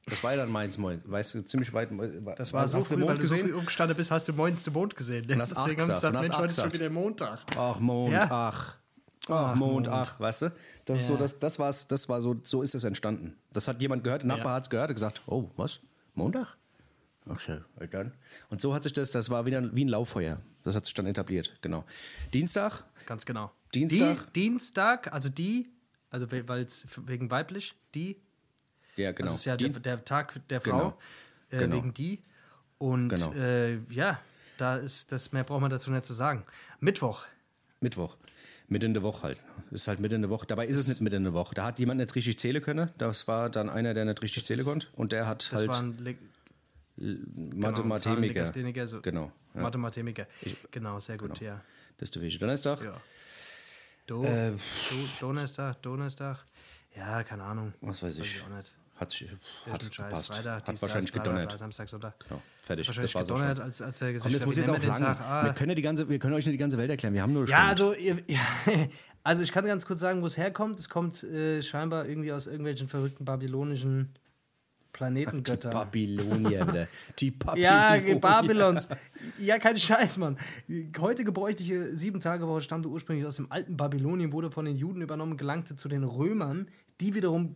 Das 0.05 0.23
war 0.23 0.31
ja 0.31 0.37
dann 0.37 0.49
meins, 0.51 0.77
Moin. 0.77 1.01
Weißt 1.05 1.35
du, 1.35 1.45
ziemlich 1.45 1.71
weit. 1.73 1.89
Das 2.37 2.51
war 2.53 2.67
so 2.67 2.79
du 2.79 2.83
früh, 2.85 2.93
weil 2.95 2.99
Mond 3.01 3.21
du 3.21 3.27
so 3.27 3.35
gesehen? 3.35 3.49
früh 3.49 3.57
aufgestanden 3.57 3.95
bist, 3.95 4.09
hast 4.09 4.27
du 4.27 4.33
morgens 4.33 4.63
den 4.63 4.73
Mond 4.73 4.95
gesehen. 4.95 5.29
Und 5.31 5.39
hast 5.41 5.51
Deswegen 5.55 5.75
gesagt, 5.77 5.95
gesagt, 6.01 6.13
Mensch, 6.13 6.37
heute 6.37 6.47
ist 6.49 6.59
schon 6.61 6.73
wieder 6.73 6.89
Montag. 6.89 7.39
Ach, 7.55 7.79
Mond, 7.79 8.13
Ja. 8.13 8.27
ach. 8.31 8.75
Ach, 9.27 9.53
Mond, 9.55 9.85
Mond. 9.85 9.87
ach, 9.89 10.19
weißt 10.19 10.43
du? 10.43 10.51
Das 10.85 10.99
ist 11.01 11.07
so, 11.07 11.13
Ja. 11.13 11.19
das, 11.19 11.37
das 11.37 11.59
war's, 11.59 11.87
das 11.87 12.09
war 12.09 12.21
so, 12.21 12.35
so 12.43 12.63
ist 12.63 12.73
es 12.73 12.83
entstanden. 12.85 13.37
Das 13.53 13.67
hat 13.67 13.79
jemand 13.81 14.03
gehört, 14.03 14.23
der 14.23 14.29
Nachbar 14.29 14.47
Ja. 14.47 14.55
hat 14.55 14.63
es 14.63 14.69
gehört 14.71 14.89
und 14.89 14.95
gesagt, 14.95 15.21
oh, 15.27 15.51
was? 15.57 15.79
Montag? 16.15 16.57
Ach 17.31 17.39
so, 17.39 17.53
und 17.75 17.93
dann. 17.93 18.13
Und 18.49 18.59
so 18.61 18.73
hat 18.73 18.83
sich 18.83 18.93
das, 18.93 19.11
das 19.11 19.29
war 19.29 19.45
wieder 19.45 19.73
wie 19.75 19.85
ein 19.85 19.89
Lauffeuer. 19.89 20.41
Das 20.63 20.75
hat 20.75 20.85
sich 20.85 20.93
dann 20.93 21.05
etabliert, 21.05 21.57
genau. 21.61 21.85
Dienstag, 22.33 22.83
Ganz 23.05 23.25
genau. 23.25 23.51
Dienstag? 23.73 24.33
Die, 24.33 24.41
Dienstag, 24.41 25.11
also 25.13 25.29
die, 25.29 25.69
also 26.09 26.31
weil 26.31 26.61
es 26.63 26.87
wegen 27.05 27.31
weiblich, 27.31 27.75
die, 27.95 28.17
ja, 28.95 29.11
genau. 29.11 29.29
das 29.31 29.39
ist 29.39 29.45
ja 29.45 29.55
der, 29.57 29.69
Dien- 29.69 29.81
der 29.81 30.03
Tag 30.03 30.41
der 30.49 30.59
Genau. 30.59 30.79
Frau, 30.79 30.97
äh, 31.51 31.57
Genau. 31.57 31.75
wegen 31.75 31.93
die. 31.93 32.23
Und 32.77 33.09
Genau. 33.09 33.33
äh, 33.33 33.77
ja, 33.91 34.19
da 34.57 34.75
ist 34.77 35.11
das, 35.11 35.31
mehr 35.31 35.43
braucht 35.43 35.61
man 35.61 35.69
dazu 35.71 35.91
nicht 35.91 36.05
zu 36.05 36.13
sagen. 36.13 36.43
Mittwoch. 36.79 37.25
Mittwoch. 37.79 38.17
Mitten 38.67 38.85
in 38.87 38.93
der 38.93 39.03
Woche 39.03 39.23
halt. 39.23 39.43
Ist 39.71 39.87
halt 39.87 39.99
mitten 39.99 40.15
in 40.15 40.21
der 40.21 40.29
Woche. 40.29 40.45
Dabei 40.45 40.67
ist 40.67 40.75
es 40.77 40.87
nicht 40.87 41.01
mitten 41.01 41.15
in 41.17 41.23
der 41.23 41.33
Woche. 41.33 41.55
Da 41.55 41.65
hat 41.65 41.79
jemand 41.79 41.99
nicht 41.99 42.13
richtig 42.13 42.37
zählen 42.37 42.61
können. 42.61 42.91
Das 42.99 43.27
war 43.27 43.49
dann 43.49 43.69
einer, 43.69 43.93
der 43.95 44.05
nicht 44.05 44.21
richtig 44.21 44.45
zählen 44.45 44.63
konnte. 44.63 44.87
Und 44.93 45.11
der 45.11 45.25
hat 45.27 45.51
Das 45.51 45.59
halt 45.61 45.69
war 45.69 45.79
ein 45.81 46.17
Mathematiker. 46.99 47.97
Zahlenlegastheniker, 48.15 48.87
so. 48.87 49.01
Genau. 49.01 49.31
Ja, 49.55 49.61
Mathematiker. 49.61 50.27
Genau, 50.71 50.99
sehr 50.99 51.17
gut, 51.17 51.39
ja. 51.39 51.61
das 51.97 52.07
ist 52.07 52.15
der 52.15 52.21
Weg. 52.23 52.39
Donnerstag. 52.39 52.83
ja. 52.83 52.99
Do, 54.07 54.23
Äh, 54.23 54.51
Do, 54.51 54.57
Donnerstag, 55.19 55.81
Donnerstag. 55.81 56.45
Ja, 56.95 57.23
keine 57.23 57.43
Ahnung. 57.43 57.73
Was 57.81 58.01
weiß 58.01 58.17
ich. 58.17 58.41
Weiß 58.49 58.65
ich. 58.69 58.73
Hat, 58.99 59.11
sich- 59.11 59.29
hat 59.71 59.79
gepasst. 59.79 60.33
Freitag, 60.33 60.67
hat 60.67 60.81
wahrscheinlich 60.81 61.13
gedonnert. 61.13 61.57
Samstag, 61.57 61.87
Sonntag. 61.87 62.19
Genau, 62.27 62.41
fertig. 62.61 62.85
Wahrscheinlich 62.87 63.13
das 63.13 63.19
war's 63.21 63.27
gedonnert, 63.29 63.57
schon. 63.57 63.65
als, 63.65 63.81
als 63.81 64.01
er 64.01 64.11
gesagt 64.13 64.35
hat, 64.35 64.45
muss 64.45 64.57
jetzt 64.57 64.69
auch 64.69 64.83
lang. 64.83 64.95
Tag? 64.97 65.21
Ah, 65.21 65.45
Wir, 65.45 65.53
können 65.53 65.69
ja 65.69 65.75
die 65.75 65.81
ganze, 65.81 66.09
wir 66.09 66.19
können 66.19 66.33
euch 66.33 66.45
nicht 66.45 66.55
die 66.55 66.57
ganze 66.57 66.77
Welt 66.77 66.89
erklären. 66.89 67.13
Wir 67.13 67.21
haben 67.21 67.31
nur 67.31 67.47
Ja, 67.47 67.67
also, 67.67 67.93
ihr, 67.93 68.21
ja, 68.27 68.39
also 69.23 69.41
ich 69.41 69.53
kann 69.53 69.63
ganz 69.65 69.85
kurz 69.85 70.01
sagen, 70.01 70.21
wo 70.21 70.25
es 70.25 70.35
herkommt. 70.35 70.79
Es 70.79 70.89
kommt 70.89 71.23
äh, 71.23 71.61
scheinbar 71.61 72.07
irgendwie 72.07 72.33
aus 72.33 72.47
irgendwelchen 72.47 72.89
verrückten 72.89 73.23
babylonischen 73.23 74.09
Planetengöttern. 74.99 75.71
Babylonier 75.71 76.67
wieder. 76.67 76.87
Die 77.19 77.33
Ja, 77.55 77.91
Babylonier. 77.91 78.19
Babylons. 78.19 78.89
Ja, 79.39 79.57
kein 79.57 79.77
Scheiß, 79.77 80.17
Mann. 80.17 80.37
Heute 80.99 81.23
gebräuchliche 81.23 81.95
Sieben-Tage-Woche 81.95 82.59
stammte 82.59 82.89
ursprünglich 82.89 83.25
aus 83.25 83.37
dem 83.37 83.49
alten 83.49 83.77
Babylonien, 83.77 84.33
wurde 84.33 84.51
von 84.51 84.65
den 84.65 84.75
Juden 84.75 85.01
übernommen, 85.01 85.37
gelangte 85.37 85.77
zu 85.77 85.87
den 85.87 86.03
Römern, 86.03 86.67
die 86.99 87.15
wiederum 87.15 87.55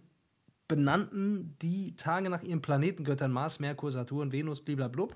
benannten 0.69 1.57
die 1.61 1.97
Tage 1.97 2.29
nach 2.29 2.43
ihren 2.43 2.61
Planetengöttern 2.61 3.31
Mars, 3.31 3.59
Merkur, 3.59 3.91
Saturn, 3.91 4.31
Venus, 4.31 4.61
bliblablub. 4.61 5.13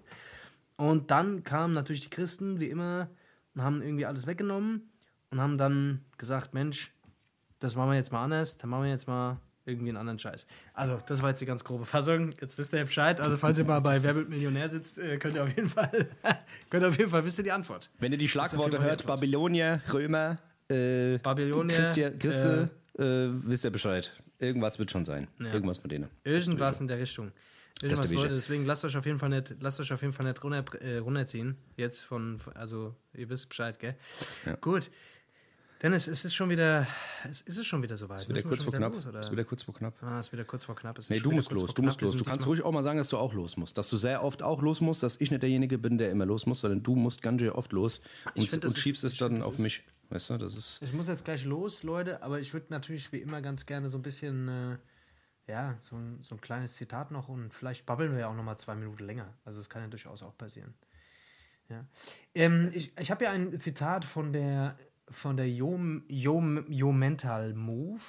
Und 0.76 1.10
dann 1.10 1.46
kamen 1.46 1.74
natürlich 1.74 2.02
die 2.02 2.10
Christen, 2.10 2.60
wie 2.60 2.70
immer, 2.70 3.10
und 3.56 3.62
haben 3.64 3.82
irgendwie 3.82 4.06
alles 4.06 4.28
weggenommen 4.28 4.92
und 5.32 5.40
haben 5.40 5.58
dann 5.58 6.04
gesagt, 6.18 6.54
Mensch, 6.54 6.94
das 7.60 7.78
machen 7.78 7.92
wir 7.92 7.96
jetzt 7.96 8.12
mal 8.12 8.26
anders, 8.26 8.58
dann 8.58 8.70
machen 8.70 8.84
wir 8.84 8.92
jetzt 8.92 9.08
mal 9.08 9.40
irgendwie 9.68 9.90
einen 9.90 9.98
anderen 9.98 10.20
Scheiß. 10.20 10.48
Also, 10.74 11.00
das 11.06 11.22
war 11.22 11.30
jetzt 11.30 11.42
die 11.42 11.46
ganz 11.46 11.64
grobe 11.64 11.86
Fassung. 11.86 12.30
Jetzt 12.40 12.58
wisst 12.58 12.74
ihr 12.74 12.84
Bescheid. 12.86 13.20
Also, 13.20 13.38
falls 13.38 13.60
ihr 13.60 13.66
mal 13.66 13.80
bei 13.80 14.02
Wer 14.02 14.16
wird 14.16 14.30
Millionär 14.30 14.70
sitzt, 14.70 14.98
äh, 14.98 15.18
könnt 15.18 15.36
ihr 15.36 15.44
auf 15.44 15.56
jeden 15.56 15.68
Fall, 15.68 16.10
könnt 16.70 16.84
ihr 16.84 16.90
auf 16.90 16.98
jeden 16.98 17.10
Fall 17.10 17.26
wisst 17.26 17.38
ihr 17.38 17.44
die 17.44 17.52
Antwort. 17.52 17.90
Wenn 18.00 18.12
ihr 18.12 18.18
die 18.18 18.28
Schlagworte 18.28 18.82
hört. 18.82 19.06
Babylonier, 19.06 19.82
Römer, 19.92 20.40
äh, 20.70 21.18
Babylonier, 21.18 21.76
Christi, 21.76 22.10
Christe, 22.20 22.70
äh, 22.98 23.04
wisst 23.04 23.66
ihr 23.66 23.72
Bescheid. 23.72 24.12
Irgendwas 24.40 24.80
wird 24.80 24.92
schon 24.92 25.06
sein. 25.06 25.28
Ja. 25.40 25.54
Irgendwas 25.54 25.80
von 25.80 25.90
denen. 25.90 26.10
Irgendwas 26.24 26.80
in 26.80 26.88
der 26.88 27.00
Richtung. 27.00 27.32
Irgendwas. 27.82 28.12
Leute, 28.12 28.34
deswegen 28.34 28.66
lasst 28.66 28.86
euch 28.86 28.98
auf 28.98 29.06
jeden 29.06 29.20
Fall 29.20 29.30
nicht, 29.30 29.56
lasst 29.60 29.80
euch 29.80 29.94
auf 29.94 30.02
jeden 30.02 30.14
Fall 30.14 30.26
nicht 30.26 30.44
runter, 30.44 30.64
äh, 30.82 30.98
runterziehen. 30.98 31.58
Jetzt 31.76 32.04
von, 32.04 32.40
also, 32.56 32.96
ihr 33.14 33.30
wisst 33.30 33.50
Bescheid, 33.50 33.78
gell? 33.78 33.96
Gut. 34.62 34.90
Dennis, 35.82 36.08
es 36.08 36.26
ist 36.26 36.34
schon 36.34 36.50
wieder, 36.50 36.88
es 37.30 37.42
ist 37.42 37.58
es 37.60 37.66
schon 37.68 37.84
wieder 37.84 37.96
soweit. 37.96 38.18
Ist 38.22 38.30
wieder 38.30 38.42
kurz 38.42 38.64
vor 38.64 38.74
knapp. 38.74 38.94
Los? 38.96 39.06
Ist 39.06 39.32
wieder 39.32 39.44
kurz 39.44 39.62
vor 39.64 39.76
knapp. 39.76 39.94
ah, 40.02 40.18
ist 40.18 40.32
wieder 40.34 40.44
kurz 40.44 40.64
vor 40.64 40.76
knapp. 40.76 40.98
Es 40.98 41.06
ist 41.06 41.10
Nee, 41.12 41.20
du 41.20 41.32
musst 41.32 41.52
los, 41.52 41.74
du 41.74 41.84
musst 41.84 42.02
los. 42.02 42.16
Du 42.16 42.24
kannst 42.24 42.48
ruhig 42.48 42.64
auch 42.64 42.72
mal 42.72 42.82
sagen, 42.82 42.98
dass 42.98 43.10
du 43.10 43.18
auch 43.18 43.34
los 43.34 43.58
musst. 43.58 43.78
Dass 43.78 43.88
du 43.90 43.98
sehr 43.98 44.24
oft 44.24 44.42
auch 44.42 44.62
los 44.64 44.82
musst, 44.82 45.04
dass 45.04 45.22
ich 45.22 45.30
nicht 45.30 45.44
derjenige 45.44 45.78
bin, 45.78 46.00
der 46.00 46.10
immer 46.10 46.26
los 46.26 46.48
muss, 46.48 46.62
sondern 46.62 46.82
du 46.82 46.96
musst 46.96 47.22
ganz 47.22 47.42
schön 47.42 47.52
oft 47.52 47.72
los 47.74 48.02
und, 48.34 48.50
find, 48.50 48.66
und 48.66 48.72
ist- 48.72 48.80
schiebst 48.80 49.04
es 49.04 49.18
dann 49.18 49.44
auf 49.44 49.56
ist- 49.56 49.60
mich. 49.60 49.84
Weißt 50.10 50.30
du, 50.32 50.38
das 50.38 50.56
ist. 50.56 50.82
Ich 50.82 50.94
muss 50.94 51.08
jetzt 51.10 51.26
gleich 51.26 51.44
los, 51.46 51.84
Leute, 51.84 52.24
aber 52.24 52.40
ich 52.40 52.54
würde 52.54 52.68
natürlich 52.70 53.12
wie 53.12 53.18
immer 53.18 53.42
ganz 53.42 53.66
gerne 53.66 53.90
so 53.90 53.98
ein 53.98 54.02
bisschen, 54.02 54.48
äh, 54.48 54.78
ja, 55.52 55.78
so 55.82 55.96
ein, 55.98 56.20
so 56.24 56.34
ein 56.36 56.42
kleines 56.42 56.76
Zitat 56.76 57.12
noch 57.12 57.28
und 57.30 57.54
vielleicht 57.54 57.86
babbeln 57.86 58.14
wir 58.14 58.22
ja 58.22 58.28
auch 58.30 58.36
noch 58.36 58.44
mal 58.44 58.56
zwei 58.58 58.74
Minuten 58.76 59.04
länger. 59.06 59.34
Also 59.46 59.60
das 59.60 59.70
kann 59.70 59.82
ja 59.84 59.90
durchaus 59.90 60.24
auch 60.24 60.36
passieren. 60.38 60.74
Ja. 61.70 61.86
Ähm, 62.34 62.72
ich 62.74 62.98
ich 62.98 63.12
habe 63.12 63.26
ja 63.26 63.32
ein 63.32 63.58
Zitat 63.60 64.06
von 64.06 64.32
der 64.32 64.78
von 65.10 65.38
der 65.38 65.50
Yo, 65.50 65.80
Yo, 66.08 66.42
Yo 66.68 66.92
Mental 66.92 67.54
Move 67.54 68.02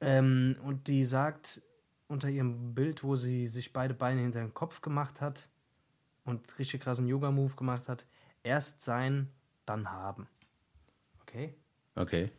ähm, 0.00 0.56
und 0.62 0.88
die 0.88 1.04
sagt 1.04 1.62
unter 2.08 2.28
ihrem 2.28 2.74
Bild, 2.74 3.02
wo 3.04 3.16
sie 3.16 3.46
sich 3.46 3.72
beide 3.72 3.94
Beine 3.94 4.20
hinter 4.20 4.40
den 4.40 4.52
Kopf 4.52 4.80
gemacht 4.82 5.20
hat 5.20 5.48
und 6.24 6.58
richtig 6.58 6.82
krassen 6.82 7.06
Yoga-Move 7.08 7.54
gemacht 7.56 7.88
hat, 7.88 8.04
erst 8.42 8.82
sein, 8.82 9.28
dann 9.64 9.90
haben. 9.90 10.28
Okay? 11.22 11.54
Okay, 11.94 12.30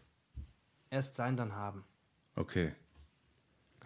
Erst 0.89 1.15
sein, 1.15 1.35
dann 1.35 1.53
haben. 1.53 1.83
okay. 2.35 2.73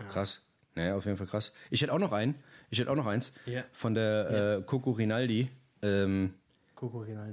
Krass. 0.10 0.42
Naja, 0.76 0.96
auf 0.96 1.06
jeden 1.06 1.18
Fall 1.18 1.26
krass. 1.26 1.54
Ich 1.72 1.82
hätte 1.82 1.92
auch 1.94 1.98
noch 2.00 2.12
einen. 2.12 2.36
Ich 2.70 2.80
hätte 2.80 2.92
auch 2.92 2.96
noch 2.96 3.08
eins. 3.08 3.34
Ja. 3.46 3.64
Von 3.72 3.96
der 3.96 4.58
äh, 4.60 4.62
Coco 4.62 4.92
Rinaldi. 4.92 5.50
Ähm, 5.82 5.88
Coco 5.88 5.96
Rinaldi. 6.22 6.34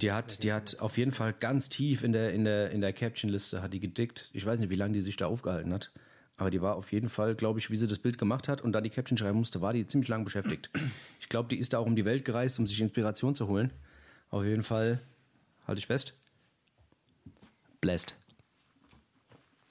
Die 0.00 0.12
hat, 0.12 0.42
die 0.42 0.52
hat 0.52 0.80
auf 0.80 0.96
jeden 0.96 1.12
Fall 1.12 1.32
ganz 1.32 1.68
tief 1.68 2.02
in 2.02 2.12
der, 2.12 2.32
in 2.32 2.44
der, 2.44 2.70
in 2.70 2.80
der 2.80 2.92
Caption-Liste 2.92 3.62
hat 3.62 3.72
die 3.72 3.80
gedickt. 3.80 4.30
Ich 4.32 4.44
weiß 4.44 4.60
nicht, 4.60 4.70
wie 4.70 4.76
lange 4.76 4.94
die 4.94 5.00
sich 5.00 5.16
da 5.16 5.26
aufgehalten 5.26 5.72
hat. 5.72 5.92
Aber 6.36 6.50
die 6.50 6.60
war 6.60 6.74
auf 6.74 6.90
jeden 6.92 7.08
Fall, 7.08 7.34
glaube 7.34 7.60
ich, 7.60 7.70
wie 7.70 7.76
sie 7.76 7.86
das 7.86 7.98
Bild 7.98 8.18
gemacht 8.18 8.48
hat 8.48 8.60
und 8.60 8.72
da 8.72 8.80
die 8.80 8.90
Caption 8.90 9.16
schreiben 9.16 9.38
musste, 9.38 9.60
war 9.60 9.72
die 9.72 9.86
ziemlich 9.86 10.08
lang 10.08 10.24
beschäftigt. 10.24 10.70
Ich 11.20 11.30
glaube, 11.30 11.48
die 11.48 11.58
ist 11.58 11.72
da 11.72 11.78
auch 11.78 11.86
um 11.86 11.96
die 11.96 12.04
Welt 12.04 12.24
gereist, 12.24 12.58
um 12.58 12.66
sich 12.66 12.78
Inspiration 12.80 13.34
zu 13.34 13.48
holen. 13.48 13.72
Auf 14.28 14.44
jeden 14.44 14.62
Fall, 14.62 15.00
halte 15.66 15.78
ich 15.78 15.86
fest. 15.86 16.14
Blessed. 17.80 18.14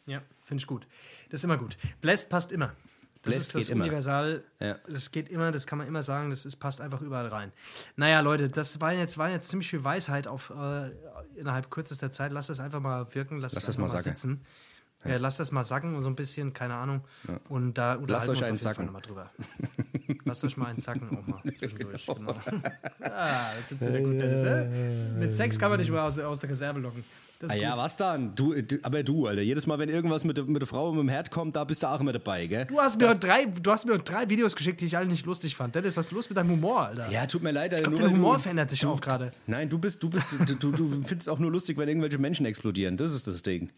Ja, 0.07 0.23
finde 0.43 0.61
ich 0.61 0.67
gut. 0.67 0.87
Das 1.29 1.41
ist 1.41 1.43
immer 1.43 1.57
gut. 1.57 1.77
Blessed 2.01 2.29
passt 2.29 2.51
immer. 2.51 2.75
Das 3.23 3.37
ist 3.37 3.55
das. 3.55 3.69
Universal. 3.69 4.43
Ja. 4.59 4.77
Das 4.87 5.11
geht 5.11 5.29
immer, 5.29 5.51
das 5.51 5.65
kann 5.65 5.77
man 5.77 5.87
immer 5.87 6.03
sagen, 6.03 6.29
das 6.29 6.45
ist, 6.45 6.57
passt 6.57 6.81
einfach 6.81 7.01
überall 7.01 7.27
rein. 7.27 7.51
Naja, 7.95 8.19
Leute, 8.19 8.49
das 8.49 8.81
war 8.81 8.91
jetzt, 8.93 9.17
war 9.17 9.29
jetzt 9.29 9.47
ziemlich 9.49 9.69
viel 9.69 9.83
Weisheit 9.83 10.27
auf, 10.27 10.49
äh, 10.49 10.91
innerhalb 11.35 11.71
kürzester 11.71 12.11
Zeit. 12.11 12.31
Lasst 12.31 12.49
das 12.49 12.59
einfach 12.59 12.81
mal 12.81 13.07
wirken, 13.15 13.37
lasst 13.39 13.55
Lass 13.55 13.65
das 13.65 13.77
mal 13.77 13.85
einfach 13.85 13.95
mal 13.97 14.03
sacken. 14.03 14.15
sitzen. 14.17 14.45
Ja. 15.05 15.17
lasst 15.17 15.39
das 15.39 15.51
mal 15.51 15.63
sacken 15.63 15.95
und 15.95 16.01
so 16.01 16.09
ein 16.09 16.15
bisschen, 16.15 16.53
keine 16.53 16.75
Ahnung. 16.75 17.01
Und 17.49 17.77
da 17.77 17.95
unterhalten 17.95 18.31
euch 18.31 18.39
wir 18.41 18.47
einen 18.47 18.57
sacken. 18.57 18.85
nochmal 18.85 19.01
drüber. 19.01 19.29
Lasst 20.25 20.43
euch 20.45 20.55
mal 20.57 20.67
einen 20.67 20.79
sacken 20.79 21.09
auch 21.17 21.27
mal 21.27 21.41
zwischendurch. 21.55 22.05
Genau. 22.15 22.33
ah, 23.01 23.51
das 23.57 23.71
wird 23.71 23.81
Äh. 23.81 23.83
sehr 23.85 24.01
gut, 24.01 24.21
Dennis. 24.21 24.43
Äh? 24.43 24.65
Mit 25.19 25.33
Sex 25.33 25.59
kann 25.59 25.69
man 25.69 25.79
dich 25.79 25.89
mal 25.91 26.05
aus, 26.07 26.17
aus 26.19 26.39
der 26.39 26.49
Reserve 26.49 26.79
locken. 26.79 27.03
Ah 27.49 27.55
ja, 27.55 27.77
was 27.77 27.97
dann? 27.97 28.33
Du, 28.35 28.53
du, 28.61 28.77
aber 28.83 29.03
du, 29.03 29.27
Alter, 29.27 29.41
jedes 29.41 29.67
Mal, 29.67 29.77
wenn 29.77 29.89
irgendwas 29.89 30.23
mit, 30.23 30.37
der- 30.37 30.45
mit 30.45 30.61
der 30.61 30.67
Frau 30.67 30.89
und 30.89 30.95
mit 30.95 31.03
dem 31.03 31.09
Herd 31.09 31.29
kommt, 31.29 31.57
da 31.57 31.65
bist 31.65 31.83
du 31.83 31.87
auch 31.87 31.99
immer 31.99 32.13
dabei, 32.13 32.47
gell? 32.47 32.65
Du 32.67 32.79
hast, 32.79 32.97
mir 33.01 33.09
heute 33.09 33.19
drei, 33.27 33.45
du 33.45 33.69
hast 33.69 33.85
mir 33.85 33.97
drei 33.97 34.29
Videos 34.29 34.55
geschickt, 34.55 34.79
die 34.79 34.85
ich 34.85 34.95
alle 34.95 35.07
nicht 35.07 35.25
lustig 35.25 35.53
fand. 35.53 35.75
Dennis, 35.75 35.97
was 35.97 36.05
ist 36.05 36.11
los 36.13 36.29
mit 36.29 36.37
deinem 36.37 36.51
Humor, 36.51 36.87
Alter? 36.87 37.09
Ja, 37.11 37.25
tut 37.25 37.43
mir 37.43 37.51
leid, 37.51 37.73
Alter. 37.73 37.77
ich 37.77 37.83
glaube, 37.83 37.97
nur 37.97 38.07
dein 38.07 38.15
Humor 38.17 38.35
du, 38.35 38.41
verändert 38.43 38.69
sich 38.69 38.85
auch 38.85 39.01
gerade. 39.01 39.31
Nein, 39.45 39.67
du 39.67 39.77
bist, 39.77 40.01
du 40.01 40.09
bist, 40.09 40.39
du, 40.39 40.55
du, 40.55 40.71
du 40.71 40.85
findest 40.89 41.21
es 41.23 41.27
auch 41.27 41.39
nur 41.39 41.51
lustig, 41.51 41.77
wenn 41.77 41.89
irgendwelche 41.89 42.17
Menschen 42.17 42.45
explodieren. 42.45 42.95
Das 42.95 43.13
ist 43.13 43.27
das 43.27 43.41
Ding. 43.41 43.69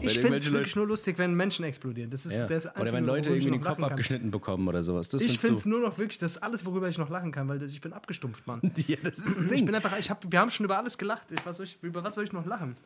Ich 0.00 0.18
finde 0.20 0.36
es 0.36 0.52
wirklich 0.52 0.76
nur 0.76 0.86
lustig, 0.86 1.16
wenn 1.18 1.32
Menschen 1.34 1.64
explodieren. 1.64 2.10
Das 2.10 2.26
ist 2.26 2.34
Ja. 2.38 2.46
das 2.46 2.66
Oder 2.76 2.92
wenn 2.92 3.04
Leute 3.06 3.30
ich 3.30 3.36
irgendwie 3.36 3.52
den 3.58 3.60
Kopf 3.62 3.82
abgeschnitten 3.82 4.30
bekommen 4.30 4.68
oder 4.68 4.82
sowas. 4.82 5.08
Das 5.08 5.22
Ich 5.22 5.38
finde 5.38 5.58
es 5.58 5.64
nur 5.64 5.80
noch 5.80 5.96
wirklich, 5.96 6.18
das 6.18 6.32
ist 6.32 6.42
alles, 6.42 6.66
worüber 6.66 6.88
ich 6.88 6.98
noch 6.98 7.08
lachen 7.08 7.32
kann, 7.32 7.48
weil 7.48 7.58
das, 7.58 7.72
ich 7.72 7.80
bin 7.80 7.92
abgestumpft, 7.94 8.46
Mann. 8.46 8.60
Ja, 8.86 8.96
das 9.02 9.18
ist 9.18 9.28
das 9.38 9.44
Ich 9.44 9.48
Ding. 9.48 9.64
bin 9.66 9.74
einfach, 9.74 9.98
ich 9.98 10.10
hab, 10.10 10.30
wir 10.30 10.38
haben 10.38 10.50
schon 10.50 10.64
über 10.64 10.76
alles 10.76 10.98
gelacht. 10.98 11.32
Ich, 11.32 11.44
was 11.46 11.56
soll 11.56 11.64
ich, 11.64 11.78
über 11.82 12.04
was 12.04 12.14
soll 12.14 12.24
ich 12.24 12.32
noch 12.32 12.44
lachen? 12.44 12.76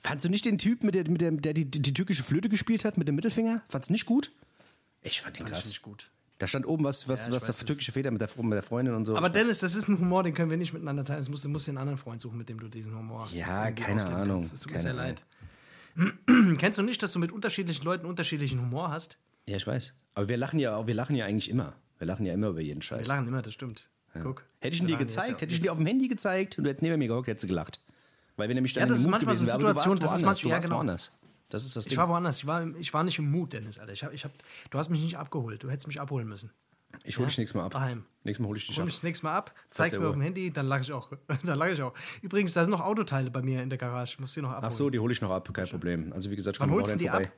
Fandst 0.00 0.24
du 0.24 0.30
nicht 0.30 0.44
den 0.44 0.58
Typ, 0.58 0.84
mit 0.84 0.94
der, 0.94 1.08
mit 1.10 1.20
der, 1.20 1.32
der 1.32 1.54
die, 1.54 1.64
die 1.68 1.92
türkische 1.92 2.22
Flöte 2.22 2.48
gespielt 2.48 2.84
hat, 2.84 2.98
mit 2.98 3.08
dem 3.08 3.16
Mittelfinger? 3.16 3.62
Fandst 3.68 3.88
du 3.90 3.92
nicht 3.92 4.06
gut? 4.06 4.30
Ich 5.02 5.20
fand 5.22 5.38
den 5.38 5.46
krass. 5.46 5.66
nicht 5.66 5.82
gut. 5.82 6.10
Da 6.38 6.46
stand 6.46 6.66
oben 6.66 6.84
was, 6.84 7.08
was, 7.08 7.22
Ja, 7.22 7.28
ich 7.28 7.34
was 7.42 7.48
weiß, 7.48 7.64
türkische 7.64 7.92
Väter 7.92 8.10
mit 8.10 8.20
der, 8.20 8.28
mit 8.42 8.52
der 8.54 8.62
Freundin 8.62 8.94
und 8.94 9.04
so. 9.04 9.16
Aber 9.16 9.28
Dennis, 9.30 9.58
das 9.60 9.74
ist 9.76 9.88
ein 9.88 9.98
Humor, 9.98 10.22
den 10.22 10.34
können 10.34 10.50
wir 10.50 10.56
nicht 10.56 10.72
miteinander 10.72 11.04
teilen. 11.04 11.24
Musst, 11.30 11.44
du 11.44 11.48
musst 11.48 11.66
dir 11.66 11.70
einen 11.72 11.78
anderen 11.78 11.98
Freund 11.98 12.20
suchen, 12.20 12.38
mit 12.38 12.48
dem 12.48 12.58
du 12.60 12.68
diesen 12.68 12.96
Humor. 12.96 13.28
Ja, 13.32 13.70
keine 13.72 14.04
Ahnung, 14.06 14.38
kannst. 14.38 14.52
Das 14.52 14.60
tut 14.60 14.72
mir 14.72 14.78
sehr 14.78 14.90
Ahnung. 14.92 15.04
leid. 15.06 15.22
Kennst 16.58 16.78
du 16.78 16.82
nicht, 16.82 17.02
dass 17.02 17.12
du 17.12 17.18
mit 17.18 17.32
unterschiedlichen 17.32 17.84
Leuten 17.84 18.06
unterschiedlichen 18.06 18.60
Humor 18.60 18.90
hast? 18.90 19.18
ja, 19.46 19.56
ich 19.56 19.66
weiß. 19.66 19.92
Aber 20.14 20.28
wir 20.28 20.36
lachen 20.36 20.58
ja, 20.58 20.76
auch- 20.76 20.86
wir 20.86 20.94
lachen 20.94 21.16
ja 21.16 21.24
eigentlich 21.26 21.50
immer. 21.50 21.74
Wir 21.98 22.06
lachen 22.06 22.24
ja 22.26 22.32
immer 22.32 22.48
über 22.48 22.60
jeden 22.60 22.82
Scheiß. 22.82 23.00
Wir 23.08 23.14
lachen 23.14 23.28
immer, 23.28 23.42
das 23.42 23.52
stimmt. 23.54 23.88
Guck. 24.22 24.44
Hätte 24.60 24.74
ich 24.76 24.80
ihn 24.80 24.86
dir 24.86 24.96
gezeigt, 24.96 25.28
ja- 25.28 25.34
hätte 25.40 25.52
ich 25.52 25.58
ihn 25.60 25.64
dir 25.64 25.72
auf 25.72 25.78
dem 25.78 25.86
Handy 25.86 26.06
gezeigt 26.08 26.56
und 26.58 26.64
du 26.64 26.70
hättest 26.70 26.82
neben 26.82 26.98
mir 26.98 27.08
gehockt, 27.08 27.26
hättest 27.28 27.44
du 27.44 27.48
gelacht. 27.48 27.80
Weil 28.36 28.48
wir 28.48 28.54
nämlich 28.54 28.72
dann 28.72 28.82
Ja, 28.82 28.86
das 28.88 29.00
ist 29.00 29.06
manchmal 29.08 29.34
so 29.36 29.42
aber 29.44 29.52
Situation, 29.60 29.94
du 29.96 30.00
das 30.00 30.10
warst 30.10 30.16
ist 30.20 30.22
woanders, 30.24 30.42
manchmal- 30.42 30.50
ja, 30.52 30.58
genau. 30.60 30.76
woanders. 30.76 31.12
Das 31.50 31.64
ist 31.64 31.76
das 31.76 31.84
Ich 31.84 31.90
Ding. 31.90 31.98
war 31.98 32.08
woanders, 32.08 32.38
ich 32.38 32.46
war, 32.46 32.66
ich 32.76 32.92
war 32.94 33.04
nicht 33.04 33.18
im 33.18 33.30
Mut, 33.30 33.52
Dennis, 33.52 33.78
Alter. 33.78 33.92
Ich 33.92 34.02
hab, 34.02 34.12
ich 34.12 34.24
hab, 34.24 34.32
du 34.70 34.78
hast 34.78 34.88
mich 34.88 35.02
nicht 35.02 35.16
abgeholt, 35.18 35.62
du 35.62 35.70
hättest 35.70 35.86
mich 35.86 36.00
abholen 36.00 36.26
müssen. 36.26 36.50
Ich 37.06 37.18
hole 37.18 37.26
dich 37.28 37.36
nächstes 37.38 37.54
Mal 37.54 37.66
ab. 37.66 37.72
Daheim. 37.72 38.04
Nächstes 38.24 38.40
Mal 38.42 38.48
hole 38.48 38.58
ich 38.58 38.66
dich 38.66 38.76
Hol 38.76 38.82
ab. 38.82 38.86
mich 38.86 38.94
das 38.94 39.02
nächste 39.02 39.26
Mal 39.26 39.36
ab, 39.36 39.54
zeig's 39.70 39.96
mir 39.98 40.06
auf 40.06 40.14
dem 40.14 40.22
Handy, 40.22 40.50
dann 40.50 40.66
lache 40.66 40.80
ich 40.82 40.92
auch. 40.92 41.10
dann 41.44 41.58
lache 41.58 41.72
ich 41.72 41.82
auch. 41.82 41.92
Übrigens, 42.22 42.54
da 42.54 42.64
sind 42.64 42.70
noch 42.70 42.80
Autoteile 42.80 43.30
bei 43.30 43.42
mir 43.42 43.62
in 43.62 43.68
der 43.68 43.78
Garage. 43.78 44.16
Muss 44.20 44.32
die 44.32 44.40
noch 44.40 44.50
abholen. 44.50 44.64
Ach 44.66 44.72
so, 44.72 44.88
die 44.90 44.98
hole 44.98 45.12
ich 45.12 45.20
noch 45.20 45.30
ab, 45.30 45.48
kein 45.52 45.68
Problem. 45.68 46.12
Also 46.14 46.30
wie 46.30 46.36
gesagt, 46.36 46.56
ich 46.56 46.60
komme 46.60 46.72
am 46.72 46.80
Wochenende 46.80 47.04
vorbei. 47.08 47.32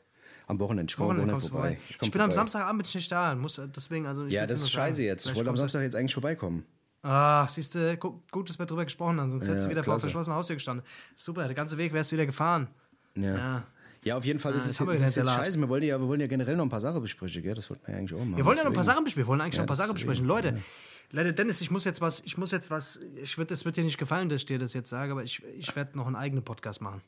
Am 0.46 0.60
Wochenende, 0.60 0.90
ich 0.92 0.96
komme 0.96 1.10
am 1.10 1.16
Wochenende 1.18 1.40
vorbei. 1.40 1.58
vorbei. 1.58 1.78
komm 1.98 2.06
Ich 2.06 2.10
bin 2.12 2.20
am 2.20 2.26
vorbei. 2.30 2.34
Samstagabend 2.36 2.78
bin 2.82 2.88
ich 2.88 2.94
nicht 2.94 3.10
da. 3.12 3.34
Muss, 3.34 3.60
deswegen, 3.74 4.06
also 4.06 4.26
ich 4.26 4.32
Ja, 4.34 4.46
das 4.46 4.60
ist 4.60 4.70
scheiße 4.70 5.02
jetzt. 5.02 5.26
Ich 5.26 5.34
wollte 5.34 5.50
am 5.50 5.56
Samstag 5.56 5.82
jetzt 5.82 5.96
eigentlich 5.96 6.14
vorbeikommen. 6.14 6.64
Ach, 7.02 7.48
siehst 7.48 7.74
du, 7.74 7.96
gu- 7.96 8.20
gut, 8.30 8.48
dass 8.48 8.58
wir 8.58 8.66
drüber 8.66 8.84
gesprochen 8.84 9.20
haben, 9.20 9.30
sonst 9.30 9.46
hättest 9.48 9.64
du 9.64 9.68
Ja, 9.68 9.70
wieder 9.72 9.82
vor 9.84 9.94
klasse. 9.94 10.02
verschlossener 10.02 10.36
Haustür 10.36 10.54
gestanden. 10.56 10.84
Super, 11.16 11.44
der 11.46 11.54
ganze 11.54 11.76
Weg 11.78 11.92
wärst 11.92 12.10
du 12.12 12.16
wieder 12.16 12.26
gefahren. 12.26 12.68
Ja. 13.16 13.64
Ja. 14.06 14.12
Ja, 14.12 14.18
auf 14.18 14.24
jeden 14.24 14.38
Fall 14.38 14.54
ist 14.54 14.64
jetzt 14.66 14.80
es, 14.80 14.86
wir 14.86 14.92
ist 14.92 15.16
jetzt 15.16 15.28
scheiße. 15.30 15.58
Wir 15.58 15.68
wollen, 15.68 15.82
ja, 15.82 15.98
wir 16.00 16.06
wollen 16.06 16.20
ja 16.20 16.28
generell 16.28 16.54
noch 16.56 16.64
ein 16.64 16.68
paar 16.68 16.80
Sachen 16.80 17.02
besprechen, 17.02 17.42
gell? 17.42 17.54
Das 17.56 17.68
wollten 17.70 17.84
wir 17.86 17.92
ja 17.94 17.98
eigentlich 17.98 18.14
auch 18.14 18.24
machen. 18.24 18.36
Wir 18.36 18.44
wollen 18.44 18.56
ja 18.56 18.62
noch 18.62 18.70
ein 18.70 18.74
paar 18.74 18.84
Sachen 18.84 19.02
besprechen. 19.02 19.24
Wir 19.24 19.28
wollen 19.28 19.40
eigentlich 19.40 19.56
noch 19.56 19.64
ein 19.64 19.66
paar 19.66 19.76
Sachen 19.76 19.94
besprechen. 19.94 20.26
Leute, 20.26 20.60
Leute, 21.10 21.32
Dennis, 21.34 21.60
ich 21.60 21.70
muss 21.72 21.84
jetzt 21.84 22.00
was, 22.00 22.20
ich 22.20 22.38
muss 22.38 22.52
jetzt 22.52 22.70
was, 22.70 23.00
ich 23.16 23.36
wird, 23.36 23.50
das 23.50 23.64
wird 23.64 23.76
dir 23.76 23.84
nicht 23.84 23.98
gefallen, 23.98 24.28
dass 24.28 24.42
ich 24.42 24.46
dir 24.46 24.58
das 24.60 24.74
jetzt 24.74 24.88
sage, 24.90 25.10
aber 25.12 25.24
ich, 25.24 25.42
ich 25.58 25.74
werde 25.74 25.96
noch 25.98 26.06
einen 26.06 26.14
eigenen 26.16 26.44
Podcast 26.44 26.80
machen. 26.80 27.02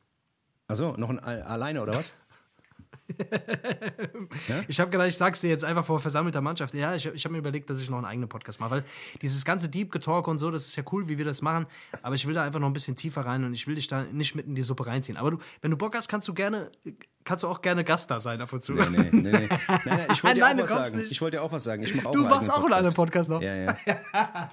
Achso, 0.67 0.97
noch 0.97 1.11
ein 1.11 1.19
Al- 1.21 1.43
alleine 1.43 1.83
oder 1.83 1.95
was? 1.95 2.13
Ich 4.69 4.81
habe 4.81 4.91
gedacht, 4.91 5.09
ich 5.09 5.17
sag's 5.17 5.41
dir 5.41 5.49
jetzt 5.49 5.65
einfach 5.65 5.85
vor 5.85 5.99
versammelter 5.99 6.41
Mannschaft. 6.41 6.75
Ja, 6.75 6.95
ich, 6.95 7.07
ich 7.07 7.25
habe 7.25 7.33
mir 7.33 7.39
überlegt, 7.39 7.71
dass 7.71 7.81
ich 7.81 7.91
noch 7.91 7.99
einen 7.99 8.07
eigenen 8.07 8.29
Podcast 8.29 8.61
mache, 8.61 8.71
weil 8.71 8.85
dieses 9.23 9.45
ganze 9.45 9.69
Deep 9.69 9.91
Getalk 9.91 10.29
und 10.29 10.39
so, 10.39 10.51
das 10.51 10.67
ist 10.67 10.77
ja 10.77 10.83
cool, 10.93 11.09
wie 11.09 11.19
wir 11.19 11.25
das 11.25 11.43
machen, 11.43 11.67
aber 12.03 12.15
ich 12.15 12.27
will 12.27 12.35
da 12.35 12.45
einfach 12.45 12.61
noch 12.61 12.67
ein 12.67 12.73
bisschen 12.73 12.97
tiefer 12.97 13.23
rein 13.23 13.45
und 13.45 13.55
ich 13.55 13.67
will 13.67 13.75
dich 13.75 13.89
da 13.89 14.05
nicht 14.05 14.35
mit 14.35 14.47
in 14.47 14.55
die 14.55 14.63
Suppe 14.63 14.87
reinziehen. 14.87 15.17
Aber 15.17 15.33
du, 15.33 15.39
wenn 15.63 15.71
du 15.71 15.77
Bock 15.77 15.95
hast, 15.95 16.09
kannst 16.09 16.29
du 16.29 16.35
gerne, 16.35 16.71
kannst 17.25 17.45
du 17.45 17.49
auch 17.49 17.63
gerne 17.63 17.85
Gast 17.85 18.11
da 18.11 18.21
sein 18.21 18.41
ab 18.41 18.53
und 18.53 18.63
zu. 18.63 18.73
Nee, 18.73 18.87
nee, 18.89 19.09
nee. 19.13 19.21
nee. 19.21 19.49
Nein, 19.69 19.81
nein, 19.85 20.07
ich 20.13 20.25
wollte 20.25 20.41
Nein, 20.41 20.59
ja 20.59 20.65
du 20.67 20.73
auch 20.73 20.79
was 20.79 20.93
sagen. 20.93 21.03
Ich 21.03 21.21
wollte 21.21 21.37
ja 21.37 21.43
auch 21.43 21.53
Du 22.13 22.25
machst 22.25 22.51
eigenen 22.51 22.51
auch 22.51 22.65
einen 22.65 22.73
anderen 22.73 22.95
Podcast 22.95 23.31
noch. 23.31 23.43
Ja, 23.43 23.55
ja. 23.55 23.77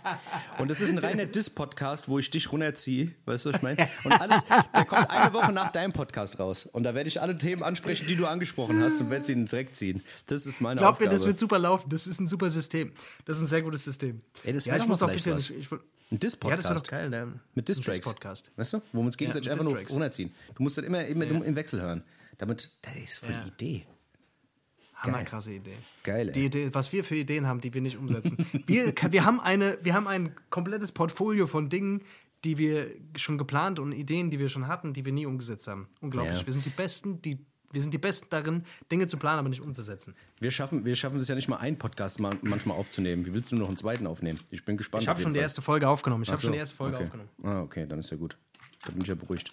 Und 0.57 0.69
das 0.69 0.81
ist 0.81 0.91
ein 0.91 0.97
reiner 0.97 1.25
Diss-Podcast, 1.25 2.07
wo 2.09 2.19
ich 2.19 2.29
dich 2.29 2.51
runterziehe, 2.51 3.11
weißt 3.25 3.45
du, 3.45 3.49
was 3.49 3.57
ich 3.57 3.61
meine? 3.61 3.87
Und 4.03 4.11
alles, 4.13 4.45
der 4.45 4.85
kommt 4.85 5.09
eine 5.09 5.33
Woche 5.33 5.51
nach 5.51 5.71
deinem 5.71 5.93
Podcast 5.93 6.39
raus. 6.39 6.65
Und 6.65 6.83
da 6.83 6.93
werde 6.95 7.07
ich 7.07 7.21
alle 7.21 7.37
Themen 7.37 7.63
ansprechen, 7.63 8.07
die 8.07 8.15
du 8.15 8.25
angesprochen 8.25 8.44
hast 8.53 9.01
und 9.01 9.09
werde 9.09 9.25
sie 9.25 9.33
in 9.33 9.39
den 9.39 9.47
Dreck 9.47 9.75
ziehen. 9.75 10.03
Das 10.27 10.45
ist 10.45 10.61
meine 10.61 10.77
Glaub 10.77 10.91
Aufgabe. 10.91 11.09
mir, 11.09 11.15
das 11.15 11.25
wird 11.25 11.39
super 11.39 11.59
laufen. 11.59 11.89
Das 11.89 12.07
ist 12.07 12.19
ein 12.19 12.27
super 12.27 12.49
System. 12.49 12.91
Das 13.25 13.37
ist 13.37 13.43
ein 13.43 13.47
sehr 13.47 13.61
gutes 13.61 13.83
System. 13.83 14.21
Ey, 14.43 14.53
das 14.53 14.65
ja, 14.65 14.75
ich 14.77 14.87
muss 14.87 14.99
noch 14.99 15.07
ein 15.09 15.13
bisschen. 15.15 15.37
Ich, 15.37 15.51
ich, 15.51 15.71
ein 16.11 16.19
Diss-Podcast. 16.19 16.67
ja, 16.69 16.73
das 16.73 16.83
doch 16.83 16.91
geil. 16.91 17.09
Der, 17.09 17.27
Mit 17.55 17.67
Diss-Tracks. 17.67 18.01
Podcast. 18.01 18.51
Weißt 18.55 18.73
du? 18.73 18.81
Wo 18.93 19.01
wir 19.01 19.07
uns 19.07 19.17
gegenseitig 19.17 19.49
mit 19.49 19.59
einfach 19.59 19.71
nur 19.71 19.79
runterziehen. 19.79 20.31
Du 20.53 20.63
musst 20.63 20.77
dann 20.77 20.85
immer, 20.85 21.03
immer 21.05 21.25
im 21.25 21.55
Wechsel 21.55 21.81
hören. 21.81 22.03
Damit, 22.37 22.69
das 22.81 22.95
ist 22.95 23.19
voll 23.19 23.31
Ja. 23.31 23.43
die 23.43 23.49
Idee. 23.49 23.85
Hammerkrasse 24.95 25.53
Idee. 25.53 25.75
Geil, 26.03 26.29
ey. 26.29 26.33
Die 26.33 26.45
Idee, 26.45 26.69
was 26.73 26.91
wir 26.93 27.03
für 27.03 27.15
Ideen 27.15 27.47
haben, 27.47 27.61
die 27.61 27.73
wir 27.73 27.81
nicht 27.81 27.97
umsetzen. 27.97 28.37
wir, 28.65 28.93
wir, 29.09 29.25
haben 29.25 29.39
eine, 29.39 29.77
wir 29.81 29.93
haben 29.93 30.07
ein 30.07 30.35
komplettes 30.49 30.91
Portfolio 30.91 31.47
von 31.47 31.69
Dingen, 31.69 32.01
die 32.43 32.57
wir 32.57 32.91
schon 33.15 33.37
geplant 33.37 33.79
und 33.79 33.91
Ideen, 33.91 34.29
die 34.29 34.39
wir 34.39 34.49
schon 34.49 34.67
hatten, 34.67 34.93
die 34.93 35.03
wir 35.05 35.11
nie 35.11 35.25
umgesetzt 35.25 35.67
haben. 35.67 35.87
Unglaublich. 36.01 36.39
Ja. 36.39 36.45
Wir 36.45 36.53
sind 36.53 36.65
die 36.65 36.69
Besten, 36.69 37.21
die, 37.21 37.45
wir 37.71 37.81
sind 37.81 37.93
die 37.93 37.97
Besten 37.97 38.27
darin, 38.29 38.63
Dinge 38.91 39.07
zu 39.07 39.17
planen, 39.17 39.39
aber 39.39 39.49
nicht 39.49 39.61
umzusetzen. 39.61 40.15
Wir 40.39 40.51
schaffen, 40.51 40.85
wir 40.85 40.95
schaffen 40.95 41.17
es 41.17 41.27
ja 41.27 41.35
nicht 41.35 41.47
mal, 41.47 41.57
einen 41.57 41.77
Podcast 41.77 42.19
ma- 42.19 42.31
manchmal 42.41 42.77
aufzunehmen. 42.77 43.25
Wie 43.25 43.33
willst 43.33 43.51
du 43.51 43.55
noch 43.55 43.67
einen 43.67 43.77
zweiten 43.77 44.07
aufnehmen? 44.07 44.39
Ich 44.51 44.63
bin 44.65 44.77
gespannt. 44.77 45.03
Ich 45.03 45.07
habe 45.09 45.19
schon 45.19 45.27
jeden 45.31 45.33
die 45.33 45.39
Fall. 45.39 45.43
erste 45.43 45.61
Folge 45.61 45.87
aufgenommen. 45.89 46.23
Ich 46.23 46.29
habe 46.29 46.41
schon 46.41 46.51
die 46.53 46.57
erste 46.59 46.75
Folge 46.75 46.95
okay. 46.97 47.05
aufgenommen. 47.05 47.29
Ah, 47.43 47.61
okay, 47.61 47.85
dann 47.87 47.99
ist 47.99 48.09
ja 48.11 48.17
gut. 48.17 48.37
Da 48.85 48.91
bin 48.91 49.01
ich 49.01 49.07
ja 49.07 49.15
beruhigt. 49.15 49.51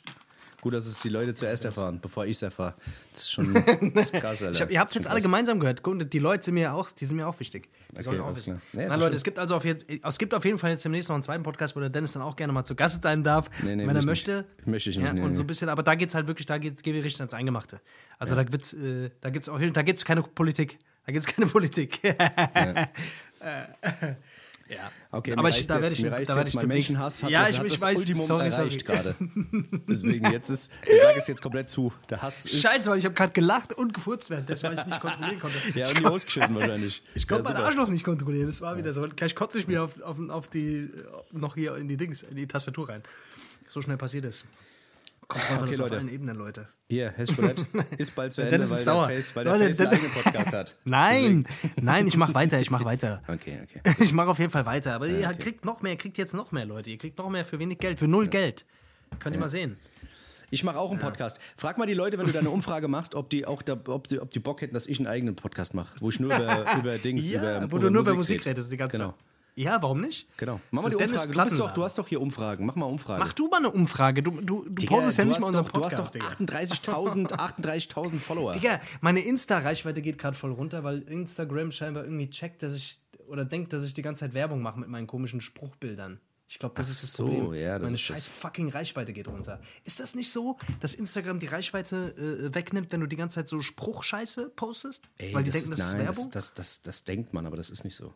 Gut, 0.63 0.75
dass 0.75 0.87
es 0.87 1.01
die 1.03 1.09
Leute 1.09 1.35
zuerst 1.35 1.65
erfahren, 1.65 1.99
bevor 2.01 2.25
ich 2.25 2.37
es 2.37 2.43
erfahre. 2.43 2.75
Das 3.13 3.23
ist 3.23 3.33
schon 3.33 3.53
das 3.95 4.05
ist 4.05 4.13
krass, 4.13 4.43
Alter. 4.43 4.53
Ich 4.53 4.63
hab, 4.63 4.71
ihr 4.71 4.79
habt 4.79 4.93
es 4.93 4.95
jetzt 4.95 5.09
alle 5.09 5.21
gemeinsam 5.21 5.59
gehört. 5.59 5.83
Die 6.13 6.19
Leute 6.21 6.45
sind 6.45 6.55
mir 6.55 6.73
auch, 6.73 6.93
die 6.93 7.05
sind 7.05 7.17
mir 7.17 7.27
auch 7.27 7.41
wichtig. 7.41 7.69
Die 7.91 8.01
sollen 8.01 8.21
auch 8.21 8.27
alles 8.27 8.39
wissen. 8.39 8.61
klar. 8.61 8.63
Nee, 8.73 8.83
ist 8.85 8.89
Na 8.91 8.95
doch 8.95 9.01
Leute, 9.01 9.11
schön. 9.11 9.17
es 9.17 9.25
gibt 9.25 9.39
also 9.41 9.57
auf 9.57 9.65
jeden, 9.65 10.01
es 10.05 10.19
gibt 10.19 10.33
auf 10.35 10.45
jeden 10.45 10.59
Fall 10.59 10.71
jetzt 10.71 10.85
demnächst 10.85 11.09
noch 11.09 11.15
einen 11.17 11.25
zweiten 11.25 11.43
Podcast, 11.43 11.75
wo 11.75 11.81
der 11.81 11.91
Dennis 11.91 12.13
dann 12.13 12.23
auch 12.23 12.37
gerne 12.37 12.53
mal 12.53 12.63
zu 12.63 12.77
Gast 12.77 13.03
sein 13.03 13.25
darf, 13.25 13.51
Nee, 13.65 13.75
nee, 13.75 13.89
wenn 13.89 13.97
er 13.97 14.05
möchte. 14.05 14.45
nicht. 14.59 14.67
Möchte 14.69 14.91
ich 14.91 14.99
nicht, 14.99 15.13
Ja, 15.13 15.25
und 15.25 15.35
so 15.35 15.43
ein 15.43 15.49
bisschen, 15.49 15.69
aber 15.69 15.83
da 15.83 15.97
geht's 15.97 16.15
halt 16.15 16.29
wirklich, 16.29 16.47
da 16.47 16.59
gehen 16.59 16.77
wir 16.81 17.03
richtig 17.03 17.21
ans 17.21 17.35
Eingemachte. 17.35 17.81
Also 18.21 18.37
da 18.37 18.43
äh, 18.43 19.11
da 19.21 19.31
gibt's 19.31 19.49
auf 19.49 19.61
jeden, 19.61 19.73
da 19.73 19.83
gibt's 19.83 20.05
keine 20.05 20.23
Politik. 20.23 20.79
Da 21.07 21.13
gibt's 21.13 21.27
keine 21.27 21.49
Politik. 21.49 21.99
ja. 24.73 24.93
Okay, 25.11 25.35
aber 25.37 25.49
ich, 25.49 25.67
da 25.67 25.81
werde 25.81 25.95
ich, 25.95 26.03
mir 26.03 26.13
reicht's 26.13 26.35
da 26.35 26.41
jetzt. 26.41 26.49
ich 26.49 26.55
Mein 26.55 26.63
demnächst- 26.69 26.91
Menschenhass 26.91 27.23
hat 27.23 27.31
ja, 27.31 27.41
das, 27.41 27.51
ich, 27.51 27.59
hat 27.59 27.67
ich 27.67 27.73
das 27.73 27.81
weiß, 27.81 27.99
Ultimum 27.99 28.27
sorry, 28.27 28.49
erreicht 28.49 28.87
sorry. 28.87 28.99
gerade. 29.03 29.15
Deswegen, 29.89 30.33
jetzt 30.33 30.49
ist, 30.49 30.73
ich 30.91 31.03
sage 31.03 31.19
es 31.19 31.27
jetzt 31.29 31.43
komplett 31.43 31.69
zu. 31.69 31.93
Der 32.09 32.23
Hass 32.23 32.47
ist... 32.47 32.61
Scheiße, 32.63 32.91
weil 32.91 32.99
ich 32.99 33.05
habe 33.05 33.15
gerade 33.15 33.33
gelacht 33.33 33.73
und 33.75 33.93
gefurzt 33.95 34.31
werden, 34.31 34.47
das 34.47 34.63
weil 34.63 34.75
ich 34.75 34.87
nicht 34.87 35.01
kontrollieren 35.01 35.39
konnte. 35.39 35.59
Ja, 35.75 35.85
ich 35.85 35.95
und 35.95 36.01
die 36.01 36.07
ausgeschissen 36.07 36.55
wahrscheinlich. 36.55 37.03
Ich 37.15 37.29
konnte 37.29 37.45
ja, 37.45 37.55
meinen 37.55 37.67
super. 37.67 37.69
Arschloch 37.69 37.89
nicht 37.93 38.05
kontrollieren, 38.05 38.47
das 38.47 38.61
war 38.61 38.77
wieder 38.77 38.93
so. 38.93 39.07
Gleich 39.15 39.35
kotze 39.35 39.59
ich 39.59 39.67
mir 39.69 39.83
auf, 39.83 40.01
auf, 40.03 40.19
auf 40.29 40.49
die, 40.49 40.91
noch 41.33 41.55
hier 41.55 41.77
in 41.77 41.89
die 41.89 41.97
Dings, 41.97 42.23
in 42.23 42.37
die 42.37 42.47
Tastatur 42.47 42.89
rein. 42.89 43.03
So 43.69 43.81
schnell 43.83 43.97
passiert 43.97 44.25
es. 44.25 44.45
Kontrolle 45.33 45.61
Okay, 45.63 45.71
das 45.71 45.81
auf 45.81 45.87
Leute. 45.91 45.97
allen 46.01 46.09
Ebenen, 46.13 46.37
Leute. 46.37 46.69
Hier, 46.89 47.11
Hess 47.11 47.37
Roulette 47.39 47.67
ist 47.99 48.15
bald 48.15 48.33
zu 48.33 48.43
Ende, 48.43 48.53
weil 48.53 48.61
ist 48.63 48.71
der 48.71 48.79
sauer. 48.79 49.07
Face, 49.07 49.35
weil 49.37 49.45
der 49.45 49.53
Leute, 49.55 49.65
Face 49.67 49.81
einen 49.81 49.93
eigenen 49.93 50.13
Podcast 50.13 50.53
hat. 50.53 50.77
Nein, 50.85 51.47
nein, 51.81 52.07
ich 52.07 52.17
mach 52.17 52.35
weiter, 52.35 52.61
ich 52.61 52.71
mach 52.71 52.85
weiter. 52.85 53.23
Okay, 53.29 53.59
okay. 53.63 53.81
Ich 54.03 54.13
mache 54.13 54.29
auf 54.31 54.39
jeden 54.39 54.51
Fall 54.51 54.67
weiter. 54.67 54.95
Aber 54.95 55.07
ihr 55.07 55.29
kriegt 55.35 55.65
noch 55.65 55.83
mehr, 55.83 55.93
ihr 55.93 55.99
kriegt 55.99 56.19
jetzt 56.19 56.35
noch 56.35 56.53
mehr, 56.53 56.65
Leute. 56.67 56.91
Ihr 56.91 56.99
kriegt 56.99 57.19
noch 57.19 57.29
mehr 57.31 57.45
für 57.45 57.59
wenig 57.59 57.79
Geld, 57.79 57.99
für 57.99 58.09
null 58.09 58.29
Geld. 58.29 58.65
Könnt 59.19 59.35
ihr 59.35 59.41
mal 59.41 59.49
sehen. 59.49 59.77
Ich 60.51 60.65
mache 60.65 60.79
auch 60.79 60.91
einen 60.91 61.01
Podcast. 61.01 61.41
Frag 61.57 61.79
mal 61.79 61.87
die 61.87 61.95
Leute, 61.95 62.19
wenn 62.19 62.27
du 62.27 62.33
da 62.33 62.41
eine 62.41 62.51
Umfrage 62.51 62.87
machst, 62.87 63.15
ob 63.15 63.31
die 63.31 63.47
auch 63.47 63.63
da, 63.63 63.81
ob, 63.87 64.07
die, 64.09 64.21
ob 64.21 64.31
die 64.31 64.39
Bock 64.39 64.61
hätten, 64.61 64.75
dass 64.75 64.87
ich 64.87 64.99
einen 64.99 65.07
eigenen 65.07 65.35
Podcast 65.35 65.73
mache, 65.73 65.95
wo 66.01 66.11
ich 66.11 66.21
nur 66.21 66.35
über, 66.35 66.67
über 66.79 66.99
Dings, 66.99 67.31
Ja, 67.31 67.41
über 67.59 67.73
wo 67.73 67.77
über 67.77 67.87
du 67.87 67.91
nur 67.91 68.03
über 68.03 68.15
Musik 68.15 68.41
rede. 68.41 68.51
redest 68.51 68.71
die 68.71 68.77
ganze 68.77 68.99
Genau. 68.99 69.11
Zeit. 69.13 69.21
Ja, 69.55 69.83
warum 69.83 70.01
nicht? 70.01 70.27
Genau. 70.39 70.61
Mach 70.71 70.83
So 70.83 70.89
mal 70.89 70.95
die 70.95 70.99
Dennis 70.99 71.27
Umfrage. 71.27 71.51
Du, 71.51 71.57
doch, 71.57 71.73
du 71.73 71.85
hast 71.85 71.99
doch 71.99 72.09
hier 72.09 72.21
Umfragen. 72.21 72.65
Mach 72.65 72.75
mal 72.75 72.87
Umfragen. 72.87 73.23
Mach 73.23 73.33
du 73.35 73.49
mal 73.49 73.59
eine 73.59 73.71
Umfrage. 73.71 74.23
Du, 74.23 74.41
du, 74.41 74.65
du 74.65 74.71
Digga, 74.71 74.95
postest 74.95 75.19
ja 75.19 75.25
nicht 75.25 75.41
mal 75.41 75.49
unseren 75.49 75.65
doch, 75.65 75.73
Podcast, 75.73 76.15
Du 76.15 76.23
hast 76.23 76.39
doch 76.39 76.47
38.000 76.47 77.29
38.000 77.29 78.19
Follower. 78.19 78.53
Digga, 78.55 78.81
meine 79.03 79.21
Insta-Reichweite 79.21 80.01
geht 80.01 80.19
gerade 80.19 80.37
voll 80.37 80.53
runter, 80.53 80.85
weil 80.85 81.03
Instagram 81.03 81.71
scheinbar 81.71 82.05
irgendwie 82.05 82.31
checkt, 82.31 82.63
dass 82.63 82.73
ich 82.73 82.99
oder 83.29 83.45
denkt, 83.45 83.73
dass 83.73 83.83
ich 83.85 83.95
die 83.95 84.03
ganze 84.03 84.21
Zeit 84.21 84.35
Werbung 84.35 84.63
mache 84.63 84.79
mit 84.81 84.89
meinen 84.89 85.07
komischen 85.07 85.41
Spruchbildern. 85.41 86.21
Ich 86.49 86.59
glaube, 86.59 86.75
das 86.75 86.91
ist 86.91 87.03
das 87.03 87.13
so, 87.15 87.29
Problem. 87.29 87.55
ja, 87.55 87.79
das 87.79 87.85
meine 87.85 87.95
ist 87.95 88.01
scheiß 88.03 88.17
das. 88.17 88.27
fucking 88.27 88.69
Reichweite 88.69 89.15
geht 89.15 89.27
runter. 89.27 89.59
Ist 89.85 90.01
das 90.01 90.15
nicht 90.15 90.31
so, 90.31 90.59
dass 90.81 90.95
Instagram 90.95 91.39
die 91.39 91.47
Reichweite 91.47 92.15
äh, 92.51 92.55
wegnimmt, 92.55 92.93
wenn 92.93 93.01
du 93.01 93.07
die 93.07 93.17
ganze 93.17 93.37
Zeit 93.37 93.49
so 93.49 93.63
Spruchscheiße 93.63 94.51
postest? 94.51 95.09
Ey, 95.17 95.33
weil 95.33 95.45
die 95.45 95.51
das 95.51 95.61
denken, 95.61 95.73
ist, 95.73 95.79
das 95.79 95.87
ist 95.89 95.93
nein, 95.95 96.05
Werbung? 96.05 96.31
Das, 96.31 96.53
das, 96.53 96.55
das, 96.55 96.83
das 96.83 97.05
denkt 97.05 97.33
man, 97.33 97.47
aber 97.47 97.57
das 97.57 97.71
ist 97.71 97.85
nicht 97.85 97.97
so. 97.97 98.13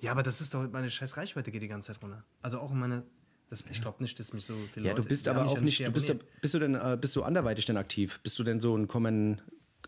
Ja, 0.00 0.12
aber 0.12 0.22
das 0.22 0.40
ist 0.40 0.54
doch, 0.54 0.68
meine 0.70 0.90
scheiß 0.90 1.16
Reichweite 1.16 1.50
geht 1.50 1.62
die 1.62 1.68
ganze 1.68 1.92
Zeit 1.92 2.02
runter. 2.02 2.24
Also 2.42 2.58
auch 2.60 2.70
meine, 2.72 3.04
das, 3.48 3.64
ich 3.70 3.80
glaube 3.80 4.02
nicht, 4.02 4.18
dass 4.18 4.32
mich 4.32 4.44
so 4.44 4.54
viele 4.72 4.86
Ja, 4.86 4.92
Leute... 4.92 5.02
du 5.02 5.08
bist 5.08 5.28
aber 5.28 5.46
auch 5.46 5.60
nicht, 5.60 5.86
du 5.86 5.90
bist, 5.92 6.08
da- 6.08 6.14
bist 6.40 6.54
du 6.54 6.58
denn, 6.58 6.74
äh, 6.74 6.96
bist 7.00 7.14
du 7.16 7.22
anderweitig 7.22 7.66
denn 7.66 7.76
aktiv? 7.76 8.20
Bist 8.22 8.38
du 8.38 8.44
denn 8.44 8.60
so 8.60 8.76
ein 8.76 8.88
Kommen, 8.88 9.40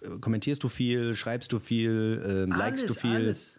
äh, 0.03 0.19
kommentierst 0.21 0.63
du 0.63 0.69
viel, 0.69 1.15
schreibst 1.15 1.53
du 1.53 1.59
viel, 1.59 2.23
ähm, 2.51 2.51
likest 2.57 2.89
du 2.91 2.95
viel? 2.95 3.15
Alles, 3.15 3.59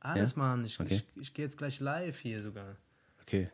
alles 0.00 0.32
Ja? 0.32 0.38
Mann. 0.38 0.64
Ich, 0.64 0.78
Okay. 0.80 1.02
ich, 1.16 1.22
ich 1.22 1.34
gehe 1.34 1.44
jetzt 1.44 1.58
gleich 1.58 1.80
live 1.80 2.18
hier 2.18 2.42
sogar. 2.42 2.76
Okay. 3.22 3.50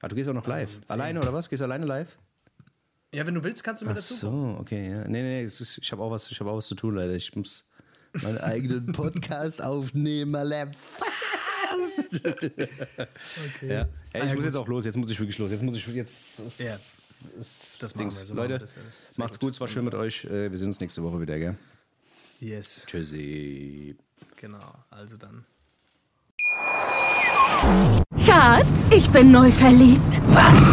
Ah, 0.00 0.08
du 0.08 0.14
gehst 0.16 0.28
auch 0.28 0.34
noch 0.34 0.46
live. 0.46 0.70
zehn. 0.72 0.90
Alleine 0.90 1.20
oder 1.20 1.32
was? 1.32 1.48
Gehst 1.50 1.60
du 1.60 1.64
alleine 1.64 1.84
live? 1.86 2.16
Ja, 3.12 3.26
wenn 3.26 3.34
du 3.34 3.42
willst, 3.44 3.62
kannst 3.64 3.82
du 3.82 3.86
mir 3.86 3.92
Ach 3.92 3.96
dazu. 3.96 4.14
so, 4.14 4.56
okay, 4.60 4.90
ja. 4.90 5.08
Nee, 5.08 5.22
nee, 5.22 5.42
ist, 5.44 5.78
ich 5.78 5.92
habe 5.92 6.02
auch, 6.02 6.10
was- 6.10 6.30
ich 6.30 6.38
hab 6.40 6.46
auch 6.46 6.56
was 6.56 6.66
zu 6.66 6.74
tun, 6.74 6.94
leider. 6.96 7.12
Ich 7.14 7.34
muss 7.34 7.64
meinen 8.22 8.38
eigenen 8.38 8.86
Podcast 8.92 9.62
aufnehmen, 9.62 10.34
Alter. 10.34 10.70
Okay. 12.24 13.68
Ja. 13.68 13.82
Ah, 13.82 14.18
Ja, 14.18 14.24
ich 14.24 14.30
ja, 14.30 14.34
muss 14.34 14.44
jetzt 14.44 14.56
auch 14.56 14.68
los, 14.68 14.84
jetzt 14.84 14.96
muss 14.96 15.10
ich 15.10 15.18
wirklich 15.18 15.38
los. 15.38 15.50
Jetzt 15.50 15.62
muss 15.62 15.76
ich 15.76 15.86
jetzt. 15.88 16.38
es- 16.40 16.58
Ja. 16.58 16.74
es- 17.38 17.76
Das 17.78 17.94
machen 17.94 18.04
Dings. 18.04 18.18
wir, 18.18 18.26
so 18.26 18.34
machen 18.34 18.50
Leute, 18.50 18.54
wir 18.54 18.82
das, 18.84 19.18
macht's 19.18 19.38
gut. 19.38 19.48
gut, 19.48 19.54
es 19.54 19.60
war 19.60 19.68
schön 19.68 19.84
mit 19.84 19.94
euch. 19.94 20.24
Äh, 20.24 20.50
Wir 20.50 20.56
sehen 20.58 20.68
uns 20.68 20.80
nächste 20.80 21.02
Woche 21.02 21.20
wieder, 21.20 21.38
gell? 21.38 21.56
Yes, 22.40 22.82
Tschüssi. 22.86 23.96
genau. 24.36 24.74
Also 24.90 25.16
dann. 25.16 25.44
Schatz, 28.24 28.90
ich 28.90 29.08
bin 29.10 29.30
neu 29.32 29.50
verliebt. 29.50 30.20
Was? 30.28 30.72